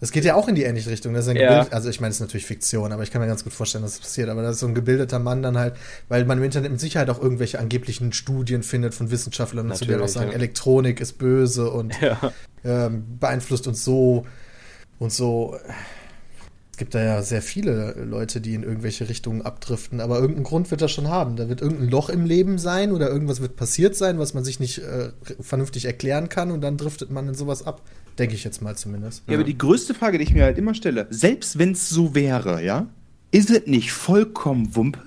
[0.00, 1.12] Das geht ja auch in die ähnliche Richtung.
[1.14, 1.66] Das ist ein Ja.
[1.70, 3.94] also ich meine, es ist natürlich Fiktion, aber ich kann mir ganz gut vorstellen, dass
[3.94, 4.28] es passiert.
[4.28, 5.74] Aber das ist so ein gebildeter Mann dann halt,
[6.08, 9.96] weil man im Internet mit Sicherheit auch irgendwelche angeblichen Studien findet von Wissenschaftlern, zu denen
[9.96, 10.34] auch Natürlich, sagen, ja.
[10.36, 12.32] Elektronik ist böse und Ja.
[12.64, 14.24] ähm, beeinflusst uns so
[15.00, 15.56] und so.
[16.70, 20.70] Es gibt da ja sehr viele Leute, die in irgendwelche Richtungen abdriften, aber irgendeinen Grund
[20.70, 21.34] wird das schon haben.
[21.34, 24.60] Da wird irgendein Loch im Leben sein oder irgendwas wird passiert sein, was man sich
[24.60, 25.10] nicht äh,
[25.40, 27.82] vernünftig erklären kann und dann driftet man in sowas ab.
[28.18, 29.22] Denke ich jetzt mal zumindest.
[29.28, 32.14] Ja, aber die größte Frage, die ich mir halt immer stelle, selbst wenn es so
[32.14, 32.86] wäre, ja,
[33.30, 35.00] ist es nicht vollkommen Wumpe?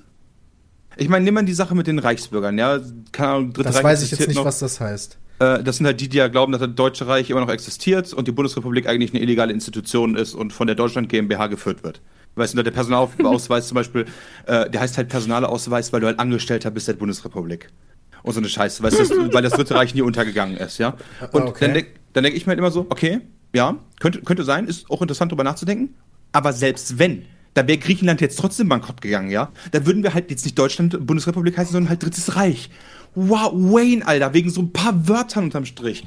[0.97, 2.79] Ich meine, nimm mal die Sache mit den Reichsbürgern, ja,
[3.11, 4.45] keine Ahnung, Dritte Das Reich weiß ich jetzt nicht, noch.
[4.45, 5.17] was das heißt.
[5.39, 8.13] Äh, das sind halt die, die ja glauben, dass das Deutsche Reich immer noch existiert
[8.13, 12.01] und die Bundesrepublik eigentlich eine illegale Institution ist und von der Deutschland GmbH geführt wird.
[12.35, 14.05] Weißt du, der Personalausweis zum Beispiel,
[14.45, 17.69] äh, der heißt halt Personalausweis, weil du halt Angestellter bist der Bundesrepublik.
[18.23, 20.95] Und so eine Scheiße, weißt du, weil das Dritte Reich nie untergegangen ist, ja.
[21.31, 21.73] Und okay.
[21.73, 21.83] dann
[22.13, 23.21] dann denke ich mir halt immer so, okay,
[23.53, 25.95] ja, könnte, könnte sein, ist auch interessant drüber nachzudenken.
[26.31, 27.23] Aber selbst wenn,
[27.53, 29.51] da wäre Griechenland jetzt trotzdem bankrott gegangen, ja.
[29.71, 32.69] Da würden wir halt jetzt nicht Deutschland, Bundesrepublik heißen, sondern halt Drittes Reich.
[33.15, 36.05] Wow, Wayne, Alter, wegen so ein paar Wörtern unterm Strich.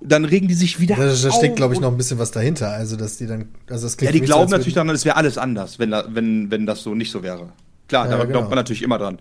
[0.00, 0.96] Dann regen die sich wieder.
[0.96, 2.70] Da, da steckt, glaube ich, noch ein bisschen was dahinter.
[2.70, 3.48] Also, dass die dann.
[3.70, 5.78] Also das Ja, klingt die mich so, glauben als natürlich daran, es wäre alles anders,
[5.78, 7.52] wenn, da, wenn, wenn das so nicht so wäre.
[7.88, 8.30] Klar, Ja, da genau.
[8.32, 9.20] glaubt man natürlich immer dran.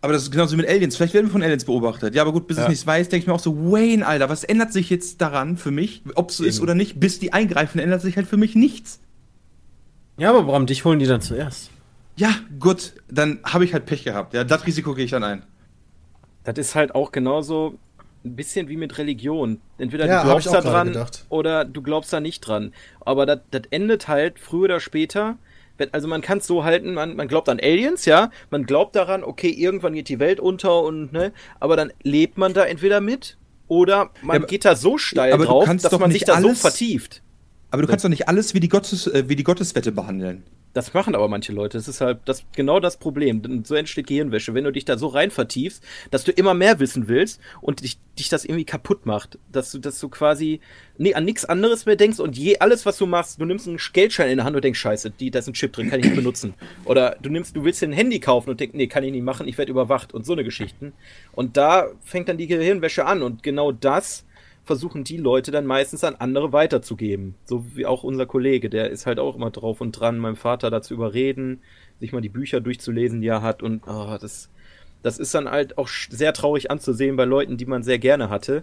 [0.00, 0.96] Aber das ist genauso wie mit Aliens.
[0.96, 2.14] Vielleicht werden wir von Aliens beobachtet.
[2.14, 2.68] Ja, aber gut, bis ich Ja.
[2.68, 5.72] nichts weiß, denke ich mir auch so, Wayne, Alter, was ändert sich jetzt daran für
[5.72, 6.02] mich?
[6.14, 9.00] Ob es so ist oder nicht, bis die eingreifen, ändert sich halt für mich nichts.
[10.16, 11.70] Ja, aber Bram, dich holen die dann zuerst.
[12.16, 14.34] Ja, gut, dann habe ich halt Pech gehabt.
[14.34, 15.42] Ja, das Risiko gehe ich dann ein.
[16.44, 17.74] Das ist halt auch genauso
[18.24, 19.60] ein bisschen wie mit Religion.
[19.78, 21.24] Entweder Ja, du ich glaubst da dran gedacht.
[21.28, 22.72] oder du glaubst da nicht dran.
[23.00, 25.36] Aber das das endet halt früher oder später.
[25.92, 29.22] Also man kann es so halten, man, man glaubt an Aliens, ja, man glaubt daran,
[29.24, 33.36] okay, irgendwann geht die Welt unter und ne, aber dann lebt man da entweder mit
[33.68, 37.22] oder man Ja, geht da so steil drauf, dass man sich da so alles- vertieft.
[37.70, 40.42] Aber du kannst doch nicht alles wie die, Gottes, äh, wie die Gotteswette behandeln.
[40.74, 41.78] Das machen aber manche Leute.
[41.78, 43.64] Das ist halt das, genau das Problem.
[43.64, 44.54] So entsteht Gehirnwäsche.
[44.54, 47.98] Wenn du dich da so rein vertiefst, dass du immer mehr wissen willst und dich,
[48.18, 49.38] dich das irgendwie kaputt macht.
[49.50, 50.60] Dass du, dass du quasi
[50.98, 53.78] nee, an nichts anderes mehr denkst und je alles, was du machst, du nimmst einen
[53.92, 56.06] Geldschein in der Hand und denkst, scheiße, die, da ist ein Chip drin, kann ich
[56.06, 56.54] nicht benutzen.
[56.84, 59.24] Oder du nimmst, du willst dir ein Handy kaufen und denkst, nee, kann ich nicht
[59.24, 60.92] machen, ich werde überwacht und so eine Geschichten.
[61.32, 64.24] Und da fängt dann die Gehirnwäsche an und genau das
[64.68, 67.34] versuchen die Leute dann meistens an andere weiterzugeben.
[67.44, 70.70] So wie auch unser Kollege, der ist halt auch immer drauf und dran, meinem Vater
[70.70, 71.62] dazu überreden,
[71.98, 73.62] sich mal die Bücher durchzulesen, die er hat.
[73.62, 74.50] Und ah, das,
[75.02, 78.62] das ist dann halt auch sehr traurig anzusehen bei Leuten, die man sehr gerne hatte.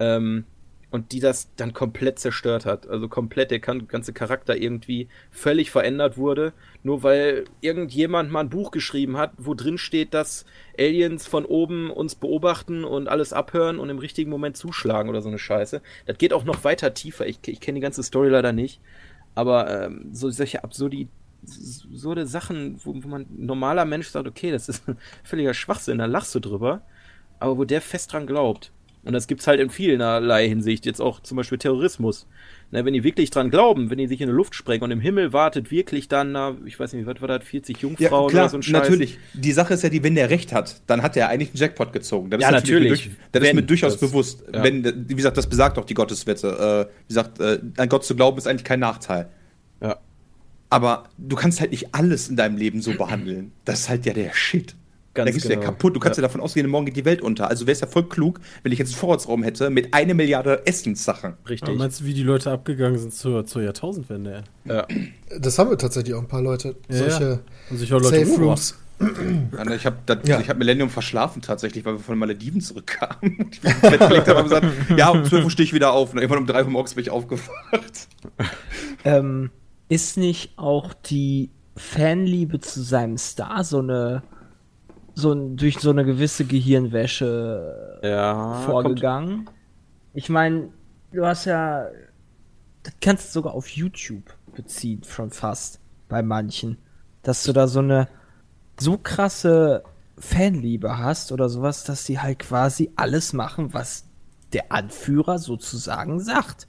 [0.00, 0.44] Ähm,
[0.90, 2.88] und die das dann komplett zerstört hat.
[2.88, 8.70] Also komplett der ganze Charakter irgendwie völlig verändert wurde, nur weil irgendjemand mal ein Buch
[8.70, 10.46] geschrieben hat, wo drin steht, dass
[10.78, 15.28] Aliens von oben uns beobachten und alles abhören und im richtigen Moment zuschlagen oder so
[15.28, 15.82] eine Scheiße.
[16.06, 17.26] Das geht auch noch weiter tiefer.
[17.26, 18.80] Ich, ich kenne die ganze Story leider nicht.
[19.34, 21.08] Aber ähm, so solche absurdi
[21.42, 24.82] absurde Sachen, wo, wo man ein normaler Mensch sagt, okay, das ist
[25.24, 26.82] völliger Schwachsinn, da lachst du drüber.
[27.38, 28.72] Aber wo der fest dran glaubt.
[29.06, 32.26] Und das gibt's halt in vielerlei Hinsicht, jetzt auch zum Beispiel Terrorismus.
[32.72, 34.98] Na, wenn die wirklich dran glauben, wenn die sich in die Luft sprengen und im
[35.00, 38.56] Himmel wartet wirklich dann, na, ich weiß nicht, was war das, 40 Jungfrauen oder so
[38.56, 38.72] ein Scheiß.
[38.72, 39.18] natürlich.
[39.34, 41.92] Die Sache ist ja die, wenn der recht hat, dann hat er eigentlich einen Jackpot
[41.92, 42.28] gezogen.
[42.30, 42.88] Das Ja, ist natürlich.
[42.88, 44.42] Durch, das ist Wenn mir durchaus das- bewusst.
[44.52, 44.64] ja.
[44.64, 46.88] Wenn, wie gesagt, das besagt auch die Gotteswette.
[46.90, 49.28] Äh, wie gesagt, äh, an Gott zu glauben ist eigentlich kein Nachteil.
[49.80, 49.98] Ja.
[50.68, 53.52] Aber du kannst halt nicht alles in deinem Leben so behandeln.
[53.64, 54.74] Das ist halt ja der Shit.
[55.16, 55.66] Ganz da gehst du ja genau.
[55.72, 55.96] kaputt.
[55.96, 56.22] Du kannst ja.
[56.22, 56.28] Ja.
[56.28, 57.48] davon ausgehen, morgen geht die Welt unter.
[57.48, 60.66] Also wäre es ja voll klug, wenn ich jetzt einen Vorratsraum hätte mit einer Milliarde
[60.66, 61.34] Essenssachen.
[61.48, 61.68] Richtig.
[61.68, 64.44] Aber meinst du, wie die Leute abgegangen sind zur, zur Jahrtausendwende?
[64.64, 64.86] ja.
[65.40, 66.76] Das haben wir tatsächlich auch ein paar Leute.
[66.88, 67.38] Ja, solche ja.
[67.70, 68.40] Und sich auch Leute Safe.
[68.40, 68.78] Rooms.
[68.98, 70.40] Ich habe Ja.
[70.40, 73.18] ich hab Millennium verschlafen tatsächlich, weil wir von den Malediven zurückkamen.
[73.38, 75.74] Und ich mich ins Bett gelegt habe und gesagt, ja, um 12 Uhr stehe ich
[75.74, 76.12] wieder auf.
[76.12, 78.08] Und irgendwann um 3 Uhr morgens bin ich aufgewacht.
[79.04, 79.50] Ähm,
[79.88, 84.22] ist nicht auch die Fanliebe zu seinem Star so eine
[85.16, 89.48] so durch so eine gewisse Gehirnwäsche ja vorgegangen?
[90.14, 90.68] Ich meine,
[91.12, 91.86] du hast ja
[92.82, 94.22] das kannst du sogar auf YouTube
[94.54, 96.78] beziehen, schon fast bei manchen,
[97.22, 98.08] dass du da so eine
[98.78, 99.82] so krasse
[100.18, 104.04] Fanliebe hast oder sowas, dass die halt quasi alles machen, was
[104.52, 106.68] der Anführer sozusagen sagt.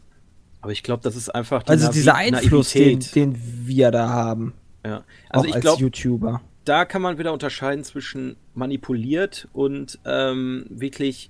[0.61, 4.09] Aber ich glaube, das ist einfach die Also Navi- dieser Einfluss, den, den wir da
[4.09, 4.53] haben,
[4.84, 5.03] ja.
[5.30, 6.42] auch Also ich als glaube, YouTuber.
[6.67, 11.29] Da kann man wieder unterscheiden zwischen manipuliert und ähm, wirklich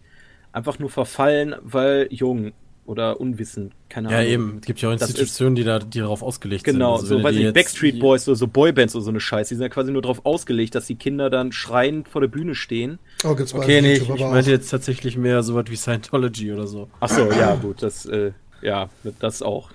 [0.52, 2.54] einfach nur verfallen, weil jung
[2.86, 4.32] oder unwissend, keine Ja, Ahnung.
[4.32, 4.58] eben.
[4.62, 7.08] Es gibt ja auch Institutionen, die, da, die darauf ausgelegt Genau, sind.
[7.08, 9.50] so wenn weiß die ich, jetzt- Backstreet Boys oder so Boybands oder so eine Scheiße,
[9.50, 12.56] die sind ja quasi nur darauf ausgelegt, dass die Kinder dann schreiend vor der Bühne
[12.56, 12.98] stehen.
[13.26, 16.66] Oh, gibt's bei Okay, nee, ich, ich meinte jetzt tatsächlich mehr sowas wie Scientology oder
[16.66, 16.88] so.
[17.02, 19.70] Ach so, ja, gut, das, äh, ja, das auch.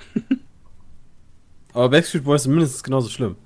[1.74, 3.36] Aber Backstreet Boys sind mindestens genauso schlimm.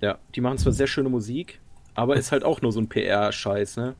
[0.00, 1.60] Ja, die machen zwar sehr schöne Musik,
[1.94, 3.94] aber ist halt auch nur so ein PR-Scheiß, ne?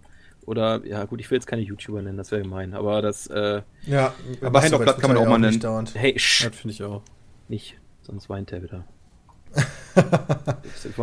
[0.45, 3.62] Oder, ja, gut, ich will jetzt keine YouTuber nennen, das wäre gemein, aber das, äh,
[3.87, 5.61] Ja, Aber Blatt kann man auch mal nennen.
[5.61, 5.95] dauernd.
[5.95, 7.03] hey, sch, Das finde ich auch.
[7.49, 8.85] nicht, sonst weint er wieder.
[10.75, 10.97] ich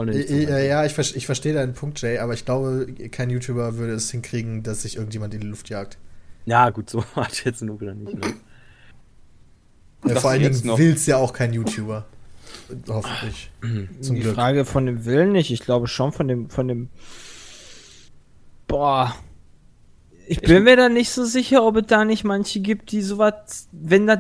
[0.50, 4.10] Ja, ja, ich, ich verstehe deinen Punkt, Jay, aber ich glaube, kein YouTuber würde es
[4.12, 5.98] hinkriegen, dass sich irgendjemand in die Luft jagt.
[6.46, 8.34] ja, gut, so hat jetzt nur wieder nicht, ne?
[10.06, 10.78] Ja, vor allen Dingen noch.
[10.78, 12.06] will's ja auch kein YouTuber.
[12.88, 13.52] Hoffentlich.
[14.02, 14.36] Zum die Glück.
[14.36, 15.52] Frage von dem Willen nicht.
[15.52, 16.90] Ich glaube schon von dem, von dem.
[18.68, 19.16] Boah.
[20.28, 23.68] Ich bin mir da nicht so sicher, ob es da nicht manche gibt, die sowas,
[23.72, 24.20] wenn das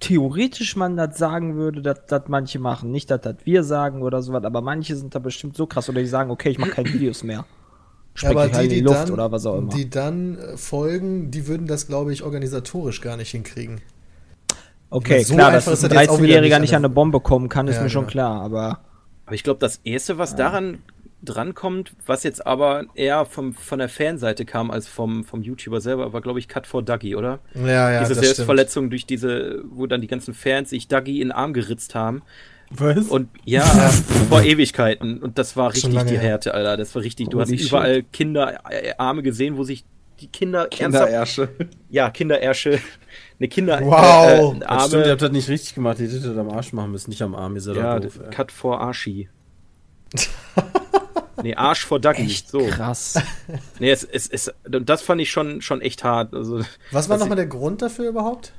[0.00, 2.90] theoretisch man das sagen würde, dass das manche machen.
[2.90, 6.00] Nicht, dass das wir sagen oder sowas, aber manche sind da bestimmt so krass oder
[6.00, 7.44] die sagen, okay, ich mache keine Videos mehr.
[8.14, 9.72] springt aber euch halt die, in die die Luft dann, oder was auch immer.
[9.72, 13.80] die dann äh, folgen, die würden das, glaube ich, organisatorisch gar nicht hinkriegen.
[14.94, 17.20] Okay, so klar, dass ein ist das jetzt auch wieder 13-Jähriger nicht an eine Bombe
[17.20, 18.10] kommen kann, ist Ja, mir schon genau.
[18.12, 18.80] klar, aber
[19.26, 20.78] Aber ich glaube, das erste, was daran
[21.22, 26.12] drankommt, was jetzt aber eher vom, von der Fanseite kam als vom, vom YouTuber selber,
[26.12, 27.38] war, glaube ich, Cut for Dougie, oder?
[27.54, 28.36] Ja, ja, diese das stimmt.
[28.36, 32.22] Selbstverletzung durch diese, wo dann die ganzen Fans sich Dougie in den Arm geritzt haben.
[32.70, 33.08] Was?
[33.08, 33.62] Und ja,
[34.28, 35.18] vor Ewigkeiten.
[35.18, 36.18] Und das war richtig lange die.
[36.18, 36.76] Härte, Alter.
[36.76, 37.28] Das war richtig.
[37.30, 37.68] Du hast Holy shit.
[37.68, 39.84] überall Kinderarme gesehen, wo sich
[40.20, 41.48] die Kinder Kinderärsche.
[41.90, 42.80] ja, Kinderärsche,
[43.38, 44.54] eine Kinder Wow.
[44.56, 45.98] äh, Das Arme, stimmt, ihr habt das nicht richtig gemacht.
[46.00, 47.54] Ihr hättet das am Arsch machen müssen, nicht am Arm.
[47.54, 48.20] Ihr seid ja, doch doof.
[48.30, 49.28] Cut for Arschi.
[51.42, 52.28] nee, Arsch vor Dougie.
[52.46, 52.66] So.
[52.66, 53.20] krass.
[53.80, 56.32] Nee, es, es, es, das fand ich schon, schon echt hart.
[56.34, 58.52] Also, Was war nochmal der Grund dafür überhaupt?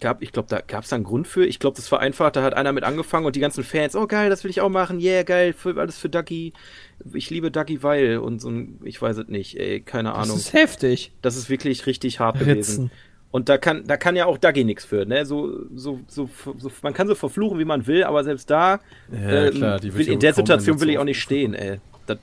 [0.00, 1.44] gab, ich glaube, da gab es da einen Grund für.
[1.46, 4.06] Ich glaube, das war einfach, da hat einer mit angefangen und die ganzen Fans, oh
[4.06, 6.52] geil, das will ich auch machen, yeah, geil, für, alles für Ducky.
[7.12, 10.36] Ich liebe Ducky weil und so ein, ich weiß es nicht, ey, keine Das Ahnung.
[10.36, 11.12] ist heftig.
[11.22, 12.90] Das ist wirklich richtig hart gewesen.
[13.32, 15.24] Und da kann, da kann ja auch Ducky nichts für, ne?
[15.24, 16.28] So, so, so,
[16.58, 18.80] so, man kann so verfluchen, wie man will, aber selbst da,
[19.12, 21.78] Ja, ähm, klar, will, ja in der Situation will ich zu auch nicht stehen, ey.
[22.06, 22.18] Das,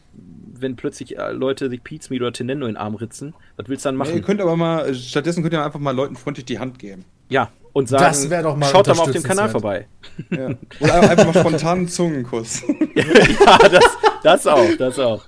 [0.60, 3.90] wenn plötzlich äh, Leute sich Pizmeat oder Tenendo in den Arm ritzen, was willst du
[3.90, 4.16] dann Ja, machen?
[4.16, 7.06] ihr könnt aber mal, stattdessen könnt ihr einfach mal Leuten freundlich die Hand geben.
[7.30, 9.88] ja, und sagen, Das doch mal schaut doch mal auf dem Kanal vorbei.
[10.32, 10.50] Ja.
[10.80, 12.64] Oder einfach mal spontanen Zungenkuss.
[12.95, 13.84] ja, das,
[14.24, 15.24] das auch, das auch.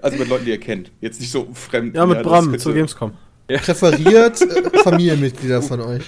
[0.00, 0.90] Also mit Leuten, die ihr kennt.
[1.02, 1.94] Jetzt nicht so fremd.
[1.94, 3.12] Ja, mit Bram zur Gamescom.
[3.58, 6.04] Präferiert äh, Familienmitglieder von euch.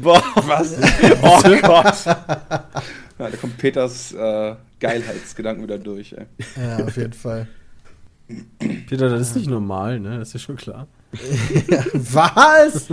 [0.00, 0.76] Boah, was?
[1.22, 2.06] Oh Gott.
[2.06, 6.26] Ja, da kommt Peters äh, Geilheitsgedanken wieder durch, ey.
[6.56, 7.46] Ja, auf jeden Fall.
[8.58, 10.18] Peter, das ist nicht normal, ne?
[10.18, 10.88] Das ist ja schon klar.
[11.92, 12.88] Was?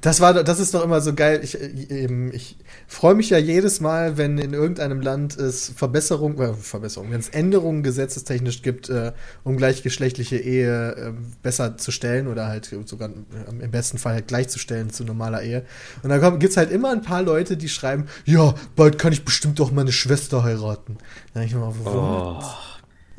[0.00, 1.40] Das war, das ist doch immer so geil.
[1.42, 2.56] Ich, eben, ich
[2.86, 7.28] freue mich ja jedes Mal, wenn in irgendeinem Land es Verbesserungen, äh, Verbesserungen, wenn es
[7.28, 9.12] Änderungen gesetzestechnisch gibt, äh,
[9.44, 11.12] um gleichgeschlechtliche Ehe äh,
[11.42, 15.66] besser zu stellen oder halt sogar äh, im besten Fall halt gleichzustellen zu normaler Ehe.
[16.02, 19.24] Und dann gibt es halt immer ein paar Leute, die schreiben, ja, bald kann ich
[19.26, 20.96] bestimmt doch meine Schwester heiraten.
[21.34, 22.40] Da ich mal, Oh.
[22.40, 22.40] Sol-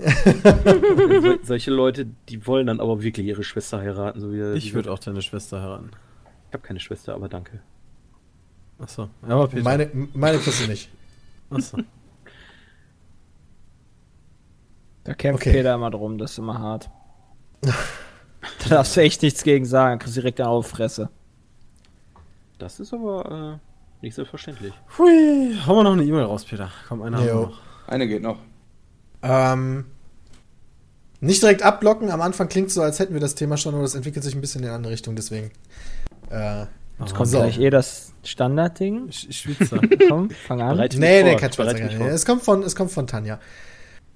[1.43, 4.19] solche Leute, die wollen dann aber wirklich ihre Schwester heiraten.
[4.19, 5.92] So wie Ich würde auch deine Schwester heiraten.
[6.51, 7.61] Ich habe keine Schwester, aber danke.
[8.77, 9.07] Achso.
[9.25, 9.63] Ja, aber Peter.
[9.63, 10.89] meine, meine kriegst du nicht.
[11.49, 11.77] Achso.
[15.03, 15.53] Da kämpft Okay.
[15.53, 16.88] Peter immer drum, das ist immer hart.
[17.61, 21.09] da darfst du echt nichts gegen sagen, kriegst direkt eine Auffresse.
[22.59, 23.59] Das ist aber
[24.01, 24.73] äh, nicht selbstverständlich.
[24.99, 25.55] Hui.
[25.65, 26.69] Hau mal noch eine E-Mail raus, Peter.
[26.88, 27.41] Komm, einer haben wir Jo.
[27.47, 27.59] noch.
[27.88, 28.38] Eine geht noch.
[29.23, 29.85] Ähm,
[31.19, 32.11] nicht direkt abblocken.
[32.11, 34.35] Am Anfang klingt es so, als hätten wir das Thema schon, aber das entwickelt sich
[34.35, 35.15] ein bisschen in eine andere Richtung.
[35.15, 35.49] Deswegen.
[36.32, 36.66] Äh,
[37.00, 37.40] Jetzt kommt so.
[37.40, 39.10] gleich eh das Standardding.
[39.10, 39.80] Sch- Schwitzer.
[40.08, 40.77] Komm, fang an.
[40.77, 42.08] Bereit- nee, nee, kein nee, vor.
[42.08, 43.40] Es kommt von, es kommt von Tanja.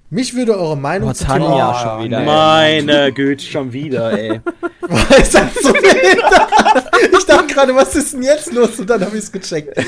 [0.08, 2.18] Mich würde eure Meinung Oh, zum Tanja Thema- schon wieder.
[2.20, 2.24] ey.
[2.26, 4.40] Meine Güte, schon wieder, ey.
[5.20, 6.90] Ist das so behindert?
[7.18, 8.78] ich dachte gerade, was ist denn jetzt los?
[8.78, 9.76] Und dann habe ich es gecheckt.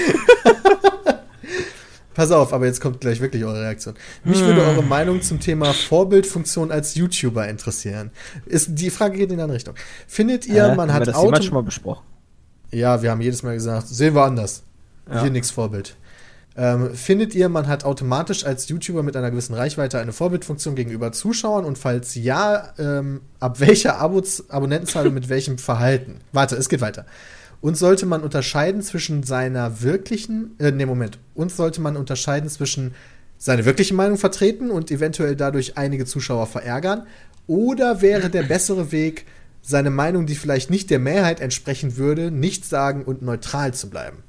[2.14, 3.94] Pass auf, aber jetzt kommt gleich wirklich eure Reaktion.
[4.24, 8.10] Mich würde eure Meinung zum Thema Vorbildfunktion als YouTuber interessieren.
[8.44, 9.74] Ist, die Frage geht in eine Richtung.
[10.08, 12.02] Findet ihr, Äh, man hat wir das Auto schon mal besprochen.
[12.70, 14.62] Ja, wir haben jedes Mal gesagt, sehen wir anders.
[15.10, 15.22] Ja.
[15.22, 15.96] Hier nix Vorbild.
[16.56, 21.12] Ähm, findet ihr, man hat automatisch als YouTuber mit einer gewissen Reichweite eine Vorbildfunktion gegenüber
[21.12, 21.64] Zuschauern?
[21.64, 26.16] Und falls ja, ähm, ab welcher Abos Abonnentenzahl und mit welchem Verhalten?
[26.32, 27.06] Warte, es geht weiter.
[27.60, 31.20] Und sollte man unterscheiden zwischen seiner wirklichen, äh, nee, Moment.
[31.34, 32.92] Und sollte man unterscheiden zwischen
[33.36, 37.06] seine wirkliche Meinung vertreten und eventuell dadurch einige Zuschauer verärgern?
[37.46, 39.26] Oder wäre der bessere Weg,
[39.68, 44.22] seine Meinung, die vielleicht nicht der Mehrheit entsprechen würde, nicht sagen und neutral zu bleiben?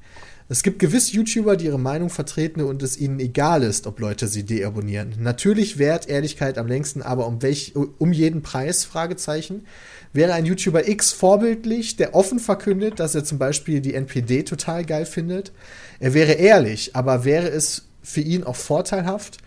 [0.52, 4.28] Es gibt gewiss YouTuber, die ihre Meinung vertreten und es ihnen egal ist, ob Leute
[4.28, 5.14] sie deabonnieren.
[5.20, 8.84] Natürlich währt Ehrlichkeit am längsten, aber um, welch, um jeden Preis?
[8.84, 9.66] Fragezeichen.
[10.12, 14.84] Wäre ein YouTuber X vorbildlich, der offen verkündet, dass er zum Beispiel die NPD total
[14.84, 15.54] geil findet?
[16.00, 19.38] Er wäre ehrlich, aber wäre es für ihn auch vorteilhaft?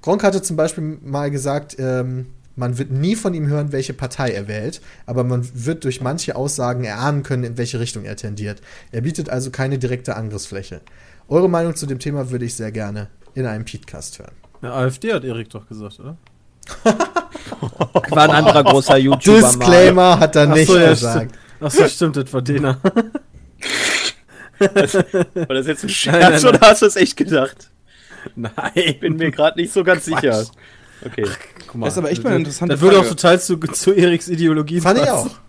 [0.00, 4.30] Gronk hatte zum Beispiel mal gesagt, ähm, man wird nie von ihm hören, welche Partei
[4.30, 8.60] er wählt, aber man wird durch manche Aussagen erahnen können, in welche Richtung er tendiert.
[8.90, 10.80] Er bietet also keine direkte Angriffsfläche.
[11.28, 14.34] Eure Meinung zu dem Thema würde ich sehr gerne in einem Podcast hören.
[14.62, 16.16] Ja, AfD hat Erik doch gesagt, oder?
[18.10, 19.48] War ein anderer großer YouTuber mal.
[19.48, 21.34] Disclaimer hat er Ach nicht so, ja, gesagt.
[21.60, 22.78] Achso, stimmt, das war Dena.
[24.62, 26.54] War das jetzt ein Scherz Nein, nein, nein.
[26.54, 27.70] oder hast du es echt gedacht?
[28.36, 28.52] Nein.
[29.00, 30.44] Bin mir gerade nicht so ganz sicher.
[31.04, 31.26] Okay.
[31.74, 34.28] Mal, Das ist aber echt mal eine interessante Das würde auch total zu, zu Eriks
[34.28, 35.30] Ideologie Fand ich passen.
[35.30, 35.42] auch.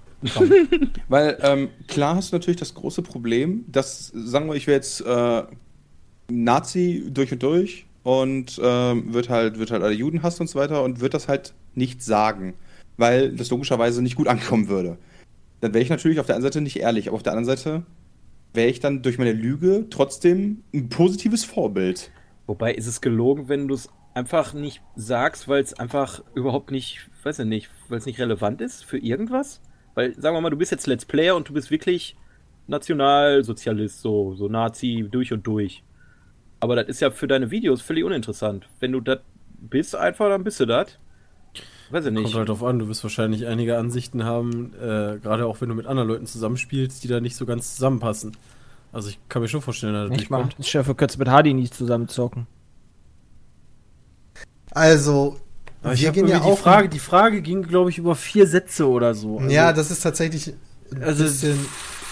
[1.09, 5.01] Weil ähm, klar hast du natürlich das große Problem, dass, sagen wir, ich wäre jetzt
[5.01, 5.43] äh,
[6.29, 10.59] Nazi durch und durch und ähm, wird halt, wird halt alle Juden hassen und so
[10.59, 12.53] weiter und wird das halt nicht sagen,
[12.97, 14.97] weil das logischerweise nicht gut ankommen würde.
[15.61, 17.83] Dann wäre ich natürlich auf der einen Seite nicht ehrlich, aber auf der anderen Seite
[18.53, 22.11] wäre ich dann durch meine Lüge trotzdem ein positives Vorbild.
[22.45, 27.09] Wobei ist es gelogen, wenn du es einfach nicht sagst, weil es einfach überhaupt nicht,
[27.23, 29.61] weiß ich nicht, weil es nicht relevant ist für irgendwas?
[29.95, 32.15] Weil, sagen wir mal, du bist jetzt Let's Player und du bist wirklich
[32.67, 35.83] Nationalsozialist, so, so Nazi durch und durch.
[36.59, 38.67] Aber das ist ja für deine Videos völlig uninteressant.
[38.79, 39.19] Wenn du das
[39.59, 40.97] bist einfach, dann bist du das.
[41.89, 42.23] Weiß ich nicht.
[42.23, 45.75] Kommt halt drauf an, du wirst wahrscheinlich einige Ansichten haben, äh, gerade auch wenn du
[45.75, 48.35] mit anderen Leuten zusammenspielst, die da nicht so ganz zusammenpassen.
[48.91, 50.39] Also ich kann mir schon vorstellen, dass das Ich mach.
[50.41, 50.65] durchkommt.
[50.65, 52.47] Chef, du könntest mit Hardy nicht zusammen zocken.
[54.73, 55.37] Also,
[55.81, 56.55] Aber wir gehen ja auch.
[56.55, 59.37] die Frage, die Frage ging, glaube ich, über vier Sätze oder so.
[59.39, 60.53] Also ja, das ist tatsächlich
[60.93, 61.57] ein Also, bisschen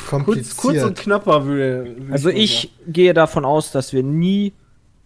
[0.07, 0.57] kurz, kompliziert.
[0.57, 1.95] kurz und knapper würde.
[1.97, 4.53] würde Also ich gehe davon aus, dass wir nie,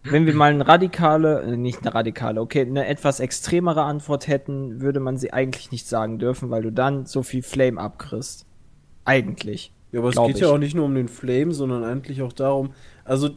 [0.04, 4.82] wenn wir mal eine radikale, äh, nicht eine radikale, okay, eine etwas extremere Antwort hätten,
[4.82, 8.46] würde man sie eigentlich nicht sagen dürfen, weil du dann so viel Flame abkriegst.
[9.06, 9.72] Eigentlich.
[9.92, 10.42] Ja, aber es geht ich.
[10.42, 12.74] ja auch nicht nur um den Flame, sondern eigentlich auch darum,
[13.06, 13.30] also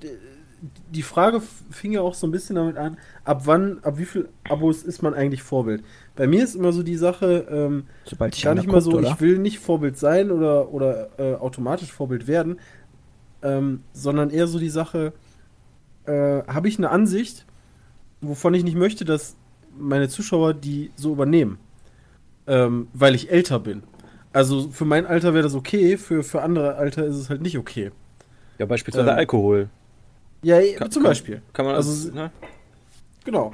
[0.90, 4.28] die Frage fing ja auch so ein bisschen damit an, ab wann, ab wie viel
[4.48, 5.82] Abos ist man eigentlich Vorbild?
[6.16, 9.08] Bei mir ist immer so die Sache, ähm, Sobald dich gar nicht mal so, oder?
[9.08, 12.58] ich will nicht Vorbild sein oder, oder äh, automatisch Vorbild werden,
[13.42, 15.12] ähm, sondern eher so die Sache,
[16.06, 17.46] äh, habe ich eine Ansicht,
[18.20, 19.36] wovon ich nicht möchte, dass
[19.78, 21.58] meine Zuschauer die so übernehmen,
[22.46, 23.82] ähm, weil ich älter bin.
[24.32, 27.58] Also für mein Alter wäre das okay, für, für andere Alter ist es halt nicht
[27.58, 27.92] okay.
[28.58, 29.68] Ja, beispielsweise Ähm, Alkohol.
[30.42, 31.42] Ja, eh, Kann- zum kann- Beispiel.
[31.52, 32.30] Kann man also, also, ne?
[33.24, 33.52] Genau.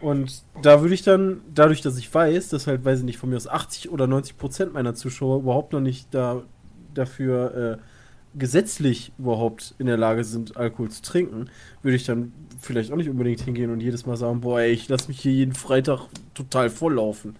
[0.00, 3.30] Und da würde ich dann, dadurch, dass ich weiß, dass halt, weiß ich nicht, von
[3.30, 6.42] mir aus 80 oder 90 Prozent meiner Zuschauer überhaupt noch nicht da,
[6.92, 11.48] dafür äh, gesetzlich überhaupt in der Lage sind, Alkohol zu trinken,
[11.82, 14.88] würde ich dann vielleicht auch nicht unbedingt hingehen und jedes Mal sagen, boah, ey, ich
[14.88, 17.36] lasse mich hier jeden Freitag total volllaufen.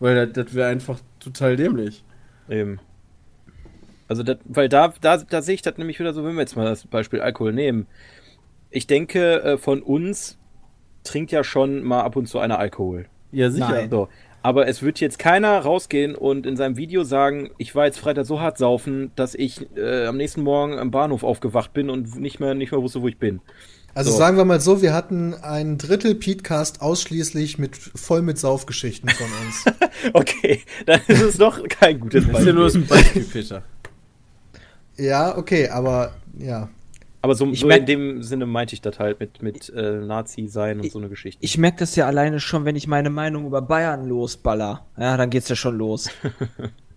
[0.00, 2.04] Weil das, das wäre einfach total dämlich.
[2.48, 2.78] Eben.
[4.08, 6.56] Also, das, weil da, da, da sehe ich das nämlich wieder so, wenn wir jetzt
[6.56, 7.86] mal das Beispiel Alkohol nehmen.
[8.70, 10.38] Ich denke, äh, von uns
[11.04, 13.06] trinkt ja schon mal ab und zu einer Alkohol.
[13.32, 13.68] Ja, sicher.
[13.68, 13.90] Nein.
[13.90, 14.08] So.
[14.42, 18.26] Aber es wird jetzt keiner rausgehen und in seinem Video sagen, ich war jetzt Freitag
[18.26, 22.40] so hart saufen, dass ich äh, am nächsten Morgen am Bahnhof aufgewacht bin und nicht
[22.40, 23.40] mehr, nicht mehr wusste, wo ich bin.
[23.94, 24.18] Also So.
[24.18, 29.26] sagen wir mal so, wir hatten ein Drittel Petecast ausschließlich mit voll mit Saufgeschichten von
[29.46, 29.64] uns.
[30.12, 32.82] Okay, dann ist es doch kein gutes Das ist ja nur Beispiel.
[32.82, 33.62] ein Beispiel, Peter.
[34.96, 36.68] Ja, okay, aber ja.
[37.22, 40.46] Aber so, Ich so in dem Sinne meinte ich das halt mit, mit äh, Nazi
[40.46, 41.42] sein und so eine Geschichte.
[41.42, 44.84] Ich merke das ja alleine schon, wenn ich meine Meinung über Bayern losballer.
[44.98, 46.10] Ja, dann geht's ja schon los.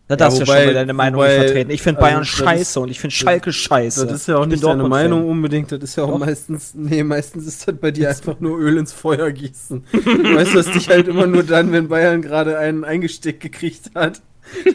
[0.10, 1.72] Da darfst du ja wobei- schon mal deine Meinung wobei, nicht vertreten.
[1.72, 4.06] Ich finde also Bayern ist- scheiße und ich finde Schalke scheiße.
[4.08, 4.88] Das ist ja auch Ich nicht deine.
[4.88, 6.20] Meinung unbedingt, das ist ja auch Doch.
[6.20, 9.84] meistens, nee, meistens ist das bei dir einfach nur Öl ins Feuer gießen.
[9.92, 14.22] Du weißt, dass dich halt immer nur dann, wenn Bayern gerade einen eingesteckt gekriegt hat,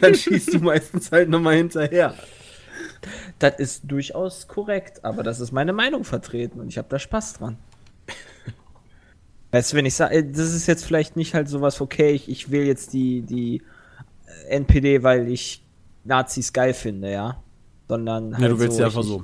[0.01, 2.13] dann schießt du meistens halt nochmal hinterher.
[3.39, 7.33] Das ist durchaus korrekt, aber das ist meine Meinung vertreten und ich habe da Spaß
[7.33, 7.57] dran.
[9.51, 12.49] Weißt du, wenn ich sage, das ist jetzt vielleicht nicht halt sowas, okay, ich, ich
[12.49, 13.61] wähle jetzt die, die
[14.47, 15.63] äh, NPD, weil ich
[16.03, 17.37] Nazis geil finde, ja.
[17.87, 19.23] Sondern halt Ja, du willst ja ich- einfach so.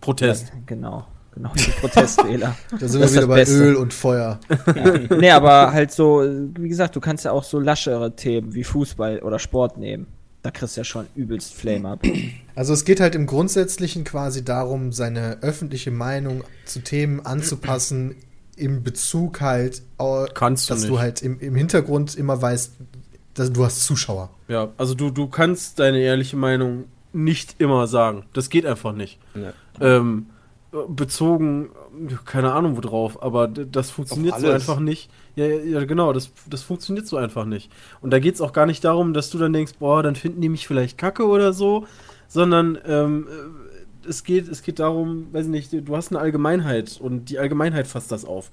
[0.00, 0.48] Protest.
[0.54, 2.56] Ja, genau, genau, die Protestwähler.
[2.78, 3.54] Da sind Das wir wieder bei Beste.
[3.56, 4.38] Öl und Feuer.
[4.76, 4.98] ja.
[5.16, 6.22] Nee, aber halt so,
[6.56, 10.06] wie gesagt, du kannst ja auch so laschere Themen wie Fußball oder Sport nehmen.
[10.42, 12.02] Da kriegst du ja schon übelst Flame ab.
[12.54, 18.16] Also es geht halt im Grundsätzlichen quasi darum, seine öffentliche Meinung zu Themen anzupassen,
[18.56, 19.82] im Bezug halt,
[20.34, 20.98] Kannst du dass du nicht.
[21.00, 22.72] halt im, im Hintergrund immer weißt,
[23.34, 24.30] dass du hast Zuschauer.
[24.48, 28.24] Ja, also du, du kannst deine ehrliche Meinung nicht immer sagen.
[28.32, 29.20] Das geht einfach nicht.
[29.36, 29.52] Ja.
[29.80, 30.26] Ähm,
[30.88, 31.70] bezogen,
[32.24, 35.10] keine Ahnung worauf, aber d- das funktioniert so einfach nicht.
[35.36, 37.70] Ja, ja, ja, genau, das, das funktioniert so einfach nicht.
[38.00, 40.40] Und da geht es auch gar nicht darum, dass du dann denkst, boah, dann finden
[40.40, 41.86] die mich vielleicht kacke oder so,
[42.28, 43.26] sondern ähm,
[44.04, 47.38] äh, es, geht, es geht darum, weiß ich nicht, du hast eine Allgemeinheit und die
[47.38, 48.50] Allgemeinheit fasst das auf.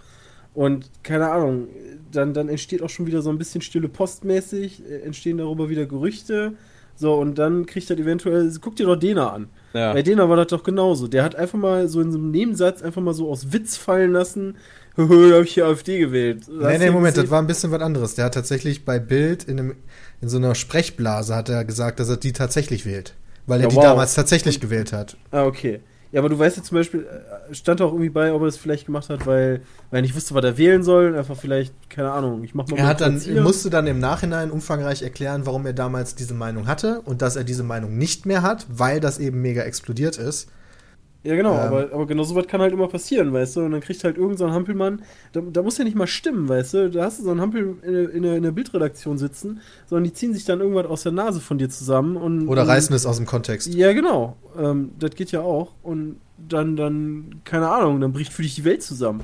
[0.54, 1.68] Und keine Ahnung,
[2.12, 5.86] dann, dann entsteht auch schon wieder so ein bisschen stille postmäßig, äh, entstehen darüber wieder
[5.86, 6.54] Gerüchte.
[6.96, 9.50] So, und dann kriegt er eventuell, guck dir doch Dena an.
[9.76, 9.94] Ja.
[9.94, 11.08] Bei Dena war das doch genauso.
[11.08, 14.14] Der hat einfach mal so in so einem Nebensatz einfach mal so aus Witz fallen
[14.14, 14.56] lassen,
[14.96, 16.46] höhö, da hab ich hier AfD gewählt.
[16.48, 17.26] Nee, Hast nee, du Moment, gesehen?
[17.26, 18.16] das war ein bisschen was anderes.
[18.16, 19.76] Der hat tatsächlich bei Bild in, einem,
[20.22, 23.16] in so einer Sprechblase hat er gesagt, dass er die tatsächlich wählt.
[23.48, 23.84] Weil er Ja, die wow.
[23.84, 25.18] damals tatsächlich gewählt hat.
[25.32, 25.82] Ah, okay.
[26.16, 28.56] Ja, aber du weißt ja zum Beispiel, äh, stand auch irgendwie bei, ob er es
[28.56, 31.18] vielleicht gemacht hat, weil, weil er nicht wusste, was er wählen soll.
[31.18, 35.02] Einfach vielleicht, keine Ahnung, ich mach mal Er hat dann, musste dann im Nachhinein umfangreich
[35.02, 38.66] erklären, warum er damals diese Meinung hatte und dass er diese Meinung nicht mehr hat,
[38.70, 40.48] weil das eben mega explodiert ist.
[41.26, 41.60] Ja, genau, Ähm.
[41.60, 43.62] aber, aber genau sowas kann halt immer passieren, weißt du?
[43.62, 45.02] Und dann kriegt halt irgend so ein Hampelmann,
[45.34, 46.90] da, da muss ja nicht mal stimmen, weißt du?
[46.92, 50.14] Da hast du so einen Hampel in, der- in, in der Bildredaktion sitzen, sondern die
[50.14, 52.48] ziehen sich dann irgendwas aus der Nase von dir zusammen und.
[52.48, 53.74] Oder und, reißen es aus dem Kontext.
[53.74, 54.38] Ja, genau.
[54.58, 55.72] Ähm, das geht ja auch.
[55.82, 59.24] Und dann, dann, keine Ahnung, dann bricht für dich die Welt zusammen.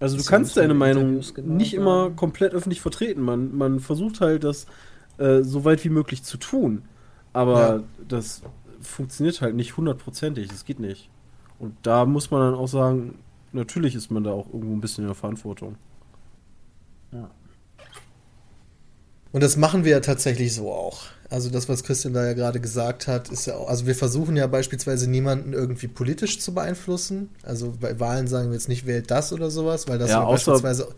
[0.00, 1.82] Also du Das kannst deine Meinung genau nicht sagen.
[1.82, 3.20] immer komplett öffentlich vertreten.
[3.22, 4.66] Man, man versucht halt, das
[5.18, 6.82] äh, so weit wie möglich zu tun.
[7.32, 7.82] Aber Ja.
[8.08, 8.42] das
[8.80, 10.48] funktioniert halt nicht hundertprozentig.
[10.48, 11.10] Das geht nicht.
[11.58, 13.18] Und da muss man dann auch sagen,
[13.52, 15.76] natürlich ist man da auch irgendwo ein bisschen in der Verantwortung.
[19.32, 21.02] Und das machen wir ja tatsächlich so auch.
[21.28, 24.36] Also das, was Christian da ja gerade gesagt hat, ist ja auch, also wir versuchen
[24.36, 27.28] ja beispielsweise niemanden irgendwie politisch zu beeinflussen.
[27.44, 30.28] Also bei Wahlen sagen wir jetzt nicht, wählt das oder sowas, weil das Ja, ja,
[30.28, 30.88] beispielsweise.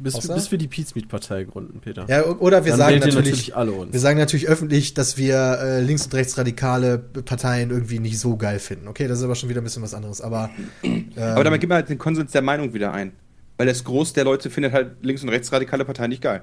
[0.00, 0.34] Bis, Außer?
[0.34, 2.06] bis wir die Pizmeet-Partei gründen, Peter.
[2.08, 3.92] Ja, oder wir Dann sagen ihr natürlich, alle uns.
[3.92, 8.60] wir sagen natürlich öffentlich, dass wir äh, links- und rechtsradikale Parteien irgendwie nicht so geil
[8.60, 8.86] finden.
[8.86, 10.20] Okay, das ist aber schon wieder ein bisschen was anderes.
[10.20, 10.50] Aber,
[10.84, 13.12] ähm, Aber damit gibt man halt den Konsens der Meinung wieder ein.
[13.56, 16.42] Weil das Groß der Leute findet halt links- und rechtsradikale Parteien nicht geil.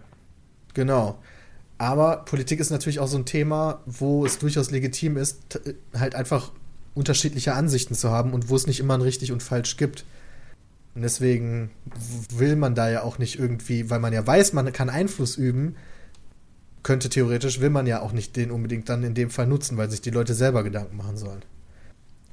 [0.73, 1.17] Genau.
[1.77, 5.61] Aber Politik ist natürlich auch so ein Thema, wo es durchaus legitim ist,
[5.97, 6.51] halt einfach
[6.93, 10.03] unterschiedliche Ansichten zu haben und wo es nicht immer ein richtig und falsch gibt.
[10.95, 11.71] Und deswegen
[12.33, 15.75] will man da ja auch nicht irgendwie, weil man ja weiß, man kann Einfluss üben,
[16.83, 19.89] könnte theoretisch, will man ja auch nicht den unbedingt dann in dem Fall nutzen, weil
[19.89, 21.41] sich die Leute selber Gedanken machen sollen.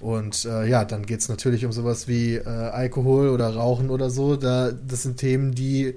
[0.01, 4.11] Und äh, ja, dann geht es natürlich um sowas wie äh, Alkohol oder Rauchen oder
[4.11, 4.37] so.
[4.37, 5.95] Da, das sind Themen, die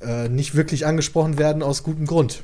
[0.00, 2.42] äh, nicht wirklich angesprochen werden aus gutem Grund.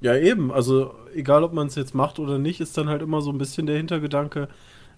[0.00, 0.52] Ja, eben.
[0.52, 3.38] Also, egal ob man es jetzt macht oder nicht, ist dann halt immer so ein
[3.38, 4.48] bisschen der Hintergedanke,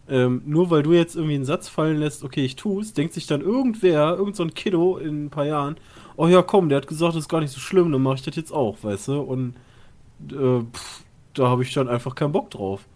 [0.09, 3.27] ähm, nur weil du jetzt irgendwie einen Satz fallen lässt, okay, ich tu's, denkt sich
[3.27, 5.77] dann irgendwer, irgend so ein Kiddo in ein paar Jahren,
[6.17, 8.23] oh ja, komm, der hat gesagt, das ist gar nicht so schlimm, dann mache ich
[8.23, 9.21] das jetzt auch, weißt du?
[9.21, 9.55] Und
[10.31, 11.05] äh, pff,
[11.35, 12.87] da habe ich dann einfach keinen Bock drauf.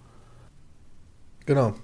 [1.47, 1.74] Genau.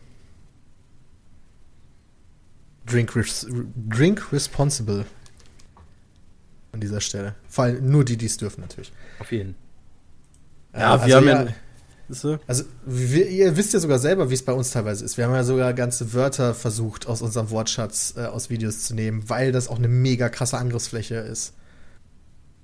[2.87, 3.47] Drink, res
[3.89, 5.05] drink responsible.
[6.73, 7.35] An dieser Stelle.
[7.49, 8.93] Vor allem nur die, die es dürfen, natürlich.
[9.19, 9.55] Auf jeden.
[10.73, 11.55] Ja, Äh, wir haben ja, ja-?
[12.47, 15.17] Also, wir, ihr wisst ja sogar selber, wie es bei uns teilweise ist.
[15.17, 19.29] Wir haben ja sogar ganze Wörter versucht, aus unserem Wortschatz äh, aus Videos zu nehmen,
[19.29, 21.55] weil das auch eine mega krasse Angriffsfläche ist.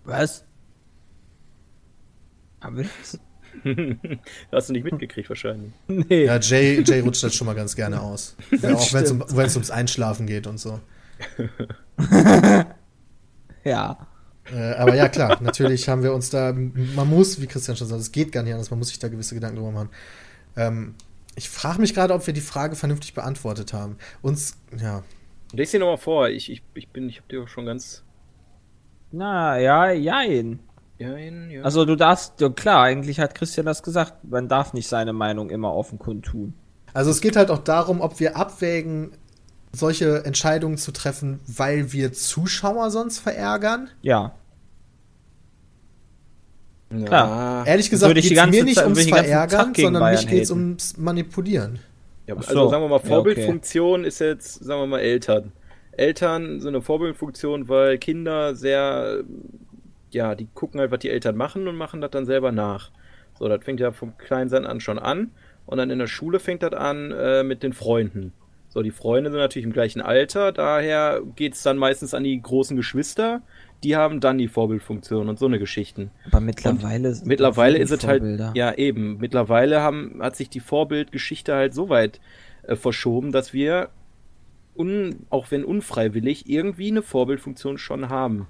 [0.05, 0.45] Was?
[2.61, 3.19] Haben wir das?
[4.53, 5.73] Hast du nicht mitgekriegt wahrscheinlich.
[5.89, 6.25] Nee.
[6.25, 8.37] Ja, Jay, Jay rutscht das schon mal ganz gerne aus.
[8.51, 10.81] Ja, auch wenn es um, ums Einschlafen geht und so.
[13.65, 14.07] Ja.
[14.53, 18.01] Äh, aber ja, klar, natürlich haben wir uns da, man muss, wie Christian schon sagt,
[18.01, 19.91] es geht gar nicht anders, man muss sich da gewisse Gedanken drüber machen.
[20.57, 20.95] Ähm,
[21.35, 23.97] ich frage mich gerade, ob wir die Frage vernünftig beantwortet haben.
[24.23, 25.03] Uns, ja,
[25.53, 26.29] Lies sie nochmal vor.
[26.29, 28.03] Ich, ich, ich bin, ich hab dir auch schon ganz.
[29.13, 30.59] Na, ja, jein.
[30.99, 31.63] Ja, ja.
[31.63, 35.51] Also du darfst, ja, klar, eigentlich hat Christian das gesagt, man darf nicht seine Meinung
[35.51, 36.55] immer offen kundtun.
[36.95, 39.13] Also es geht halt auch darum, ob wir abwägen,
[39.77, 43.89] solche Entscheidungen zu treffen, weil wir Zuschauer sonst verärgern.
[44.03, 44.35] Ja.
[46.93, 47.05] ja.
[47.05, 47.67] klar.
[47.67, 50.29] Ehrlich gesagt würde ich geht die es mir nicht Zeit- ums Verärgern, sondern Bayern mich
[50.29, 51.79] geht es ums Manipulieren.
[52.27, 52.69] Ja, also so.
[52.71, 55.53] sagen wir mal, Ja, Vorbildfunktion ist jetzt, sagen wir mal, Eltern.
[55.93, 59.23] Eltern sind eine Vorbildfunktion, weil Kinder sehr,
[60.11, 62.91] ja, die gucken halt, was die Eltern machen und machen das dann selber nach.
[63.39, 65.31] So, das fängt ja vom Kleinsein an schon an.
[65.67, 68.33] Und dann in der Schule fängt das an äh, mit den Freunden.
[68.77, 72.39] So, die Freunde sind natürlich im gleichen Alter, daher geht es dann meistens an die
[72.39, 73.41] großen Geschwister.
[73.83, 76.11] Die haben dann die Vorbildfunktion und so eine Geschichten.
[76.27, 78.23] Aber mittlerweile sind Mittlerweile ist es halt,
[78.53, 82.21] ja eben, mittlerweile haben, hat sich die Vorbildgeschichte halt so weit
[82.65, 83.89] äh, verschoben, dass wir,
[84.77, 88.47] un, auch wenn unfreiwillig, irgendwie eine Vorbildfunktion schon haben.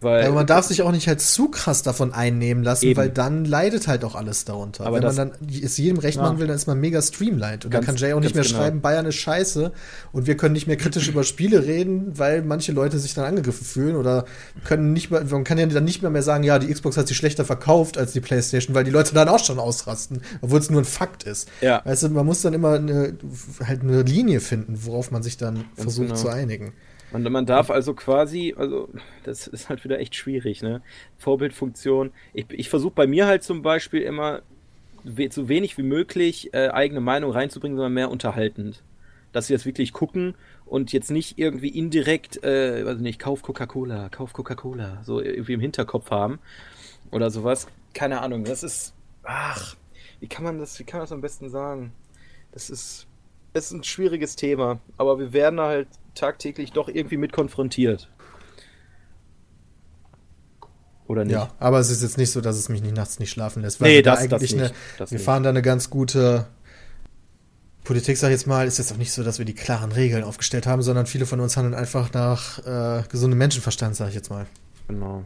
[0.00, 2.96] Weil, Aber man darf sich auch nicht halt zu krass davon einnehmen lassen, Eben.
[3.00, 4.86] weil dann leidet halt auch alles darunter.
[4.86, 5.32] Aber Wenn man das- dann
[5.64, 6.22] es jedem recht Ja.
[6.22, 7.64] machen will, dann ist man mega streamlined.
[7.64, 8.62] Und dann kann Ganz- Jay auch nicht mehr ganz genau.
[8.62, 9.72] schreiben, Bayern ist scheiße
[10.12, 13.64] und wir können nicht mehr kritisch über Spiele reden, weil manche Leute sich dann angegriffen
[13.66, 14.24] fühlen oder
[14.64, 17.08] können nicht mehr, man kann ja dann nicht mehr, mehr sagen, ja, die Xbox hat
[17.08, 20.70] sich schlechter verkauft als die Playstation, weil die Leute dann auch schon ausrasten, obwohl es
[20.70, 21.48] nur ein Fakt ist.
[21.60, 21.82] Ja.
[21.84, 23.14] Weißt du, man muss dann immer eine,
[23.66, 26.20] halt eine Linie finden, worauf man sich dann versucht genau.
[26.20, 26.72] zu einigen.
[27.10, 28.88] Man, man darf also quasi, also
[29.24, 30.82] das ist halt wieder echt schwierig, ne?
[31.18, 32.10] Vorbildfunktion.
[32.34, 34.42] Ich, ich versuche bei mir halt zum Beispiel immer
[35.30, 38.82] so wenig wie möglich äh, eigene Meinung reinzubringen, sondern mehr unterhaltend.
[39.32, 40.34] Dass wir das wirklich gucken
[40.66, 45.60] und jetzt nicht irgendwie indirekt, äh, also nicht, kauf Coca-Cola, kauf Coca-Cola, so irgendwie im
[45.60, 46.38] Hinterkopf haben
[47.10, 47.68] oder sowas.
[47.94, 49.76] Keine Ahnung, das ist, ach,
[50.20, 51.92] wie kann man das, wie kann man das am besten sagen?
[52.52, 53.06] Das ist,
[53.52, 55.88] das ist ein schwieriges Thema, aber wir werden halt
[56.18, 58.08] tagtäglich doch irgendwie mit konfrontiert.
[61.06, 61.32] Oder nicht?
[61.32, 63.80] Ja, aber es ist jetzt nicht so, dass es mich nicht nachts nicht schlafen lässt.
[63.80, 64.62] Nee, wir da das- das eigentlich nicht.
[64.64, 65.24] eine, Das wir nicht.
[65.24, 66.46] fahren da eine ganz gute
[67.84, 70.22] Politik, sag ich jetzt mal, ist jetzt auch nicht so, dass wir die klaren Regeln
[70.22, 74.28] aufgestellt haben, sondern viele von uns handeln einfach nach äh, gesundem Menschenverstand, sag ich jetzt
[74.28, 74.46] mal.
[74.88, 75.24] Genau.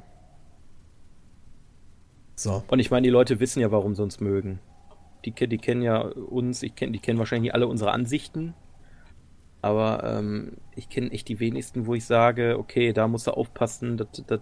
[2.37, 2.62] So.
[2.69, 4.61] Und ich meine, die Leute wissen ja, warum sie uns mögen.
[5.25, 8.55] Die, die kennen ja uns, ich kenn, die kennen wahrscheinlich nicht alle unsere Ansichten.
[9.62, 13.97] Aber ähm, ich kenne echt die wenigsten, wo ich sage, okay, da musst du aufpassen,
[13.97, 14.41] das, das,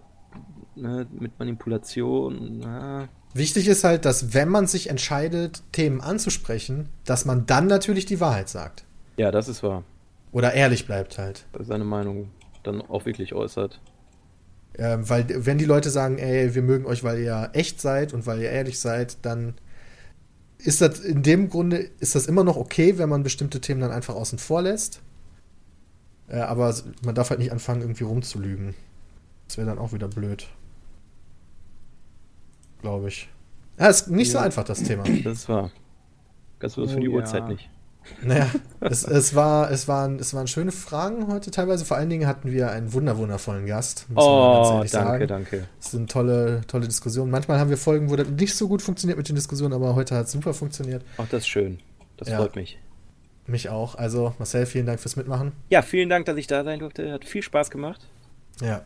[0.75, 2.59] ne, mit Manipulation.
[2.59, 8.05] Na, Wichtig ist halt, dass wenn man sich entscheidet, Themen anzusprechen, dass man dann natürlich
[8.05, 8.83] die Wahrheit sagt.
[9.15, 9.83] ja, das ist wahr.
[10.31, 11.45] Oder ehrlich bleibt halt.
[11.59, 12.31] Seine Meinung
[12.63, 13.79] dann auch wirklich äußert.
[14.77, 18.25] Ähm, weil wenn die Leute sagen, ey, wir mögen euch, weil ihr echt seid und
[18.25, 19.55] weil ihr ehrlich seid, dann
[20.57, 23.91] ist das in dem Grunde, ist das immer noch okay, wenn man bestimmte Themen dann
[23.91, 25.01] einfach außen vor lässt.
[26.31, 28.73] Äh, aber man darf halt nicht anfangen, irgendwie rumzulügen.
[29.47, 30.47] Das wäre dann auch wieder blöd.
[32.81, 33.29] Glaube ich.
[33.77, 34.43] Ja, ist nicht so Ja.
[34.45, 35.03] einfach, das Thema.
[35.03, 35.71] Das ist wahr.
[36.59, 37.13] Ganz bloß Oh, für die ja.
[37.13, 37.69] Uhrzeit nicht.
[38.23, 41.85] Naja, es, es, war, es, waren, es waren schöne Fragen heute teilweise.
[41.85, 44.05] Vor allen Dingen hatten wir einen wunderwundervollen Gast.
[44.09, 45.27] muss man mal ganz Oh, ehrlich danke, sagen.
[45.27, 45.67] danke.
[45.79, 47.29] Es sind tolle, tolle Diskussionen.
[47.29, 50.15] Manchmal haben wir Folgen, wo das nicht so gut funktioniert mit den Diskussionen, aber heute
[50.15, 51.03] hat es super funktioniert.
[51.17, 51.79] Ach, das ist schön.
[52.17, 52.37] Das Ja.
[52.37, 52.79] freut mich.
[53.47, 53.95] Mich auch.
[53.95, 55.51] Also, Marcel, vielen Dank fürs Mitmachen.
[55.69, 57.11] Ja, vielen Dank, dass ich da sein durfte.
[57.11, 58.07] Hat viel Spaß gemacht.
[58.61, 58.85] Ja.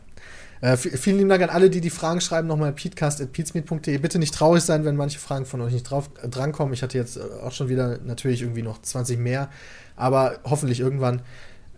[0.60, 2.48] Äh, vielen lieben Dank an alle, die die Fragen schreiben.
[2.48, 3.98] Nochmal peatcast.peatsmeet.de.
[3.98, 6.72] Bitte nicht traurig sein, wenn manche Fragen von euch nicht drauf äh, drankommen.
[6.72, 9.50] Ich hatte jetzt äh, auch schon wieder natürlich irgendwie noch 20 mehr,
[9.96, 11.22] aber hoffentlich irgendwann.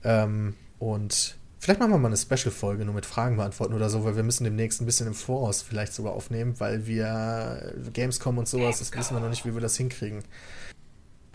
[0.05, 4.15] Ähm, und vielleicht machen wir mal eine Special-Folge nur mit Fragen beantworten oder so, weil
[4.15, 8.47] wir müssen demnächst ein bisschen im Voraus vielleicht sogar aufnehmen, weil wir äh, Gamescom und
[8.47, 10.23] sowas, das wissen wir noch nicht, wie wir das hinkriegen.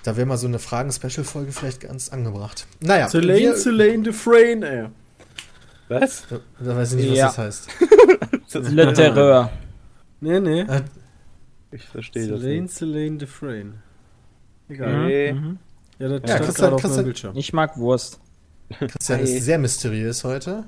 [0.03, 2.67] Da wäre mal so eine Fragen-Special-Folge vielleicht ganz angebracht.
[2.81, 4.87] Naja, Zelane, wir, Zelane, Dufresne, ey.
[5.89, 6.25] Was?
[6.59, 7.25] da weiß ich nicht, was Ja.
[7.27, 7.67] das heißt.
[8.71, 9.51] Le Terreur.
[10.19, 10.61] Nee, nee.
[10.61, 10.81] Äh,
[11.71, 12.73] Ich verstehe das nicht.
[12.73, 13.73] Zelane, Dufresne.
[14.69, 15.05] Egal.
[15.05, 15.33] Okay.
[15.33, 15.57] Mhm.
[15.99, 17.35] Ja, das Ja, stand gerade auf meinem Bildschirm.
[17.37, 18.19] Ich mag Wurst.
[18.79, 20.63] Christian ist sehr mysteriös heute.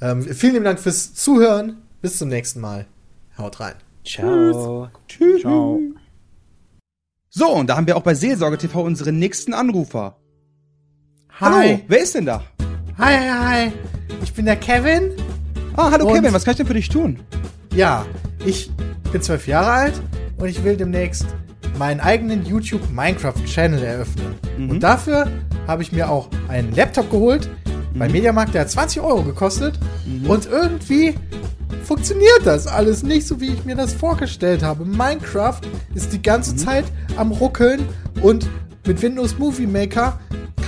[0.00, 1.78] Ähm, vielen lieben Dank fürs Zuhören.
[2.00, 2.86] Bis zum nächsten Mal.
[3.36, 3.74] Haut rein.
[4.04, 4.88] Ciao.
[5.40, 5.80] Ciao.
[7.38, 10.16] So, und da haben wir auch bei Seelsorge TV unseren nächsten Anrufer.
[11.38, 12.42] Hallo, wer ist denn da?
[12.98, 13.72] Hi, hi, hi.
[14.24, 15.12] Ich bin der Kevin.
[15.76, 17.20] Ah, hallo Und- Kevin, was kann ich denn für dich tun?
[17.72, 18.04] Ja,
[18.44, 18.72] ich
[19.12, 20.02] bin zwölf Jahre alt
[20.38, 21.26] und ich will demnächst
[21.78, 24.34] meinen eigenen YouTube Minecraft Channel eröffnen.
[24.58, 24.70] Mhm.
[24.70, 25.28] Und dafür
[25.68, 27.48] habe ich mir auch einen Laptop geholt.
[27.98, 28.00] Mhm.
[28.00, 29.78] Beim Mediamarkt, der hat 20 Euro gekostet.
[30.26, 31.14] Und irgendwie
[31.84, 34.84] funktioniert das alles nicht so, wie ich mir das vorgestellt habe.
[34.84, 35.60] Minecraft
[35.94, 36.58] ist die ganze Mhm.
[36.58, 36.84] Zeit
[37.16, 37.86] am Ruckeln
[38.22, 38.46] und
[38.86, 40.18] mit Windows Movie Maker